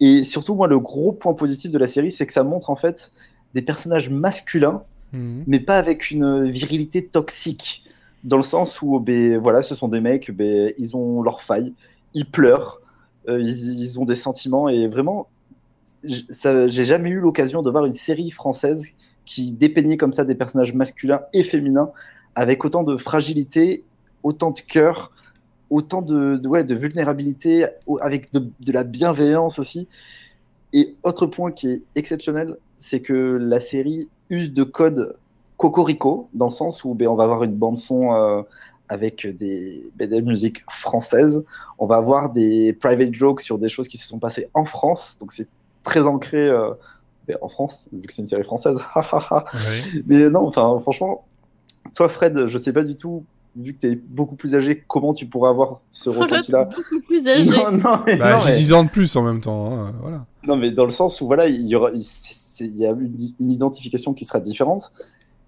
Et 0.00 0.24
surtout, 0.24 0.54
moi, 0.54 0.68
le 0.68 0.78
gros 0.78 1.12
point 1.12 1.34
positif 1.34 1.70
de 1.70 1.78
la 1.78 1.86
série, 1.86 2.10
c'est 2.10 2.26
que 2.26 2.32
ça 2.32 2.44
montre 2.44 2.70
en 2.70 2.76
fait 2.76 3.12
des 3.54 3.62
personnages 3.62 4.10
masculins, 4.10 4.82
Mhm. 5.12 5.44
mais 5.46 5.60
pas 5.60 5.78
avec 5.78 6.10
une 6.10 6.50
virilité 6.50 7.04
toxique. 7.06 7.84
Dans 8.26 8.36
le 8.36 8.42
sens 8.42 8.82
où, 8.82 8.98
ben, 9.00 9.38
voilà, 9.38 9.62
ce 9.62 9.74
sont 9.74 9.88
des 9.88 10.00
mecs, 10.00 10.30
ben, 10.30 10.72
ils 10.78 10.96
ont 10.96 11.22
leurs 11.22 11.40
failles, 11.40 11.72
ils 12.12 12.28
pleurent, 12.28 12.80
euh, 13.28 13.40
ils, 13.40 13.98
ont 14.00 14.04
des 14.04 14.16
sentiments, 14.16 14.68
et 14.68 14.88
vraiment, 14.88 15.28
j'ai 16.02 16.84
jamais 16.84 17.10
eu 17.10 17.20
l'occasion 17.20 17.62
de 17.62 17.70
voir 17.70 17.86
une 17.86 17.94
série 17.94 18.30
française 18.30 18.88
qui 19.24 19.52
dépeignait 19.52 19.96
comme 19.96 20.12
ça 20.12 20.24
des 20.24 20.34
personnages 20.34 20.74
masculins 20.74 21.22
et 21.32 21.44
féminins, 21.44 21.92
avec 22.34 22.64
autant 22.64 22.82
de 22.82 22.96
fragilité, 22.96 23.84
autant 24.24 24.50
de 24.50 24.60
cœur, 24.60 25.12
autant 25.70 26.02
de, 26.02 26.40
ouais, 26.46 26.64
de 26.64 26.74
vulnérabilité, 26.74 27.66
avec 28.00 28.32
de, 28.32 28.50
de 28.60 28.72
la 28.72 28.82
bienveillance 28.84 29.60
aussi. 29.60 29.88
Et 30.72 30.96
autre 31.04 31.26
point 31.26 31.52
qui 31.52 31.68
est 31.68 31.82
exceptionnel, 31.94 32.56
c'est 32.76 33.00
que 33.00 33.38
la 33.40 33.60
série 33.60 34.08
use 34.30 34.52
de 34.52 34.64
codes 34.64 35.16
cocorico, 35.56 36.28
dans 36.34 36.46
le 36.46 36.50
sens 36.50 36.84
où 36.84 36.94
ben, 36.94 37.08
on 37.08 37.14
va 37.14 37.24
avoir 37.24 37.42
une 37.44 37.54
bande-son 37.54 38.12
euh, 38.14 38.42
avec 38.88 39.26
des, 39.36 39.90
ben, 39.96 40.08
des 40.08 40.22
musiques 40.22 40.62
françaises, 40.70 41.44
on 41.78 41.86
va 41.86 41.96
avoir 41.96 42.30
des 42.32 42.72
private 42.72 43.12
jokes 43.14 43.40
sur 43.40 43.58
des 43.58 43.68
choses 43.68 43.88
qui 43.88 43.96
se 43.98 44.06
sont 44.08 44.18
passées 44.18 44.48
en 44.54 44.64
France, 44.64 45.16
donc 45.20 45.32
c'est 45.32 45.48
très 45.82 46.02
ancré 46.02 46.48
euh, 46.48 46.70
ben, 47.26 47.36
en 47.42 47.48
France, 47.48 47.88
vu 47.92 48.02
que 48.06 48.12
c'est 48.12 48.22
une 48.22 48.26
série 48.28 48.44
française. 48.44 48.78
Mais 50.06 50.28
non, 50.30 50.46
enfin, 50.46 50.78
franchement, 50.80 51.24
toi, 51.94 52.08
Fred, 52.08 52.46
je 52.46 52.58
sais 52.58 52.72
pas 52.72 52.82
du 52.84 52.96
tout, 52.96 53.24
vu 53.56 53.72
que 53.74 53.80
tu 53.80 53.92
es 53.92 53.96
beaucoup 53.96 54.36
plus 54.36 54.54
âgé, 54.54 54.84
comment 54.86 55.12
tu 55.12 55.26
pourrais 55.26 55.50
avoir 55.50 55.80
ce 55.90 56.10
ressenti-là. 56.18 56.64
Beaucoup 56.66 57.00
plus 57.06 57.26
âgé. 57.26 57.48
Non, 57.50 57.72
non, 57.72 57.98
mais, 58.06 58.16
Bah, 58.16 58.34
non, 58.34 58.38
j'ai 58.40 58.50
mais- 58.50 58.56
10 58.58 58.72
ans 58.74 58.84
de 58.84 58.90
plus 58.90 59.16
en 59.16 59.22
même 59.22 59.40
temps. 59.40 59.72
hein, 59.72 59.94
voilà. 60.00 60.24
non, 60.46 60.56
mais 60.56 60.70
dans 60.70 60.84
le 60.84 60.90
sens 60.92 61.20
où 61.20 61.26
voilà, 61.26 61.46
il 61.48 61.66
y 61.66 61.74
aura, 61.74 61.90
il, 61.92 62.78
y 62.78 62.86
a 62.86 62.90
une, 62.90 63.16
une 63.40 63.52
identification 63.52 64.12
qui 64.14 64.24
sera 64.24 64.40
différente. 64.40 64.92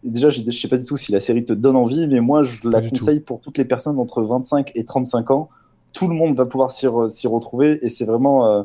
Déjà, 0.05 0.31
je, 0.31 0.43
je 0.45 0.51
sais 0.51 0.69
pas 0.69 0.77
du 0.79 0.85
tout 0.85 0.97
si 0.97 1.13
la 1.13 1.21
série 1.21 1.45
te 1.45 1.53
donne 1.53 1.77
envie, 1.77 2.07
mais 2.09 2.21
moi, 2.21 2.43
je 2.43 2.69
la 2.69 2.81
Pas 2.81 2.89
tout. 2.91 2.91
conseille 2.91 3.21
pour 3.21 3.41
toutes 3.41 3.59
les 3.59 3.65
personnes 3.65 3.99
entre 3.99 4.23
25 4.23 4.73
et 4.75 4.85
35 4.85 5.31
ans. 5.33 5.49
Tout 5.93 6.09
le 6.09 6.15
monde 6.15 6.37
va 6.37 6.47
pouvoir 6.47 6.71
s'y 6.71 6.87
re- 6.87 7.09
s'y 7.09 7.27
retrouver, 7.27 7.79
et 7.85 7.89
c'est 7.89 8.05
vraiment 8.05 8.47
euh, 8.47 8.63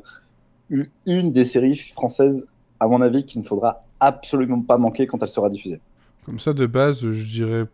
une 1.06 1.32
des 1.32 1.46
séries 1.46 1.76
françaises, 1.78 2.48
à 2.80 2.88
mon 2.88 3.02
avis, 3.02 3.26
qu'il 3.26 3.42
ne 3.42 3.46
faudra 3.46 3.84
absolument 4.00 4.62
pas 4.62 4.78
manquer 4.78 5.08
quand 5.08 5.22
elle 5.24 5.30
sera 5.30 5.50
diffusée. 5.50 5.82
Comme 6.26 6.40
ça, 6.40 6.54
de 6.54 6.66
base, 6.66 7.02
je 7.12 7.26
dirais 7.26 7.66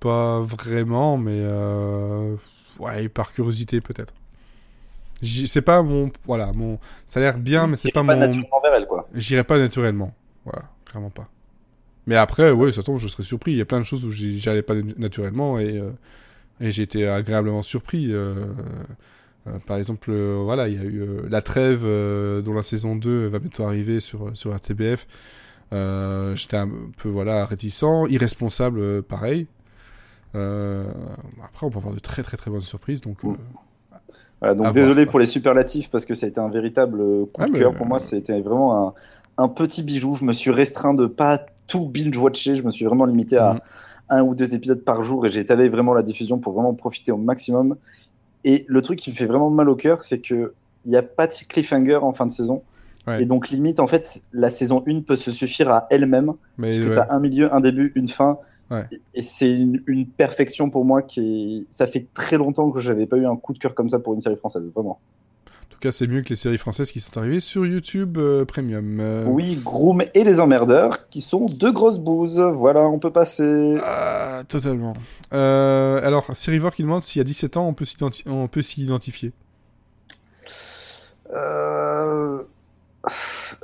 pas 0.00 0.40
vraiment, 0.40 1.16
mais 1.18 1.40
euh... 1.42 2.36
ouais, 2.78 3.08
par 3.08 3.32
curiosité 3.32 3.80
peut-être. 3.80 4.14
C'est 5.22 5.62
pas 5.62 5.82
mon, 5.82 6.10
voilà, 6.26 6.52
mon, 6.52 6.78
ça 7.06 7.18
a 7.18 7.22
l'air 7.22 7.38
bien, 7.38 7.66
mais 7.66 7.76
c'est 7.76 7.88
J'irai 7.88 7.92
pas, 7.92 8.02
mon, 8.04 8.16
naturellement 8.16 8.60
vers 8.62 8.74
elle, 8.74 8.86
quoi. 8.86 9.08
j'irai 9.14 9.42
pas 9.44 9.58
naturellement, 9.58 10.12
voilà, 10.44 10.62
clairement 10.84 11.10
pas. 11.10 11.28
Mais 12.08 12.16
après, 12.16 12.50
ouais, 12.52 12.72
ça 12.72 12.82
tombe, 12.82 12.98
je 12.98 13.06
serais 13.06 13.22
surpris. 13.22 13.52
Il 13.52 13.58
y 13.58 13.60
a 13.60 13.66
plein 13.66 13.78
de 13.80 13.84
choses 13.84 14.04
où 14.04 14.10
j'y 14.10 14.40
j'y 14.40 14.48
allais 14.48 14.62
pas 14.62 14.74
naturellement 14.96 15.58
et, 15.60 15.78
euh, 15.78 15.90
et 16.60 16.70
j'ai 16.72 16.82
été 16.82 17.06
agréablement 17.06 17.62
surpris. 17.62 18.12
euh, 18.12 18.34
euh, 19.46 19.58
par 19.66 19.76
exemple, 19.78 20.10
euh, 20.10 20.40
voilà, 20.42 20.68
il 20.68 20.74
y 20.74 20.78
a 20.80 20.84
eu 20.84 21.06
La 21.28 21.42
Trêve, 21.42 21.82
dont 22.42 22.54
la 22.54 22.62
saison 22.64 22.96
2 22.96 23.28
va 23.28 23.38
bientôt 23.38 23.64
arriver 23.64 24.00
sur, 24.00 24.36
sur 24.36 24.54
RTBF. 24.56 25.06
J'étais 25.70 26.56
un 26.56 26.70
peu 26.96 27.10
voilà, 27.10 27.44
réticent. 27.46 27.84
Irresponsable, 28.08 29.02
pareil. 29.02 29.46
Après, 30.34 31.66
on 31.66 31.70
peut 31.70 31.78
avoir 31.78 31.94
de 31.94 32.00
très 32.00 32.22
très 32.22 32.36
très 32.38 32.50
bonnes 32.50 32.62
surprises. 32.62 33.00
Donc, 33.02 33.18
Voilà, 34.40 34.54
donc 34.54 34.70
voir, 34.72 34.72
désolé 34.72 35.06
pour 35.06 35.18
les 35.18 35.26
superlatifs 35.26 35.90
parce 35.90 36.06
que 36.06 36.14
ça 36.14 36.26
a 36.26 36.28
été 36.30 36.40
un 36.40 36.48
véritable 36.50 36.98
coup 37.32 37.42
Ah, 37.42 37.46
de 37.46 37.52
cœur 37.58 37.74
pour 37.74 37.86
moi. 37.86 37.98
C'était 37.98 38.40
vraiment 38.40 38.88
un, 38.88 38.94
un 39.36 39.48
petit 39.48 39.82
bijou. 39.82 40.14
Je 40.14 40.24
me 40.24 40.32
suis 40.32 40.50
restreint 40.50 40.94
de 40.94 41.06
pas 41.06 41.46
tout 41.68 41.86
binge-watcher. 41.88 42.56
Je 42.56 42.62
me 42.64 42.70
suis 42.70 42.84
vraiment 42.84 43.04
limité 43.04 43.36
à 43.36 43.52
Mhm. 43.54 43.60
un 44.10 44.22
ou 44.24 44.34
deux 44.34 44.54
épisodes 44.54 44.82
par 44.82 45.02
jour 45.04 45.24
et 45.26 45.28
j'ai 45.28 45.40
étalé 45.40 45.68
vraiment 45.68 45.94
la 45.94 46.02
diffusion 46.02 46.38
pour 46.38 46.54
vraiment 46.54 46.74
profiter 46.74 47.12
au 47.12 47.16
maximum. 47.18 47.76
Et 48.44 48.64
le 48.68 48.82
truc 48.82 48.98
qui 48.98 49.10
me 49.10 49.14
fait 49.14 49.26
vraiment 49.26 49.50
mal 49.50 49.68
au 49.68 49.76
cœur, 49.76 50.02
c'est 50.02 50.18
que 50.18 50.54
il 50.84 50.90
n'y 50.90 50.96
a 50.96 51.02
pas 51.02 51.26
de 51.26 51.32
cliffhanger 51.48 51.96
en 51.96 52.12
fin 52.12 52.24
de 52.26 52.32
saison. 52.32 52.62
Ouais. 53.06 53.22
Et 53.22 53.26
donc, 53.26 53.48
limite, 53.50 53.80
en 53.80 53.86
fait, 53.86 54.20
la 54.32 54.48
saison 54.50 54.82
1 54.86 55.00
peut 55.02 55.16
se 55.16 55.30
suffire 55.30 55.70
à 55.70 55.86
elle-même. 55.90 56.34
Parce 56.60 56.76
que 56.78 56.88
ouais. 56.88 56.92
tu 56.92 56.98
as 56.98 57.12
un 57.12 57.20
milieu, 57.20 57.52
un 57.54 57.60
début, 57.60 57.90
une 57.94 58.08
fin. 58.08 58.38
Ouais. 58.70 58.84
Et- 58.92 59.18
Et 59.20 59.22
c'est 59.22 59.52
une, 59.52 59.82
une 59.86 60.06
perfection 60.06 60.68
pour 60.70 60.84
moi 60.84 61.02
qui 61.02 61.66
est... 61.68 61.72
Ça 61.72 61.86
fait 61.86 62.06
très 62.14 62.36
longtemps 62.36 62.70
que 62.70 62.80
j'avais 62.80 63.06
pas 63.06 63.16
eu 63.16 63.26
un 63.26 63.36
coup 63.36 63.52
de 63.54 63.58
cœur 63.58 63.74
comme 63.74 63.88
ça 63.88 63.98
pour 63.98 64.14
une 64.14 64.20
série 64.20 64.36
française, 64.36 64.70
vraiment. 64.74 64.98
Tout 65.80 65.86
cas, 65.90 65.92
c'est 65.92 66.08
mieux 66.08 66.22
que 66.22 66.30
les 66.30 66.34
séries 66.34 66.58
françaises 66.58 66.90
qui 66.90 66.98
sont 66.98 67.16
arrivées 67.18 67.38
sur 67.38 67.64
YouTube 67.64 68.18
euh, 68.18 68.44
Premium. 68.44 68.98
Euh, 69.00 69.24
Oui, 69.26 69.60
Groom 69.64 70.02
et 70.12 70.24
Les 70.24 70.40
Emmerdeurs, 70.40 71.08
qui 71.08 71.20
sont 71.20 71.46
deux 71.46 71.70
grosses 71.70 72.00
bouses. 72.00 72.40
Voilà, 72.40 72.88
on 72.88 72.98
peut 72.98 73.12
passer. 73.12 73.78
Ah, 73.84 74.42
totalement. 74.48 74.94
Euh, 75.32 76.04
alors, 76.04 76.34
Sérivore 76.34 76.74
qui 76.74 76.82
demande 76.82 77.02
si 77.02 77.20
à 77.20 77.24
17 77.24 77.56
ans 77.58 77.68
on 78.26 78.48
peut 78.48 78.62
s'y 78.62 78.82
identifier. 78.82 79.32
Euh, 81.32 82.42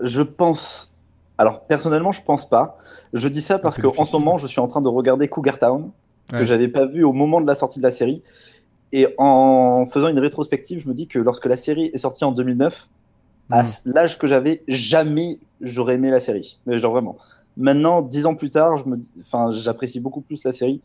Je 0.01 0.23
pense. 0.23 0.93
Alors, 1.37 1.65
personnellement, 1.67 2.13
je 2.13 2.23
pense 2.23 2.49
pas. 2.49 2.79
Je 3.13 3.27
dis 3.27 3.41
ça 3.41 3.59
parce 3.59 3.79
qu'en 3.83 4.05
ce 4.05 4.17
moment, 4.17 4.37
je 4.37 4.47
suis 4.47 4.61
en 4.61 4.69
train 4.69 4.81
de 4.83 4.89
regarder 4.89 5.27
Cougar 5.27 5.59
Town, 5.59 5.91
que 6.31 6.37
Ouais. 6.37 6.45
j'avais 6.45 6.69
pas 6.69 6.87
vu 6.87 7.03
au 7.03 7.13
moment 7.13 7.41
de 7.41 7.47
la 7.49 7.57
sortie 7.57 7.81
de 7.81 7.85
la 7.85 7.91
série. 7.91 8.23
Et 8.93 9.07
en 9.19 9.85
faisant 9.87 10.09
une 10.09 10.19
rétrospective, 10.19 10.79
je 10.81 10.89
me 10.89 10.95
dis 10.95 11.07
que 11.09 11.19
lorsque 11.19 11.47
la 11.47 11.57
série 11.57 11.91
est 11.93 11.99
sortie 11.99 12.25
en 12.25 12.33
2009, 12.33 12.89
à 13.51 13.63
Mm. 13.63 13.67
l'âge 13.87 14.19
que 14.19 14.27
j'avais, 14.27 14.63
jamais 14.69 15.39
j'aurais 15.61 15.95
aimé 15.95 16.11
la 16.11 16.21
série. 16.21 16.59
Mais 16.67 16.79
genre 16.79 16.93
vraiment. 16.93 17.17
Maintenant, 17.57 18.03
dix 18.03 18.27
ans 18.27 18.35
plus 18.35 18.51
tard, 18.51 18.77
je 18.77 18.87
me 18.87 18.99
enfin, 19.21 19.51
j'apprécie 19.51 20.01
beaucoup 20.01 20.21
plus 20.21 20.43
la 20.45 20.53
série. 20.53 20.81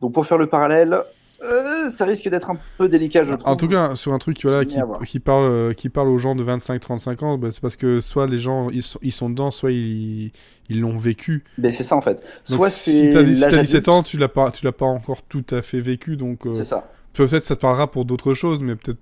Donc 0.00 0.12
pour 0.12 0.26
faire 0.26 0.38
le 0.38 0.46
parallèle, 0.46 1.02
euh, 1.42 1.90
ça 1.90 2.04
risque 2.04 2.28
d'être 2.28 2.50
un 2.50 2.58
peu 2.78 2.88
délicat, 2.88 3.24
je 3.24 3.34
trouve. 3.34 3.50
En 3.52 3.56
tout 3.56 3.68
cas, 3.68 3.94
sur 3.96 4.12
un 4.12 4.18
truc 4.18 4.38
voilà, 4.42 4.60
Mais 4.60 4.66
qui, 4.66 4.78
à 4.78 4.84
voir. 4.84 5.00
qui, 5.04 5.20
parle, 5.20 5.48
euh, 5.48 5.72
qui 5.72 5.88
parle 5.88 6.08
aux 6.08 6.18
gens 6.18 6.34
de 6.34 6.44
25-35 6.44 7.24
ans, 7.24 7.38
bah, 7.38 7.48
c'est 7.50 7.60
parce 7.62 7.76
que 7.76 8.00
soit 8.00 8.26
les 8.26 8.38
gens 8.38 8.68
ils 8.70 8.82
sont, 8.82 8.98
ils 9.02 9.12
sont 9.12 9.30
dedans, 9.30 9.50
soit 9.50 9.70
ils 9.72 10.32
l'ont 10.68 10.98
vécu. 10.98 11.44
Mais 11.58 11.70
c'est 11.72 11.82
ça 11.84 11.96
en 11.96 12.00
fait. 12.00 12.20
Donc, 12.50 12.64
si 12.66 13.10
t'as 13.12 13.24
si 13.24 13.40
l'âge 13.40 13.50
t'as 13.52 13.60
17 13.62 13.74
adulte, 13.76 13.88
ans, 13.88 14.02
tu 14.02 14.18
l'as 14.18 14.28
pas, 14.28 14.50
tu 14.50 14.64
l'as 14.64 14.72
pas 14.72 14.86
encore 14.86 15.22
tout 15.22 15.44
à 15.50 15.62
fait 15.62 15.80
vécu, 15.80 16.16
donc 16.16 16.46
euh, 16.46 16.52
c'est 16.52 16.64
ça. 16.64 16.88
peut-être 17.14 17.44
ça 17.44 17.56
te 17.56 17.60
parlera 17.60 17.90
pour 17.90 18.04
d'autres 18.04 18.34
choses, 18.34 18.62
mais 18.62 18.76
peut-être, 18.76 19.00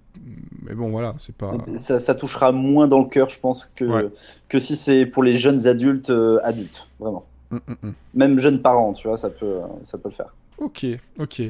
mais 0.62 0.74
bon 0.74 0.90
voilà, 0.90 1.15
c'est 1.19 1.35
pas. 1.35 1.52
ça. 1.77 1.98
ça 1.98 2.15
touchera 2.15 2.52
moins 2.52 2.86
dans 2.89 3.01
le 3.01 3.09
cœur, 3.09 3.28
je 3.28 3.40
pense, 3.40 3.66
que, 3.74 3.85
Ouais. 3.85 4.09
que 4.48 4.59
si 4.59 4.77
c'est 4.77 5.06
pour 5.06 5.23
les 5.24 5.36
jeunes 5.36 5.66
adultes, 5.66 6.10
euh, 6.10 6.39
adultes, 6.44 6.89
vraiment. 7.01 7.27
Hum, 7.51 7.60
hum, 7.66 7.77
hum. 7.82 7.94
Même 8.15 8.39
jeunes 8.39 8.60
parents, 8.62 8.93
tu 8.93 9.09
vois, 9.09 9.16
ça 9.16 9.31
peut, 9.31 9.56
ça 9.82 9.97
peut 9.98 10.09
le 10.10 10.15
faire. 10.15 10.35
Ok, 10.59 10.85
ok. 11.19 11.43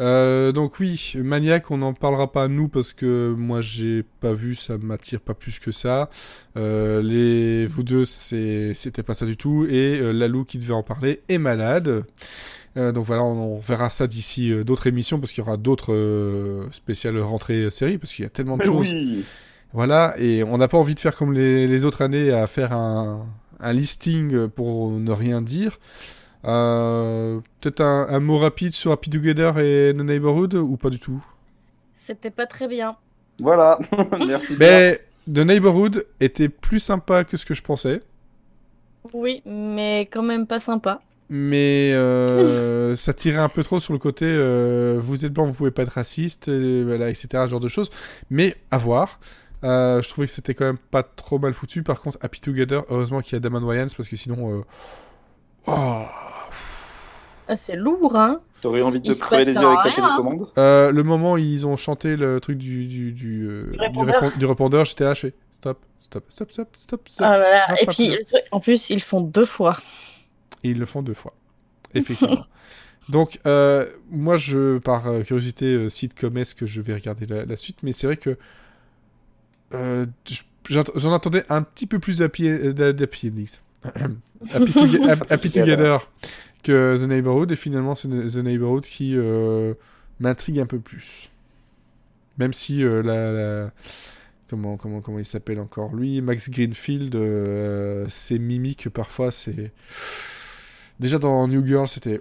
Euh, 0.00 0.52
donc 0.52 0.78
oui, 0.78 1.12
Maniac, 1.16 1.70
on 1.70 1.78
n'en 1.78 1.92
parlera 1.92 2.30
pas 2.32 2.46
nous 2.48 2.68
parce 2.68 2.92
que 2.92 3.34
moi 3.36 3.60
j'ai 3.60 4.04
pas 4.20 4.32
vu, 4.32 4.54
ça 4.54 4.78
m'attire 4.78 5.20
pas 5.20 5.34
plus 5.34 5.58
que 5.58 5.72
ça. 5.72 6.08
Euh, 6.56 7.02
les 7.02 7.66
vous 7.66 7.82
deux, 7.82 8.04
c'était 8.04 9.02
pas 9.04 9.14
ça 9.14 9.26
du 9.26 9.36
tout. 9.36 9.66
Et 9.68 9.98
euh, 10.00 10.12
Lalou 10.12 10.44
qui 10.44 10.58
devait 10.58 10.72
en 10.72 10.84
parler 10.84 11.22
est 11.28 11.38
malade. 11.38 12.04
Euh, 12.76 12.92
donc 12.92 13.04
voilà, 13.04 13.24
on, 13.24 13.56
on 13.56 13.58
verra 13.58 13.90
ça 13.90 14.06
d'ici 14.06 14.50
euh, 14.52 14.64
d'autres 14.64 14.86
émissions 14.86 15.18
parce 15.18 15.32
qu'il 15.32 15.42
y 15.42 15.46
aura 15.46 15.56
d'autres 15.56 16.68
spéciales 16.70 17.18
rentrées 17.18 17.68
séries 17.70 17.98
parce 17.98 18.14
qu'il 18.14 18.22
y 18.24 18.26
a 18.26 18.30
tellement 18.30 18.56
de 18.56 18.62
Mais 18.62 18.66
choses. 18.66 18.88
oui 18.92 19.24
Voilà, 19.72 20.14
et 20.18 20.44
on 20.44 20.56
n'a 20.56 20.68
pas 20.68 20.78
envie 20.78 20.94
de 20.94 21.00
faire 21.00 21.16
comme 21.16 21.32
les, 21.32 21.66
les 21.66 21.84
autres 21.84 22.02
années 22.02 22.30
à 22.30 22.46
faire 22.46 22.72
un, 22.72 23.26
un 23.60 23.72
listing 23.72 24.48
pour 24.48 24.90
ne 24.92 25.10
rien 25.10 25.42
dire. 25.42 25.78
Euh, 26.46 27.40
Peut-être 27.60 27.80
un, 27.80 28.06
un 28.08 28.20
mot 28.20 28.38
rapide 28.38 28.72
sur 28.72 28.92
Happy 28.92 29.10
Together 29.10 29.58
et 29.58 29.94
The 29.96 30.00
Neighborhood 30.02 30.54
ou 30.54 30.76
pas 30.76 30.90
du 30.90 30.98
tout 30.98 31.22
C'était 31.94 32.30
pas 32.30 32.46
très 32.46 32.66
bien. 32.68 32.96
Voilà, 33.38 33.78
merci. 34.26 34.56
bien. 34.56 34.66
Mais 34.68 35.00
The 35.32 35.38
Neighborhood 35.38 36.04
était 36.20 36.48
plus 36.48 36.80
sympa 36.80 37.24
que 37.24 37.36
ce 37.36 37.46
que 37.46 37.54
je 37.54 37.62
pensais. 37.62 38.02
Oui, 39.14 39.42
mais 39.46 40.02
quand 40.12 40.22
même 40.22 40.46
pas 40.46 40.60
sympa. 40.60 41.00
Mais 41.28 41.92
euh, 41.94 42.94
ça 42.96 43.14
tirait 43.14 43.38
un 43.38 43.48
peu 43.48 43.62
trop 43.62 43.80
sur 43.80 43.92
le 43.92 43.98
côté 43.98 44.26
euh, 44.26 44.98
vous 45.00 45.24
êtes 45.24 45.32
blanc, 45.32 45.46
vous 45.46 45.54
pouvez 45.54 45.70
pas 45.70 45.82
être 45.82 45.92
raciste, 45.92 46.48
et 46.48 46.82
voilà, 46.84 47.08
etc. 47.08 47.28
Ce 47.32 47.48
genre 47.48 47.60
de 47.60 47.68
choses. 47.68 47.90
Mais 48.30 48.54
à 48.70 48.78
voir. 48.78 49.18
Euh, 49.64 50.02
je 50.02 50.08
trouvais 50.08 50.26
que 50.26 50.32
c'était 50.32 50.54
quand 50.54 50.64
même 50.64 50.78
pas 50.78 51.04
trop 51.04 51.38
mal 51.38 51.54
foutu. 51.54 51.84
Par 51.84 52.00
contre, 52.00 52.18
Happy 52.20 52.40
Together, 52.40 52.82
heureusement 52.90 53.20
qu'il 53.20 53.34
y 53.34 53.36
a 53.36 53.40
Damon 53.40 53.62
Wayans 53.62 53.86
parce 53.96 54.08
que 54.08 54.16
sinon. 54.16 54.58
euh, 54.58 54.62
oh, 55.68 56.02
Ah, 57.52 57.56
c'est 57.56 57.76
lourd, 57.76 58.16
hein 58.16 58.40
T'aurais 58.62 58.80
envie 58.80 58.98
de 59.00 59.12
te 59.12 59.18
crever 59.18 59.44
les 59.44 59.52
yeux 59.52 59.58
avec 59.66 59.94
ta 59.94 60.02
hein. 60.02 60.16
télécommande? 60.16 60.48
Euh, 60.56 60.90
le 60.90 61.02
moment 61.02 61.32
où 61.34 61.38
ils 61.38 61.66
ont 61.66 61.76
chanté 61.76 62.16
le 62.16 62.40
truc 62.40 62.56
du, 62.56 62.86
du, 62.86 63.12
du, 63.12 63.46
euh, 63.46 63.70
du, 63.72 63.78
répondeur. 63.78 64.22
répon- 64.22 64.38
du 64.38 64.46
répondeur, 64.46 64.84
j'étais 64.86 65.04
là, 65.04 65.12
je 65.12 65.20
fais 65.20 65.34
stop, 65.52 65.78
stop, 66.00 66.24
stop, 66.30 66.50
stop, 66.50 66.68
stop, 66.78 67.08
stop. 67.08 67.26
Ah 67.28 67.36
là 67.36 67.50
là. 67.50 67.66
Non, 67.68 67.76
Et 67.76 67.86
puis, 67.86 68.08
plus. 68.08 68.16
le 68.18 68.24
truc- 68.24 68.42
en 68.52 68.60
plus, 68.60 68.88
ils 68.90 68.94
le 68.94 69.00
font 69.00 69.20
deux 69.20 69.44
fois. 69.44 69.76
Et 70.64 70.70
ils 70.70 70.78
le 70.78 70.86
font 70.86 71.02
deux 71.02 71.12
fois. 71.14 71.34
Effectivement. 71.94 72.46
Donc, 73.10 73.38
euh, 73.46 73.86
moi, 74.10 74.38
je, 74.38 74.78
par 74.78 75.02
curiosité 75.26 75.90
sitcomesque, 75.90 76.64
je 76.64 76.80
vais 76.80 76.94
regarder 76.94 77.26
la, 77.26 77.44
la 77.44 77.56
suite, 77.58 77.78
mais 77.82 77.92
c'est 77.92 78.06
vrai 78.06 78.16
que 78.16 78.38
euh, 79.74 80.06
j'en 80.70 81.12
attendais 81.12 81.44
un 81.50 81.62
petit 81.62 81.86
peu 81.86 81.98
plus 81.98 82.18
d'happy 82.18 82.48
endings. 82.48 83.56
Happy 85.28 85.50
Together 85.50 85.98
que 86.62 86.96
The 86.98 87.08
Neighborhood, 87.08 87.50
et 87.52 87.56
finalement, 87.56 87.94
c'est 87.94 88.08
The 88.08 88.36
Neighborhood 88.36 88.84
qui 88.84 89.16
euh, 89.16 89.74
m'intrigue 90.20 90.60
un 90.60 90.66
peu 90.66 90.78
plus. 90.78 91.30
Même 92.38 92.52
si 92.52 92.82
euh, 92.82 93.02
la, 93.02 93.32
la- 93.32 93.70
Comment, 94.48 94.76
comment, 94.76 95.00
comment 95.00 95.18
il 95.18 95.24
s'appelle 95.24 95.58
encore? 95.60 95.94
Lui, 95.94 96.20
Max 96.20 96.50
Greenfield, 96.50 97.14
euh, 97.14 98.04
ses 98.10 98.38
mimiques, 98.38 98.90
parfois, 98.90 99.30
c'est... 99.30 99.72
Déjà 101.00 101.18
dans 101.18 101.48
New 101.48 101.64
Girl, 101.64 101.88
c'était... 101.88 102.20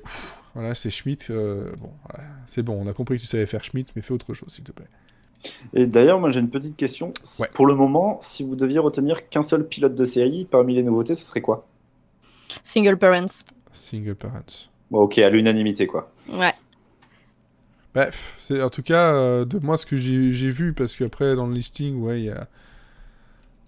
Voilà, 0.53 0.73
c'est 0.73 0.89
Schmidt. 0.89 1.25
euh, 1.29 1.69
bon, 1.77 1.91
voilà, 2.09 2.29
c'est 2.47 2.63
bon, 2.63 2.81
on 2.81 2.87
a 2.87 2.93
compris 2.93 3.17
que 3.17 3.21
tu 3.21 3.27
savais 3.27 3.45
faire 3.45 3.65
Schmidt, 3.65 3.91
mais 3.97 4.01
fais 4.01 4.13
autre 4.13 4.33
chose, 4.33 4.47
s'il 4.47 4.63
te 4.63 4.71
plaît. 4.71 4.87
Et 5.73 5.87
d'ailleurs, 5.87 6.21
moi 6.21 6.29
j'ai 6.29 6.39
une 6.39 6.49
petite 6.49 6.77
question. 6.77 7.11
Ouais. 7.39 7.49
Pour 7.53 7.67
le 7.67 7.75
moment, 7.75 8.19
si 8.21 8.45
vous 8.45 8.55
deviez 8.55 8.79
retenir 8.79 9.27
qu'un 9.27 9.43
seul 9.43 9.67
pilote 9.67 9.95
de 9.95 10.05
série 10.05 10.45
parmi 10.45 10.73
les 10.73 10.83
nouveautés, 10.83 11.15
ce 11.15 11.25
serait 11.25 11.41
quoi? 11.41 11.67
Single 12.63 12.97
parents. 12.97 13.25
Single 13.73 14.15
Parents. 14.15 14.69
Bon, 14.89 15.01
ok, 15.01 15.17
à 15.19 15.29
l'unanimité, 15.29 15.87
quoi. 15.87 16.11
Ouais. 16.29 16.53
Bref, 17.93 18.35
c'est 18.37 18.61
en 18.61 18.69
tout 18.69 18.83
cas 18.83 19.13
euh, 19.13 19.45
de 19.45 19.59
moi 19.59 19.77
ce 19.77 19.85
que 19.85 19.97
j'ai 19.97 20.31
j'ai 20.31 20.49
vu, 20.49 20.73
parce 20.73 20.95
qu'après 20.95 21.35
dans 21.35 21.45
le 21.45 21.53
listing, 21.53 21.99
ouais, 22.01 22.21
il 22.21 22.25
y 22.25 22.29
a, 22.29 22.47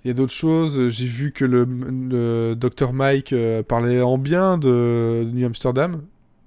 il 0.03 0.07
y 0.09 0.11
a 0.11 0.13
d'autres 0.13 0.34
choses. 0.34 0.89
J'ai 0.89 1.05
vu 1.05 1.31
que 1.31 1.45
le, 1.45 1.65
le 1.65 2.55
Dr 2.55 2.93
Mike 2.93 3.34
euh, 3.34 3.63
parlait 3.63 4.01
en 4.01 4.17
bien 4.17 4.57
de, 4.57 5.23
de 5.25 5.30
New 5.31 5.45
Amsterdam. 5.45 6.01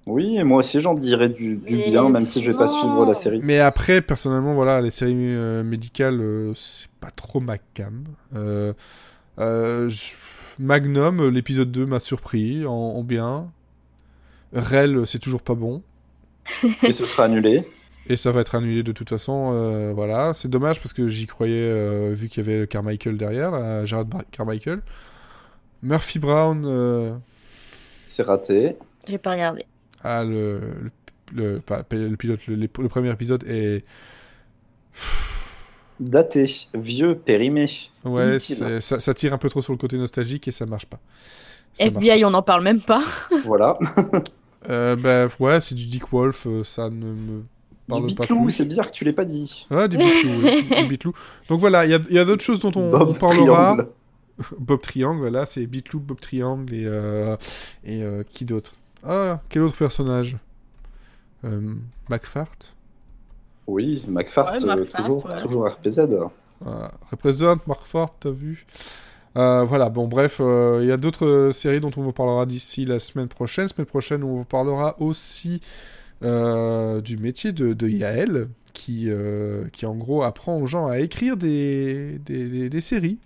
Oui, 0.07 0.37
et 0.39 0.45
moi 0.45 0.59
aussi 0.59 0.81
j'en 0.81 0.95
dirais 0.95 1.29
du, 1.29 1.57
du 1.57 1.77
bien, 1.79 2.09
même 2.09 2.27
si 2.27 2.41
je 2.41 2.53
vais 2.53 2.57
pas 2.57 2.67
suivre 2.69 3.05
la 3.05 3.15
série. 3.15 3.41
Mais 3.43 3.59
après, 3.59 4.03
personnellement, 4.03 4.55
voilà, 4.55 4.81
les 4.81 4.93
séries 4.93 5.15
euh, 5.17 5.65
médicales, 5.65 6.21
euh, 6.21 6.53
c'est 6.55 6.89
pas 7.01 7.11
trop 7.11 7.41
ma 7.41 7.59
cam. 7.59 8.05
Euh, 8.35 8.73
euh, 9.39 9.89
je- 9.89 10.15
Magnum, 10.59 11.29
l'épisode 11.29 11.71
2 11.71 11.87
m'a 11.87 12.01
surpris 12.01 12.65
en, 12.67 12.73
en 12.73 13.03
bien. 13.03 13.51
Rel, 14.53 15.07
c'est 15.07 15.19
toujours 15.19 15.43
pas 15.43 15.55
bon. 15.55 15.83
Et 16.83 16.93
ce 16.93 17.05
sera 17.05 17.25
annulé. 17.25 17.69
Et 18.09 18.17
ça 18.17 18.31
va 18.31 18.41
être 18.41 18.55
annulé 18.55 18.83
de 18.83 18.93
toute 18.93 19.09
façon. 19.11 19.51
euh, 19.55 19.93
voilà, 19.93 20.33
c'est 20.33 20.49
dommage 20.49 20.81
parce 20.81 20.93
que 20.93 21.09
j'y 21.09 21.27
croyais 21.27 21.55
euh, 21.61 22.13
vu 22.15 22.29
qu'il 22.29 22.47
y 22.47 22.49
avait 22.53 22.67
Carmichael 22.67 23.17
derrière, 23.19 23.51
là, 23.51 23.85
Gerard 23.85 24.05
Bar- 24.07 24.23
Carmichael. 24.31 24.81
Murphy 25.83 26.19
Brown, 26.19 26.65
euh, 26.65 27.13
C'est 28.05 28.23
raté. 28.23 28.77
J'ai 29.09 29.19
pas 29.19 29.33
regardé. 29.33 29.65
ah, 30.05 30.25
le, 30.25 30.61
le, 31.35 31.55
le- 31.55 31.61
pas- 31.61 31.83
le 31.91 32.17
pilote, 32.17 32.47
le, 32.47 32.55
le 32.57 32.69
premier 32.89 33.11
épisode 33.13 33.45
est. 33.49 33.85
Daté, 36.01 36.51
vieux, 36.75 37.17
périmé. 37.17 37.69
Ouais, 38.05 38.39
ça, 38.39 39.01
ça 39.01 39.15
tire 39.15 39.33
un 39.33 39.39
peu 39.39 39.49
trop 39.49 39.63
sur 39.63 39.73
le 39.73 39.79
côté 39.79 39.97
nostalgique 39.99 40.47
et 40.49 40.51
ça 40.53 40.67
marche 40.67 40.87
pas. 40.87 40.99
Ça 41.75 41.91
marche 41.91 42.07
FBI, 42.07 42.25
on 42.25 42.31
n'en 42.31 42.43
parle 42.43 42.63
même 42.63 42.81
pas. 42.81 43.03
Voilà. 43.45 43.75
pas. 43.75 44.23
Euh, 44.69 44.97
bah 44.97 45.29
ouais, 45.39 45.61
c'est 45.61 45.75
du 45.75 45.87
Dick 45.87 46.11
Wolf, 46.13 46.47
euh, 46.47 46.65
ça 46.65 46.91
ne 46.91 47.07
me 47.07 47.39
Du 47.39 47.45
parle 47.89 48.03
pas 48.03 48.23
bitlou, 48.25 48.43
plus. 48.45 48.51
c'est 48.51 48.65
bizarre 48.65 48.89
que 48.89 48.93
tu 48.93 49.05
l'aies 49.05 49.13
pas 49.13 49.25
dit. 49.25 49.65
Ouais, 49.71 49.89
du 49.89 49.97
Bitlou, 49.97 50.41
du 50.83 50.89
Bitlou. 50.89 51.13
Donc 51.49 51.61
voilà, 51.61 51.87
il 51.87 51.91
y 52.11 52.19
a, 52.19 52.25
d'autres 52.25 52.43
choses 52.43 52.59
dont 52.59 52.73
on, 52.75 52.93
on 52.93 52.99
Bob 52.99 53.19
parlera. 53.19 53.75
Triangle. 53.75 53.89
Bob 54.59 54.81
Triangle, 54.81 55.21
voilà, 55.21 55.47
c'est 55.47 55.67
Bitlou, 55.67 56.01
Bob 56.01 56.21
Triangle 56.21 56.75
et, 56.75 56.85
euh, 56.85 57.37
et 57.85 58.03
euh, 58.03 58.23
qui 58.29 58.45
d'autre? 58.45 58.73
Ah, 59.05 59.41
quel 59.49 59.63
autre 59.63 59.77
personnage? 59.77 60.37
Euh, 61.45 61.75
McFart 62.11 62.57
Oui, 63.67 64.05
McFart, 64.09 64.53
Ouais, 64.53 64.65
euh, 64.65 64.77
McFart, 64.77 65.03
toujours, 65.03 65.27
ouais. 65.27 65.41
toujours 65.43 65.67
RPZ. 65.69 66.01
Voilà. 66.61 66.91
Représente 67.11 67.67
McFart, 67.67 68.11
t'as 68.21 68.31
vu 68.31 68.67
Euh, 69.37 69.65
voilà, 69.65 69.91
bon, 69.91 70.07
bref, 70.09 70.39
euh, 70.41 70.79
il 70.83 70.89
y 70.89 70.93
a 70.93 70.97
d'autres 70.97 71.27
euh, 71.27 71.53
séries 71.53 71.81
dont 71.81 71.91
on 71.99 72.01
vous 72.03 72.13
parlera 72.13 72.47
d'ici 72.47 72.87
la 72.87 72.99
semaine 72.99 73.29
prochaine. 73.29 73.69
Semaine 73.69 73.87
prochaine, 73.87 74.25
on 74.25 74.35
vous 74.35 74.45
parlera 74.47 74.97
aussi 75.01 75.61
euh, 76.23 77.03
du 77.03 77.19
métier 77.19 77.53
de, 77.53 77.75
de 77.75 77.89
Yael, 77.89 78.49
qui, 78.73 79.11
euh, 79.11 79.65
qui 79.73 79.85
en 79.87 79.95
gros 79.95 80.23
apprend 80.23 80.57
aux 80.59 80.67
gens 80.67 80.87
à 80.87 81.01
écrire 81.01 81.37
des, 81.37 82.19
des, 82.21 82.49
des- 82.49 82.71
des 82.71 82.81
séries. 82.81 83.19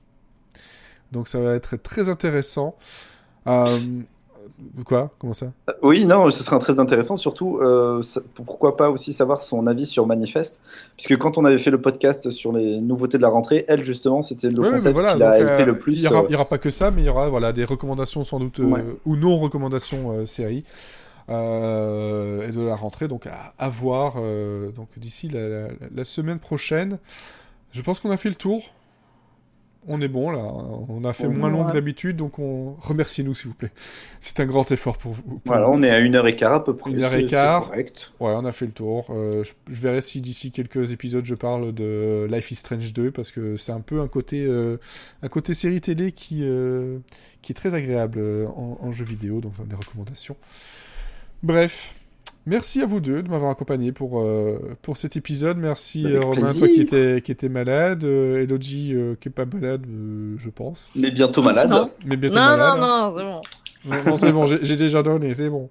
Donc 1.12 1.28
ça 1.28 1.38
va 1.40 1.54
être 1.54 1.76
très 1.76 2.08
intéressant. 2.08 2.76
Euh, 4.44 4.82
Quoi? 4.84 5.10
Comment 5.18 5.32
ça? 5.32 5.46
Oui, 5.82 6.04
non, 6.04 6.30
ce 6.30 6.42
serait 6.42 6.58
très 6.58 6.78
intéressant, 6.78 7.16
surtout 7.16 7.58
euh, 7.58 8.02
ça- 8.02 8.20
pourquoi 8.34 8.76
pas 8.76 8.90
aussi 8.90 9.12
savoir 9.12 9.40
son 9.40 9.66
avis 9.66 9.86
sur 9.86 10.06
Manifeste, 10.06 10.60
puisque 10.96 11.16
quand 11.18 11.38
on 11.38 11.44
avait 11.44 11.58
fait 11.58 11.70
le 11.70 11.80
podcast 11.80 12.30
sur 12.30 12.52
les 12.52 12.80
nouveautés 12.80 13.16
de 13.18 13.22
la 13.22 13.28
rentrée, 13.28 13.64
elle 13.68 13.84
justement, 13.84 14.22
c'était 14.22 14.48
le 14.48 14.60
Ouais, 14.60 14.70
concept 14.70 14.92
voilà, 14.92 15.12
qui 15.14 15.18
donc, 15.20 15.34
hypé 15.36 15.42
euh, 15.62 15.64
le 15.66 15.78
plus. 15.78 15.92
Il 15.94 16.02
y 16.02 16.06
aura, 16.06 16.24
euh, 16.30 16.44
pas 16.44 16.58
que 16.58 16.70
ça, 16.70 16.90
mais 16.90 17.02
il 17.02 17.06
y 17.06 17.08
aura 17.10 17.28
voilà, 17.28 17.52
des 17.52 17.64
recommandations 17.64 18.24
sans 18.24 18.38
doute, 18.40 18.60
euh, 18.60 18.64
Ouais. 18.64 18.84
ou 19.06 19.16
non 19.16 19.38
recommandations 19.38 20.10
euh, 20.12 20.26
séries. 20.26 20.64
euh, 21.28 22.48
et 22.48 22.52
de 22.52 22.60
la 22.60 22.74
rentrée, 22.76 23.06
donc 23.08 23.26
à, 23.26 23.54
à 23.58 23.68
voir 23.68 24.14
euh, 24.18 24.70
donc 24.72 24.88
d'ici 24.98 25.28
la, 25.28 25.48
la- 25.48 25.68
la 25.94 26.04
semaine 26.04 26.38
prochaine. 26.38 26.98
Je 27.72 27.82
pense 27.82 28.00
qu'on 28.00 28.10
a 28.10 28.16
fait 28.16 28.28
le 28.30 28.34
tour. 28.34 28.62
On 29.88 30.00
est 30.02 30.08
bon 30.08 30.30
là, 30.30 30.38
on 30.40 31.04
a 31.04 31.12
fait 31.14 31.26
moins 31.26 31.48
long 31.48 31.64
que 31.64 31.72
d'habitude, 31.72 32.16
donc 32.16 32.38
on 32.38 32.74
remercie-nous 32.80 33.32
s'il 33.34 33.48
vous 33.48 33.54
plaît. 33.54 33.72
C'est 34.20 34.38
un 34.40 34.44
grand 34.46 34.70
effort 34.70 34.98
pour 34.98 35.12
vous. 35.12 35.22
pour 35.22 35.40
Voilà, 35.46 35.66
nous. 35.66 35.72
on 35.72 35.82
est 35.82 35.90
à 35.90 36.00
une 36.00 36.16
heure 36.16 36.26
et 36.26 36.36
quart 36.36 36.52
à 36.52 36.64
peu 36.64 36.76
près. 36.76 36.90
Une 36.90 37.02
heure 37.02 37.14
et 37.14 37.24
quart. 37.24 37.66
correct. 37.68 38.12
Ouais, 38.20 38.32
on 38.36 38.44
a 38.44 38.52
fait 38.52 38.66
le 38.66 38.72
tour. 38.72 39.06
Euh, 39.10 39.42
je, 39.42 39.52
je 39.72 39.80
verrai 39.80 40.02
si 40.02 40.20
d'ici 40.20 40.52
quelques 40.52 40.92
épisodes 40.92 41.24
je 41.24 41.34
parle 41.34 41.72
de 41.72 42.28
Life 42.30 42.50
is 42.50 42.56
Strange 42.56 42.92
2 42.92 43.10
parce 43.10 43.32
que 43.32 43.56
c'est 43.56 43.72
un 43.72 43.80
peu 43.80 44.00
un 44.00 44.08
côté, 44.08 44.44
euh, 44.46 44.76
un 45.22 45.28
côté 45.28 45.54
série 45.54 45.80
télé 45.80 46.12
qui, 46.12 46.40
euh, 46.44 46.98
qui 47.40 47.52
est 47.52 47.54
très 47.54 47.74
agréable 47.74 48.20
en, 48.54 48.78
en 48.82 48.92
jeu 48.92 49.04
vidéo, 49.06 49.40
donc 49.40 49.54
des 49.66 49.74
recommandations. 49.76 50.36
Bref, 51.42 51.94
merci 52.46 52.82
à 52.82 52.86
vous 52.86 53.00
deux 53.00 53.22
de 53.22 53.30
m'avoir 53.30 53.50
accompagné 53.50 53.92
pour, 53.92 54.20
euh, 54.20 54.76
pour 54.82 54.96
cet 54.96 55.16
épisode. 55.16 55.58
Merci 55.58 56.04
Avec 56.06 56.16
euh, 56.18 56.24
Romain, 56.24 56.40
plaisir. 56.52 56.58
toi 56.58 56.68
qui 56.68 56.80
étais, 56.80 57.20
qui 57.22 57.32
était 57.32 57.48
malade, 57.48 58.04
euh, 58.04 58.42
Elodie 58.42 58.92
euh, 58.94 59.14
qui 59.20 59.28
est 59.28 59.32
pas 59.32 59.46
malade, 59.46 59.84
euh, 59.88 60.34
je 60.38 60.50
pense, 60.50 60.90
Mais 60.94 61.10
bientôt 61.10 61.42
malade. 61.42 61.70
Non. 61.70 61.90
mais 62.06 62.16
bientôt 62.16 62.36
Non, 62.36 62.42
malade. 62.44 62.78
non, 62.78 62.84
hein. 62.84 63.10
non, 63.10 63.16
c'est 63.16 63.24
bon. 63.24 63.40
Non, 63.96 64.04
non, 64.04 64.16
c'est 64.16 64.32
bon, 64.32 64.46
j'ai 64.46 64.76
déjà 64.76 65.02
donné, 65.02 65.32
c'est 65.34 65.48
bon. 65.50 65.70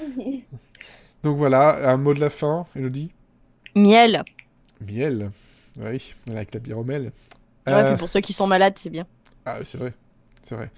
Donc 1.22 1.36
voilà, 1.36 1.90
un 1.92 1.96
mot 1.98 2.14
de 2.14 2.20
la 2.20 2.30
fin, 2.30 2.66
Elodie. 2.74 3.10
Miel. 3.76 4.22
Miel. 4.86 5.30
Oui, 5.80 6.12
avec 6.30 6.52
la 6.54 6.60
bière 6.60 6.78
au 6.78 6.84
miel. 6.84 7.12
Ouais, 7.66 7.72
Euh, 7.72 7.90
puis 7.90 7.98
pour 7.98 8.08
ceux 8.08 8.20
qui 8.20 8.32
sont 8.32 8.46
malades, 8.46 8.74
c'est 8.76 8.90
bien. 8.90 9.06
Ah, 9.46 9.56
oui, 9.58 9.62
c'est 9.64 9.78
vrai. 9.78 9.94
C'est 10.42 10.54
vrai. 10.56 10.70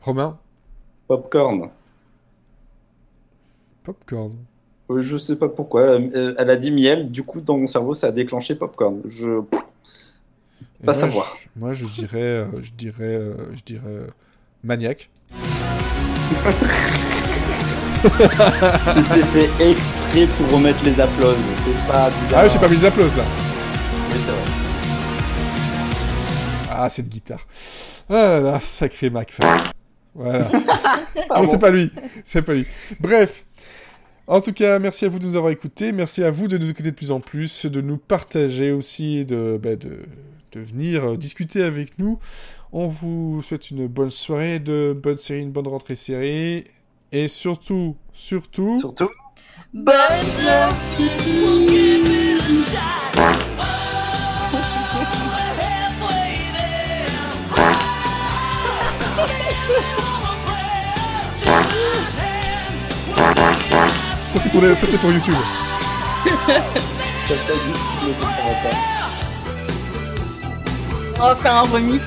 Romain, 0.00 0.38
Popcorn. 1.06 1.70
Popcorn. 3.92 4.32
Euh, 4.90 5.00
Je 5.02 5.16
sais 5.16 5.36
pas 5.36 5.48
pourquoi. 5.48 5.82
euh, 5.82 6.34
Elle 6.38 6.50
a 6.50 6.56
dit 6.56 6.70
miel, 6.70 7.10
du 7.10 7.22
coup, 7.22 7.40
dans 7.40 7.56
mon 7.56 7.66
cerveau, 7.66 7.94
ça 7.94 8.08
a 8.08 8.10
déclenché 8.12 8.54
popcorn. 8.54 9.00
Je... 9.06 9.40
Et 10.82 10.86
Pas 10.86 10.92
moi, 10.92 10.94
savoir. 10.94 11.36
Je, 11.40 11.60
moi, 11.60 11.72
je 11.72 11.86
dirais, 11.86 12.20
euh, 12.20 12.46
je 12.60 12.70
dirais, 12.72 13.14
euh, 13.16 13.34
je 13.56 13.62
dirais 13.64 13.82
euh, 13.86 14.06
maniaque. 14.62 15.08
C'était 18.02 19.26
fait 19.26 19.70
exprès 19.70 20.26
pour 20.36 20.56
remettre 20.56 20.84
les 20.84 21.00
applauses. 21.00 21.36
C'est 21.64 21.88
pas 21.90 22.10
bizarre. 22.10 22.38
Ah, 22.38 22.44
oui, 22.44 22.50
j'ai 22.52 22.58
pas 22.60 22.68
mis 22.68 22.76
les 22.76 22.84
applaudissements 22.84 23.22
là. 23.22 23.28
Oui, 24.10 24.18
c'est 24.24 24.30
vrai. 24.30 24.40
Ah, 26.70 26.88
cette 26.88 27.08
guitare. 27.08 27.44
Ah 28.08 28.28
là 28.28 28.40
là, 28.40 28.60
sacré 28.60 29.10
McFly. 29.10 29.46
Voilà. 30.14 30.48
non, 31.30 31.46
c'est 31.46 31.58
pas 31.58 31.70
lui. 31.70 31.90
C'est 32.22 32.42
pas 32.42 32.54
lui. 32.54 32.66
Bref. 33.00 33.44
En 34.28 34.42
tout 34.42 34.52
cas, 34.52 34.78
merci 34.78 35.06
à 35.06 35.08
vous 35.08 35.18
de 35.18 35.26
nous 35.26 35.36
avoir 35.36 35.50
écoutés. 35.50 35.90
Merci 35.90 36.22
à 36.22 36.30
vous 36.30 36.48
de 36.48 36.58
nous 36.58 36.68
écouter 36.68 36.90
de 36.90 36.94
plus 36.94 37.10
en 37.12 37.18
plus, 37.18 37.64
de 37.64 37.80
nous 37.80 37.96
partager 37.96 38.72
aussi, 38.72 39.24
de, 39.24 39.58
bah, 39.60 39.74
de, 39.74 40.00
de 40.52 40.60
venir 40.60 41.12
euh, 41.12 41.16
discuter 41.16 41.62
avec 41.62 41.98
nous. 41.98 42.18
On 42.70 42.86
vous 42.86 43.40
souhaite 43.40 43.70
une 43.70 43.86
bonne 43.86 44.10
soirée, 44.10 44.58
de 44.58 44.92
bonnes 44.92 45.16
séries, 45.16 45.40
une 45.40 45.50
bonne 45.50 45.66
rentrée 45.66 45.96
série. 45.96 46.64
Et 47.10 47.26
surtout, 47.26 47.96
surtout, 48.12 48.78
Surtout. 48.78 49.08
Bonne 49.72 49.94
ça 64.32 64.40
c'est 64.40 64.50
pour, 64.50 64.60
les- 64.62 64.74
ça, 64.74 64.86
c'est 64.86 64.98
pour 64.98 65.10
YouTube. 65.10 65.34
On 71.20 71.22
va 71.28 71.36
faire 71.36 71.54
un 71.56 71.62
remix. 71.62 72.02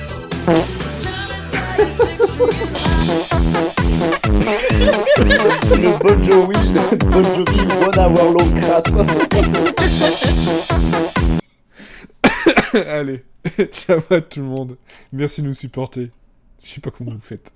Le 4.62 5.98
Bon 5.98 6.22
Jovi, 6.22 6.56
le 6.72 6.96
Bon 6.96 7.22
Jovi, 7.22 7.66
Bon 7.66 7.90
Avoir 7.98 8.28
Long 8.30 8.50
4. 12.72 12.78
Allez, 12.88 13.24
ciao 13.72 14.00
à 14.10 14.20
tout 14.20 14.40
le 14.40 14.46
monde. 14.46 14.76
Merci 15.12 15.42
de 15.42 15.48
nous 15.48 15.54
supporter. 15.54 16.10
Je 16.62 16.68
sais 16.68 16.80
pas 16.80 16.90
comment 16.90 17.12
vous 17.12 17.20
faites. 17.20 17.52